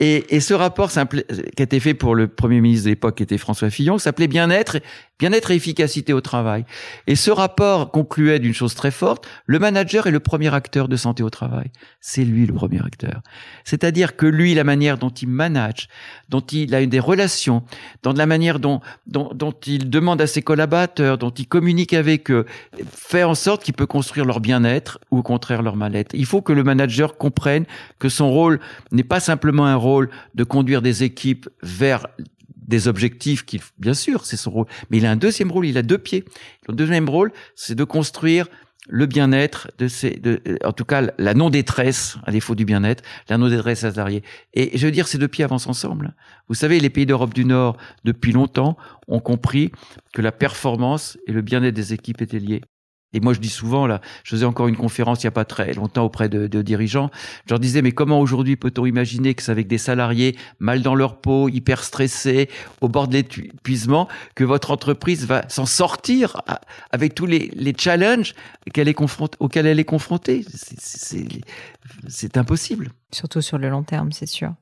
et, 0.00 0.34
et, 0.34 0.40
ce 0.40 0.54
rapport 0.54 0.90
qui 0.90 0.98
a 0.98 1.62
été 1.62 1.80
fait 1.80 1.94
pour 1.94 2.14
le 2.14 2.28
premier 2.28 2.60
ministre 2.60 2.84
de 2.84 2.90
l'époque, 2.90 3.16
qui 3.16 3.22
était 3.22 3.38
François 3.38 3.70
Fillon, 3.70 3.98
s'appelait 3.98 4.28
Bien-être, 4.28 4.78
bien-être 5.18 5.50
et 5.50 5.54
efficacité 5.54 6.12
au 6.12 6.20
travail. 6.20 6.64
Et 7.06 7.16
ce 7.16 7.30
rapport 7.30 7.90
concluait 7.90 8.38
d'une 8.38 8.54
chose 8.54 8.74
très 8.74 8.90
forte 8.90 9.26
le 9.46 9.58
manager 9.58 10.06
est 10.06 10.10
le 10.10 10.20
premier 10.20 10.52
acteur 10.54 10.88
de 10.88 10.96
santé 10.96 11.22
au 11.22 11.30
travail. 11.30 11.70
C'est 12.00 12.24
lui 12.24 12.46
le 12.46 12.54
premier 12.54 12.80
acteur. 12.84 13.22
C'est-à-dire 13.64 14.16
que 14.16 14.26
lui, 14.26 14.54
la 14.54 14.64
manière 14.64 14.98
dont 14.98 15.10
il 15.10 15.28
manage, 15.28 15.88
dont 16.28 16.40
il 16.40 16.74
a 16.74 16.84
des 16.84 17.00
relations, 17.00 17.62
dans 18.02 18.12
la 18.12 18.26
manière 18.26 18.58
dont, 18.58 18.80
dont, 19.06 19.30
dont 19.34 19.54
il 19.66 19.90
demande 19.90 20.20
à 20.20 20.26
ses 20.26 20.42
collaborateurs, 20.42 21.18
dont 21.18 21.30
il 21.30 21.46
communique 21.46 21.92
avec 21.92 22.30
eux, 22.30 22.46
fait 22.90 23.24
en 23.24 23.34
sorte 23.34 23.64
qu'il 23.64 23.74
peut 23.74 23.86
construire 23.86 24.24
leur 24.24 24.40
bien-être 24.40 24.98
ou 25.10 25.18
au 25.18 25.22
contraire 25.22 25.62
leur 25.62 25.76
mal-être. 25.76 26.14
Il 26.14 26.26
faut 26.26 26.42
que 26.42 26.52
le 26.52 26.64
manager 26.64 27.16
comprenne 27.16 27.64
que 27.98 28.08
son 28.08 28.30
rôle 28.30 28.60
n'est 28.92 29.04
pas 29.04 29.20
simplement 29.20 29.66
un 29.66 29.76
rôle 29.76 30.10
de 30.34 30.44
conduire 30.44 30.82
des 30.82 31.02
équipes 31.02 31.48
vers 31.62 32.06
des 32.66 32.88
objectifs 32.88 33.44
qui, 33.44 33.60
bien 33.78 33.94
sûr, 33.94 34.24
c'est 34.24 34.36
son 34.36 34.50
rôle, 34.50 34.66
mais 34.90 34.98
il 34.98 35.06
a 35.06 35.10
un 35.10 35.16
deuxième 35.16 35.50
rôle, 35.50 35.66
il 35.66 35.78
a 35.78 35.82
deux 35.82 35.98
pieds. 35.98 36.24
Le 36.68 36.74
deuxième 36.74 37.08
rôle, 37.08 37.32
c'est 37.54 37.74
de 37.74 37.84
construire 37.84 38.46
le 38.86 39.06
bien-être 39.06 39.70
de 39.78 39.88
ces, 39.88 40.10
de, 40.10 40.40
en 40.64 40.72
tout 40.72 40.84
cas 40.84 41.10
la 41.18 41.34
non-détresse, 41.34 42.18
à 42.24 42.32
défaut 42.32 42.54
du 42.54 42.64
bien-être, 42.64 43.02
la 43.28 43.38
non-détresse 43.38 43.80
salariée. 43.80 44.22
Et 44.52 44.76
je 44.76 44.86
veux 44.86 44.92
dire, 44.92 45.08
ces 45.08 45.18
deux 45.18 45.28
pieds 45.28 45.44
avancent 45.44 45.66
ensemble. 45.66 46.14
Vous 46.48 46.54
savez, 46.54 46.80
les 46.80 46.90
pays 46.90 47.06
d'Europe 47.06 47.32
du 47.32 47.44
Nord, 47.44 47.76
depuis 48.04 48.32
longtemps, 48.32 48.76
ont 49.08 49.20
compris 49.20 49.72
que 50.12 50.22
la 50.22 50.32
performance 50.32 51.18
et 51.26 51.32
le 51.32 51.42
bien-être 51.42 51.74
des 51.74 51.92
équipes 51.94 52.20
étaient 52.20 52.38
liés. 52.38 52.60
Et 53.14 53.20
moi, 53.20 53.32
je 53.32 53.38
dis 53.38 53.48
souvent, 53.48 53.86
là, 53.86 54.00
je 54.24 54.30
faisais 54.30 54.44
encore 54.44 54.68
une 54.68 54.76
conférence 54.76 55.22
il 55.22 55.26
n'y 55.26 55.28
a 55.28 55.32
pas 55.32 55.44
très 55.44 55.72
longtemps 55.72 56.04
auprès 56.04 56.28
de, 56.28 56.62
dirigeants. 56.62 57.10
Je 57.46 57.50
leur 57.50 57.60
disais, 57.60 57.80
mais 57.80 57.92
comment 57.92 58.20
aujourd'hui 58.20 58.56
peut-on 58.56 58.86
imaginer 58.86 59.34
que 59.34 59.42
c'est 59.42 59.52
avec 59.52 59.68
des 59.68 59.78
salariés 59.78 60.36
mal 60.58 60.82
dans 60.82 60.94
leur 60.94 61.16
peau, 61.20 61.48
hyper 61.48 61.84
stressés, 61.84 62.50
au 62.80 62.88
bord 62.88 63.08
de 63.08 63.14
l'épuisement, 63.14 64.08
que 64.34 64.44
votre 64.44 64.72
entreprise 64.72 65.26
va 65.26 65.48
s'en 65.48 65.66
sortir 65.66 66.42
avec 66.90 67.14
tous 67.14 67.26
les, 67.26 67.50
challenges 67.78 68.34
auxquels 68.66 68.88
elle 69.66 69.78
est 69.78 69.84
confrontée? 69.84 70.44
Impossible. 72.34 72.90
Surtout 73.12 73.40
sur 73.40 73.58
le 73.58 73.68
long 73.68 73.82
terme, 73.82 74.12
c'est 74.12 74.26
sûr. 74.26 74.52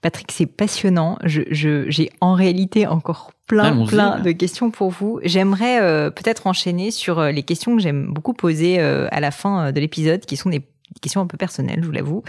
Patrick, 0.00 0.30
c'est 0.32 0.46
passionnant. 0.46 1.18
J'ai 1.24 1.46
je, 1.50 2.08
en 2.20 2.34
réalité 2.34 2.86
encore 2.86 3.32
plein, 3.46 3.86
plein 3.86 4.20
de 4.20 4.32
questions 4.32 4.70
pour 4.70 4.90
vous. 4.90 5.20
J'aimerais 5.24 5.80
euh, 5.80 6.10
peut-être 6.10 6.46
enchaîner 6.46 6.90
sur 6.90 7.18
euh, 7.18 7.30
les 7.30 7.42
questions 7.42 7.76
que 7.76 7.82
j'aime 7.82 8.12
beaucoup 8.12 8.32
poser 8.32 8.78
euh, 8.80 9.08
à 9.10 9.20
la 9.20 9.30
fin 9.30 9.72
de 9.72 9.80
l'épisode, 9.80 10.20
qui 10.20 10.36
sont 10.36 10.50
des 10.50 10.62
questions 11.00 11.20
un 11.20 11.26
peu 11.26 11.36
personnelles, 11.36 11.80
je 11.80 11.86
vous 11.86 11.92
l'avoue. 11.92 12.22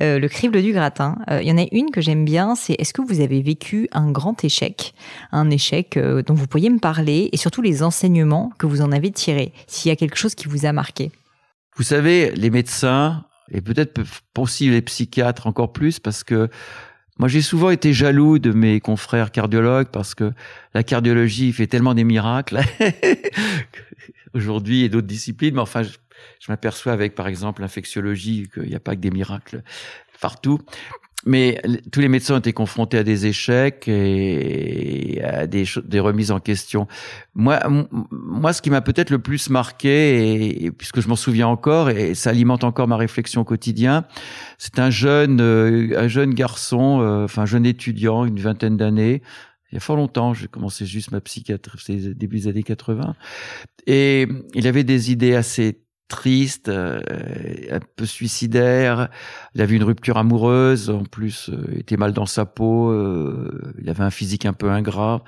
le 0.00 0.26
crible 0.26 0.60
du 0.60 0.72
gratin. 0.72 1.16
Il 1.30 1.46
y 1.46 1.52
en 1.52 1.58
a 1.58 1.66
une 1.72 1.90
que 1.90 2.00
j'aime 2.00 2.24
bien, 2.24 2.54
c'est 2.54 2.74
est-ce 2.74 2.92
que 2.92 3.00
vous 3.00 3.20
avez 3.20 3.40
vécu 3.40 3.88
un 3.92 4.10
grand 4.10 4.44
échec, 4.44 4.94
un 5.30 5.48
échec 5.48 5.96
dont 6.26 6.34
vous 6.34 6.46
pourriez 6.46 6.70
me 6.70 6.80
parler, 6.80 7.30
et 7.32 7.36
surtout 7.36 7.62
les 7.62 7.82
enseignements 7.82 8.52
que 8.58 8.66
vous 8.66 8.82
en 8.82 8.92
avez 8.92 9.10
tirés, 9.12 9.52
s'il 9.68 9.88
y 9.88 9.92
a 9.92 9.96
quelque 9.96 10.16
chose 10.16 10.34
qui 10.34 10.48
vous 10.48 10.66
a 10.66 10.72
marqué? 10.72 11.12
Vous 11.76 11.84
savez, 11.84 12.32
les 12.32 12.50
médecins, 12.50 13.24
et 13.50 13.60
peut-être 13.60 14.00
aussi 14.38 14.70
les 14.70 14.82
psychiatres 14.82 15.46
encore 15.46 15.72
plus, 15.72 15.98
parce 15.98 16.24
que 16.24 16.48
Moi, 17.18 17.28
j'ai 17.28 17.42
souvent 17.42 17.68
été 17.68 17.92
jaloux 17.92 18.38
de 18.38 18.50
mes 18.50 18.80
confrères 18.80 19.30
cardiologues 19.30 19.88
parce 19.88 20.14
que 20.14 20.32
la 20.72 20.82
cardiologie 20.82 21.52
fait 21.52 21.66
tellement 21.66 21.92
des 21.92 22.04
miracles 22.04 22.60
aujourd'hui 24.34 24.84
et 24.84 24.88
d'autres 24.88 25.06
disciplines. 25.06 25.54
Mais 25.54 25.60
enfin, 25.60 25.82
je, 26.40 26.50
m'aperçois 26.50 26.92
avec, 26.92 27.14
par 27.14 27.28
exemple, 27.28 27.62
l'infectiologie 27.62 28.48
qu'il 28.52 28.68
n'y 28.68 28.74
a 28.74 28.80
pas 28.80 28.94
que 28.94 29.00
des 29.00 29.10
miracles 29.10 29.62
partout. 30.20 30.60
Mais 31.26 31.60
tous 31.92 32.00
les 32.00 32.08
médecins 32.08 32.36
ont 32.36 32.38
été 32.38 32.54
confrontés 32.54 32.96
à 32.96 33.04
des 33.04 33.26
échecs 33.26 33.86
et 33.88 35.20
à 35.22 35.46
des, 35.46 35.64
remises 36.00 36.30
en 36.30 36.40
question. 36.40 36.86
Moi, 37.34 37.60
moi, 38.10 38.54
ce 38.54 38.62
qui 38.62 38.70
m'a 38.70 38.80
peut-être 38.80 39.10
le 39.10 39.18
plus 39.18 39.50
marqué, 39.50 40.70
puisque 40.78 41.00
je 41.00 41.08
m'en 41.08 41.16
souviens 41.16 41.48
encore, 41.48 41.90
et 41.90 42.14
ça 42.14 42.30
alimente 42.30 42.64
encore 42.64 42.88
ma 42.88 42.96
réflexion 42.96 43.42
au 43.42 43.44
quotidien, 43.44 44.06
c'est 44.56 44.78
un 44.78 44.88
jeune, 44.88 45.42
euh, 45.42 45.98
un 45.98 46.08
jeune 46.08 46.32
garçon, 46.32 47.00
euh, 47.02 47.24
enfin 47.24 47.42
un 47.42 47.46
jeune 47.46 47.66
étudiant, 47.66 48.24
une 48.24 48.40
vingtaine 48.40 48.78
d'années, 48.78 49.20
il 49.70 49.74
y 49.74 49.76
a 49.76 49.80
fort 49.80 49.96
longtemps, 49.96 50.32
j'ai 50.32 50.48
commencé 50.48 50.86
juste 50.86 51.12
ma 51.12 51.20
psychiatrie, 51.20 51.78
c'est 51.84 52.14
début 52.14 52.38
des 52.38 52.48
années 52.48 52.62
80, 52.62 53.14
et 53.86 54.26
il 54.54 54.66
avait 54.66 54.84
des 54.84 55.12
idées 55.12 55.34
assez 55.34 55.80
triste, 56.10 56.68
euh, 56.68 57.00
un 57.70 57.80
peu 57.96 58.04
suicidaire. 58.04 59.08
Il 59.54 59.62
avait 59.62 59.76
une 59.76 59.84
rupture 59.84 60.18
amoureuse, 60.18 60.90
en 60.90 61.04
plus, 61.04 61.48
euh, 61.48 61.64
il 61.72 61.78
était 61.78 61.96
mal 61.96 62.12
dans 62.12 62.26
sa 62.26 62.44
peau. 62.44 62.90
Euh, 62.90 63.72
il 63.80 63.88
avait 63.88 64.04
un 64.04 64.10
physique 64.10 64.44
un 64.44 64.52
peu 64.52 64.68
ingrat. 64.70 65.24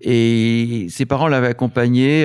Et 0.00 0.86
ses 0.88 1.04
parents 1.04 1.28
l'avaient 1.28 1.48
accompagné, 1.48 2.24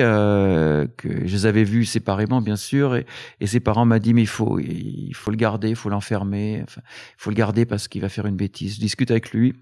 que 0.96 1.26
je 1.26 1.32
les 1.32 1.46
avais 1.46 1.64
vus 1.64 1.84
séparément, 1.84 2.40
bien 2.40 2.56
sûr. 2.56 2.96
Et, 2.96 3.04
et 3.40 3.46
ses 3.46 3.60
parents 3.60 3.84
m'ont 3.84 3.98
dit, 3.98 4.14
mais 4.14 4.22
il 4.22 4.26
faut, 4.26 4.58
il 4.58 5.12
faut 5.14 5.30
le 5.30 5.36
garder, 5.36 5.68
il 5.68 5.76
faut 5.76 5.90
l'enfermer. 5.90 6.60
Enfin, 6.62 6.80
il 6.86 7.20
faut 7.22 7.30
le 7.30 7.36
garder 7.36 7.66
parce 7.66 7.88
qu'il 7.88 8.00
va 8.00 8.08
faire 8.08 8.26
une 8.26 8.36
bêtise. 8.36 8.76
Je 8.76 8.80
discute 8.80 9.10
avec 9.10 9.32
lui. 9.32 9.54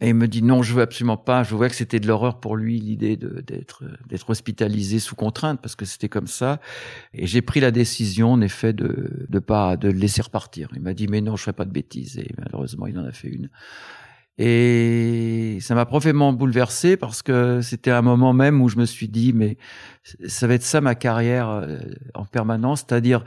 Et 0.00 0.08
il 0.08 0.14
me 0.14 0.26
dit 0.26 0.42
non, 0.42 0.62
je 0.62 0.74
veux 0.74 0.82
absolument 0.82 1.16
pas. 1.16 1.44
Je 1.44 1.54
vois 1.54 1.68
que 1.68 1.74
c'était 1.74 2.00
de 2.00 2.06
l'horreur 2.06 2.40
pour 2.40 2.56
lui 2.56 2.80
l'idée 2.80 3.16
d'être 3.16 3.84
d'être 4.08 4.30
hospitalisé 4.30 4.98
sous 4.98 5.14
contrainte 5.14 5.60
parce 5.62 5.76
que 5.76 5.84
c'était 5.84 6.08
comme 6.08 6.26
ça. 6.26 6.60
Et 7.12 7.26
j'ai 7.26 7.42
pris 7.42 7.60
la 7.60 7.70
décision 7.70 8.32
en 8.32 8.40
effet 8.40 8.72
de 8.72 9.26
de 9.28 9.38
pas 9.38 9.76
de 9.76 9.88
le 9.88 9.98
laisser 9.98 10.22
repartir. 10.22 10.68
Il 10.74 10.82
m'a 10.82 10.94
dit 10.94 11.06
mais 11.06 11.20
non, 11.20 11.36
je 11.36 11.42
ferai 11.42 11.52
pas 11.52 11.64
de 11.64 11.72
bêtises. 11.72 12.18
Et 12.18 12.28
malheureusement, 12.38 12.86
il 12.86 12.98
en 12.98 13.04
a 13.04 13.12
fait 13.12 13.28
une. 13.28 13.50
Et 14.36 15.58
ça 15.60 15.76
m'a 15.76 15.86
profondément 15.86 16.32
bouleversé 16.32 16.96
parce 16.96 17.22
que 17.22 17.60
c'était 17.60 17.92
un 17.92 18.02
moment 18.02 18.32
même 18.32 18.60
où 18.60 18.68
je 18.68 18.78
me 18.78 18.84
suis 18.84 19.08
dit 19.08 19.32
mais 19.32 19.56
ça 20.26 20.48
va 20.48 20.54
être 20.54 20.64
ça 20.64 20.80
ma 20.80 20.96
carrière 20.96 21.48
euh, 21.48 21.78
en 22.14 22.24
permanence, 22.24 22.80
c'est-à-dire 22.80 23.24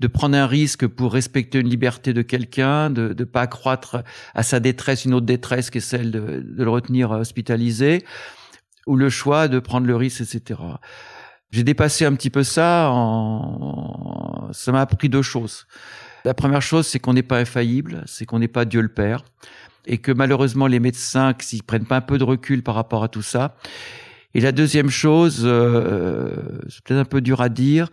de 0.00 0.06
prendre 0.06 0.36
un 0.36 0.46
risque 0.46 0.86
pour 0.86 1.12
respecter 1.12 1.60
une 1.60 1.68
liberté 1.68 2.12
de 2.12 2.22
quelqu'un, 2.22 2.90
de 2.90 3.14
ne 3.16 3.24
pas 3.24 3.42
accroître 3.42 4.02
à 4.34 4.42
sa 4.42 4.58
détresse 4.58 5.04
une 5.04 5.14
autre 5.14 5.26
détresse 5.26 5.70
qui 5.70 5.78
est 5.78 5.82
celle 5.82 6.10
de, 6.10 6.20
de, 6.20 6.64
le 6.64 6.70
retenir 6.70 7.10
hospitalisé, 7.10 8.04
ou 8.86 8.96
le 8.96 9.10
choix 9.10 9.46
de 9.46 9.58
prendre 9.58 9.86
le 9.86 9.94
risque, 9.94 10.22
etc. 10.22 10.58
J'ai 11.50 11.64
dépassé 11.64 12.04
un 12.04 12.14
petit 12.14 12.30
peu 12.30 12.42
ça. 12.42 12.88
En... 12.90 14.48
Ça 14.52 14.72
m'a 14.72 14.80
appris 14.80 15.08
deux 15.08 15.22
choses. 15.22 15.66
La 16.24 16.34
première 16.34 16.62
chose, 16.62 16.86
c'est 16.86 16.98
qu'on 16.98 17.14
n'est 17.14 17.22
pas 17.22 17.38
infaillible, 17.38 18.02
c'est 18.06 18.24
qu'on 18.24 18.38
n'est 18.38 18.48
pas 18.48 18.64
Dieu 18.64 18.80
le 18.80 18.88
Père, 18.88 19.24
et 19.86 19.98
que 19.98 20.12
malheureusement 20.12 20.66
les 20.66 20.80
médecins, 20.80 21.34
s'ils 21.40 21.62
prennent 21.62 21.86
pas 21.86 21.96
un 21.96 22.02
peu 22.02 22.18
de 22.18 22.24
recul 22.24 22.62
par 22.62 22.74
rapport 22.74 23.02
à 23.02 23.08
tout 23.08 23.22
ça. 23.22 23.56
Et 24.34 24.40
la 24.40 24.52
deuxième 24.52 24.90
chose, 24.90 25.42
euh, 25.44 26.30
c'est 26.68 26.84
peut-être 26.84 27.00
un 27.00 27.04
peu 27.04 27.20
dur 27.20 27.40
à 27.40 27.48
dire, 27.48 27.88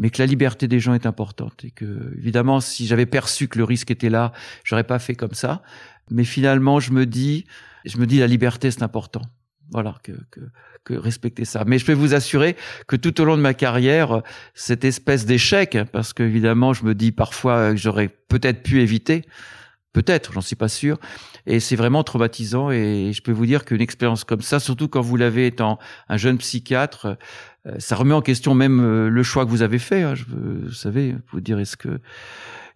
mais 0.00 0.10
que 0.10 0.20
la 0.20 0.26
liberté 0.26 0.66
des 0.66 0.80
gens 0.80 0.94
est 0.94 1.06
importante 1.06 1.64
et 1.64 1.70
que 1.70 2.12
évidemment 2.16 2.60
si 2.60 2.86
j'avais 2.86 3.06
perçu 3.06 3.46
que 3.46 3.58
le 3.58 3.64
risque 3.64 3.90
était 3.90 4.10
là, 4.10 4.32
j'aurais 4.64 4.84
pas 4.84 4.98
fait 4.98 5.14
comme 5.14 5.34
ça. 5.34 5.62
Mais 6.10 6.24
finalement, 6.24 6.80
je 6.80 6.90
me 6.90 7.06
dis, 7.06 7.44
je 7.84 7.98
me 7.98 8.06
dis 8.06 8.18
la 8.18 8.26
liberté 8.26 8.70
c'est 8.70 8.82
important. 8.82 9.22
Voilà 9.70 9.94
que, 10.02 10.12
que 10.32 10.40
que 10.84 10.94
respecter 10.94 11.44
ça. 11.44 11.64
Mais 11.66 11.78
je 11.78 11.84
peux 11.84 11.92
vous 11.92 12.14
assurer 12.14 12.56
que 12.86 12.96
tout 12.96 13.20
au 13.20 13.24
long 13.24 13.36
de 13.36 13.42
ma 13.42 13.54
carrière, 13.54 14.22
cette 14.54 14.84
espèce 14.84 15.26
d'échec, 15.26 15.78
parce 15.92 16.12
qu'évidemment, 16.12 16.72
je 16.72 16.84
me 16.84 16.94
dis 16.94 17.12
parfois 17.12 17.72
que 17.72 17.76
j'aurais 17.76 18.08
peut-être 18.08 18.62
pu 18.62 18.80
éviter, 18.80 19.24
peut-être, 19.92 20.32
j'en 20.32 20.40
suis 20.40 20.56
pas 20.56 20.68
sûr, 20.68 20.98
et 21.46 21.60
c'est 21.60 21.76
vraiment 21.76 22.04
traumatisant. 22.04 22.70
Et 22.70 23.12
je 23.12 23.22
peux 23.22 23.32
vous 23.32 23.46
dire 23.46 23.64
qu'une 23.64 23.80
expérience 23.80 24.24
comme 24.24 24.40
ça, 24.40 24.60
surtout 24.60 24.88
quand 24.88 25.00
vous 25.00 25.16
l'avez 25.16 25.46
étant 25.46 25.78
un 26.08 26.16
jeune 26.16 26.38
psychiatre, 26.38 27.06
euh, 27.06 27.14
ça 27.78 27.96
remet 27.96 28.14
en 28.14 28.22
question 28.22 28.54
même 28.54 28.80
euh, 28.80 29.08
le 29.08 29.22
choix 29.22 29.44
que 29.44 29.50
vous 29.50 29.62
avez 29.62 29.78
fait. 29.78 30.02
Hein. 30.02 30.14
Je 30.14 30.24
veux, 30.24 30.66
vous 30.66 30.72
savez, 30.72 31.16
vous 31.30 31.40
dire 31.40 31.58
est-ce 31.58 31.76
que 31.76 32.00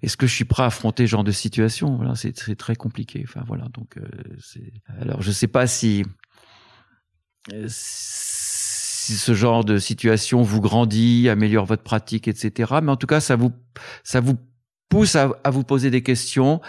est-ce 0.02 0.16
que 0.16 0.26
je 0.26 0.34
suis 0.34 0.44
prêt 0.44 0.62
à 0.62 0.66
affronter 0.66 1.06
ce 1.06 1.12
genre 1.12 1.24
de 1.24 1.32
situation? 1.32 1.96
Voilà, 1.96 2.14
c'est 2.14 2.56
très 2.56 2.76
compliqué. 2.76 3.24
Enfin 3.26 3.42
voilà, 3.46 3.68
donc 3.72 3.96
euh. 3.96 4.06
Alors 5.00 5.22
je 5.22 5.30
sais 5.30 5.48
pas 5.48 5.66
si 5.66 6.04
si 7.68 9.16
ce 9.16 9.34
genre 9.34 9.64
de 9.64 9.78
situation 9.78 10.42
vous 10.42 10.60
grandit, 10.60 11.28
améliore 11.28 11.66
votre 11.66 11.82
pratique, 11.82 12.28
etc. 12.28 12.74
Mais 12.82 12.90
en 12.90 12.96
tout 12.96 13.06
cas, 13.06 13.20
ça 13.20 13.36
vous 13.36 13.52
ça 14.02 14.20
vous 14.20 14.36
pousse 14.90 15.16
à, 15.16 15.30
à 15.44 15.50
vous 15.50 15.64
poser 15.64 15.90
des 15.90 16.02
questions 16.02 16.60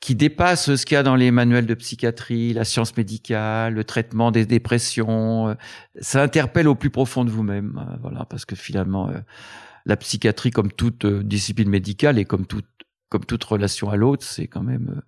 qui 0.00 0.14
dépasse 0.14 0.74
ce 0.76 0.86
qu'il 0.86 0.94
y 0.94 0.98
a 0.98 1.02
dans 1.02 1.16
les 1.16 1.30
manuels 1.30 1.66
de 1.66 1.74
psychiatrie, 1.74 2.52
la 2.52 2.64
science 2.64 2.96
médicale, 2.96 3.74
le 3.74 3.84
traitement 3.84 4.30
des 4.30 4.46
dépressions. 4.46 5.48
Euh, 5.48 5.54
ça 6.00 6.22
interpelle 6.22 6.68
au 6.68 6.74
plus 6.74 6.90
profond 6.90 7.24
de 7.24 7.30
vous-même, 7.30 7.78
euh, 7.78 7.96
voilà, 8.00 8.24
parce 8.24 8.44
que 8.44 8.54
finalement, 8.54 9.08
euh, 9.08 9.18
la 9.86 9.96
psychiatrie, 9.96 10.50
comme 10.50 10.70
toute 10.70 11.04
discipline 11.06 11.68
médicale 11.68 12.18
et 12.18 12.24
comme 12.24 12.46
toute 12.46 12.66
comme 13.10 13.24
toute 13.24 13.42
relation 13.42 13.88
à 13.88 13.96
l'autre, 13.96 14.22
c'est 14.22 14.48
quand 14.48 14.62
même 14.62 15.00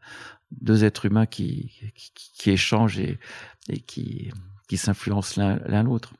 deux 0.53 0.85
êtres 0.85 1.05
humains 1.05 1.27
qui 1.27 1.71
qui, 1.95 2.51
échangent 2.51 2.99
et, 2.99 3.19
et 3.69 3.81
qui 3.81 4.31
qui 4.69 4.79
s'influencent 4.79 5.39
l'un 5.39 5.83
l'autre. 5.83 6.15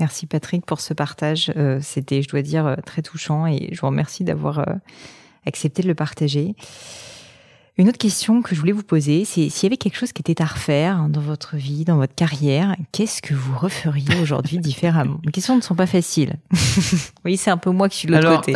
Merci 0.00 0.26
Patrick 0.26 0.66
pour 0.66 0.80
ce 0.80 0.94
partage. 0.94 1.52
C'était, 1.80 2.22
je 2.22 2.28
dois 2.28 2.42
dire, 2.42 2.76
très 2.84 3.02
touchant 3.02 3.46
et 3.46 3.68
je 3.70 3.80
vous 3.80 3.86
remercie 3.86 4.24
d'avoir 4.24 4.66
accepté 5.46 5.82
de 5.82 5.88
le 5.88 5.94
partager. 5.94 6.56
Une 7.80 7.88
autre 7.88 7.96
question 7.96 8.42
que 8.42 8.54
je 8.54 8.60
voulais 8.60 8.72
vous 8.72 8.82
poser, 8.82 9.24
c'est 9.24 9.48
s'il 9.48 9.62
y 9.62 9.66
avait 9.68 9.78
quelque 9.78 9.96
chose 9.96 10.12
qui 10.12 10.20
était 10.20 10.42
à 10.42 10.44
refaire 10.44 11.08
dans 11.08 11.22
votre 11.22 11.56
vie, 11.56 11.86
dans 11.86 11.96
votre 11.96 12.14
carrière, 12.14 12.76
qu'est-ce 12.92 13.22
que 13.22 13.32
vous 13.32 13.56
referiez 13.56 14.20
aujourd'hui 14.20 14.58
différemment? 14.60 15.18
Les 15.24 15.32
questions 15.32 15.56
ne 15.56 15.62
sont 15.62 15.74
pas 15.74 15.86
faciles. 15.86 16.34
oui, 17.24 17.38
c'est 17.38 17.50
un 17.50 17.56
peu 17.56 17.70
moi 17.70 17.88
qui 17.88 17.96
suis 17.96 18.08
de 18.08 18.12
l'autre 18.12 18.36
côté. 18.36 18.52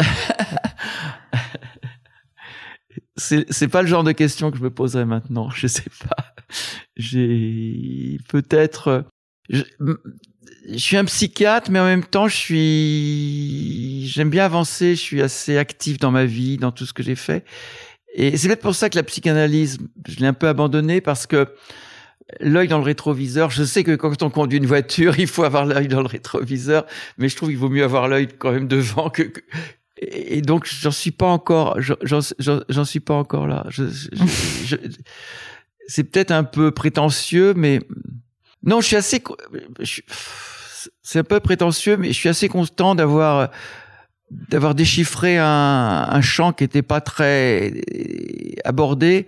c'est 3.17 3.69
pas 3.69 3.81
le 3.81 3.89
genre 3.89 4.05
de 4.05 4.13
question 4.13 4.51
que 4.51 4.59
je 4.59 4.63
me 4.63 4.69
poserais 4.69 5.07
maintenant. 5.07 5.49
Je 5.49 5.69
sais 5.69 5.91
pas. 6.07 6.35
J'ai 6.95 8.19
peut-être. 8.29 9.07
Je, 9.49 9.63
je, 10.69 10.77
suis 10.77 10.99
un 10.99 11.07
psychiatre, 11.07 11.71
mais 11.71 11.81
en 11.81 11.87
même 11.87 12.05
temps, 12.05 12.29
je 12.29 12.37
suis. 12.37 14.07
J'aime 14.07 14.29
bien 14.29 14.45
avancer. 14.45 14.95
Je 14.95 15.01
suis 15.01 15.23
assez 15.23 15.57
actif 15.57 15.97
dans 15.97 16.11
ma 16.11 16.27
vie, 16.27 16.59
dans 16.59 16.73
tout 16.73 16.85
ce 16.85 16.93
que 16.93 17.03
j'ai 17.03 17.17
fait. 17.17 17.47
Et 18.15 18.37
c'est 18.37 18.47
peut-être 18.49 18.63
pour 18.63 18.75
ça 18.75 18.89
que 18.89 18.97
la 18.97 19.03
psychanalyse, 19.03 19.79
je 20.09 20.21
l'ai 20.21 20.27
un 20.27 20.33
peu 20.33 20.49
abandonnée 20.49 21.01
parce 21.01 21.27
que 21.27 21.49
l'œil 22.41 22.69
dans 22.69 22.79
le 22.79 22.85
rétroviseur, 22.85 23.51
je 23.51 23.65
sais 23.65 23.85
que 23.85 23.97
quand 23.97 24.23
on 24.23 24.31
conduit 24.31 24.59
une 24.59 24.67
voiture, 24.67 25.19
il 25.19 25.27
faut 25.27 25.43
avoir 25.43 25.67
l'œil 25.67 25.89
dans 25.89 26.01
le 26.01 26.07
rétroviseur, 26.07 26.87
mais 27.19 27.29
je 27.29 27.37
trouve 27.37 27.49
qu'il 27.49 27.59
vaut 27.59 27.69
mieux 27.69 27.85
avoir 27.85 28.09
l'œil 28.09 28.29
quand 28.39 28.53
même 28.53 28.69
devant 28.69 29.11
que, 29.11 29.33
et 30.01 30.43
donc 30.43 30.67
j'en 30.67 30.91
suis 30.91 31.11
pas 31.11 31.27
encore, 31.27 31.79
j'en 31.81 32.85
suis 32.85 33.01
pas 33.01 33.15
encore 33.15 33.47
là. 33.47 33.67
Je, 33.69 33.85
je, 34.65 34.77
c'est 35.87 36.05
peut-être 36.05 36.31
un 36.31 36.45
peu 36.45 36.71
prétentieux, 36.71 37.53
mais 37.55 37.81
non, 38.63 38.81
je 38.81 38.87
suis 38.87 38.97
assez, 38.97 39.23
c'est 41.03 41.19
un 41.19 41.25
peu 41.25 41.41
prétentieux, 41.41 41.97
mais 41.97 42.09
je 42.09 42.15
suis 42.15 42.29
assez 42.29 42.49
content 42.49 42.95
d'avoir 42.95 43.51
d'avoir 44.31 44.75
déchiffré 44.75 45.39
un, 45.39 46.07
un, 46.11 46.21
champ 46.21 46.53
qui 46.53 46.65
n'était 46.65 46.83
pas 46.83 47.01
très 47.01 47.73
abordé, 48.65 49.27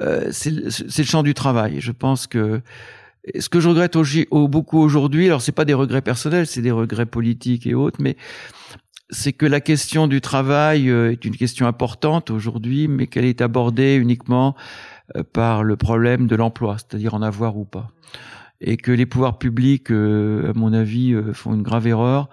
euh, 0.00 0.28
c'est 0.32 0.50
le 0.50 1.04
champ 1.04 1.22
du 1.22 1.34
travail. 1.34 1.80
Je 1.80 1.92
pense 1.92 2.26
que 2.26 2.60
ce 3.38 3.48
que 3.48 3.60
je 3.60 3.68
regrette 3.68 3.96
au, 4.30 4.48
beaucoup 4.48 4.78
aujourd'hui, 4.78 5.26
alors 5.26 5.40
c'est 5.40 5.52
pas 5.52 5.64
des 5.64 5.74
regrets 5.74 6.02
personnels, 6.02 6.46
c'est 6.46 6.62
des 6.62 6.72
regrets 6.72 7.06
politiques 7.06 7.66
et 7.66 7.74
autres, 7.74 7.98
mais 8.00 8.16
c'est 9.10 9.32
que 9.32 9.46
la 9.46 9.60
question 9.60 10.08
du 10.08 10.20
travail 10.20 10.90
euh, 10.90 11.12
est 11.12 11.24
une 11.24 11.36
question 11.36 11.66
importante 11.66 12.30
aujourd'hui, 12.30 12.88
mais 12.88 13.06
qu'elle 13.06 13.24
est 13.24 13.40
abordée 13.40 13.94
uniquement 13.94 14.56
euh, 15.16 15.22
par 15.22 15.62
le 15.62 15.76
problème 15.76 16.26
de 16.26 16.36
l'emploi, 16.36 16.76
c'est-à-dire 16.78 17.14
en 17.14 17.22
avoir 17.22 17.56
ou 17.56 17.64
pas. 17.64 17.90
Et 18.60 18.76
que 18.76 18.90
les 18.90 19.06
pouvoirs 19.06 19.38
publics, 19.38 19.90
à 19.90 20.52
mon 20.54 20.72
avis, 20.72 21.14
font 21.34 21.52
une 21.52 21.62
grave 21.62 21.86
erreur 21.86 22.30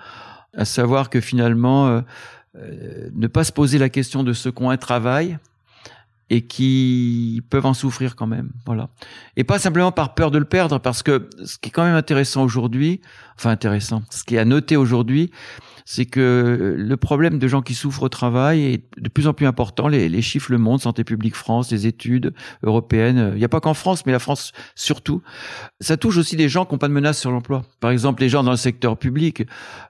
à 0.55 0.65
savoir 0.65 1.09
que 1.09 1.21
finalement, 1.21 1.87
euh, 1.87 2.01
euh, 2.57 3.09
ne 3.13 3.27
pas 3.27 3.43
se 3.43 3.51
poser 3.51 3.77
la 3.77 3.89
question 3.89 4.23
de 4.23 4.33
ce 4.33 4.49
qu'ont 4.49 4.69
un 4.69 4.77
travail 4.77 5.37
et 6.29 6.41
qui 6.41 7.41
peuvent 7.49 7.65
en 7.65 7.73
souffrir 7.73 8.15
quand 8.15 8.27
même, 8.27 8.51
voilà. 8.65 8.89
Et 9.35 9.43
pas 9.43 9.59
simplement 9.59 9.91
par 9.91 10.13
peur 10.13 10.31
de 10.31 10.37
le 10.37 10.45
perdre, 10.45 10.79
parce 10.79 11.03
que 11.03 11.29
ce 11.43 11.57
qui 11.57 11.69
est 11.69 11.71
quand 11.71 11.83
même 11.83 11.95
intéressant 11.95 12.43
aujourd'hui, 12.43 13.01
enfin 13.35 13.49
intéressant, 13.49 14.03
ce 14.09 14.23
qui 14.23 14.35
est 14.35 14.39
à 14.39 14.45
noter 14.45 14.77
aujourd'hui, 14.77 15.31
c'est 15.85 16.05
que 16.05 16.75
le 16.77 16.97
problème 16.97 17.39
de 17.39 17.47
gens 17.47 17.61
qui 17.61 17.73
souffrent 17.73 18.03
au 18.03 18.09
travail 18.09 18.61
est 18.63 18.83
de 18.97 19.09
plus 19.09 19.27
en 19.27 19.33
plus 19.33 19.45
important. 19.45 19.87
Les, 19.87 20.21
chiffres 20.21 20.51
le 20.51 20.57
montrent, 20.57 20.83
Santé 20.83 21.03
publique 21.03 21.35
France, 21.35 21.71
les 21.71 21.87
études 21.87 22.33
européennes. 22.63 23.31
Il 23.33 23.39
n'y 23.39 23.45
a 23.45 23.49
pas 23.49 23.59
qu'en 23.59 23.73
France, 23.73 24.05
mais 24.05 24.11
la 24.11 24.19
France 24.19 24.51
surtout. 24.75 25.21
Ça 25.79 25.97
touche 25.97 26.17
aussi 26.17 26.35
des 26.35 26.49
gens 26.49 26.65
qui 26.65 26.73
n'ont 26.73 26.79
pas 26.79 26.87
de 26.87 26.93
menace 26.93 27.19
sur 27.19 27.31
l'emploi. 27.31 27.63
Par 27.79 27.91
exemple, 27.91 28.21
les 28.21 28.29
gens 28.29 28.43
dans 28.43 28.51
le 28.51 28.57
secteur 28.57 28.97
public, 28.97 29.43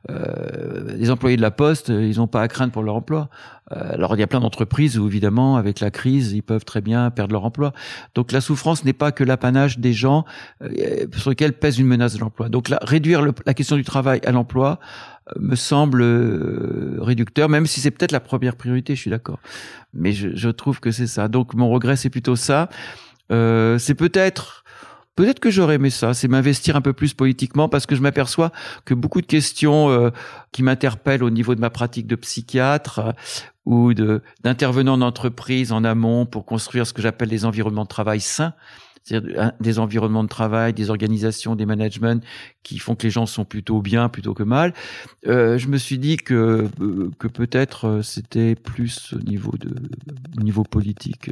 euh, 0.09 0.95
les 0.95 1.09
employés 1.11 1.38
de 1.38 1.41
la 1.41 1.51
Poste, 1.51 1.89
ils 1.89 2.18
n'ont 2.18 2.27
pas 2.27 2.41
à 2.41 2.47
craindre 2.47 2.72
pour 2.72 2.84
leur 2.84 2.95
emploi. 2.95 3.30
Euh, 3.72 3.93
alors 3.93 4.15
il 4.15 4.19
y 4.19 4.23
a 4.23 4.27
plein 4.27 4.39
d'entreprises 4.39 4.97
où 4.97 5.07
évidemment, 5.07 5.55
avec 5.55 5.80
la 5.80 5.91
crise, 5.91 6.34
ils 6.34 6.41
peuvent 6.41 6.65
très 6.65 6.81
bien 6.81 7.09
perdre 7.11 7.34
leur 7.34 7.45
emploi. 7.45 7.73
Donc 8.15 8.31
la 8.31 8.41
souffrance 8.41 8.84
n'est 8.84 8.93
pas 8.93 9.11
que 9.11 9.23
l'apanage 9.23 9.80
des 9.80 9.93
gens 9.93 10.26
euh, 10.61 11.05
sur 11.15 11.30
lesquels 11.30 11.53
pèse 11.53 11.80
une 11.80 11.88
menace 11.88 12.13
de 12.13 12.19
l'emploi. 12.19 12.49
Donc 12.49 12.69
là, 12.69 12.80
réduire 12.81 13.23
la 13.45 13.53
question 13.53 13.76
du 13.76 13.84
travail 13.84 14.22
à 14.26 14.31
l'emploi 14.31 14.80
euh, 15.20 15.20
me 15.40 15.56
semble 15.56 16.03
réducteur, 16.99 17.49
même 17.49 17.66
si 17.66 17.80
c'est 17.80 17.91
peut-être 17.91 18.12
la 18.12 18.20
première 18.20 18.56
priorité, 18.56 18.95
je 18.95 19.02
suis 19.02 19.12
d'accord. 19.12 19.40
Mais 19.94 20.12
je, 20.12 20.30
je, 20.36 20.49
trouve 20.49 20.80
que 20.80 20.91
c'est 20.91 21.08
ça. 21.08 21.28
Donc 21.28 21.53
mon 21.53 21.70
regret, 21.70 21.95
c'est 21.95 22.10
plutôt 22.10 22.36
ça. 22.36 22.70
c'est 23.30 23.95
peut-être 23.95 24.62
Peut-être 25.16 25.40
que 25.40 25.52
j'aurais 25.52 25.76
aimé 25.76 25.90
ça, 25.90 26.14
c'est 26.14 26.30
m'investir 26.30 26.78
un 26.78 26.82
peu 26.82 26.94
plus 26.94 27.14
politiquement 27.14 27.68
parce 27.68 27.86
que 27.86 27.95
je 27.95 28.02
m'aperçois 28.02 28.52
que 28.86 28.94
beaucoup 28.94 29.20
de 29.20 29.26
questions 29.26 29.90
euh, 29.90 30.10
qui 30.53 30.64
m'interpellent 30.64 31.24
au 31.24 31.30
niveau 31.30 31.53
de 31.53 31.60
ma 31.60 31.70
pratique 31.70 32.08
de 32.08 32.16
psychiatre 32.16 32.99
euh, 32.99 33.12
ou 33.66 33.94
d'intervenant 33.94 34.94
en 34.94 35.02
entreprise 35.02 35.74
en 35.74 35.84
amont 35.84 36.26
pour 36.26 36.45
construire 36.45 36.88
ce 36.88 36.94
que 36.94 37.02
j'appelle 37.02 37.30
des 37.30 37.45
environnements 37.45 37.84
de 37.84 37.90
travail 37.90 38.22
sains, 38.22 38.53
c'est-à-dire 39.03 39.52
des 39.60 39.80
environnements 39.80 40.23
de 40.23 40.30
travail, 40.30 40.73
des 40.73 40.90
organisations, 40.90 41.56
des 41.56 41.65
managements 41.65 42.19
qui 42.64 42.80
font 42.80 42.95
que 42.95 43.03
les 43.03 43.11
gens 43.11 43.26
sont 43.26 43.45
plutôt 43.45 43.82
bien 43.82 44.10
plutôt 44.10 44.34
que 44.34 44.44
mal. 44.44 44.73
Euh, 45.28 45.57
je 45.57 45.68
me 45.68 45.78
suis 45.78 45.98
dit 45.98 46.18
que 46.18 46.69
que 47.19 47.28
peut-être 47.28 48.02
c'était 48.03 48.56
plus 48.56 49.14
au 49.14 49.23
niveau 49.23 49.53
de 49.57 49.73
au 50.38 50.41
niveau 50.41 50.64
politique 50.64 51.32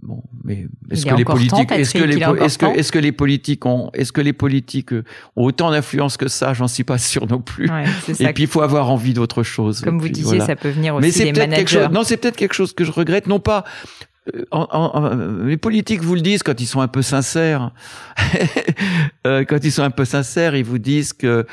Bon, 0.00 0.22
mais 0.42 0.66
est-ce 0.90 1.04
que 1.04 1.14
les 1.14 1.24
politiques, 1.24 1.70
est-ce 1.70 1.92
que 1.92 2.02
les, 2.02 2.16
est-ce 2.16 2.56
que, 2.56 2.66
est-ce 2.66 2.90
que 2.90 2.98
les 2.98 3.12
politiques 3.12 3.66
ont, 3.66 3.90
est-ce 3.92 4.10
que 4.10 4.22
les 4.22 4.32
politiques 4.32 4.92
ont 5.36 5.44
autant 5.44 5.70
d'influence 5.70 6.16
que 6.16 6.28
ça? 6.28 6.54
J'en 6.54 6.66
suis 6.66 6.84
pas 6.84 6.96
sûr 6.96 7.26
non 7.26 7.40
plus. 7.40 7.70
Ouais, 7.70 7.84
et 8.18 8.32
puis 8.32 8.44
il 8.44 8.48
faut 8.48 8.62
avoir 8.62 8.90
envie 8.90 9.12
d'autre 9.12 9.42
chose. 9.42 9.82
Comme 9.82 9.98
vous 9.98 10.08
disiez, 10.08 10.40
ça 10.40 10.56
peut 10.56 10.70
venir 10.70 10.94
aussi 10.94 11.18
mais 11.18 11.32
des 11.32 11.38
managers. 11.38 11.56
Quelque 11.56 11.70
chose, 11.70 11.88
non, 11.90 12.04
c'est 12.04 12.16
peut-être 12.16 12.36
quelque 12.36 12.54
chose 12.54 12.72
que 12.72 12.84
je 12.84 12.90
regrette, 12.90 13.26
non 13.26 13.38
pas 13.38 13.64
euh, 13.64 14.06
en, 14.52 15.44
les 15.44 15.56
politiques 15.56 16.00
vous 16.00 16.14
le 16.14 16.20
disent 16.20 16.42
quand 16.42 16.60
ils 16.60 16.66
sont 16.66 16.80
un 16.80 16.88
peu 16.88 17.02
sincères. 17.02 17.72
euh, 19.26 19.44
quand 19.44 19.64
ils 19.64 19.72
sont 19.72 19.82
un 19.82 19.90
peu 19.90 20.04
sincères, 20.04 20.54
ils 20.54 20.64
vous 20.64 20.78
disent 20.78 21.12
que 21.12 21.44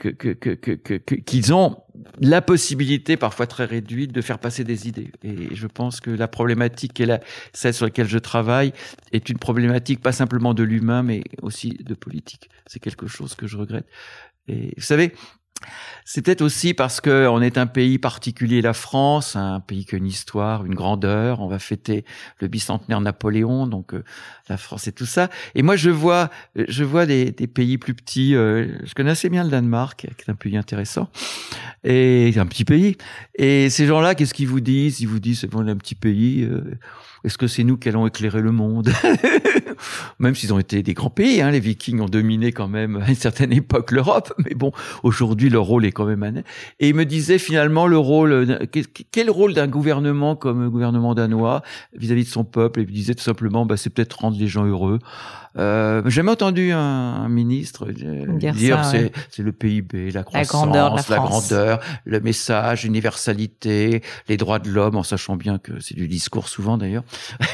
qu'ils 0.00 0.16
que, 0.16 0.54
que, 0.54 0.74
que, 0.74 1.52
ont 1.52 1.76
la 2.20 2.40
possibilité, 2.42 3.16
parfois 3.16 3.48
très 3.48 3.64
réduite, 3.64 4.12
de 4.12 4.20
faire 4.20 4.38
passer 4.38 4.62
des 4.62 4.86
idées. 4.86 5.10
Et 5.24 5.54
je 5.54 5.66
pense 5.66 6.00
que 6.00 6.10
la 6.10 6.28
problématique, 6.28 7.00
est 7.00 7.06
la, 7.06 7.20
celle 7.52 7.74
sur 7.74 7.86
laquelle 7.86 8.08
je 8.08 8.18
travaille, 8.18 8.72
est 9.12 9.28
une 9.28 9.38
problématique 9.38 10.00
pas 10.00 10.12
simplement 10.12 10.54
de 10.54 10.62
l'humain, 10.62 11.02
mais 11.02 11.24
aussi 11.42 11.70
de 11.70 11.94
politique. 11.94 12.48
C'est 12.66 12.78
quelque 12.78 13.08
chose 13.08 13.34
que 13.34 13.48
je 13.48 13.56
regrette. 13.56 13.86
Et 14.46 14.72
vous 14.76 14.82
savez, 14.82 15.12
c'est 16.04 16.22
peut-être 16.22 16.42
aussi 16.42 16.72
parce 16.72 17.00
que 17.00 17.26
on 17.28 17.42
est 17.42 17.58
un 17.58 17.66
pays 17.66 17.98
particulier, 17.98 18.62
la 18.62 18.74
France, 18.74 19.34
un 19.34 19.58
pays 19.58 19.84
qui 19.84 19.96
a 19.96 19.98
une 19.98 20.06
histoire, 20.06 20.64
une 20.64 20.74
grandeur. 20.74 21.40
On 21.40 21.48
va 21.48 21.58
fêter 21.58 22.04
le 22.40 22.46
bicentenaire 22.46 23.00
Napoléon, 23.00 23.66
donc 23.66 23.92
euh, 23.92 24.04
la 24.48 24.56
France 24.56 24.86
et 24.86 24.92
tout 24.92 25.04
ça. 25.04 25.28
Et 25.56 25.62
moi, 25.62 25.74
je 25.74 25.90
vois, 25.90 26.30
je 26.54 26.84
vois 26.84 27.06
des, 27.06 27.32
pays 27.32 27.76
plus 27.76 27.94
petits. 27.94 28.36
Euh, 28.36 28.78
je 28.84 28.94
connais 28.94 29.10
assez 29.10 29.28
bien 29.28 29.42
le 29.42 29.50
Danemark, 29.50 29.98
qui 29.98 30.06
est 30.06 30.30
un 30.30 30.36
pays 30.36 30.56
intéressant, 30.56 31.08
et 31.82 32.32
un 32.36 32.46
petit 32.46 32.64
pays. 32.64 32.96
Et 33.34 33.68
ces 33.68 33.86
gens-là, 33.86 34.14
qu'est-ce 34.14 34.34
qu'ils 34.34 34.48
vous 34.48 34.60
disent? 34.60 35.00
Ils 35.00 35.08
vous 35.08 35.18
disent, 35.20 35.44
bon, 35.46 35.66
un 35.66 35.76
petit 35.76 35.96
pays. 35.96 36.44
Euh, 36.44 36.78
est-ce 37.26 37.38
que 37.38 37.48
c'est 37.48 37.64
nous 37.64 37.76
qui 37.76 37.88
allons 37.88 38.06
éclairer 38.06 38.40
le 38.40 38.52
monde 38.52 38.92
Même 40.20 40.36
s'ils 40.36 40.54
ont 40.54 40.60
été 40.60 40.84
des 40.84 40.94
grands 40.94 41.10
pays, 41.10 41.42
hein, 41.42 41.50
les 41.50 41.58
Vikings 41.58 42.00
ont 42.00 42.06
dominé 42.06 42.52
quand 42.52 42.68
même 42.68 43.02
à 43.04 43.08
une 43.08 43.16
certaine 43.16 43.52
époque 43.52 43.90
l'Europe, 43.90 44.32
mais 44.44 44.54
bon, 44.54 44.70
aujourd'hui 45.02 45.50
leur 45.50 45.64
rôle 45.64 45.84
est 45.84 45.92
quand 45.92 46.06
même 46.06 46.22
un... 46.22 46.36
Et 46.78 46.88
il 46.88 46.94
me 46.94 47.04
disait 47.04 47.38
finalement 47.38 47.88
le 47.88 47.98
rôle, 47.98 48.68
quel 49.10 49.28
rôle 49.28 49.54
d'un 49.54 49.66
gouvernement 49.66 50.36
comme 50.36 50.62
le 50.62 50.70
gouvernement 50.70 51.14
danois 51.14 51.62
vis-à-vis 51.94 52.24
de 52.24 52.28
son 52.28 52.44
peuple? 52.44 52.80
Et 52.80 52.82
il 52.84 52.92
disait 52.92 53.14
tout 53.14 53.24
simplement, 53.24 53.66
bah, 53.66 53.76
c'est 53.76 53.90
peut-être 53.90 54.20
rendre 54.20 54.38
les 54.38 54.46
gens 54.46 54.64
heureux. 54.64 55.00
Euh, 55.58 56.02
j'ai 56.04 56.10
jamais 56.10 56.30
entendu 56.30 56.72
un, 56.72 57.28
ministre 57.28 57.86
dire, 57.90 58.84
c'est, 58.84 59.12
c'est 59.30 59.42
le 59.42 59.52
PIB, 59.52 60.10
la 60.10 60.22
croissance, 60.22 60.52
la 60.52 60.58
grandeur, 60.58 60.96
la, 61.08 61.16
grandeur, 61.16 61.80
le 62.04 62.20
message, 62.20 62.84
l'universalité, 62.84 64.02
les 64.28 64.36
droits 64.36 64.58
de 64.58 64.70
l'homme, 64.70 64.96
en 64.96 65.02
sachant 65.02 65.36
bien 65.36 65.58
que 65.58 65.80
c'est 65.80 65.96
du 65.96 66.08
discours 66.08 66.48
souvent 66.48 66.78
d'ailleurs. 66.78 67.04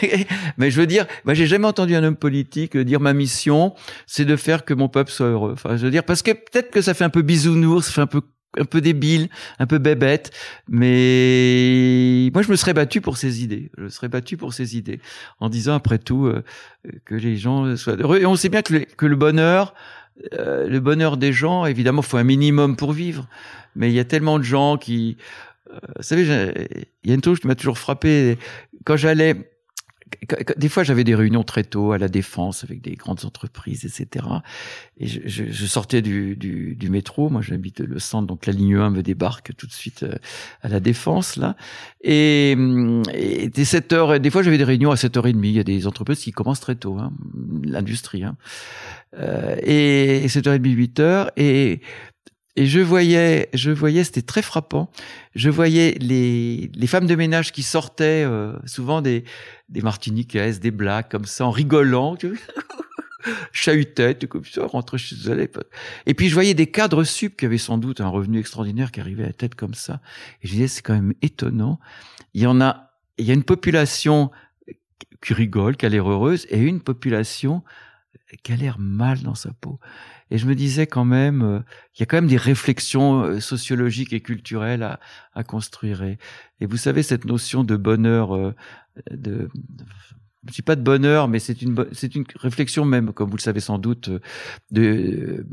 Mais 0.59 0.71
je 0.71 0.81
veux 0.81 0.87
dire, 0.87 1.07
moi 1.25 1.35
j'ai 1.35 1.47
jamais 1.47 1.67
entendu 1.67 1.95
un 1.95 2.05
homme 2.05 2.17
politique 2.17 2.77
dire 2.77 3.01
ma 3.01 3.13
mission, 3.13 3.75
c'est 4.07 4.25
de 4.25 4.37
faire 4.37 4.65
que 4.65 4.75
mon 4.75 4.89
peuple 4.89 5.11
soit 5.11 5.29
heureux. 5.29 5.53
Enfin, 5.53 5.77
je 5.77 5.85
veux 5.85 5.91
dire, 5.91 6.05
parce 6.05 6.23
que 6.23 6.33
peut-être 6.33 6.71
que 6.71 6.81
ça 6.81 6.95
fait 6.95 7.05
un 7.05 7.11
peu 7.11 7.23
bisounours, 7.23 7.87
ça 7.87 7.93
fait 7.93 8.01
un 8.01 8.07
peu 8.07 8.23
un 8.59 8.65
peu 8.65 8.81
débile, 8.81 9.29
un 9.59 9.67
peu 9.67 9.79
bébête, 9.79 10.31
mais 10.69 12.31
moi 12.35 12.43
je 12.43 12.51
me 12.51 12.57
serais 12.57 12.75
battu 12.75 13.01
pour 13.01 13.17
ces 13.17 13.43
idées. 13.43 13.71
Je 13.79 13.85
me 13.85 13.89
serais 13.89 14.09
battu 14.09 14.37
pour 14.37 14.53
ces 14.53 14.77
idées, 14.77 15.01
en 15.41 15.49
disant 15.49 15.75
après 15.75 15.99
tout 15.99 16.27
euh, 16.27 16.43
que 17.05 17.15
les 17.15 17.37
gens 17.37 17.77
soient 17.77 17.97
heureux. 17.97 18.21
Et 18.21 18.27
on 18.27 18.37
sait 18.37 18.49
bien 18.49 18.63
que 18.63 19.07
le, 19.07 19.17
bonheur, 19.17 19.75
euh, 20.35 20.69
le 20.69 20.81
bonheur 20.81 21.17
des 21.17 21.33
gens, 21.33 21.65
évidemment, 21.65 22.03
faut 22.03 22.19
un 22.19 22.25
minimum 22.25 22.77
pour 22.77 22.93
vivre. 22.93 23.27
Mais 23.75 23.91
il 23.91 23.95
y 23.95 24.01
a 24.01 24.05
tellement 24.05 24.39
de 24.39 24.45
gens 24.45 24.77
qui, 24.77 25.17
euh, 25.71 25.79
vous 25.97 26.03
savez, 26.03 26.25
il 27.05 27.09
y 27.09 27.13
a 27.13 27.15
une 27.15 27.25
chose 27.25 27.41
qui 27.41 27.47
m'a 27.47 27.55
toujours 27.55 27.79
frappé 27.79 28.39
quand 28.85 28.97
j'allais 28.97 29.52
des 30.57 30.69
fois, 30.69 30.83
j'avais 30.83 31.05
des 31.05 31.15
réunions 31.15 31.45
très 31.45 31.65
tôt 31.65 31.93
à 31.93 31.99
la 31.99 32.09
défense 32.09 32.65
avec 32.65 32.81
des 32.81 32.95
grandes 32.95 33.25
entreprises, 33.25 33.85
etc. 33.85 34.27
Et 34.99 35.07
je, 35.07 35.21
je, 35.25 35.45
je 35.51 35.67
sortais 35.67 36.03
du, 36.03 36.37
du, 36.37 36.75
du, 36.75 36.91
métro. 36.91 37.29
Moi, 37.29 37.43
j'habite 37.43 37.81
le 37.81 37.99
centre, 37.99 38.27
donc 38.27 38.47
la 38.47 38.53
ligne 38.53 38.77
1 38.77 38.91
me 38.91 39.03
débarque 39.03 39.55
tout 39.57 39.67
de 39.67 39.73
suite 39.73 40.03
euh, 40.03 40.15
à 40.63 40.69
la 40.69 40.81
défense 40.81 41.37
là. 41.37 41.57
Et, 42.03 42.57
et 43.13 43.49
des 43.49 43.65
7 43.65 43.93
heures. 43.93 44.21
Des 44.21 44.31
fois, 44.31 44.43
j'avais 44.43 44.59
des 44.59 44.65
réunions 44.65 44.91
à 44.91 44.97
7h30. 44.97 45.41
Il 45.45 45.51
y 45.53 45.61
a 45.61 45.65
des 45.65 45.87
entreprises 45.87 46.21
qui 46.21 46.33
commencent 46.33 46.61
très 46.61 46.77
tôt, 46.77 46.99
hein, 46.99 47.13
l'industrie. 47.65 48.25
Hein. 48.25 48.37
Euh, 49.19 49.57
et 49.63 50.27
7h30, 50.27 50.61
8h. 50.61 51.31
Et 51.37 51.81
et 52.55 52.67
je 52.67 52.81
voyais, 52.81 53.49
je 53.55 53.71
voyais, 53.71 54.05
c'était 54.05 54.23
très 54.23 54.43
frappant. 54.43 54.91
Je 55.35 55.49
voyais 55.49 55.97
les, 56.01 56.71
les 56.75 56.87
femmes 56.87 57.07
de 57.07 57.15
ménage 57.15 57.51
qui 57.51 57.63
sortaient, 57.63 58.25
euh, 58.25 58.55
souvent 58.67 59.01
des, 59.01 59.25
des 59.71 59.81
martiniquaises, 59.81 60.61
des 60.61 60.71
blagues 60.71 61.09
comme 61.11 61.25
ça, 61.25 61.47
en 61.47 61.51
rigolant, 61.51 62.17
chahutaient, 63.53 64.19
comme 64.29 64.45
ça, 64.45 64.67
rentraient 64.67 64.99
chez 64.99 65.17
elles. 65.31 65.49
Et 66.05 66.13
puis 66.13 66.29
je 66.29 66.35
voyais 66.35 66.53
des 66.53 66.67
cadres 66.67 67.05
sup 67.05 67.39
qui 67.39 67.47
avaient 67.47 67.57
sans 67.57 67.79
doute 67.79 68.03
un 68.03 68.09
revenu 68.09 68.39
extraordinaire 68.39 68.93
qui 68.93 69.01
arrivait 69.01 69.25
à 69.25 69.29
la 69.29 69.33
tête 69.33 69.55
comme 69.55 69.75
ça. 69.75 70.03
Et 70.43 70.49
je 70.49 70.53
disais, 70.53 70.69
c'est 70.69 70.83
quand 70.83 70.95
même 70.95 71.15
étonnant. 71.23 71.81
Il 72.35 72.43
y 72.43 72.47
en 72.47 72.61
a, 72.61 72.91
il 73.17 73.25
y 73.25 73.31
a 73.31 73.35
une 73.35 73.45
population 73.45 74.31
qui 75.23 75.33
rigole, 75.33 75.77
qui 75.77 75.87
a 75.87 75.89
l'air 75.89 76.11
heureuse, 76.11 76.47
et 76.51 76.59
une 76.59 76.83
population 76.83 77.63
qui 78.43 78.53
a 78.53 78.57
l'air 78.57 78.79
mal 78.79 79.21
dans 79.21 79.35
sa 79.35 79.53
peau. 79.53 79.79
Et 80.33 80.39
je 80.39 80.47
me 80.47 80.55
disais 80.55 80.87
quand 80.87 81.05
même, 81.05 81.43
euh, 81.43 81.61
il 81.95 82.01
y 82.01 82.03
a 82.05 82.07
quand 82.07 82.17
même 82.17 82.27
des 82.27 82.39
réflexions 82.39 83.21
euh, 83.21 83.39
sociologiques 83.39 84.15
et 84.15 84.21
culturelles 84.21 84.99
à, 85.35 85.45
construire. 85.45 86.03
Et, 86.03 86.17
vous 86.63 86.79
savez, 86.79 87.03
cette 87.03 87.27
notion 87.27 87.65
de 87.65 87.77
bonheur, 87.77 88.35
euh, 88.35 88.55
je 89.11 89.47
dis 90.51 90.63
pas 90.63 90.75
de 90.75 90.81
bonheur, 90.81 91.29
mais 91.29 91.39
c'est 91.39 91.61
une 91.61 91.77
réflexion 92.35 92.87
même, 92.87 93.13
comme 93.13 93.29
vous 93.29 93.37
le 93.37 93.43
savez 93.43 93.61
sans 93.61 93.77
doute, 93.77 94.09
de 94.71 95.45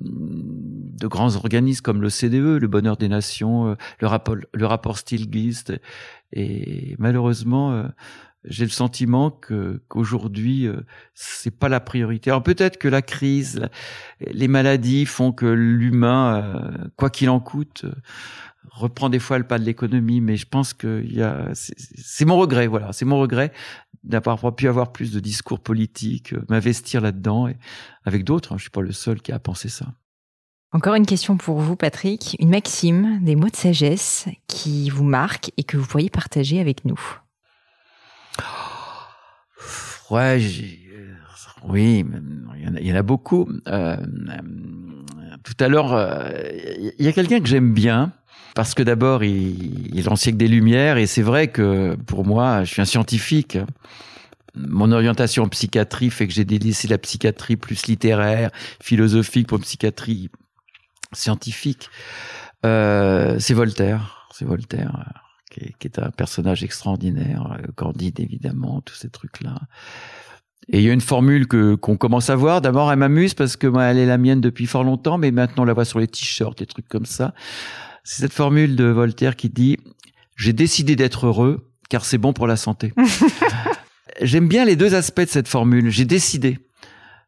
grands 1.01 1.35
organismes 1.35 1.81
comme 1.81 2.01
le 2.01 2.09
CDE, 2.09 2.57
le 2.61 2.67
Bonheur 2.67 2.95
des 2.95 3.09
Nations, 3.09 3.75
le 3.99 4.07
rapport 4.07 4.37
le 4.53 4.65
rapport 4.65 4.97
Stilgist, 4.97 5.73
et 6.31 6.95
malheureusement 6.99 7.83
j'ai 8.45 8.63
le 8.63 8.71
sentiment 8.71 9.31
que 9.31 9.81
qu'aujourd'hui 9.87 10.67
euh, 10.67 10.81
c'est 11.13 11.57
pas 11.57 11.69
la 11.69 11.79
priorité. 11.79 12.29
Alors 12.29 12.43
peut-être 12.43 12.77
que 12.77 12.87
la 12.87 13.01
crise, 13.01 13.67
les 14.21 14.47
maladies 14.47 15.05
font 15.05 15.31
que 15.31 15.45
l'humain, 15.45 16.41
euh, 16.41 16.87
quoi 16.95 17.09
qu'il 17.09 17.29
en 17.29 17.39
coûte, 17.39 17.83
euh, 17.83 17.93
reprend 18.71 19.09
des 19.09 19.19
fois 19.19 19.37
le 19.37 19.43
pas 19.45 19.59
de 19.59 19.65
l'économie. 19.65 20.21
Mais 20.21 20.37
je 20.37 20.47
pense 20.47 20.73
que 20.73 21.03
y 21.05 21.21
a, 21.21 21.49
c'est 21.53 22.25
mon 22.25 22.37
regret, 22.37 22.67
voilà, 22.67 22.93
c'est 22.93 23.05
mon 23.05 23.19
regret 23.19 23.51
d'avoir 24.03 24.55
pu 24.55 24.69
avoir 24.69 24.93
plus 24.93 25.11
de 25.11 25.19
discours 25.19 25.59
politiques, 25.59 26.33
m'investir 26.47 27.01
là-dedans 27.01 27.49
et 27.49 27.57
avec 28.05 28.23
d'autres. 28.23 28.53
Hein, 28.53 28.57
je 28.57 28.63
suis 28.63 28.71
pas 28.71 28.81
le 28.81 28.93
seul 28.93 29.21
qui 29.21 29.33
a 29.33 29.39
pensé 29.39 29.67
ça. 29.67 29.87
Encore 30.71 30.93
une 30.93 31.05
question 31.05 31.35
pour 31.35 31.59
vous, 31.59 31.75
Patrick. 31.75 32.37
Une 32.39 32.49
maxime, 32.49 33.19
des 33.23 33.35
mots 33.35 33.49
de 33.49 33.55
sagesse 33.55 34.27
qui 34.47 34.89
vous 34.89 35.03
marquent 35.03 35.51
et 35.57 35.63
que 35.63 35.77
vous 35.77 35.85
pourriez 35.85 36.11
partager 36.11 36.59
avec 36.59 36.85
nous. 36.85 36.99
Ouais, 40.09 40.39
euh, 40.39 41.13
oui, 41.67 42.03
il 42.55 42.87
y, 42.87 42.91
en 42.91 42.95
a, 42.95 43.03
beaucoup. 43.03 43.47
Euh, 43.67 43.95
tout 45.43 45.63
à 45.63 45.67
l'heure, 45.67 45.93
euh, 45.93 46.31
il 46.97 47.05
y 47.05 47.07
a 47.07 47.11
quelqu'un 47.11 47.39
que 47.39 47.47
j'aime 47.47 47.73
bien, 47.73 48.11
parce 48.55 48.73
que 48.73 48.81
d'abord, 48.81 49.23
il, 49.23 49.95
il 49.95 50.05
l'ancien 50.05 50.33
des 50.33 50.47
Lumières, 50.47 50.97
et 50.97 51.05
c'est 51.05 51.21
vrai 51.21 51.49
que 51.49 51.95
pour 52.07 52.25
moi, 52.25 52.63
je 52.63 52.73
suis 52.73 52.81
un 52.81 52.85
scientifique. 52.85 53.59
Mon 54.55 54.91
orientation 54.91 55.43
en 55.43 55.47
psychiatrie 55.47 56.09
fait 56.09 56.27
que 56.27 56.33
j'ai 56.33 56.43
délaissé 56.43 56.87
la 56.87 56.97
psychiatrie 56.97 57.55
plus 57.55 57.85
littéraire, 57.85 58.49
philosophique 58.81 59.47
pour 59.47 59.59
psychiatrie 59.59 60.29
scientifique. 61.13 61.89
Euh, 62.65 63.37
c'est 63.39 63.53
Voltaire, 63.53 64.27
c'est 64.33 64.45
Voltaire, 64.45 65.21
qui 65.49 65.61
est, 65.61 65.73
qui 65.79 65.87
est, 65.87 65.99
un 65.99 66.11
personnage 66.11 66.63
extraordinaire, 66.63 67.57
Candide 67.75 68.19
évidemment, 68.19 68.81
tous 68.81 68.95
ces 68.95 69.09
trucs-là. 69.09 69.55
Et 70.71 70.79
il 70.79 70.83
y 70.83 70.89
a 70.89 70.93
une 70.93 71.01
formule 71.01 71.47
que 71.47 71.75
qu'on 71.75 71.97
commence 71.97 72.29
à 72.29 72.35
voir. 72.35 72.61
D'abord, 72.61 72.91
elle 72.91 72.99
m'amuse 72.99 73.33
parce 73.33 73.55
que 73.55 73.65
moi, 73.65 73.85
elle 73.85 73.97
est 73.97 74.05
la 74.05 74.17
mienne 74.17 74.41
depuis 74.41 74.67
fort 74.67 74.83
longtemps, 74.83 75.17
mais 75.17 75.31
maintenant 75.31 75.63
on 75.63 75.65
la 75.65 75.73
voit 75.73 75.85
sur 75.85 75.99
les 75.99 76.07
t-shirts, 76.07 76.59
des 76.59 76.67
trucs 76.67 76.87
comme 76.87 77.05
ça. 77.05 77.33
C'est 78.03 78.21
cette 78.21 78.33
formule 78.33 78.75
de 78.75 78.85
Voltaire 78.85 79.35
qui 79.35 79.49
dit 79.49 79.77
J'ai 80.35 80.53
décidé 80.53 80.95
d'être 80.95 81.25
heureux 81.25 81.71
car 81.89 82.05
c'est 82.05 82.19
bon 82.19 82.33
pour 82.33 82.45
la 82.45 82.55
santé. 82.55 82.93
J'aime 84.21 84.47
bien 84.47 84.65
les 84.65 84.75
deux 84.75 84.93
aspects 84.93 85.21
de 85.21 85.27
cette 85.27 85.47
formule. 85.47 85.89
J'ai 85.89 86.05
décidé. 86.05 86.59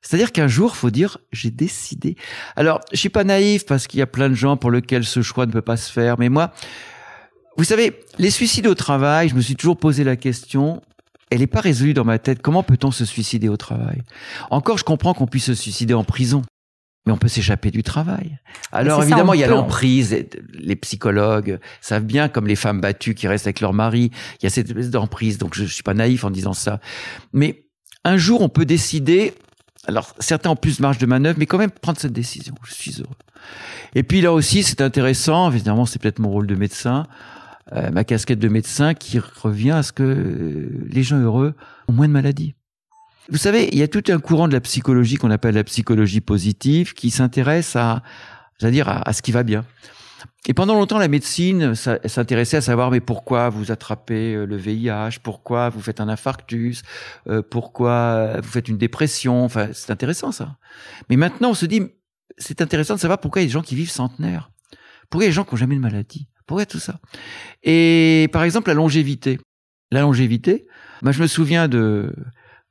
C'est-à-dire 0.02 0.32
qu'un 0.32 0.48
jour, 0.48 0.76
faut 0.76 0.90
dire 0.90 1.18
j'ai 1.32 1.52
décidé. 1.52 2.16
Alors, 2.56 2.82
je 2.92 2.98
suis 2.98 3.10
pas 3.10 3.24
naïf 3.24 3.66
parce 3.66 3.88
qu'il 3.88 4.00
y 4.00 4.04
a 4.04 4.08
plein 4.08 4.30
de 4.30 4.36
gens 4.36 4.58
pour 4.58 4.72
lesquels 4.72 5.06
ce 5.06 5.22
choix 5.22 5.46
ne 5.46 5.52
peut 5.52 5.62
pas 5.62 5.78
se 5.78 5.92
faire, 5.92 6.18
mais 6.20 6.30
moi, 6.30 6.54
vous 7.58 7.64
savez, 7.64 8.00
les 8.18 8.32
suicides 8.32 8.68
au 8.68 8.76
travail, 8.76 9.30
je 9.30 9.36
me 9.36 9.42
suis 9.42 9.56
toujours 9.56 9.78
posé 9.78 10.04
la 10.04 10.16
question 10.16 10.82
elle 11.32 11.40
n'est 11.40 11.48
pas 11.48 11.62
résolue 11.62 11.94
dans 11.94 12.04
ma 12.04 12.20
tête. 12.20 12.42
Comment 12.42 12.62
peut-on 12.62 12.92
se 12.92 13.06
suicider 13.06 13.48
au 13.48 13.56
travail? 13.56 14.04
Encore, 14.52 14.78
je 14.78 14.84
comprends 14.84 15.14
qu'on 15.14 15.28
puisse 15.28 15.46
se 15.46 15.54
suicider 15.54 15.94
en 15.94 16.04
prison. 16.04 16.44
Mais 17.06 17.14
on 17.14 17.18
peut 17.18 17.30
s'échapper 17.30 17.72
du 17.72 17.82
travail. 17.82 18.38
Alors 18.72 19.02
évidemment, 19.02 19.34
il 19.34 19.40
y 19.40 19.44
a 19.44 19.48
l'emprise. 19.48 20.16
Les 20.54 20.76
psychologues 20.76 21.58
savent 21.80 22.04
bien, 22.04 22.30
comme 22.30 22.46
les 22.46 22.56
femmes 22.56 22.80
battues 22.80 23.16
qui 23.16 23.28
restent 23.28 23.48
avec 23.48 23.60
leur 23.60 23.74
mari, 23.74 24.12
il 24.40 24.44
y 24.44 24.46
a 24.46 24.52
cette 24.52 24.68
espèce 24.68 24.92
d'emprise. 24.92 25.40
Donc 25.40 25.56
je, 25.56 25.64
ne 25.64 25.68
suis 25.68 25.82
pas 25.82 25.96
naïf 25.96 26.26
en 26.26 26.30
disant 26.30 26.54
ça. 26.54 26.80
Mais 27.34 27.66
un 28.04 28.18
jour, 28.18 28.42
on 28.42 28.50
peut 28.50 28.66
décider. 28.66 29.34
Alors 29.88 30.14
certains 30.20 30.52
ont 30.52 30.56
plus 30.56 30.78
de 30.78 30.82
marge 30.84 31.00
de 31.00 31.08
manœuvre, 31.08 31.40
mais 31.40 31.48
quand 31.48 31.58
même 31.58 31.72
prendre 31.72 31.98
cette 31.98 32.14
décision. 32.14 32.54
Je 32.66 32.74
suis 32.74 33.00
heureux. 33.00 33.16
Et 33.96 34.04
puis 34.04 34.22
là 34.22 34.32
aussi, 34.32 34.62
c'est 34.62 34.82
intéressant. 34.82 35.50
Évidemment, 35.50 35.88
c'est 35.88 36.00
peut-être 36.00 36.20
mon 36.20 36.30
rôle 36.30 36.46
de 36.46 36.56
médecin. 36.56 37.08
Euh, 37.74 37.90
ma 37.90 38.04
casquette 38.04 38.40
de 38.40 38.50
médecin 38.50 38.94
qui 38.94 39.20
revient 39.20 39.72
à 39.72 39.84
ce 39.84 39.94
que 39.94 40.04
euh, 40.04 40.88
les 40.90 41.04
gens 41.04 41.20
heureux 41.20 41.54
ont 41.88 41.94
moins 41.94 42.08
de 42.08 42.14
maladies. 42.14 42.54
Vous 43.30 43.38
savez, 43.38 43.70
il 43.72 43.78
y 43.78 43.84
a 43.84 43.88
tout 43.88 44.04
un 44.10 44.20
courant 44.20 44.50
de 44.50 44.54
la 44.54 44.60
psychologie 44.60 45.16
qu'on 45.16 45.32
appelle 45.32 45.56
la 45.56 45.64
psychologie 45.64 46.20
positive 46.20 46.94
qui 46.94 47.12
s'intéresse 47.12 47.78
à, 47.78 48.04
dire 48.62 48.90
à, 48.90 49.08
à, 49.08 49.14
ce 49.14 49.22
qui 49.22 49.32
va 49.32 49.44
bien. 49.44 49.64
Et 50.48 50.54
pendant 50.54 50.74
longtemps, 50.74 50.98
la 50.98 51.08
médecine 51.08 51.76
s'intéressait 51.76 52.58
à 52.58 52.62
savoir 52.62 52.92
mais 52.92 53.00
pourquoi 53.00 53.48
vous 53.48 53.72
attrapez 53.72 54.36
euh, 54.36 54.46
le 54.46 54.58
VIH, 54.58 55.20
pourquoi 55.24 55.70
vous 55.70 55.80
faites 55.80 56.02
un 56.02 56.10
infarctus, 56.10 56.82
pourquoi 57.50 58.42
vous 58.42 58.50
faites 58.50 58.68
une 58.68 58.78
dépression. 58.78 59.46
Enfin, 59.46 59.70
c'est 59.72 59.92
intéressant 59.92 60.34
ça. 60.34 60.58
Mais 61.10 61.16
maintenant, 61.16 61.52
on 61.52 61.54
se 61.54 61.66
dit 61.66 61.84
c'est 62.38 62.62
intéressant 62.62 62.96
de 62.96 63.00
savoir 63.00 63.20
pourquoi 63.20 63.42
il 63.42 63.46
y 63.46 63.48
a 63.48 63.50
des 63.50 63.54
gens 63.54 63.62
qui 63.62 63.76
vivent 63.76 63.92
centenaires, 63.92 64.52
pourquoi 65.10 65.24
il 65.24 65.28
y 65.28 65.30
a 65.30 65.32
des 65.32 65.36
gens 65.36 65.46
qui 65.46 65.54
n'ont 65.54 65.60
jamais 65.60 65.76
de 65.76 65.82
maladie? 65.82 66.28
Tout 66.70 66.80
ça 66.80 67.00
Et 67.64 68.30
par 68.32 68.44
exemple, 68.44 68.70
la 68.70 68.76
longévité. 68.76 69.40
La 69.92 70.02
longévité, 70.02 70.68
moi 71.02 71.12
je 71.12 71.22
me 71.22 71.28
souviens 71.28 71.68
de, 71.68 72.16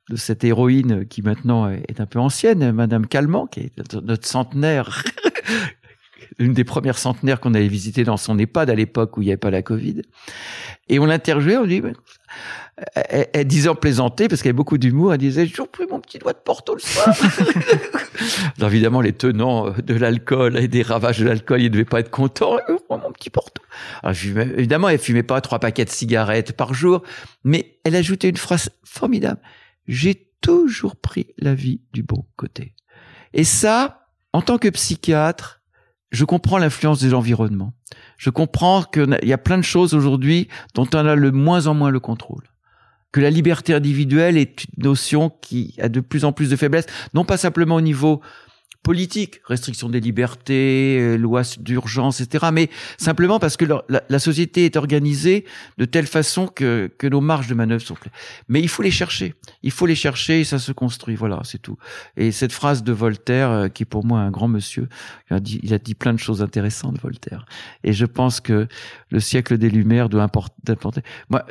de 0.09 0.15
cette 0.15 0.43
héroïne 0.43 1.05
qui 1.05 1.21
maintenant 1.21 1.69
est 1.69 2.01
un 2.01 2.07
peu 2.07 2.19
ancienne, 2.19 2.71
Madame 2.71 3.05
Calment, 3.05 3.45
qui 3.45 3.59
est 3.59 3.93
notre 3.93 4.27
centenaire, 4.27 5.03
une 6.39 6.53
des 6.53 6.63
premières 6.63 6.97
centenaires 6.97 7.39
qu'on 7.39 7.53
avait 7.53 7.67
visitées 7.67 8.03
dans 8.03 8.17
son 8.17 8.37
EHPAD 8.37 8.69
à 8.69 8.75
l'époque 8.75 9.17
où 9.17 9.21
il 9.21 9.25
n'y 9.25 9.31
avait 9.31 9.37
pas 9.37 9.51
la 9.51 9.61
Covid. 9.61 10.01
Et 10.89 10.99
on 10.99 11.05
l'interviewait, 11.05 11.57
on 11.57 11.65
dit, 11.65 11.81
elle, 12.95 13.47
disait 13.47 13.69
en 13.69 13.75
plaisanter, 13.75 14.27
parce 14.27 14.41
qu'elle 14.41 14.49
avait 14.49 14.57
beaucoup 14.57 14.77
d'humour, 14.77 15.13
elle 15.13 15.19
disait, 15.19 15.45
j'ai 15.45 15.51
toujours 15.51 15.69
pris 15.69 15.85
mon 15.89 15.99
petit 15.99 16.19
doigt 16.19 16.33
de 16.33 16.39
Porto 16.39 16.73
le 16.73 16.79
soir. 16.79 17.07
Alors 18.57 18.71
évidemment, 18.71 19.01
les 19.01 19.13
tenants 19.13 19.71
de 19.71 19.93
l'alcool 19.93 20.57
et 20.57 20.67
des 20.67 20.81
ravages 20.81 21.19
de 21.19 21.25
l'alcool, 21.25 21.61
ils 21.61 21.65
ne 21.65 21.69
devaient 21.69 21.85
pas 21.85 21.99
être 21.99 22.09
contents. 22.09 22.57
Oh, 22.69 22.97
mon 22.97 23.11
petit 23.11 23.29
Porto. 23.29 23.61
Alors, 24.03 24.15
évidemment, 24.57 24.89
elle 24.89 24.99
fumait 24.99 25.23
pas 25.23 25.41
trois 25.41 25.59
paquets 25.59 25.85
de 25.85 25.89
cigarettes 25.89 26.53
par 26.53 26.73
jour, 26.73 27.03
mais 27.43 27.79
elle 27.83 27.95
ajoutait 27.95 28.29
une 28.29 28.37
phrase 28.37 28.69
formidable. 28.83 29.39
J'ai 29.87 30.31
toujours 30.41 30.95
pris 30.95 31.27
la 31.37 31.53
vie 31.53 31.81
du 31.93 32.03
bon 32.03 32.25
côté. 32.35 32.73
Et 33.33 33.43
ça, 33.43 34.07
en 34.33 34.41
tant 34.41 34.57
que 34.57 34.67
psychiatre, 34.69 35.60
je 36.11 36.25
comprends 36.25 36.57
l'influence 36.57 36.99
des 36.99 37.13
environnements. 37.13 37.73
Je 38.17 38.29
comprends 38.29 38.83
qu'il 38.83 39.17
y 39.23 39.33
a 39.33 39.37
plein 39.37 39.57
de 39.57 39.63
choses 39.63 39.93
aujourd'hui 39.93 40.47
dont 40.73 40.87
on 40.93 41.05
a 41.05 41.15
le 41.15 41.31
moins 41.31 41.67
en 41.67 41.73
moins 41.73 41.89
le 41.89 41.99
contrôle 41.99 42.43
que 43.11 43.19
la 43.19 43.29
liberté 43.29 43.73
individuelle 43.73 44.37
est 44.37 44.63
une 44.63 44.83
notion 44.85 45.29
qui 45.41 45.75
a 45.81 45.89
de 45.89 45.99
plus 45.99 46.25
en 46.25 46.31
plus 46.31 46.49
de 46.49 46.55
faiblesse, 46.55 46.85
non 47.13 47.25
pas 47.25 47.37
simplement 47.37 47.75
au 47.75 47.81
niveau 47.81 48.21
politique, 48.83 49.41
restriction 49.45 49.89
des 49.89 49.99
libertés, 49.99 50.97
euh, 50.99 51.15
lois 51.15 51.43
d'urgence, 51.59 52.19
etc. 52.19 52.47
Mais 52.51 52.69
simplement 52.97 53.39
parce 53.39 53.55
que 53.57 53.65
la, 53.65 53.83
la, 54.09 54.19
société 54.19 54.65
est 54.65 54.75
organisée 54.75 55.45
de 55.77 55.85
telle 55.85 56.07
façon 56.07 56.47
que, 56.47 56.91
que 56.97 57.07
nos 57.07 57.21
marges 57.21 57.47
de 57.47 57.53
manœuvre 57.53 57.83
sont 57.83 57.93
claires. 57.93 58.13
Mais 58.47 58.59
il 58.59 58.69
faut 58.69 58.81
les 58.81 58.91
chercher. 58.91 59.35
Il 59.61 59.71
faut 59.71 59.85
les 59.85 59.95
chercher 59.95 60.41
et 60.41 60.43
ça 60.43 60.57
se 60.57 60.71
construit. 60.71 61.15
Voilà, 61.15 61.41
c'est 61.43 61.61
tout. 61.61 61.77
Et 62.17 62.31
cette 62.31 62.53
phrase 62.53 62.83
de 62.83 62.91
Voltaire, 62.91 63.51
euh, 63.51 63.67
qui 63.67 63.83
est 63.83 63.85
pour 63.85 64.05
moi 64.05 64.19
un 64.19 64.31
grand 64.31 64.47
monsieur, 64.47 64.89
il 65.29 65.35
a, 65.35 65.39
dit, 65.39 65.59
il 65.61 65.73
a 65.73 65.77
dit 65.77 65.93
plein 65.93 66.13
de 66.13 66.19
choses 66.19 66.41
intéressantes, 66.41 66.99
Voltaire. 66.99 67.45
Et 67.83 67.93
je 67.93 68.05
pense 68.05 68.39
que 68.41 68.67
le 69.09 69.19
siècle 69.19 69.57
des 69.57 69.69
Lumières 69.69 70.09
doit 70.09 70.23
importer. 70.23 71.01
Moi, 71.29 71.45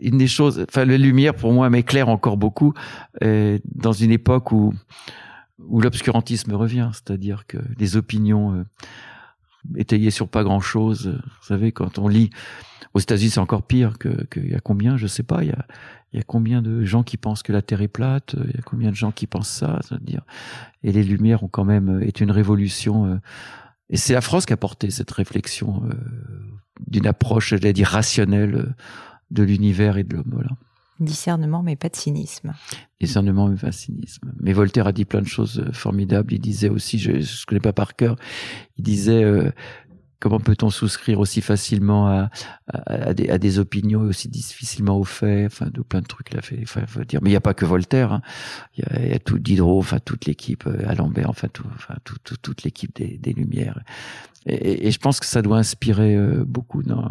une 0.00 0.18
des 0.18 0.26
choses, 0.26 0.64
enfin, 0.68 0.84
les 0.84 0.98
Lumières 0.98 1.34
pour 1.34 1.52
moi 1.52 1.70
m'éclaire 1.70 2.08
encore 2.08 2.36
beaucoup 2.36 2.74
euh, 3.22 3.58
dans 3.74 3.92
une 3.92 4.10
époque 4.10 4.50
où 4.52 4.74
où 5.58 5.80
l'obscurantisme 5.80 6.52
revient, 6.54 6.90
c'est-à-dire 6.92 7.46
que 7.46 7.58
les 7.78 7.96
opinions 7.96 8.54
euh, 8.54 8.64
étayées 9.76 10.10
sur 10.10 10.28
pas 10.28 10.42
grand-chose, 10.42 11.08
euh, 11.08 11.12
vous 11.12 11.46
savez, 11.46 11.72
quand 11.72 11.98
on 11.98 12.08
lit, 12.08 12.30
aux 12.92 13.00
États-Unis 13.00 13.30
c'est 13.30 13.40
encore 13.40 13.62
pire 13.62 13.98
que 13.98 14.24
qu'il 14.26 14.48
y 14.48 14.54
a 14.54 14.60
combien, 14.60 14.96
je 14.96 15.06
sais 15.06 15.22
pas, 15.22 15.42
il 15.42 15.54
y 16.12 16.18
a, 16.18 16.22
combien 16.22 16.62
de 16.62 16.84
gens 16.84 17.02
qui 17.02 17.16
pensent 17.16 17.42
que 17.42 17.52
la 17.52 17.62
Terre 17.62 17.82
est 17.82 17.88
plate, 17.88 18.36
il 18.44 18.54
y 18.54 18.58
a 18.58 18.62
combien 18.62 18.90
de 18.90 18.96
gens 18.96 19.10
qui 19.10 19.26
pensent 19.26 19.50
ça, 19.50 19.80
c'est-à-dire, 19.82 20.22
et 20.82 20.92
les 20.92 21.02
Lumières 21.02 21.42
ont 21.42 21.48
quand 21.48 21.64
même 21.64 21.98
euh, 21.98 22.06
été 22.06 22.24
une 22.24 22.30
révolution, 22.30 23.20
et 23.90 23.96
c'est 23.96 24.14
la 24.14 24.20
France 24.20 24.46
qui 24.46 24.52
a 24.52 24.56
porté 24.56 24.90
cette 24.90 25.10
réflexion 25.10 25.82
d'une 26.86 27.06
approche, 27.06 27.50
j'allais 27.50 27.72
dire, 27.72 27.88
rationnelle 27.88 28.74
de 29.30 29.42
l'univers 29.42 29.98
et 29.98 30.04
de 30.04 30.16
l'homme, 30.16 30.30
voilà. 30.32 30.50
Discernement, 31.00 31.62
mais 31.62 31.74
pas 31.74 31.88
de 31.88 31.96
cynisme. 31.96 32.54
Discernement, 33.00 33.48
mais 33.48 33.56
pas 33.56 33.70
de 33.70 33.74
cynisme. 33.74 34.32
Mais 34.40 34.52
Voltaire 34.52 34.86
a 34.86 34.92
dit 34.92 35.04
plein 35.04 35.22
de 35.22 35.26
choses 35.26 35.58
euh, 35.58 35.72
formidables. 35.72 36.32
Il 36.32 36.40
disait 36.40 36.68
aussi, 36.68 36.98
je 36.98 37.12
ne 37.12 37.46
connais 37.46 37.60
pas 37.60 37.72
par 37.72 37.96
cœur, 37.96 38.16
il 38.76 38.84
disait 38.84 39.24
euh, 39.24 39.50
comment 40.20 40.40
peut-on 40.40 40.70
souscrire 40.70 41.20
aussi 41.20 41.40
facilement 41.40 42.08
à, 42.08 42.30
à, 42.68 43.14
des, 43.14 43.28
à, 43.28 43.38
des, 43.38 43.58
opinions 43.58 44.04
et 44.04 44.08
aussi 44.08 44.28
difficilement 44.28 44.98
aux 44.98 45.04
faits, 45.04 45.46
enfin 45.46 45.66
de 45.72 45.82
plein 45.82 46.00
de 46.00 46.06
trucs 46.06 46.32
là 46.32 46.42
fait, 46.42 46.60
enfin, 46.62 46.82
faut 46.86 47.04
dire. 47.04 47.20
Mais 47.22 47.30
il 47.30 47.32
n'y 47.32 47.36
a 47.36 47.40
pas 47.40 47.54
que 47.54 47.64
Voltaire, 47.64 48.12
hein. 48.12 48.22
il, 48.76 48.84
y 49.08 49.12
a, 49.12 49.18
tout 49.18 49.38
Diderot, 49.38 49.78
enfin 49.78 49.98
toute 50.04 50.26
l'équipe, 50.26 50.66
euh, 50.66 50.88
à 50.88 50.94
Lambert, 50.94 51.30
enfin 51.30 51.48
tout, 51.52 51.66
enfin 51.74 51.94
tout, 52.04 52.16
toute 52.18 52.62
l'équipe 52.64 52.94
des, 52.96 53.32
Lumières. 53.32 53.80
Et, 54.46 54.90
je 54.90 54.98
pense 54.98 55.20
que 55.20 55.26
ça 55.26 55.40
doit 55.40 55.56
inspirer 55.56 56.16
beaucoup. 56.46 56.82
Non, 56.82 57.08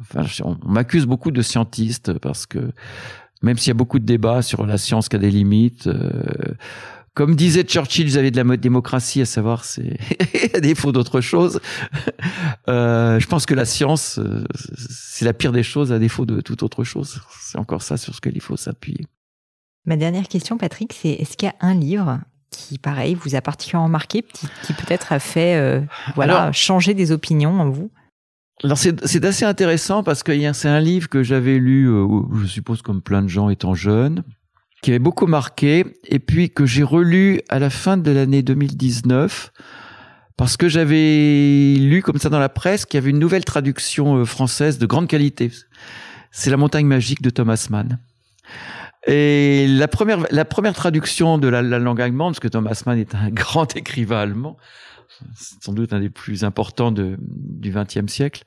enfin, 0.00 0.26
on 0.44 0.68
m'accuse 0.68 1.06
beaucoup 1.06 1.30
de 1.30 1.40
scientiste 1.40 2.18
parce 2.18 2.46
que 2.46 2.72
même 3.42 3.58
s'il 3.58 3.68
y 3.68 3.70
a 3.70 3.74
beaucoup 3.74 3.98
de 3.98 4.04
débats 4.04 4.42
sur 4.42 4.66
la 4.66 4.78
science 4.78 5.08
qui 5.08 5.16
a 5.16 5.18
des 5.18 5.30
limites. 5.30 5.86
Euh, 5.86 6.54
comme 7.16 7.34
disait 7.34 7.62
Churchill 7.62 8.04
vis-à-vis 8.04 8.30
de 8.30 8.36
la 8.36 8.56
démocratie, 8.58 9.22
à 9.22 9.24
savoir, 9.24 9.64
c'est 9.64 9.96
à 10.54 10.60
défaut 10.60 10.92
d'autre 10.92 11.22
chose. 11.22 11.60
Euh, 12.68 13.18
je 13.18 13.26
pense 13.26 13.46
que 13.46 13.54
la 13.54 13.64
science, 13.64 14.18
euh, 14.18 14.44
c'est 14.76 15.24
la 15.24 15.32
pire 15.32 15.52
des 15.52 15.62
choses 15.62 15.92
à 15.92 15.98
défaut 15.98 16.26
de 16.26 16.42
toute 16.42 16.62
autre 16.62 16.84
chose. 16.84 17.22
C'est 17.40 17.58
encore 17.58 17.80
ça 17.80 17.96
sur 17.96 18.14
ce 18.14 18.20
qu'il 18.20 18.38
faut 18.42 18.56
s'appuyer. 18.58 19.06
Ma 19.86 19.96
dernière 19.96 20.28
question, 20.28 20.58
Patrick, 20.58 20.92
c'est 20.92 21.08
est-ce 21.08 21.38
qu'il 21.38 21.48
y 21.48 21.50
a 21.50 21.54
un 21.60 21.74
livre 21.74 22.20
qui, 22.50 22.76
pareil, 22.76 23.14
vous 23.14 23.34
a 23.34 23.40
particulièrement 23.40 23.88
marqué, 23.88 24.22
qui, 24.22 24.72
peut-être 24.74 25.12
a 25.12 25.18
fait, 25.18 25.56
euh, 25.56 25.80
voilà, 26.16 26.52
changer 26.52 26.92
des 26.92 27.12
opinions 27.12 27.60
en 27.60 27.70
vous? 27.70 27.90
Alors 28.64 28.78
c'est 28.78 29.24
assez 29.24 29.44
intéressant 29.44 30.02
parce 30.02 30.22
que 30.22 30.32
c'est 30.54 30.68
un 30.68 30.80
livre 30.80 31.10
que 31.10 31.22
j'avais 31.22 31.58
lu, 31.58 31.90
euh, 31.90 32.06
je 32.40 32.46
suppose 32.46 32.80
comme 32.80 33.02
plein 33.02 33.22
de 33.22 33.28
gens 33.28 33.50
étant 33.50 33.74
jeunes, 33.74 34.22
qui 34.82 34.90
avait 34.90 34.98
beaucoup 34.98 35.26
marqué, 35.26 35.84
et 36.04 36.18
puis 36.18 36.50
que 36.50 36.66
j'ai 36.66 36.82
relu 36.82 37.40
à 37.48 37.58
la 37.58 37.70
fin 37.70 37.96
de 37.96 38.10
l'année 38.10 38.42
2019 38.42 39.52
parce 40.36 40.56
que 40.56 40.68
j'avais 40.68 41.76
lu 41.78 42.02
comme 42.02 42.18
ça 42.18 42.28
dans 42.28 42.38
la 42.38 42.50
presse 42.50 42.84
qu'il 42.84 42.98
y 42.98 43.02
avait 43.02 43.10
une 43.10 43.18
nouvelle 43.18 43.44
traduction 43.44 44.16
euh, 44.16 44.24
française 44.24 44.78
de 44.78 44.86
grande 44.86 45.08
qualité. 45.08 45.50
C'est 46.30 46.50
La 46.50 46.58
montagne 46.58 46.86
magique 46.86 47.22
de 47.22 47.30
Thomas 47.30 47.66
Mann. 47.70 47.98
Et 49.06 49.66
la 49.68 49.88
première, 49.88 50.26
la 50.30 50.44
première 50.44 50.74
traduction 50.74 51.38
de 51.38 51.48
la, 51.48 51.62
la 51.62 51.78
langue 51.78 52.02
allemande, 52.02 52.34
parce 52.34 52.40
que 52.40 52.48
Thomas 52.48 52.82
Mann 52.84 52.98
est 52.98 53.14
un 53.14 53.30
grand 53.30 53.74
écrivain 53.76 54.18
allemand, 54.20 54.58
sans 55.34 55.72
doute 55.72 55.92
un 55.92 56.00
des 56.00 56.10
plus 56.10 56.44
importants 56.44 56.92
du 56.92 57.16
XXe 57.70 58.10
siècle. 58.12 58.44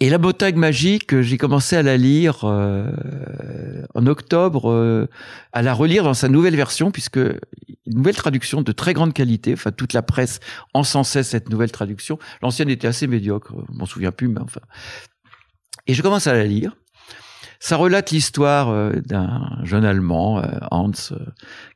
Et 0.00 0.10
la 0.10 0.18
montagne 0.18 0.54
magique, 0.54 1.20
j'ai 1.20 1.38
commencé 1.38 1.74
à 1.74 1.82
la 1.82 1.96
lire 1.96 2.44
euh, 2.44 2.92
en 3.94 4.06
octobre, 4.06 4.70
euh, 4.70 5.08
à 5.52 5.60
la 5.60 5.74
relire 5.74 6.04
dans 6.04 6.14
sa 6.14 6.28
nouvelle 6.28 6.54
version, 6.54 6.92
puisque 6.92 7.16
une 7.16 7.96
nouvelle 7.96 8.14
traduction 8.14 8.62
de 8.62 8.70
très 8.70 8.92
grande 8.92 9.12
qualité. 9.12 9.52
Enfin, 9.54 9.72
toute 9.72 9.94
la 9.94 10.02
presse 10.02 10.38
encensait 10.72 11.24
cette 11.24 11.48
nouvelle 11.50 11.72
traduction. 11.72 12.18
L'ancienne 12.42 12.68
était 12.68 12.86
assez 12.86 13.08
médiocre, 13.08 13.52
je 13.72 13.76
m'en 13.76 13.86
souviens 13.86 14.12
plus, 14.12 14.28
mais 14.28 14.40
enfin. 14.40 14.60
Et 15.88 15.94
je 15.94 16.02
commence 16.02 16.28
à 16.28 16.32
la 16.32 16.44
lire. 16.44 16.76
Ça 17.60 17.76
relate 17.76 18.12
l'histoire 18.12 18.68
euh, 18.68 18.92
d'un 19.04 19.58
jeune 19.64 19.84
Allemand, 19.84 20.38
euh, 20.38 20.58
Hans 20.70 20.92
euh, 21.10 21.18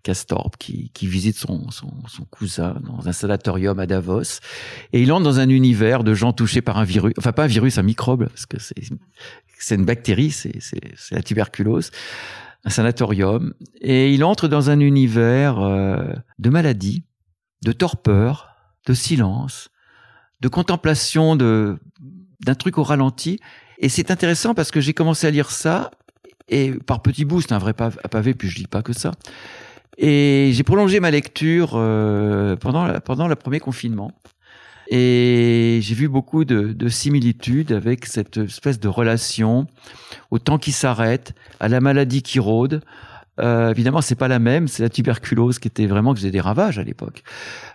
Castorp, 0.05 0.57
qui, 0.57 0.91
qui 0.95 1.09
visite 1.09 1.37
son, 1.37 1.71
son, 1.71 1.93
son, 2.07 2.25
cousin 2.27 2.77
dans 2.87 3.09
un 3.09 3.13
sanatorium 3.13 3.79
à 3.81 3.87
Davos. 3.87 4.41
Et 4.93 5.03
il 5.03 5.13
entre 5.13 5.25
dans 5.25 5.41
un 5.41 5.49
univers 5.49 6.05
de 6.05 6.15
gens 6.15 6.33
touchés 6.33 6.63
par 6.63 6.79
un 6.79 6.85
virus, 6.85 7.15
enfin 7.19 7.33
pas 7.33 7.45
un 7.45 7.49
virus, 7.49 7.79
un 7.79 7.83
microbe, 7.83 8.29
parce 8.29 8.47
que 8.47 8.59
c'est, 8.61 9.75
une 9.75 9.85
bactérie, 9.85 10.31
c'est 10.31 10.53
la 11.11 11.23
tuberculose, 11.23 11.91
un 12.65 12.71
sanatorium. 12.71 13.53
Et 13.81 14.15
il 14.15 14.23
entre 14.23 14.47
dans 14.47 14.71
un 14.71 14.79
univers 14.79 15.57
de 16.39 16.51
maladie, 16.51 17.05
de 17.65 17.73
torpeur, 17.73 18.49
de 18.87 18.95
silence, 18.95 19.71
de 20.41 20.49
contemplation 20.49 21.37
de, 21.37 21.79
d'un 22.41 22.55
truc 22.55 22.79
au 22.79 22.83
ralenti 22.83 23.41
et 23.83 23.89
c'est 23.89 24.11
intéressant 24.11 24.55
parce 24.55 24.71
que 24.71 24.81
j'ai 24.81 24.95
commencé 24.95 25.27
à 25.27 25.31
lire 25.31 25.51
ça, 25.51 25.91
et 26.49 26.73
par 26.73 27.03
petits 27.03 27.25
bouts, 27.25 27.41
c'est 27.41 27.53
un 27.53 27.59
vrai 27.59 27.75
pavé, 27.75 28.33
puis 28.33 28.49
je 28.49 28.59
lis 28.59 28.67
pas 28.69 28.83
que 28.83 28.93
ça. 28.93 29.11
Et 29.99 30.51
j'ai 30.53 30.63
prolongé 30.63 31.01
ma 31.01 31.11
lecture 31.11 31.73
euh, 31.75 32.57
pendant, 32.57 32.99
pendant 33.01 33.29
le 33.29 33.35
premier 33.35 33.59
confinement. 33.59 34.13
Et 34.89 35.81
j'ai 35.83 35.95
vu 35.95 36.09
beaucoup 36.09 36.45
de, 36.45 36.73
de, 36.73 36.89
similitudes 36.89 37.73
avec 37.73 38.07
cette 38.07 38.37
espèce 38.37 38.79
de 38.79 38.89
relation 38.89 39.67
au 40.31 40.39
temps 40.39 40.59
qui 40.59 40.71
s'arrête, 40.73 41.35
à 41.61 41.69
la 41.69 41.81
maladie 41.81 42.23
qui 42.23 42.39
rôde. 42.39 42.83
Euh, 43.41 43.71
évidemment, 43.71 44.01
c'est 44.01 44.15
pas 44.15 44.29
la 44.29 44.39
même. 44.39 44.69
C'est 44.69 44.83
la 44.83 44.91
tuberculose 44.91 45.59
qui 45.59 45.69
était 45.69 45.87
vraiment 45.87 46.15
qui 46.15 46.21
faisait 46.21 46.31
des 46.31 46.41
ravages 46.41 46.79
à 46.79 46.85
l'époque, 46.85 47.23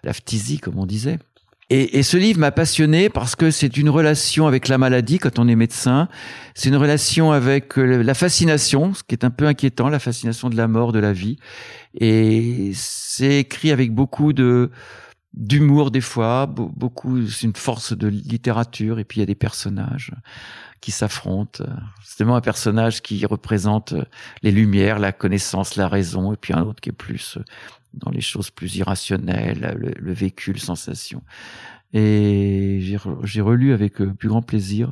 la 0.04 0.14
phtisie 0.14 0.60
comme 0.60 0.78
on 0.80 0.86
disait. 0.86 1.20
Et, 1.70 2.00
et, 2.00 2.04
ce 2.04 2.16
livre 2.16 2.40
m'a 2.40 2.52
passionné 2.52 3.10
parce 3.10 3.36
que 3.36 3.52
c'est 3.52 3.76
une 3.76 3.90
relation 3.90 4.48
avec 4.48 4.70
la 4.70 4.78
maladie 4.78 5.20
quand 5.20 5.38
on 5.38 5.50
est 5.50 5.56
médecin. 5.56 6.08
C'est 6.56 6.70
une 6.70 6.78
relation 6.78 7.34
avec 7.34 7.78
euh, 7.78 8.04
la 8.04 8.14
fascination, 8.14 8.94
ce 8.94 9.04
qui 9.04 9.14
est 9.14 9.26
un 9.26 9.32
peu 9.32 9.48
inquiétant, 9.48 9.90
la 9.90 10.00
fascination 10.00 10.50
de 10.50 10.56
la 10.56 10.70
mort, 10.70 10.94
de 10.94 11.00
la 11.00 11.12
vie. 11.12 11.38
Et 12.00 12.72
c'est 12.74 13.40
écrit 13.40 13.72
avec 13.72 13.94
beaucoup 13.94 14.32
de 14.32 14.72
d'humour 15.34 15.92
des 15.92 16.02
fois, 16.02 16.46
beaucoup. 16.48 17.28
C'est 17.28 17.46
une 17.46 17.56
force 17.56 17.96
de 17.96 18.08
littérature. 18.08 18.98
Et 19.00 19.04
puis 19.04 19.18
il 19.18 19.20
y 19.20 19.24
a 19.24 19.28
des 19.28 19.36
personnages 19.36 20.12
qui 20.82 20.92
s'affrontent. 20.92 21.64
C'est 22.04 22.24
vraiment 22.24 22.38
un 22.38 22.42
personnage 22.42 23.02
qui 23.02 23.26
représente 23.26 23.94
les 24.42 24.52
lumières, 24.52 25.00
la 25.00 25.12
connaissance, 25.12 25.76
la 25.76 25.88
raison, 25.88 26.34
et 26.34 26.38
puis 26.38 26.54
un 26.54 26.62
autre 26.62 26.82
qui 26.82 26.90
est 26.90 26.94
plus 26.94 27.38
dans 27.94 28.12
les 28.12 28.22
choses 28.22 28.52
plus 28.52 28.76
irrationnelles, 28.76 29.76
le, 29.80 29.92
le 29.98 30.14
vécu, 30.14 30.54
le 30.54 30.60
sensation. 30.60 31.24
Et 31.94 32.80
j'ai 33.24 33.42
relu 33.42 33.74
avec 33.74 34.02
euh, 34.02 34.14
plus 34.14 34.30
grand 34.30 34.42
plaisir 34.42 34.92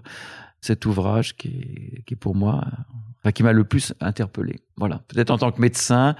cet 0.62 0.86
ouvrage 0.86 1.36
qui 1.36 2.04
est, 2.10 2.16
pour 2.16 2.36
moi, 2.36 2.64
enfin, 3.20 3.32
qui 3.32 3.44
m'a 3.44 3.52
le 3.52 3.64
plus 3.64 3.94
interpellé. 4.00 4.62
Voilà, 4.78 5.02
peut-être 5.08 5.30
en 5.30 5.38
tant 5.38 5.52
que 5.52 5.62
médecin 5.62 6.16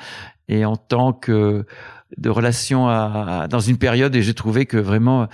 et 0.48 0.66
en 0.66 0.76
tant 0.76 1.14
que 1.14 1.66
de 2.18 2.30
relation 2.30 2.86
dans 3.48 3.60
une 3.60 3.78
période, 3.78 4.16
et 4.16 4.22
j'ai 4.22 4.36
trouvé 4.36 4.68
que 4.68 4.78
vraiment 4.78 5.24
euh, 5.24 5.26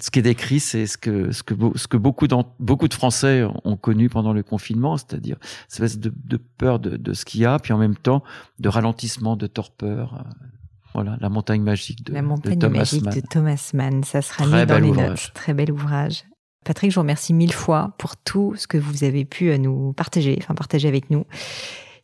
ce 0.00 0.10
qui 0.10 0.18
est 0.18 0.22
décrit, 0.22 0.60
c'est 0.60 0.86
ce 0.86 0.96
que 0.98 1.32
ce 1.32 1.42
que 1.42 1.54
ce 1.76 1.88
que 1.88 1.96
beaucoup 1.96 2.26
beaucoup 2.60 2.88
de 2.88 2.94
Français 2.94 3.44
ont 3.64 3.76
connu 3.76 4.08
pendant 4.08 4.32
le 4.32 4.42
confinement, 4.42 4.96
c'est-à-dire 4.96 5.36
cette 5.68 5.82
espèce 5.84 5.98
de, 5.98 6.12
de 6.24 6.36
peur 6.36 6.78
de, 6.78 6.96
de, 6.96 7.12
ce 7.14 7.24
qu'il 7.24 7.40
y 7.40 7.44
a, 7.46 7.58
puis 7.58 7.72
en 7.72 7.78
même 7.78 7.96
temps 7.96 8.22
de 8.58 8.68
ralentissement, 8.68 9.36
de 9.36 9.46
torpeur, 9.46 10.24
voilà, 10.94 11.18
La 11.20 11.28
montagne 11.28 11.62
magique 11.62 12.04
de, 12.04 12.14
La 12.14 12.22
montagne 12.22 12.58
Thomas 12.58 12.78
magique 12.78 13.04
Mann. 13.04 13.14
de 13.14 13.20
Thomas 13.20 13.70
Mann. 13.74 14.04
Ça 14.04 14.22
sera 14.22 14.44
Très 14.44 14.60
mis 14.60 14.66
dans 14.66 14.78
les 14.78 14.88
ouvrage. 14.90 15.08
notes. 15.08 15.30
Très 15.34 15.52
bel 15.54 15.70
ouvrage. 15.70 16.24
Patrick, 16.64 16.90
je 16.90 16.96
vous 16.96 17.02
remercie 17.02 17.34
mille 17.34 17.52
fois 17.52 17.94
pour 17.98 18.16
tout 18.16 18.54
ce 18.56 18.66
que 18.66 18.78
vous 18.78 19.04
avez 19.04 19.24
pu 19.24 19.50
euh, 19.50 19.58
nous 19.58 19.92
partager, 19.92 20.36
enfin 20.40 20.54
partager 20.54 20.88
avec 20.88 21.10
nous. 21.10 21.24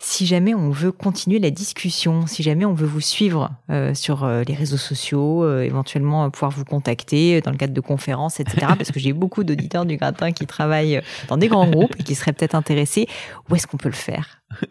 Si 0.05 0.27
jamais 0.27 0.53
on 0.53 0.71
veut 0.71 0.91
continuer 0.91 1.39
la 1.39 1.53
discussion, 1.53 2.27
si 2.27 2.43
jamais 2.43 2.65
on 2.65 2.75
veut 2.75 2.89
vous 2.89 3.01
suivre 3.01 3.53
euh, 3.71 3.95
sur 3.95 4.25
euh, 4.25 4.43
les 4.49 4.55
réseaux 4.55 4.77
sociaux, 4.77 5.45
euh, 5.45 5.63
éventuellement 5.63 6.25
euh, 6.25 6.29
pouvoir 6.29 6.51
vous 6.51 6.65
contacter 6.65 7.41
dans 7.41 7.53
le 7.53 7.57
cadre 7.57 7.73
de 7.73 7.81
conférences, 7.81 8.41
etc., 8.41 8.67
parce 8.77 8.91
que 8.91 8.99
j'ai 8.99 9.13
beaucoup 9.13 9.45
d'auditeurs 9.45 9.87
du 9.87 9.97
gratin 9.97 10.33
qui 10.33 10.45
travaillent 10.45 11.01
dans 11.29 11.37
des 11.37 11.47
grands 11.47 11.71
groupes 11.71 11.95
et 12.01 12.03
qui 12.03 12.17
seraient 12.17 12.33
peut-être 12.33 12.57
intéressés, 12.57 13.07
où 13.49 13.55
est-ce 13.55 13.69
qu'on 13.69 13.77
peut 13.77 13.89
le 13.89 13.95
faire? 13.95 14.43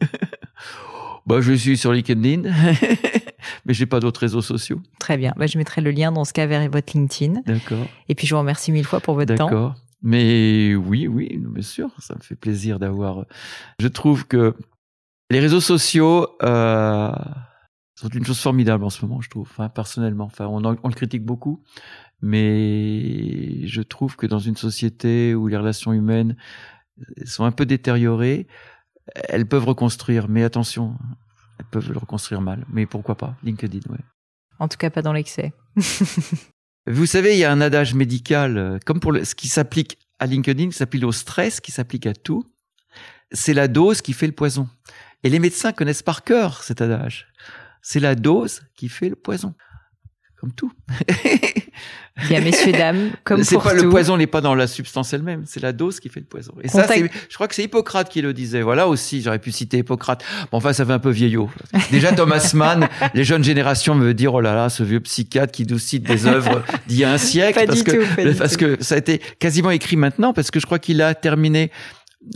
Bah, 1.27 1.39
je 1.39 1.53
suis 1.53 1.77
sur 1.77 1.93
LinkedIn, 1.93 2.49
mais 3.65 3.75
j'ai 3.75 3.85
pas 3.85 3.99
d'autres 3.99 4.21
réseaux 4.21 4.41
sociaux. 4.41 4.81
Très 4.99 5.17
bien. 5.17 5.33
Bah, 5.37 5.45
je 5.45 5.59
mettrai 5.59 5.79
le 5.79 5.91
lien 5.91 6.11
dans 6.11 6.25
ce 6.25 6.33
cas 6.33 6.47
vers 6.47 6.67
votre 6.67 6.97
LinkedIn. 6.97 7.41
D'accord. 7.45 7.85
Et 8.09 8.15
puis 8.15 8.25
je 8.25 8.33
vous 8.33 8.39
remercie 8.39 8.71
mille 8.71 8.85
fois 8.87 9.01
pour 9.01 9.13
votre 9.13 9.35
temps. 9.35 9.45
D'accord. 9.45 9.75
Mais 10.01 10.73
oui, 10.73 11.07
oui, 11.07 11.39
bien 11.39 11.61
sûr, 11.61 11.89
ça 11.99 12.15
me 12.15 12.21
fait 12.21 12.35
plaisir 12.35 12.79
d'avoir. 12.79 13.25
Je 13.79 13.87
trouve 13.87 14.25
que 14.25 14.55
les 15.31 15.39
réseaux 15.39 15.61
sociaux 15.61 16.27
euh, 16.43 17.11
sont 17.95 18.09
une 18.09 18.25
chose 18.25 18.39
formidable 18.39 18.83
en 18.83 18.89
ce 18.89 19.05
moment, 19.05 19.21
je 19.21 19.29
trouve. 19.29 19.47
Enfin, 19.49 19.69
personnellement, 19.69 20.25
enfin, 20.25 20.47
on, 20.47 20.63
en- 20.65 20.75
on 20.83 20.87
le 20.87 20.93
critique 20.93 21.23
beaucoup, 21.25 21.63
mais 22.21 23.67
je 23.67 23.81
trouve 23.81 24.15
que 24.15 24.25
dans 24.27 24.39
une 24.39 24.55
société 24.57 25.35
où 25.35 25.47
les 25.47 25.57
relations 25.57 25.93
humaines 25.93 26.35
sont 27.25 27.45
un 27.45 27.51
peu 27.51 27.65
détériorées, 27.65 28.47
elles 29.29 29.47
peuvent 29.47 29.65
reconstruire. 29.65 30.27
Mais 30.29 30.43
attention, 30.43 30.95
elles 31.59 31.65
peuvent 31.71 31.91
le 31.91 31.97
reconstruire 31.97 32.41
mal. 32.41 32.65
Mais 32.71 32.85
pourquoi 32.85 33.15
pas? 33.15 33.35
LinkedIn, 33.43 33.91
ouais. 33.91 33.99
En 34.59 34.67
tout 34.67 34.77
cas, 34.77 34.89
pas 34.89 35.01
dans 35.01 35.13
l'excès. 35.13 35.53
Vous 36.87 37.05
savez, 37.05 37.33
il 37.33 37.39
y 37.39 37.43
a 37.43 37.51
un 37.51 37.61
adage 37.61 37.93
médical, 37.93 38.57
euh, 38.57 38.79
comme 38.85 38.99
pour 38.99 39.11
le- 39.11 39.23
ce 39.23 39.35
qui 39.35 39.47
s'applique 39.47 39.97
à 40.19 40.25
LinkedIn, 40.25 40.67
qui 40.69 40.77
s'applique 40.77 41.03
au 41.03 41.11
stress, 41.11 41.59
qui 41.59 41.71
s'applique 41.71 42.05
à 42.07 42.13
tout. 42.13 42.43
C'est 43.31 43.53
la 43.53 43.67
dose 43.67 44.01
qui 44.01 44.13
fait 44.13 44.27
le 44.27 44.33
poison. 44.33 44.67
Et 45.23 45.29
les 45.29 45.39
médecins 45.39 45.71
connaissent 45.71 46.03
par 46.03 46.23
cœur 46.23 46.63
cet 46.63 46.81
adage. 46.81 47.27
C'est 47.81 47.99
la 47.99 48.15
dose 48.15 48.61
qui 48.75 48.89
fait 48.89 49.09
le 49.09 49.15
poison. 49.15 49.53
Comme 50.39 50.53
tout. 50.53 50.71
Bien, 52.27 52.41
messieurs, 52.41 52.73
dames, 52.73 53.11
comme 53.23 53.43
pour 53.45 53.63
pas 53.63 53.73
tout. 53.75 53.83
le 53.83 53.89
poison 53.89 54.17
n'est 54.17 54.27
pas 54.27 54.41
dans 54.41 54.53
la 54.53 54.67
substance 54.67 55.13
elle-même, 55.13 55.43
c'est 55.45 55.61
la 55.61 55.71
dose 55.71 55.99
qui 55.99 56.09
fait 56.09 56.19
le 56.19 56.25
poison. 56.25 56.53
Et 56.61 56.67
ça, 56.67 56.83
Contact- 56.83 57.09
c'est, 57.13 57.21
je 57.29 57.33
crois 57.35 57.47
que 57.47 57.55
c'est 57.55 57.63
Hippocrate 57.63 58.09
qui 58.09 58.21
le 58.21 58.33
disait. 58.33 58.61
Voilà 58.61 58.87
aussi, 58.87 59.21
j'aurais 59.21 59.39
pu 59.39 59.51
citer 59.51 59.77
Hippocrate. 59.79 60.23
Bon, 60.51 60.57
enfin, 60.57 60.73
ça 60.73 60.85
fait 60.85 60.91
un 60.91 60.99
peu 60.99 61.09
vieillot. 61.09 61.49
Déjà, 61.89 62.11
Thomas 62.11 62.51
Mann, 62.53 62.89
les 63.13 63.23
jeunes 63.23 63.43
générations 63.43 63.95
me 63.95 64.13
dire, 64.13 64.33
oh 64.33 64.41
là 64.41 64.53
là, 64.53 64.69
ce 64.69 64.83
vieux 64.83 64.99
psychiatre 64.99 65.51
qui 65.53 65.65
nous 65.65 65.79
cite 65.79 66.03
des 66.03 66.27
œuvres 66.27 66.63
d'il 66.87 66.97
y 66.99 67.03
a 67.05 67.11
un 67.13 67.17
siècle. 67.17 67.59
Pas 67.59 67.65
parce 67.65 67.77
du 67.79 67.83
que, 67.85 68.31
tout, 68.31 68.37
parce 68.37 68.57
que 68.57 68.83
ça 68.83 68.95
a 68.95 68.97
été 68.97 69.19
quasiment 69.39 69.71
écrit 69.71 69.95
maintenant, 69.95 70.33
parce 70.33 70.51
que 70.51 70.59
je 70.59 70.65
crois 70.65 70.79
qu'il 70.79 71.01
a 71.01 71.15
terminé 71.15 71.71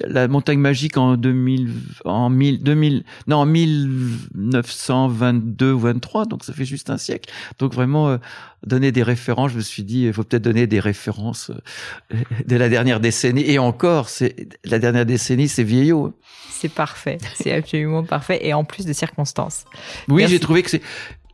la 0.03 0.27
montagne 0.27 0.59
magique 0.59 0.97
en 0.97 1.15
2000, 1.15 1.71
en 2.05 2.29
1000, 2.29 2.63
2000, 2.63 3.03
non, 3.27 3.37
en 3.37 3.45
1922 3.45 5.71
ou 5.71 5.79
23, 5.79 6.25
donc 6.25 6.43
ça 6.43 6.51
fait 6.53 6.65
juste 6.65 6.89
un 6.89 6.97
siècle. 6.97 7.31
Donc 7.59 7.73
vraiment, 7.73 8.09
euh, 8.09 8.17
donner 8.65 8.91
des 8.91 9.03
références, 9.03 9.51
je 9.51 9.57
me 9.57 9.61
suis 9.61 9.83
dit, 9.83 10.05
il 10.05 10.13
faut 10.13 10.23
peut-être 10.23 10.43
donner 10.43 10.65
des 10.65 10.79
références 10.79 11.51
euh, 11.51 12.17
de 12.47 12.55
la 12.55 12.69
dernière 12.69 12.99
décennie. 12.99 13.47
Et 13.49 13.59
encore, 13.59 14.09
c'est 14.09 14.47
la 14.63 14.79
dernière 14.79 15.05
décennie, 15.05 15.47
c'est 15.47 15.63
vieillot. 15.63 16.17
C'est 16.49 16.73
parfait. 16.73 17.19
C'est 17.35 17.53
absolument 17.53 18.03
parfait. 18.03 18.39
Et 18.45 18.53
en 18.53 18.63
plus 18.63 18.85
de 18.85 18.93
circonstances. 18.93 19.65
Oui, 20.07 20.25
j'ai 20.27 20.39
trouvé 20.39 20.63
que 20.63 20.71
c'est 20.71 20.81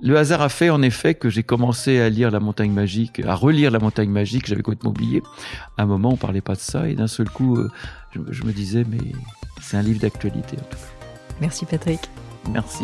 le 0.03 0.17
hasard 0.17 0.41
a 0.41 0.49
fait 0.49 0.71
en 0.71 0.81
effet 0.81 1.13
que 1.13 1.29
j'ai 1.29 1.43
commencé 1.43 1.99
à 1.99 2.09
lire 2.09 2.31
La 2.31 2.39
Montagne 2.39 2.71
Magique, 2.71 3.21
à 3.25 3.35
relire 3.35 3.69
La 3.69 3.77
Montagne 3.77 4.09
Magique. 4.09 4.47
J'avais 4.47 4.63
complètement 4.63 4.89
oublié. 4.89 5.21
À 5.77 5.83
un 5.83 5.85
moment, 5.85 6.13
on 6.13 6.17
parlait 6.17 6.41
pas 6.41 6.55
de 6.55 6.59
ça, 6.59 6.89
et 6.89 6.95
d'un 6.95 7.07
seul 7.07 7.29
coup, 7.29 7.57
euh, 7.57 7.69
je, 8.13 8.19
je 8.29 8.43
me 8.43 8.51
disais, 8.51 8.83
mais 8.87 9.11
c'est 9.61 9.77
un 9.77 9.81
livre 9.81 9.99
d'actualité. 9.99 10.57
en 10.57 10.63
tout 10.63 10.77
cas. 10.77 11.05
Merci, 11.39 11.65
Patrick. 11.65 12.01
Merci. 12.51 12.83